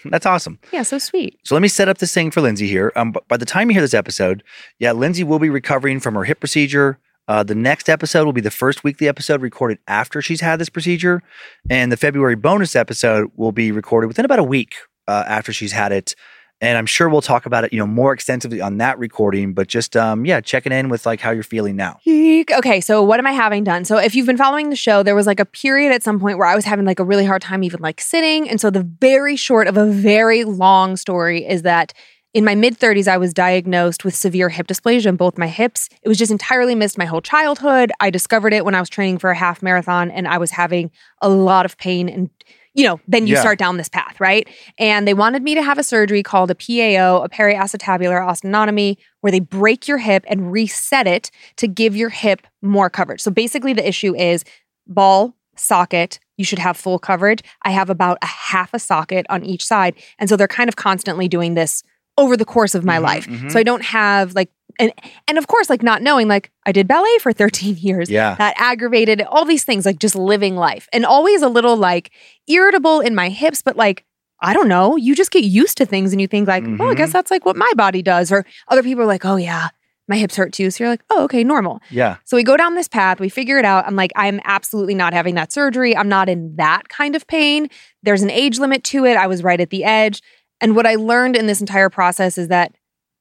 That's 0.05 0.27
awesome. 0.27 0.59
Yeah, 0.71 0.83
so 0.83 0.99
sweet. 0.99 1.39
So 1.47 1.55
let 1.55 1.63
me 1.63 1.69
set 1.69 1.89
up 1.89 1.97
this 1.97 2.13
thing 2.13 2.31
for 2.31 2.43
Lynze 2.43 2.69
here. 2.69 2.93
Um, 2.95 3.13
b- 3.13 3.21
by 3.27 3.39
the 3.39 3.47
time 3.47 3.71
you 3.71 3.75
hear 3.75 3.81
this 3.83 3.95
episode, 3.95 4.43
yeah, 4.79 4.91
Lynze 4.93 5.25
will 5.25 5.39
be 5.39 5.49
recovering 5.49 5.99
from 5.99 6.15
her 6.15 6.25
hip 6.25 6.41
procedure. 6.41 6.99
Uh, 7.27 7.43
the 7.43 7.55
next 7.55 7.89
episode 7.89 8.25
will 8.27 8.35
be 8.35 8.41
the 8.43 8.51
first 8.51 8.85
weekly 8.85 9.09
episode 9.09 9.41
recorded 9.41 9.79
after 9.89 10.21
she's 10.21 10.43
had 10.43 10.59
this 10.61 10.69
procedure, 10.69 11.23
and 11.71 11.91
the 11.91 11.97
February 11.97 12.35
bonus 12.35 12.77
episode 12.77 13.31
will 13.37 13.53
be 13.53 13.73
recorded 13.73 14.09
within 14.09 14.27
about 14.27 14.39
a 14.39 14.45
week 14.45 14.75
uh, 15.11 15.25
after 15.27 15.53
she's 15.53 15.73
had 15.73 15.93
it. 15.93 16.15
And 16.63 16.77
I'm 16.77 16.87
sure 16.87 17.09
we'll 17.09 17.23
talk 17.23 17.47
about 17.47 17.65
it, 17.65 17.73
you 17.73 17.79
know, 17.79 17.87
more 17.87 18.13
extensively 18.13 18.61
on 18.61 18.77
that 18.79 18.99
recording. 18.99 19.55
But 19.55 19.67
just, 19.67 19.97
um, 19.97 20.27
yeah, 20.27 20.43
checking 20.43 20.73
in 20.73 20.91
with 20.91 21.07
like 21.07 21.21
how 21.21 21.31
you're 21.31 21.43
feeling 21.43 21.75
now. 21.75 21.99
Okay, 22.07 22.83
so 22.83 23.03
what 23.03 23.19
am 23.19 23.27
I 23.27 23.33
having 23.33 23.65
done? 23.65 23.87
So 23.87 23.97
if 23.97 24.15
you've 24.15 24.27
been 24.27 24.37
following 24.37 24.69
the 24.69 24.77
show, 24.77 25.03
there 25.03 25.15
was 25.15 25.27
like 25.27 25.41
a 25.41 25.47
period 25.47 25.91
at 25.93 26.03
some 26.03 26.21
point 26.21 26.37
where 26.37 26.47
I 26.47 26.55
was 26.55 26.67
having 26.67 26.85
like 26.85 26.99
a 26.99 27.05
really 27.05 27.25
hard 27.25 27.41
time 27.41 27.65
even 27.65 27.81
like 27.81 28.01
sitting. 28.01 28.49
And 28.49 28.61
so 28.61 28.69
the 28.71 28.83
very 28.83 29.37
short 29.37 29.69
of 29.69 29.79
a 29.79 29.87
very 29.87 30.45
long 30.45 30.97
story 30.97 31.47
is 31.47 31.63
that 31.63 31.95
in 32.33 32.45
my 32.45 32.55
mid 32.55 32.79
30s, 32.79 33.09
I 33.09 33.17
was 33.17 33.35
diagnosed 33.35 34.05
with 34.05 34.15
severe 34.15 34.51
hip 34.51 34.67
dysplasia 34.67 35.07
in 35.07 35.17
both 35.17 35.39
my 35.39 35.49
hips. 35.49 35.89
It 36.03 36.09
was 36.09 36.19
just 36.19 36.31
entirely 36.31 36.75
missed 36.75 36.99
my 36.99 37.07
whole 37.07 37.23
childhood. 37.23 37.91
I 38.01 38.11
discovered 38.11 38.53
it 38.53 38.65
when 38.65 38.75
I 38.75 38.81
was 38.81 38.89
training 38.89 39.19
for 39.19 39.31
a 39.31 39.35
half 39.35 39.63
marathon 39.63 40.11
and 40.11 40.29
I 40.29 40.39
was 40.39 40.53
having 40.53 40.91
a 41.23 41.29
lot 41.29 41.65
of 41.65 41.77
pain 41.79 42.09
and 42.09 42.31
you 42.75 42.85
know, 42.85 43.01
then 43.09 43.27
you 43.27 43.35
Yeah. 43.35 43.41
start 43.41 43.59
down 43.59 43.77
this 43.77 43.89
path, 43.89 44.21
right? 44.21 44.49
And 44.79 45.07
they 45.07 45.15
wanted 45.15 45.43
me 45.43 45.55
to 45.55 45.63
have 45.63 45.79
a 45.79 45.83
surgery 45.83 46.23
called 46.23 46.51
a 46.51 46.55
PAO, 46.55 47.23
a 47.23 47.29
periacetabular 47.29 48.21
osteotomy, 48.27 48.97
where 49.21 49.31
they 49.33 49.41
break 49.41 49.89
your 49.89 49.99
hip 49.99 50.25
and 50.29 50.53
reset 50.53 51.07
it 51.07 51.31
to 51.57 51.67
give 51.67 51.97
your 51.97 52.11
hip 52.11 52.47
more 52.63 52.89
coverage. 52.89 53.21
So 53.21 53.31
basically, 53.31 53.73
the 53.73 53.87
issue 53.87 54.15
is 54.15 54.45
ball, 54.87 55.35
socket, 55.57 56.19
you 56.37 56.45
should 56.45 56.59
have 56.59 56.77
full 56.77 56.99
coverage. 56.99 57.43
I 57.65 57.71
have 57.71 57.91
about 57.91 58.19
a 58.23 58.27
half 58.27 58.73
a 58.73 58.79
socket 58.79 59.27
on 59.29 59.45
each 59.45 59.65
side. 59.67 59.95
And 60.19 60.29
so 60.29 60.37
they're 60.37 60.49
kind 60.49 60.69
of 60.69 60.77
constantly 60.77 61.29
doing 61.29 61.55
this 61.55 61.83
over 62.17 62.37
the 62.37 62.45
course 62.47 62.75
of 62.75 62.85
my 62.85 62.99
Mhm, 62.99 63.03
life. 63.03 63.27
mhm. 63.29 63.51
So 63.53 63.59
I 63.59 63.63
don't 63.63 63.85
have 63.85 64.35
like, 64.35 64.51
and, 64.81 64.93
and 65.29 65.39
of 65.39 65.47
course, 65.47 65.69
like 65.69 65.83
not 65.83 66.03
knowing, 66.03 66.29
like 66.29 66.51
I 66.67 66.73
did 66.73 66.89
ballet 66.89 67.19
for 67.19 67.33
13 67.41 67.77
years. 67.77 68.11
Yeah. 68.11 68.35
that 68.37 68.55
aggravated 68.57 69.23
all 69.23 69.45
these 69.45 69.65
things 69.65 69.87
like 69.87 69.99
just 69.99 70.15
living 70.15 70.57
life. 70.57 70.89
And 70.93 71.05
always 71.05 71.43
a 71.43 71.49
little 71.49 71.77
like 71.77 72.11
irritable 72.49 73.01
in 73.01 73.15
my 73.15 73.29
hips 73.29 73.63
but 73.63 73.77
like 73.77 74.05
i 74.41 74.55
don't 74.55 74.69
know. 74.69 74.97
You 74.97 75.15
just 75.15 75.31
get 75.31 75.45
used 75.45 75.77
to 75.79 75.87
things 75.87 76.13
and 76.13 76.21
you 76.21 76.27
think 76.27 76.49
like 76.49 76.65
oh 76.65 76.67
i 76.67 76.71
mm-hmm. 76.71 76.95
guess 76.95 77.13
that's 77.13 77.31
like 77.31 77.45
what 77.45 77.57
my 77.57 77.71
body 77.77 78.03
does. 78.03 78.33
Or 78.33 78.45
other 78.69 78.83
people 78.83 79.03
are 79.03 79.07
like 79.07 79.25
oh 79.25 79.37
yeah 79.37 79.69
my 80.09 80.17
hips 80.17 80.35
hurt 80.35 80.53
too. 80.53 80.71
So 80.71 80.85
you're 80.85 80.93
like 80.93 81.05
oh 81.11 81.25
okay 81.25 81.45
normal. 81.45 81.81
Yeah. 81.91 82.17
so 82.25 82.37
we 82.37 82.43
go 82.43 82.57
down 82.57 82.75
this 82.75 82.89
path 82.89 83.21
we 83.21 83.29
figure 83.29 83.59
it 83.59 83.65
out. 83.65 83.87
I'm 83.87 83.97
like 83.97 84.13
i'm 84.17 84.41
absolutely 84.45 84.95
not 84.95 85.13
having 85.13 85.35
that 85.37 85.53
surgery. 85.53 85.97
I'm 85.97 86.09
not 86.09 86.29
in 86.29 86.57
that 86.57 86.89
kind 86.89 87.15
of 87.15 87.27
pain. 87.27 87.69
There's 88.03 88.23
an 88.23 88.31
age 88.31 88.59
limit 88.59 88.83
to 88.85 89.05
it. 89.05 89.17
I 89.17 89.27
was 89.27 89.43
right 89.43 89.61
at 89.61 89.71
the 89.71 89.85
edge. 89.85 90.23
And 90.61 90.75
what 90.75 90.87
i 90.87 90.95
learned 90.95 91.37
in 91.37 91.47
this 91.47 91.61
entire 91.61 91.91
process 91.91 92.39
is 92.39 92.49
that 92.49 92.75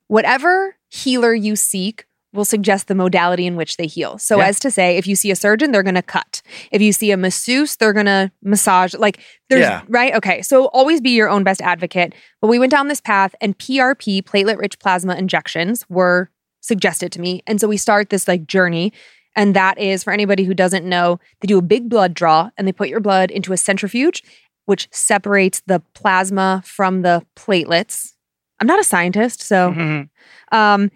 whatever 0.07 0.76
healer 0.90 1.34
you 1.34 1.56
seek 1.56 2.06
will 2.32 2.45
suggest 2.45 2.88
the 2.88 2.94
modality 2.94 3.48
in 3.48 3.56
which 3.56 3.78
they 3.78 3.88
heal. 3.88 4.20
So, 4.20 4.38
Yeah. 4.38 4.45
as 4.48 4.60
to 4.60 4.70
say, 4.70 4.98
if 4.98 5.07
you 5.07 5.16
see 5.16 5.32
a 5.32 5.36
surgeon, 5.36 5.72
they're 5.72 5.82
going 5.82 5.95
to 5.95 6.03
cut. 6.03 6.44
If 6.72 6.80
you 6.80 6.91
see 6.94 7.10
a 7.10 7.18
masseuse, 7.18 7.76
they're 7.76 7.94
going 7.94 8.06
to 8.06 8.32
massage. 8.44 8.94
Like, 8.94 9.20
there's, 9.49 9.61
Yeah. 9.61 9.82
right? 9.88 10.14
Okay. 10.14 10.44
So, 10.44 10.66
always 10.66 11.02
be 11.02 11.10
your 11.10 11.28
own 11.28 11.44
best 11.44 11.60
advocate. 11.61 12.14
But 12.40 12.49
we 12.49 12.60
went 12.60 12.72
down 12.72 12.88
this 12.88 13.02
path, 13.02 13.34
and 13.41 13.57
PRP, 13.57 14.22
platelet 14.22 14.60
rich 14.60 14.78
plasma 14.78 15.16
injections, 15.16 15.86
were 15.90 16.30
suggested 16.61 17.11
to 17.14 17.22
me. 17.22 17.41
And 17.48 17.60
so, 17.60 17.68
we 17.68 17.78
start 17.78 18.11
this 18.11 18.28
like 18.28 18.45
journey. 18.45 18.94
And 19.36 19.56
that 19.56 19.80
is 19.80 20.03
for 20.03 20.11
anybody 20.14 20.44
who 20.44 20.53
doesn't 20.53 20.86
know, 20.86 21.20
they 21.41 21.48
do 21.48 21.57
a 21.57 21.64
big 21.64 21.90
blood 21.90 22.14
draw 22.14 22.49
and 22.57 22.68
they 22.68 22.72
put 22.72 22.90
your 22.90 22.99
blood 22.99 23.32
into 23.32 23.53
a 23.53 23.57
centrifuge, 23.57 24.24
which 24.66 24.88
separates 24.91 25.61
the 25.66 25.82
plasma 25.95 26.61
from 26.66 27.02
the 27.03 27.26
platelets. 27.36 28.14
I'm 28.60 28.68
not 28.68 28.80
a 28.80 28.84
scientist, 28.84 29.41
so 29.41 29.72
Mhm. 29.72 30.10
um, 30.52 30.91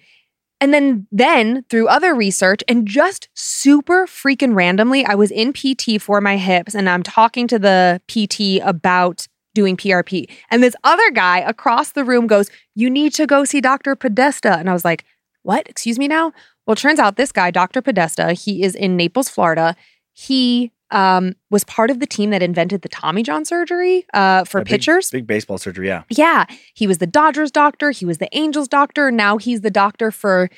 and 0.62 0.74
then 0.74 1.08
then 1.12 1.66
through 1.70 1.88
other 1.88 2.16
research 2.16 2.62
and 2.68 2.88
just 2.88 3.28
super 3.34 4.06
freaking 4.06 4.54
randomly, 4.56 5.06
I 5.06 5.16
was 5.16 5.30
in 5.32 5.52
PT 5.54 5.98
for 6.00 6.22
my 6.22 6.38
hips 6.38 6.74
and 6.76 6.90
I'm 6.90 7.04
talking 7.04 7.48
to 7.50 7.60
the 7.60 8.02
PT 8.08 8.60
about 8.64 9.28
doing 9.54 9.76
PRP. 9.78 10.28
And 10.50 10.64
this 10.64 10.76
other 10.84 11.12
guy 11.12 11.40
across 11.40 11.92
the 11.92 12.04
room 12.04 12.28
goes, 12.28 12.50
You 12.76 12.90
need 12.90 13.14
to 13.16 13.28
go 13.28 13.44
see 13.46 13.62
Dr. 13.62 13.96
Podesta. 13.96 14.58
And 14.58 14.70
I 14.70 14.74
was 14.74 14.86
like, 14.86 15.04
What? 15.44 15.68
Excuse 15.68 16.00
me 16.00 16.08
now? 16.08 16.32
Well, 16.66 16.74
it 16.74 16.80
turns 16.80 16.98
out 17.00 17.18
this 17.18 17.34
guy, 17.34 17.52
Dr. 17.52 17.82
Podesta, 17.82 18.32
he 18.32 18.64
is 18.64 18.74
in 18.74 18.96
Naples, 18.96 19.28
Florida. 19.28 19.76
He 20.14 20.72
um, 20.94 21.34
was 21.50 21.64
part 21.64 21.90
of 21.90 22.00
the 22.00 22.06
team 22.06 22.30
that 22.30 22.42
invented 22.44 22.82
the 22.84 22.90
Tommy 22.90 23.24
John 23.24 23.44
surgery 23.46 24.06
uh, 24.14 24.44
for 24.46 24.62
big- 24.62 24.68
pitchers. 24.68 25.10
Big 25.10 25.28
baseball 25.28 25.58
surgery. 25.58 25.88
Yeah. 25.88 26.04
Yeah, 26.10 26.46
he 26.74 26.88
was 26.88 27.00
the 27.00 27.08
Dodgers 27.08 27.52
doctor. 27.52 27.92
He 27.92 28.06
was 28.06 28.20
the 28.20 28.30
Angels 28.38 28.68
doctor. 28.68 29.12
Now 29.12 29.38
he's 29.38 29.62
the 29.62 29.72
doctor 29.72 30.12
for 30.12 30.50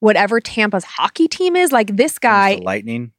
whatever 0.00 0.40
Tampa's 0.40 0.84
hockey 0.84 1.28
team 1.28 1.56
is. 1.56 1.72
Like 1.72 1.96
this 1.96 2.18
guy, 2.18 2.56
lightning. 2.62 3.12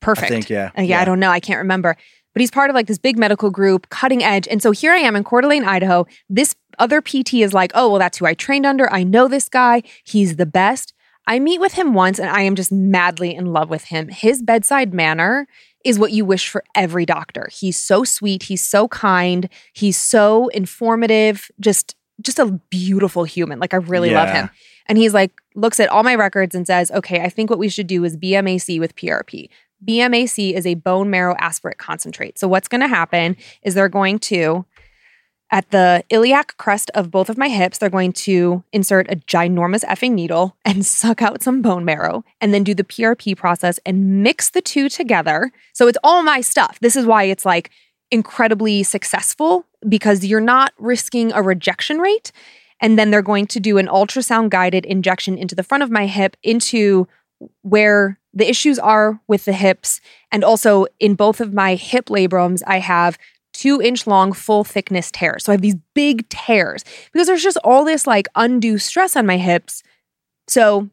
perfect. 0.00 0.26
I 0.26 0.28
think. 0.28 0.50
Yeah. 0.50 0.70
Uh, 0.76 0.82
yeah, 0.82 1.00
I 1.00 1.04
don't 1.04 1.20
know. 1.20 1.30
I 1.30 1.40
can't 1.40 1.58
remember. 1.58 1.96
But 2.32 2.40
he's 2.40 2.50
part 2.50 2.68
of 2.68 2.74
like 2.74 2.86
this 2.86 2.98
big 2.98 3.18
medical 3.18 3.50
group, 3.50 3.88
cutting 3.88 4.22
edge. 4.22 4.46
And 4.48 4.62
so 4.62 4.70
here 4.70 4.92
I 4.92 4.98
am 4.98 5.16
in 5.16 5.24
Coeur 5.24 5.40
d'Alene, 5.40 5.64
Idaho. 5.64 6.06
This 6.28 6.54
other 6.78 7.00
PT 7.00 7.34
is 7.34 7.54
like, 7.54 7.72
oh, 7.74 7.88
well, 7.88 7.98
that's 7.98 8.18
who 8.18 8.26
I 8.26 8.34
trained 8.34 8.66
under. 8.66 8.92
I 8.92 9.04
know 9.04 9.26
this 9.26 9.48
guy. 9.48 9.82
He's 10.04 10.36
the 10.36 10.44
best. 10.44 10.92
I 11.26 11.38
meet 11.38 11.60
with 11.60 11.74
him 11.74 11.94
once 11.94 12.18
and 12.18 12.30
I 12.30 12.42
am 12.42 12.54
just 12.54 12.70
madly 12.70 13.34
in 13.34 13.46
love 13.46 13.68
with 13.68 13.84
him. 13.84 14.08
His 14.08 14.42
bedside 14.42 14.94
manner 14.94 15.48
is 15.84 15.98
what 15.98 16.12
you 16.12 16.24
wish 16.24 16.48
for 16.48 16.64
every 16.74 17.06
doctor. 17.06 17.48
He's 17.52 17.76
so 17.76 18.04
sweet, 18.04 18.44
he's 18.44 18.62
so 18.62 18.88
kind, 18.88 19.48
he's 19.72 19.96
so 19.96 20.48
informative, 20.48 21.50
just 21.60 21.96
just 22.22 22.38
a 22.38 22.46
beautiful 22.70 23.24
human. 23.24 23.58
Like 23.58 23.74
I 23.74 23.78
really 23.78 24.10
love 24.10 24.30
him. 24.30 24.48
And 24.86 24.96
he's 24.96 25.12
like 25.12 25.32
looks 25.54 25.80
at 25.80 25.88
all 25.90 26.02
my 26.02 26.14
records 26.14 26.54
and 26.54 26.66
says, 26.66 26.90
"Okay, 26.90 27.20
I 27.20 27.28
think 27.28 27.50
what 27.50 27.58
we 27.58 27.68
should 27.68 27.86
do 27.86 28.04
is 28.04 28.16
BMAC 28.16 28.80
with 28.80 28.96
PRP." 28.96 29.48
BMAC 29.84 30.54
is 30.54 30.66
a 30.66 30.74
bone 30.74 31.10
marrow 31.10 31.36
aspirate 31.38 31.78
concentrate. 31.78 32.38
So 32.38 32.48
what's 32.48 32.68
going 32.68 32.80
to 32.80 32.88
happen 32.88 33.36
is 33.62 33.74
they're 33.74 33.88
going 33.88 34.18
to 34.20 34.64
at 35.50 35.70
the 35.70 36.02
iliac 36.10 36.56
crest 36.56 36.90
of 36.94 37.10
both 37.10 37.28
of 37.28 37.38
my 37.38 37.48
hips, 37.48 37.78
they're 37.78 37.88
going 37.88 38.12
to 38.12 38.64
insert 38.72 39.10
a 39.10 39.16
ginormous 39.16 39.84
effing 39.84 40.12
needle 40.12 40.56
and 40.64 40.84
suck 40.86 41.22
out 41.22 41.42
some 41.42 41.62
bone 41.62 41.84
marrow 41.84 42.24
and 42.40 42.52
then 42.52 42.64
do 42.64 42.74
the 42.74 42.84
PRP 42.84 43.36
process 43.36 43.78
and 43.86 44.22
mix 44.22 44.50
the 44.50 44.60
two 44.60 44.88
together. 44.88 45.52
So 45.72 45.86
it's 45.86 45.98
all 46.02 46.22
my 46.22 46.40
stuff. 46.40 46.78
This 46.80 46.96
is 46.96 47.06
why 47.06 47.24
it's 47.24 47.46
like 47.46 47.70
incredibly 48.10 48.82
successful 48.82 49.64
because 49.88 50.24
you're 50.24 50.40
not 50.40 50.72
risking 50.78 51.32
a 51.32 51.42
rejection 51.42 51.98
rate. 51.98 52.32
And 52.80 52.98
then 52.98 53.10
they're 53.10 53.22
going 53.22 53.46
to 53.48 53.60
do 53.60 53.78
an 53.78 53.86
ultrasound 53.86 54.50
guided 54.50 54.84
injection 54.84 55.38
into 55.38 55.54
the 55.54 55.62
front 55.62 55.82
of 55.82 55.90
my 55.90 56.06
hip 56.06 56.36
into 56.42 57.08
where 57.62 58.18
the 58.34 58.48
issues 58.48 58.78
are 58.78 59.20
with 59.28 59.46
the 59.46 59.52
hips. 59.52 60.00
And 60.30 60.44
also 60.44 60.86
in 61.00 61.14
both 61.14 61.40
of 61.40 61.54
my 61.54 61.74
hip 61.74 62.06
labrums, 62.06 62.62
I 62.66 62.80
have 62.80 63.18
two 63.58 63.80
inch 63.80 64.06
long 64.06 64.32
full 64.32 64.64
thickness 64.64 65.10
tears. 65.10 65.44
So 65.44 65.52
I 65.52 65.54
have 65.54 65.62
these 65.62 65.76
big 65.94 66.28
tears 66.28 66.84
because 67.12 67.26
there's 67.26 67.42
just 67.42 67.58
all 67.64 67.84
this 67.84 68.06
like 68.06 68.26
undue 68.34 68.78
stress 68.78 69.16
on 69.16 69.26
my 69.26 69.36
hips. 69.36 69.82
So 70.48 70.88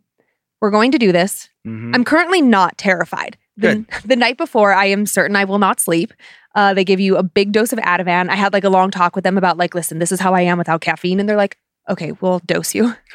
we're 0.62 0.72
going 0.72 0.92
to 0.92 0.98
do 0.98 1.12
this. 1.12 1.50
Mhm. 1.68 1.94
I'm 1.96 2.04
currently 2.04 2.42
not 2.42 2.78
terrified. 2.78 3.38
The, 3.56 3.86
the 4.06 4.16
night 4.16 4.38
before, 4.38 4.74
I 4.74 4.86
am 4.86 5.06
certain 5.06 5.36
I 5.36 5.44
will 5.46 5.60
not 5.60 5.80
sleep. 5.80 6.14
Uh, 6.56 6.74
they 6.74 6.84
give 6.84 7.00
you 7.00 7.18
a 7.18 7.24
big 7.24 7.52
dose 7.52 7.72
of 7.74 7.80
Ativan. 7.80 8.30
I 8.30 8.36
had 8.36 8.52
like 8.54 8.64
a 8.64 8.70
long 8.70 8.90
talk 8.92 9.16
with 9.16 9.24
them 9.24 9.38
about 9.38 9.58
like, 9.58 9.76
listen, 9.76 10.00
this 10.00 10.12
is 10.12 10.20
how 10.20 10.34
I 10.34 10.42
am 10.42 10.58
without 10.58 10.82
caffeine, 10.82 11.20
and 11.20 11.28
they're 11.30 11.38
like, 11.38 11.58
okay, 11.90 12.14
we'll 12.14 12.40
dose 12.46 12.74
you. 12.74 12.96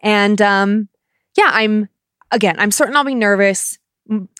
And 0.00 0.40
um, 0.42 0.88
yeah, 1.36 1.50
I'm 1.52 1.88
again, 2.30 2.56
I'm 2.58 2.70
certain 2.70 2.96
I'll 2.96 3.04
be 3.04 3.14
nervous 3.14 3.78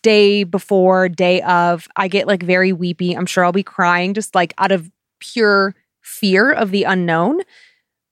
day 0.02 0.44
before, 0.44 1.08
day 1.08 1.40
of. 1.42 1.88
I 1.96 2.08
get 2.08 2.26
like 2.26 2.42
very 2.42 2.72
weepy. 2.72 3.14
I'm 3.14 3.26
sure 3.26 3.44
I'll 3.44 3.52
be 3.52 3.62
crying 3.62 4.14
just 4.14 4.34
like 4.34 4.54
out 4.58 4.72
of 4.72 4.90
pure 5.20 5.74
fear 6.02 6.50
of 6.50 6.70
the 6.70 6.84
unknown. 6.84 7.40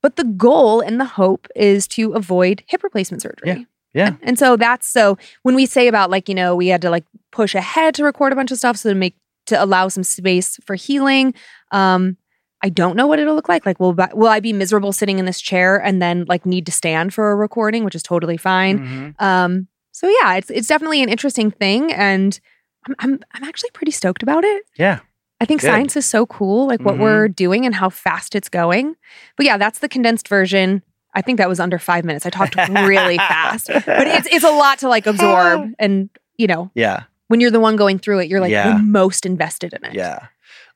But 0.02 0.16
the 0.16 0.24
goal 0.24 0.80
and 0.80 0.98
the 1.00 1.04
hope 1.04 1.46
is 1.54 1.86
to 1.88 2.12
avoid 2.14 2.64
hip 2.66 2.82
replacement 2.82 3.22
surgery. 3.22 3.66
Yeah. 3.94 4.06
And, 4.08 4.18
and 4.22 4.38
so 4.38 4.56
that's 4.56 4.88
so 4.88 5.18
when 5.42 5.54
we 5.54 5.66
say 5.66 5.86
about 5.86 6.10
like, 6.10 6.28
you 6.28 6.34
know, 6.34 6.56
we 6.56 6.68
had 6.68 6.82
to 6.82 6.90
like 6.90 7.04
push 7.30 7.54
ahead 7.54 7.94
to 7.96 8.04
record 8.04 8.32
a 8.32 8.36
bunch 8.36 8.50
of 8.50 8.58
stuff 8.58 8.76
so 8.78 8.88
to 8.88 8.94
make 8.94 9.16
to 9.46 9.62
allow 9.62 9.88
some 9.88 10.02
space 10.04 10.58
for 10.64 10.74
healing. 10.74 11.34
Um, 11.70 12.16
I 12.62 12.68
don't 12.68 12.96
know 12.96 13.06
what 13.06 13.18
it'll 13.18 13.34
look 13.34 13.48
like. 13.48 13.66
Like, 13.66 13.80
will 13.80 13.92
will 14.14 14.28
I 14.28 14.40
be 14.40 14.52
miserable 14.52 14.92
sitting 14.92 15.18
in 15.18 15.24
this 15.24 15.40
chair 15.40 15.82
and 15.82 16.00
then 16.00 16.24
like 16.28 16.46
need 16.46 16.64
to 16.66 16.72
stand 16.72 17.12
for 17.12 17.32
a 17.32 17.36
recording, 17.36 17.84
which 17.84 17.96
is 17.96 18.04
totally 18.04 18.36
fine. 18.36 18.78
Mhm. 19.18 19.22
Um, 19.22 19.68
so 19.92 20.08
yeah, 20.08 20.34
it's 20.34 20.50
it's 20.50 20.66
definitely 20.68 21.02
an 21.02 21.08
interesting 21.08 21.50
thing, 21.50 21.92
and 21.92 22.38
I'm 22.86 22.94
I'm 22.98 23.20
I'm 23.34 23.44
actually 23.44 23.70
pretty 23.70 23.92
stoked 23.92 24.22
about 24.22 24.44
it. 24.44 24.62
Yeah. 24.76 25.00
I 25.40 25.44
think 25.44 25.60
Good. 25.60 25.66
science 25.68 25.96
is 25.96 26.06
so 26.06 26.24
cool, 26.26 26.66
like 26.68 26.80
what 26.82 26.94
Mhm. 26.96 27.00
we're 27.00 27.26
doing 27.28 27.66
and 27.66 27.74
how 27.74 27.88
fast 27.90 28.36
it's 28.36 28.48
going. 28.48 28.94
But 29.36 29.44
yeah, 29.46 29.56
that's 29.56 29.80
the 29.80 29.88
condensed 29.88 30.28
version. 30.28 30.82
I 31.14 31.20
think 31.20 31.38
that 31.38 31.48
was 31.48 31.58
under 31.58 31.78
five 31.80 32.04
minutes. 32.04 32.24
I 32.24 32.30
talked 32.30 32.56
really 32.56 33.16
fast, 33.18 33.66
but 33.68 34.06
it's 34.06 34.28
it's 34.30 34.44
a 34.44 34.50
lot 34.50 34.78
to 34.80 34.88
like 34.88 35.06
absorb, 35.06 35.72
and 35.80 36.08
you 36.38 36.46
know, 36.46 36.70
Yeah. 36.74 37.04
when 37.28 37.40
you're 37.40 37.50
the 37.50 37.60
one 37.60 37.74
going 37.76 37.98
through 37.98 38.20
it, 38.20 38.28
you're 38.28 38.40
like 38.40 38.52
Yeah. 38.52 38.72
the 38.74 38.78
most 38.78 39.26
invested 39.26 39.72
in 39.74 39.84
it. 39.84 39.94
Yeah. 39.94 40.26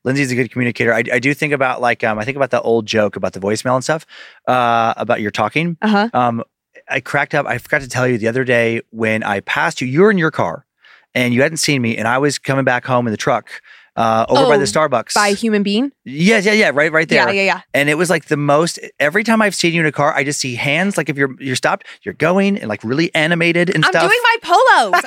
Lynze's 0.05 0.31
a 0.31 0.35
good 0.35 0.51
communicator. 0.51 0.93
I, 0.93 1.03
I 1.11 1.19
do 1.19 1.33
think 1.33 1.53
about 1.53 1.81
like 1.81 2.03
um, 2.03 2.19
I 2.19 2.25
think 2.25 2.35
about 2.37 2.51
the 2.51 2.61
old 2.61 2.85
joke 2.85 3.15
about 3.15 3.33
the 3.33 3.39
voicemail 3.39 3.75
and 3.75 3.83
stuff 3.83 4.05
uh, 4.47 4.93
about 4.97 5.21
your 5.21 5.31
talking. 5.31 5.77
Uh 5.81 5.87
huh. 5.87 6.09
Um, 6.13 6.43
I 6.89 6.99
cracked 6.99 7.35
up. 7.35 7.45
I 7.45 7.57
forgot 7.57 7.81
to 7.81 7.87
tell 7.89 8.07
you 8.07 8.17
the 8.17 8.27
other 8.27 8.43
day 8.43 8.81
when 8.91 9.23
I 9.23 9.39
passed 9.41 9.81
you. 9.81 9.87
You 9.87 10.01
were 10.01 10.11
in 10.11 10.17
your 10.17 10.31
car, 10.31 10.65
and 11.13 11.33
you 11.33 11.41
hadn't 11.41 11.57
seen 11.57 11.81
me, 11.81 11.97
and 11.97 12.07
I 12.07 12.17
was 12.17 12.39
coming 12.39 12.65
back 12.65 12.85
home 12.85 13.07
in 13.07 13.11
the 13.11 13.17
truck 13.17 13.49
uh, 13.95 14.25
over 14.29 14.45
by 14.45 14.55
Oh, 14.55 14.59
the 14.59 14.65
Starbucks. 14.65 15.15
By 15.15 15.29
a 15.29 15.33
human 15.33 15.63
being. 15.63 15.91
Yes, 16.05 16.45
yeah, 16.45 16.51
yeah, 16.53 16.71
right, 16.73 16.91
right 16.91 17.09
there. 17.09 17.25
Yeah, 17.27 17.31
yeah, 17.33 17.41
yeah. 17.43 17.61
And 17.73 17.89
it 17.89 17.95
was 17.95 18.09
like 18.09 18.25
the 18.25 18.37
most. 18.37 18.79
Every 18.99 19.23
time 19.23 19.41
I've 19.41 19.55
seen 19.55 19.73
you 19.73 19.81
in 19.81 19.87
a 19.87 19.91
car, 19.91 20.13
I 20.13 20.23
just 20.23 20.39
see 20.39 20.55
hands. 20.55 20.97
Like 20.97 21.09
if 21.09 21.17
you're 21.17 21.35
you're 21.41 21.55
stopped, 21.55 21.85
you're 22.03 22.13
going 22.13 22.57
and 22.57 22.69
like 22.69 22.83
really 22.83 23.13
animated 23.15 23.69
and 23.73 23.83
stuff. 23.83 24.03
I'm 24.03 24.09
doing 24.09 24.21
my 24.23 24.37
polos, 24.43 25.03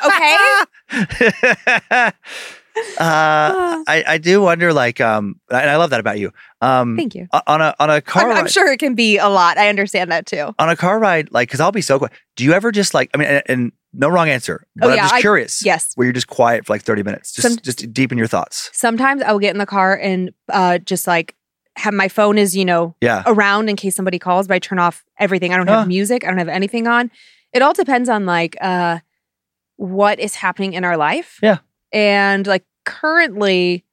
okay? 2.00 2.12
uh, 2.98 3.82
I 3.88 4.04
I 4.06 4.18
do 4.18 4.40
wonder 4.42 4.72
like 4.72 5.00
um, 5.00 5.40
and 5.50 5.68
I 5.70 5.76
love 5.76 5.90
that 5.90 6.00
about 6.00 6.18
you. 6.18 6.32
Um, 6.60 6.96
Thank 6.96 7.14
you. 7.14 7.26
on 7.46 7.60
a 7.60 7.74
on 7.78 7.90
a 7.90 8.00
car 8.00 8.30
I'm, 8.30 8.36
I'm 8.38 8.48
sure 8.48 8.70
it 8.72 8.78
can 8.78 8.94
be 8.94 9.18
a 9.18 9.28
lot. 9.28 9.58
I 9.58 9.68
understand 9.68 10.10
that 10.12 10.26
too. 10.26 10.54
on 10.58 10.68
a 10.68 10.76
car 10.76 10.98
ride, 10.98 11.30
like 11.32 11.48
because 11.48 11.60
I'll 11.60 11.72
be 11.72 11.80
so 11.82 11.98
quiet. 11.98 12.12
Do 12.36 12.44
you 12.44 12.52
ever 12.52 12.70
just 12.72 12.94
like 12.94 13.10
I 13.14 13.18
mean, 13.18 13.28
and, 13.28 13.42
and 13.46 13.72
no 13.92 14.08
wrong 14.08 14.28
answer, 14.28 14.66
but 14.76 14.88
Oh, 14.88 14.92
I'm 14.92 14.98
just 14.98 15.14
I- 15.14 15.20
curious. 15.20 15.64
Yes. 15.64 15.92
where 15.96 16.04
you're 16.06 16.12
just 16.12 16.28
quiet 16.28 16.64
for 16.66 16.72
like 16.74 16.82
30 16.82 17.02
minutes, 17.02 17.32
just 17.32 17.48
Some- 17.48 17.58
just 17.62 17.92
deep 17.92 18.12
in 18.12 18.18
your 18.18 18.28
thoughts. 18.28 18.70
Sometimes 18.72 19.22
I 19.22 19.32
will 19.32 19.40
get 19.40 19.50
in 19.50 19.58
the 19.58 19.66
car 19.66 19.96
and 19.96 20.30
uh, 20.52 20.78
just 20.78 21.06
like 21.08 21.34
have 21.76 21.94
my 21.94 22.08
phone 22.08 22.38
is, 22.38 22.56
you 22.56 22.64
know, 22.64 22.94
Yeah, 23.00 23.22
around 23.26 23.68
in 23.68 23.76
case 23.76 23.96
somebody 23.96 24.18
calls, 24.18 24.46
but 24.46 24.54
I 24.54 24.58
turn 24.60 24.78
off 24.78 25.02
everything. 25.18 25.52
I 25.52 25.56
don't 25.56 25.66
have 25.68 25.80
Huh. 25.80 25.86
music. 25.86 26.24
I 26.24 26.28
don't 26.28 26.38
have 26.38 26.48
anything 26.48 26.86
on. 26.86 27.10
It 27.52 27.62
all 27.62 27.72
depends 27.74 28.08
on 28.08 28.26
like 28.26 28.56
uh 28.60 29.00
what 29.76 30.20
is 30.20 30.34
happening 30.36 30.74
in 30.74 30.84
our 30.84 30.96
life. 30.96 31.38
Yeah. 31.42 31.58
And 31.92 32.46
like 32.46 32.64
currently 32.84 33.84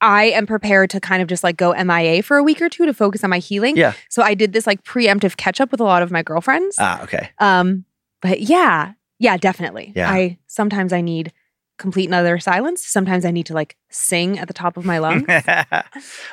I 0.00 0.24
am 0.24 0.46
prepared 0.46 0.90
to 0.90 1.00
kind 1.00 1.22
of 1.22 1.28
just 1.28 1.44
like 1.44 1.56
go 1.56 1.72
MIA 1.72 2.22
for 2.22 2.36
a 2.36 2.42
week 2.42 2.60
or 2.60 2.68
two 2.68 2.86
to 2.86 2.94
focus 2.94 3.22
on 3.22 3.30
my 3.30 3.38
healing. 3.38 3.76
Yeah. 3.76 3.92
So 4.08 4.22
I 4.22 4.34
did 4.34 4.52
this 4.52 4.66
like 4.66 4.82
preemptive 4.82 5.36
catch 5.36 5.60
up 5.60 5.70
with 5.70 5.80
a 5.80 5.84
lot 5.84 6.02
of 6.02 6.10
my 6.10 6.22
girlfriends. 6.22 6.76
ah, 6.80 7.02
okay. 7.04 7.30
Um, 7.38 7.84
but 8.20 8.40
yeah, 8.40 8.92
yeah, 9.18 9.36
definitely. 9.36 9.92
Yeah. 9.94 10.10
I 10.10 10.38
sometimes 10.48 10.92
I 10.92 11.00
need 11.02 11.32
complete 11.78 12.06
and 12.06 12.14
utter 12.14 12.38
silence. 12.38 12.84
Sometimes 12.84 13.24
I 13.24 13.30
need 13.30 13.46
to 13.46 13.54
like 13.54 13.76
sing 13.90 14.38
at 14.38 14.48
the 14.48 14.54
top 14.54 14.76
of 14.76 14.84
my 14.84 14.98
lungs. 15.04 15.24
oh, 15.28 15.82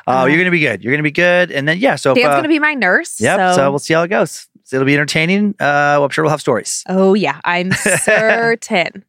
Uh, 0.07 0.25
you're 0.25 0.37
gonna 0.37 0.51
be 0.51 0.59
good. 0.59 0.83
You're 0.83 0.93
gonna 0.93 1.03
be 1.03 1.11
good, 1.11 1.51
and 1.51 1.67
then 1.67 1.77
yeah. 1.79 1.95
So 1.95 2.11
if, 2.11 2.17
Dan's 2.17 2.29
uh, 2.29 2.35
gonna 2.37 2.47
be 2.47 2.59
my 2.59 2.73
nurse. 2.73 3.19
Yep. 3.21 3.37
So, 3.39 3.55
So, 3.55 3.69
we'll 3.71 3.79
see 3.79 3.93
how 3.93 4.03
it 4.03 4.07
goes. 4.09 4.47
So 4.69 4.75
it'll 4.77 4.85
be 4.85 4.93
entertaining. 4.93 5.55
Uh, 5.59 5.97
well, 5.97 6.03
I'm 6.03 6.09
sure 6.11 6.23
we'll 6.23 6.29
have 6.29 6.41
stories. 6.41 6.83
oh 6.87 7.15
yeah, 7.15 7.39
I'm 7.43 7.71
certain. 8.03 9.03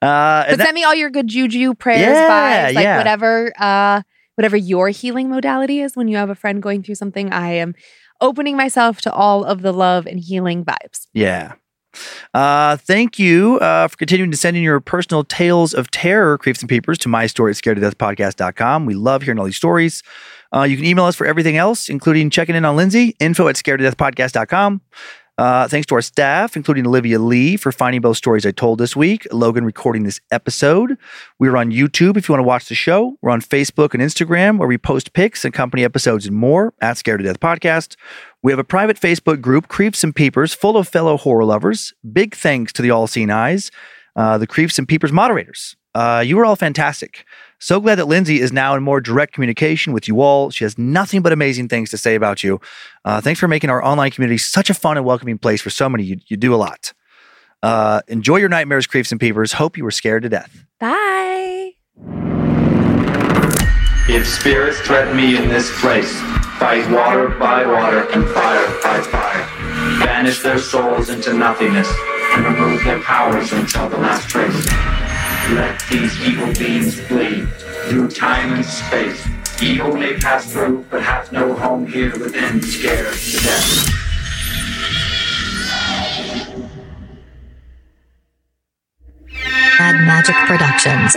Uh, 0.00 0.46
But 0.48 0.56
that- 0.56 0.60
send 0.64 0.74
me 0.74 0.84
all 0.84 0.94
your 0.94 1.10
good 1.10 1.28
juju 1.28 1.74
prayers, 1.74 2.00
Yeah, 2.16 2.70
vibes, 2.70 2.74
like 2.76 2.84
yeah. 2.84 2.96
whatever, 2.96 3.52
uh, 3.58 4.00
whatever 4.36 4.56
your 4.56 4.88
healing 4.88 5.28
modality 5.28 5.80
is. 5.80 5.96
When 5.96 6.08
you 6.08 6.16
have 6.16 6.30
a 6.30 6.34
friend 6.34 6.62
going 6.62 6.82
through 6.82 6.94
something, 6.94 7.30
I 7.30 7.50
am 7.52 7.74
opening 8.22 8.56
myself 8.56 9.02
to 9.02 9.12
all 9.12 9.44
of 9.44 9.60
the 9.60 9.72
love 9.72 10.06
and 10.06 10.18
healing 10.18 10.64
vibes. 10.64 11.06
yeah. 11.12 11.52
Uh, 12.32 12.78
thank 12.78 13.18
you 13.18 13.58
uh, 13.58 13.86
for 13.86 13.98
continuing 13.98 14.30
to 14.30 14.36
send 14.38 14.56
in 14.56 14.62
your 14.62 14.80
personal 14.80 15.24
tales 15.24 15.74
of 15.74 15.90
terror, 15.90 16.38
creeps 16.38 16.60
and 16.62 16.68
peepers, 16.70 16.96
to 16.96 17.08
my 17.10 17.26
story 17.26 17.50
at 17.50 17.56
scared 17.58 17.76
to 17.76 17.82
death 17.82 17.98
podcast.com. 17.98 18.86
We 18.86 18.94
love 18.94 19.20
hearing 19.24 19.38
all 19.38 19.44
these 19.44 19.58
stories. 19.58 20.02
Uh, 20.54 20.62
you 20.64 20.76
can 20.76 20.84
email 20.84 21.04
us 21.04 21.16
for 21.16 21.26
everything 21.26 21.56
else, 21.56 21.88
including 21.88 22.30
checking 22.30 22.54
in 22.54 22.64
on 22.64 22.76
Lynze, 22.76 23.14
info 23.18 23.48
at 23.48 23.56
scared 23.56 23.80
to 23.80 23.90
death 23.90 23.96
Uh, 25.38 25.66
thanks 25.66 25.86
to 25.86 25.94
our 25.94 26.02
staff, 26.02 26.56
including 26.56 26.86
Olivia 26.86 27.18
Lee, 27.18 27.56
for 27.56 27.72
finding 27.72 28.02
both 28.02 28.18
stories 28.18 28.44
I 28.44 28.50
told 28.50 28.78
this 28.78 28.94
week. 28.94 29.26
Logan 29.32 29.64
recording 29.64 30.02
this 30.02 30.20
episode. 30.30 30.98
We're 31.38 31.56
on 31.56 31.72
YouTube 31.72 32.18
if 32.18 32.28
you 32.28 32.34
want 32.34 32.40
to 32.40 32.46
watch 32.46 32.68
the 32.68 32.74
show. 32.74 33.16
We're 33.22 33.30
on 33.30 33.40
Facebook 33.40 33.94
and 33.94 34.02
Instagram 34.02 34.58
where 34.58 34.68
we 34.68 34.76
post 34.76 35.14
pics 35.14 35.44
and 35.44 35.54
company 35.54 35.84
episodes 35.84 36.26
and 36.26 36.36
more 36.36 36.74
at 36.82 36.98
Scared 36.98 37.20
to 37.20 37.24
Death 37.24 37.40
Podcast. 37.40 37.96
We 38.42 38.52
have 38.52 38.58
a 38.58 38.64
private 38.64 39.00
Facebook 39.00 39.40
group, 39.40 39.68
Creeps 39.68 40.04
and 40.04 40.14
Peepers, 40.14 40.52
full 40.52 40.76
of 40.76 40.86
fellow 40.86 41.16
horror 41.16 41.44
lovers. 41.44 41.94
Big 42.12 42.34
thanks 42.34 42.72
to 42.74 42.82
the 42.82 42.90
All 42.90 43.06
Seen 43.06 43.30
Eyes, 43.30 43.70
uh, 44.14 44.36
the 44.36 44.46
Creeps 44.46 44.78
and 44.78 44.86
Peepers 44.86 45.12
moderators. 45.12 45.76
Uh, 45.94 46.22
you 46.24 46.38
are 46.38 46.44
all 46.44 46.56
fantastic. 46.56 47.24
So 47.62 47.80
glad 47.80 47.94
that 47.94 48.06
Lynze 48.06 48.36
is 48.36 48.52
now 48.52 48.74
in 48.74 48.82
more 48.82 49.00
direct 49.00 49.34
communication 49.34 49.92
with 49.92 50.08
you 50.08 50.20
all. 50.20 50.50
She 50.50 50.64
has 50.64 50.76
nothing 50.76 51.22
but 51.22 51.32
amazing 51.32 51.68
things 51.68 51.90
to 51.90 51.96
say 51.96 52.16
about 52.16 52.42
you. 52.42 52.60
Uh, 53.04 53.20
thanks 53.20 53.38
for 53.38 53.46
making 53.46 53.70
our 53.70 53.80
online 53.84 54.10
community 54.10 54.36
such 54.36 54.68
a 54.68 54.74
fun 54.74 54.96
and 54.96 55.06
welcoming 55.06 55.38
place 55.38 55.62
for 55.62 55.70
so 55.70 55.88
many. 55.88 56.02
You, 56.02 56.18
you 56.26 56.36
do 56.36 56.52
a 56.52 56.56
lot. 56.56 56.92
Uh, 57.62 58.00
enjoy 58.08 58.38
your 58.38 58.48
nightmares, 58.48 58.88
Creeps 58.88 59.12
and 59.12 59.20
Peepers. 59.20 59.52
Hope 59.52 59.78
you 59.78 59.84
were 59.84 59.92
scared 59.92 60.24
to 60.24 60.28
death. 60.28 60.64
Bye. 60.80 61.74
If 64.08 64.26
spirits 64.26 64.80
threaten 64.80 65.16
me 65.16 65.36
in 65.36 65.48
this 65.48 65.70
place, 65.80 66.20
fight 66.58 66.90
water 66.90 67.28
by 67.28 67.64
water 67.64 68.10
and 68.10 68.28
fire 68.30 68.66
by 68.82 69.00
fire. 69.02 70.04
Banish 70.04 70.42
their 70.42 70.58
souls 70.58 71.10
into 71.10 71.32
nothingness 71.32 71.88
and 72.32 72.44
remove 72.44 72.82
their 72.82 72.98
powers 73.02 73.52
until 73.52 73.88
the 73.88 73.98
last 73.98 74.28
trace. 74.28 75.01
Let 75.50 75.82
these 75.90 76.20
evil 76.26 76.52
beings 76.54 76.98
flee 77.00 77.44
through 77.88 78.08
time 78.08 78.54
and 78.54 78.64
space. 78.64 79.26
Evil 79.60 79.94
may 79.94 80.16
pass 80.16 80.50
through, 80.50 80.84
but 80.90 81.02
hath 81.02 81.30
no 81.30 81.52
home 81.54 81.86
here 81.86 82.10
within, 82.12 82.62
scared 82.62 83.12
to 83.12 83.42
death. 83.42 83.88
Bad 89.78 90.06
Magic 90.06 90.36
Productions. 90.46 91.14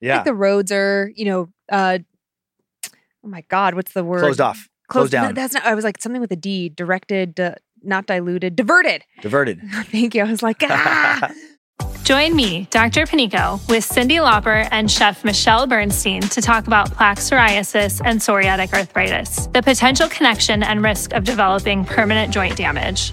Yeah. 0.00 0.16
Like 0.16 0.24
the 0.24 0.34
roads 0.34 0.72
are, 0.72 1.12
you 1.14 1.24
know, 1.26 1.48
uh, 1.70 1.98
oh 2.86 3.28
my 3.28 3.42
God, 3.48 3.74
what's 3.74 3.92
the 3.92 4.02
word? 4.02 4.20
Closed 4.20 4.40
off. 4.40 4.68
Closed 4.88 5.12
no, 5.12 5.22
down. 5.22 5.34
that's 5.34 5.54
not. 5.54 5.64
I 5.64 5.74
was 5.74 5.84
like 5.84 6.00
something 6.00 6.20
with 6.20 6.32
a 6.32 6.36
D. 6.36 6.68
Directed, 6.68 7.38
uh, 7.38 7.54
not 7.84 8.06
diluted, 8.06 8.56
diverted. 8.56 9.04
Diverted. 9.20 9.60
Thank 9.86 10.14
you. 10.14 10.22
I 10.22 10.30
was 10.30 10.42
like, 10.42 10.62
ah. 10.62 11.32
Join 12.04 12.34
me, 12.34 12.66
Dr. 12.70 13.06
Panico, 13.06 13.66
with 13.68 13.88
Cyndi 13.88 14.18
Lauper 14.18 14.68
and 14.72 14.90
Chef 14.90 15.24
Michelle 15.24 15.66
Bernstein 15.66 16.20
to 16.22 16.42
talk 16.42 16.66
about 16.66 16.90
plaque 16.90 17.18
psoriasis 17.18 18.00
and 18.04 18.20
psoriatic 18.20 18.72
arthritis, 18.72 19.46
the 19.48 19.62
potential 19.62 20.08
connection 20.08 20.62
and 20.64 20.82
risk 20.82 21.12
of 21.12 21.24
developing 21.24 21.84
permanent 21.84 22.32
joint 22.32 22.56
damage. 22.56 23.12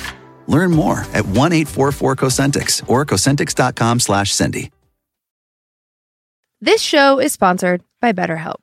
Learn 0.47 0.71
more 0.71 1.01
at 1.13 1.25
1 1.25 1.53
844 1.53 2.15
Cosentyx 2.15 2.89
or 2.89 3.05
Cosentyx.com 3.05 3.99
slash 3.99 4.33
Cindy. 4.33 4.71
This 6.63 6.81
show 6.81 7.19
is 7.19 7.33
sponsored 7.33 7.81
by 8.01 8.13
BetterHelp. 8.13 8.61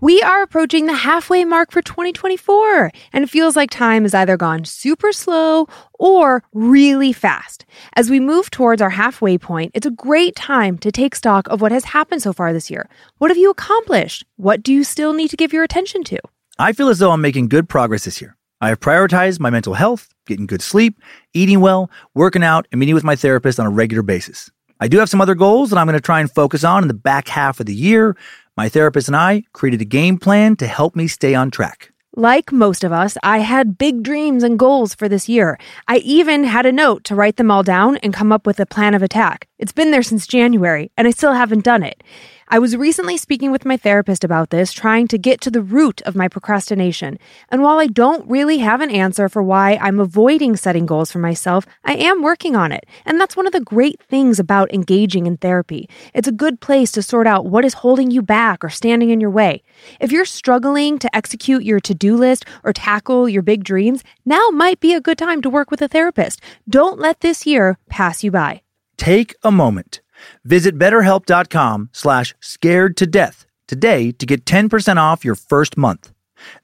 We 0.00 0.22
are 0.22 0.42
approaching 0.42 0.86
the 0.86 0.94
halfway 0.94 1.44
mark 1.44 1.72
for 1.72 1.82
2024, 1.82 2.90
and 3.12 3.24
it 3.24 3.30
feels 3.30 3.56
like 3.56 3.70
time 3.70 4.02
has 4.02 4.14
either 4.14 4.36
gone 4.36 4.64
super 4.64 5.12
slow 5.12 5.66
or 5.98 6.42
really 6.52 7.12
fast. 7.12 7.64
As 7.94 8.10
we 8.10 8.20
move 8.20 8.50
towards 8.50 8.82
our 8.82 8.90
halfway 8.90 9.38
point, 9.38 9.72
it's 9.74 9.86
a 9.86 9.90
great 9.90 10.36
time 10.36 10.78
to 10.78 10.92
take 10.92 11.14
stock 11.14 11.48
of 11.48 11.60
what 11.60 11.72
has 11.72 11.84
happened 11.84 12.22
so 12.22 12.32
far 12.32 12.52
this 12.52 12.70
year. 12.70 12.88
What 13.18 13.30
have 13.30 13.38
you 13.38 13.50
accomplished? 13.50 14.24
What 14.36 14.62
do 14.62 14.72
you 14.72 14.84
still 14.84 15.12
need 15.12 15.28
to 15.28 15.36
give 15.36 15.52
your 15.52 15.64
attention 15.64 16.04
to? 16.04 16.18
I 16.58 16.72
feel 16.72 16.88
as 16.88 16.98
though 16.98 17.12
I'm 17.12 17.20
making 17.20 17.48
good 17.48 17.68
progress 17.68 18.04
this 18.04 18.20
year. 18.20 18.36
I 18.60 18.68
have 18.68 18.80
prioritized 18.80 19.38
my 19.38 19.50
mental 19.50 19.74
health, 19.74 20.08
getting 20.26 20.46
good 20.46 20.62
sleep, 20.62 21.00
eating 21.32 21.60
well, 21.60 21.90
working 22.14 22.42
out, 22.42 22.66
and 22.72 22.80
meeting 22.80 22.94
with 22.94 23.04
my 23.04 23.14
therapist 23.14 23.60
on 23.60 23.66
a 23.66 23.70
regular 23.70 24.02
basis. 24.02 24.50
I 24.80 24.88
do 24.88 24.98
have 24.98 25.08
some 25.08 25.20
other 25.20 25.34
goals 25.34 25.70
that 25.70 25.78
I'm 25.78 25.86
going 25.86 25.98
to 25.98 26.00
try 26.00 26.20
and 26.20 26.30
focus 26.30 26.64
on 26.64 26.82
in 26.82 26.88
the 26.88 26.94
back 26.94 27.28
half 27.28 27.60
of 27.60 27.66
the 27.66 27.74
year. 27.74 28.16
My 28.56 28.68
therapist 28.68 29.08
and 29.08 29.16
I 29.16 29.44
created 29.52 29.80
a 29.80 29.84
game 29.84 30.18
plan 30.18 30.56
to 30.56 30.66
help 30.66 30.96
me 30.96 31.06
stay 31.06 31.34
on 31.34 31.50
track. 31.50 31.92
Like 32.16 32.50
most 32.50 32.84
of 32.84 32.92
us, 32.92 33.18
I 33.22 33.40
had 33.40 33.76
big 33.76 34.02
dreams 34.02 34.42
and 34.42 34.58
goals 34.58 34.94
for 34.94 35.10
this 35.10 35.28
year. 35.28 35.58
I 35.88 35.98
even 35.98 36.44
had 36.44 36.64
a 36.64 36.72
note 36.72 37.04
to 37.04 37.14
write 37.14 37.36
them 37.36 37.50
all 37.50 37.62
down 37.62 37.98
and 37.98 38.14
come 38.14 38.32
up 38.32 38.46
with 38.46 38.58
a 38.58 38.66
plan 38.66 38.94
of 38.94 39.02
attack. 39.02 39.46
It's 39.58 39.72
been 39.72 39.90
there 39.90 40.02
since 40.02 40.26
January, 40.26 40.90
and 40.96 41.06
I 41.06 41.10
still 41.10 41.34
haven't 41.34 41.64
done 41.64 41.82
it. 41.82 42.02
I 42.50 42.60
was 42.60 42.78
recently 42.78 43.18
speaking 43.18 43.52
with 43.52 43.66
my 43.66 43.76
therapist 43.76 44.24
about 44.24 44.48
this, 44.48 44.72
trying 44.72 45.06
to 45.08 45.18
get 45.18 45.42
to 45.42 45.50
the 45.50 45.60
root 45.60 46.00
of 46.02 46.16
my 46.16 46.28
procrastination. 46.28 47.18
And 47.50 47.60
while 47.60 47.78
I 47.78 47.88
don't 47.88 48.28
really 48.28 48.58
have 48.58 48.80
an 48.80 48.90
answer 48.90 49.28
for 49.28 49.42
why 49.42 49.78
I'm 49.82 50.00
avoiding 50.00 50.56
setting 50.56 50.86
goals 50.86 51.12
for 51.12 51.18
myself, 51.18 51.66
I 51.84 51.94
am 51.96 52.22
working 52.22 52.56
on 52.56 52.72
it. 52.72 52.86
And 53.04 53.20
that's 53.20 53.36
one 53.36 53.46
of 53.46 53.52
the 53.52 53.60
great 53.60 54.00
things 54.02 54.38
about 54.38 54.72
engaging 54.72 55.26
in 55.26 55.36
therapy. 55.36 55.90
It's 56.14 56.28
a 56.28 56.32
good 56.32 56.60
place 56.60 56.90
to 56.92 57.02
sort 57.02 57.26
out 57.26 57.44
what 57.44 57.66
is 57.66 57.74
holding 57.74 58.10
you 58.10 58.22
back 58.22 58.64
or 58.64 58.70
standing 58.70 59.10
in 59.10 59.20
your 59.20 59.30
way. 59.30 59.62
If 60.00 60.12
you're 60.12 60.24
struggling 60.24 60.98
to 60.98 61.16
execute 61.16 61.64
your 61.64 61.80
to 61.80 61.94
do 61.94 62.16
list 62.16 62.44
or 62.64 62.72
tackle 62.72 63.28
your 63.28 63.42
big 63.42 63.64
dreams, 63.64 64.04
now 64.24 64.48
might 64.50 64.80
be 64.80 64.94
a 64.94 65.00
good 65.00 65.18
time 65.18 65.42
to 65.42 65.50
work 65.50 65.70
with 65.70 65.82
a 65.82 65.88
therapist. 65.88 66.40
Don't 66.68 66.98
let 66.98 67.20
this 67.20 67.46
year 67.46 67.78
pass 67.88 68.24
you 68.24 68.30
by. 68.30 68.62
Take 68.96 69.34
a 69.42 69.50
moment. 69.50 70.00
Visit 70.44 70.78
betterhelp.com 70.78 71.90
slash 71.92 72.34
scared 72.40 72.96
to 72.96 73.06
death 73.06 73.46
today 73.66 74.12
to 74.12 74.26
get 74.26 74.44
10% 74.44 74.96
off 74.96 75.24
your 75.24 75.36
first 75.36 75.76
month. 75.76 76.12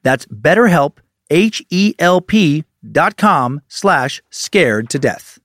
That's 0.03 0.27
betterhelp, 0.27 0.99
H-E-L-P 1.31 2.65
dot 2.91 3.17
com 3.17 3.61
slash 3.69 4.23
scared 4.31 4.91
to 4.91 4.99
death. 4.99 5.39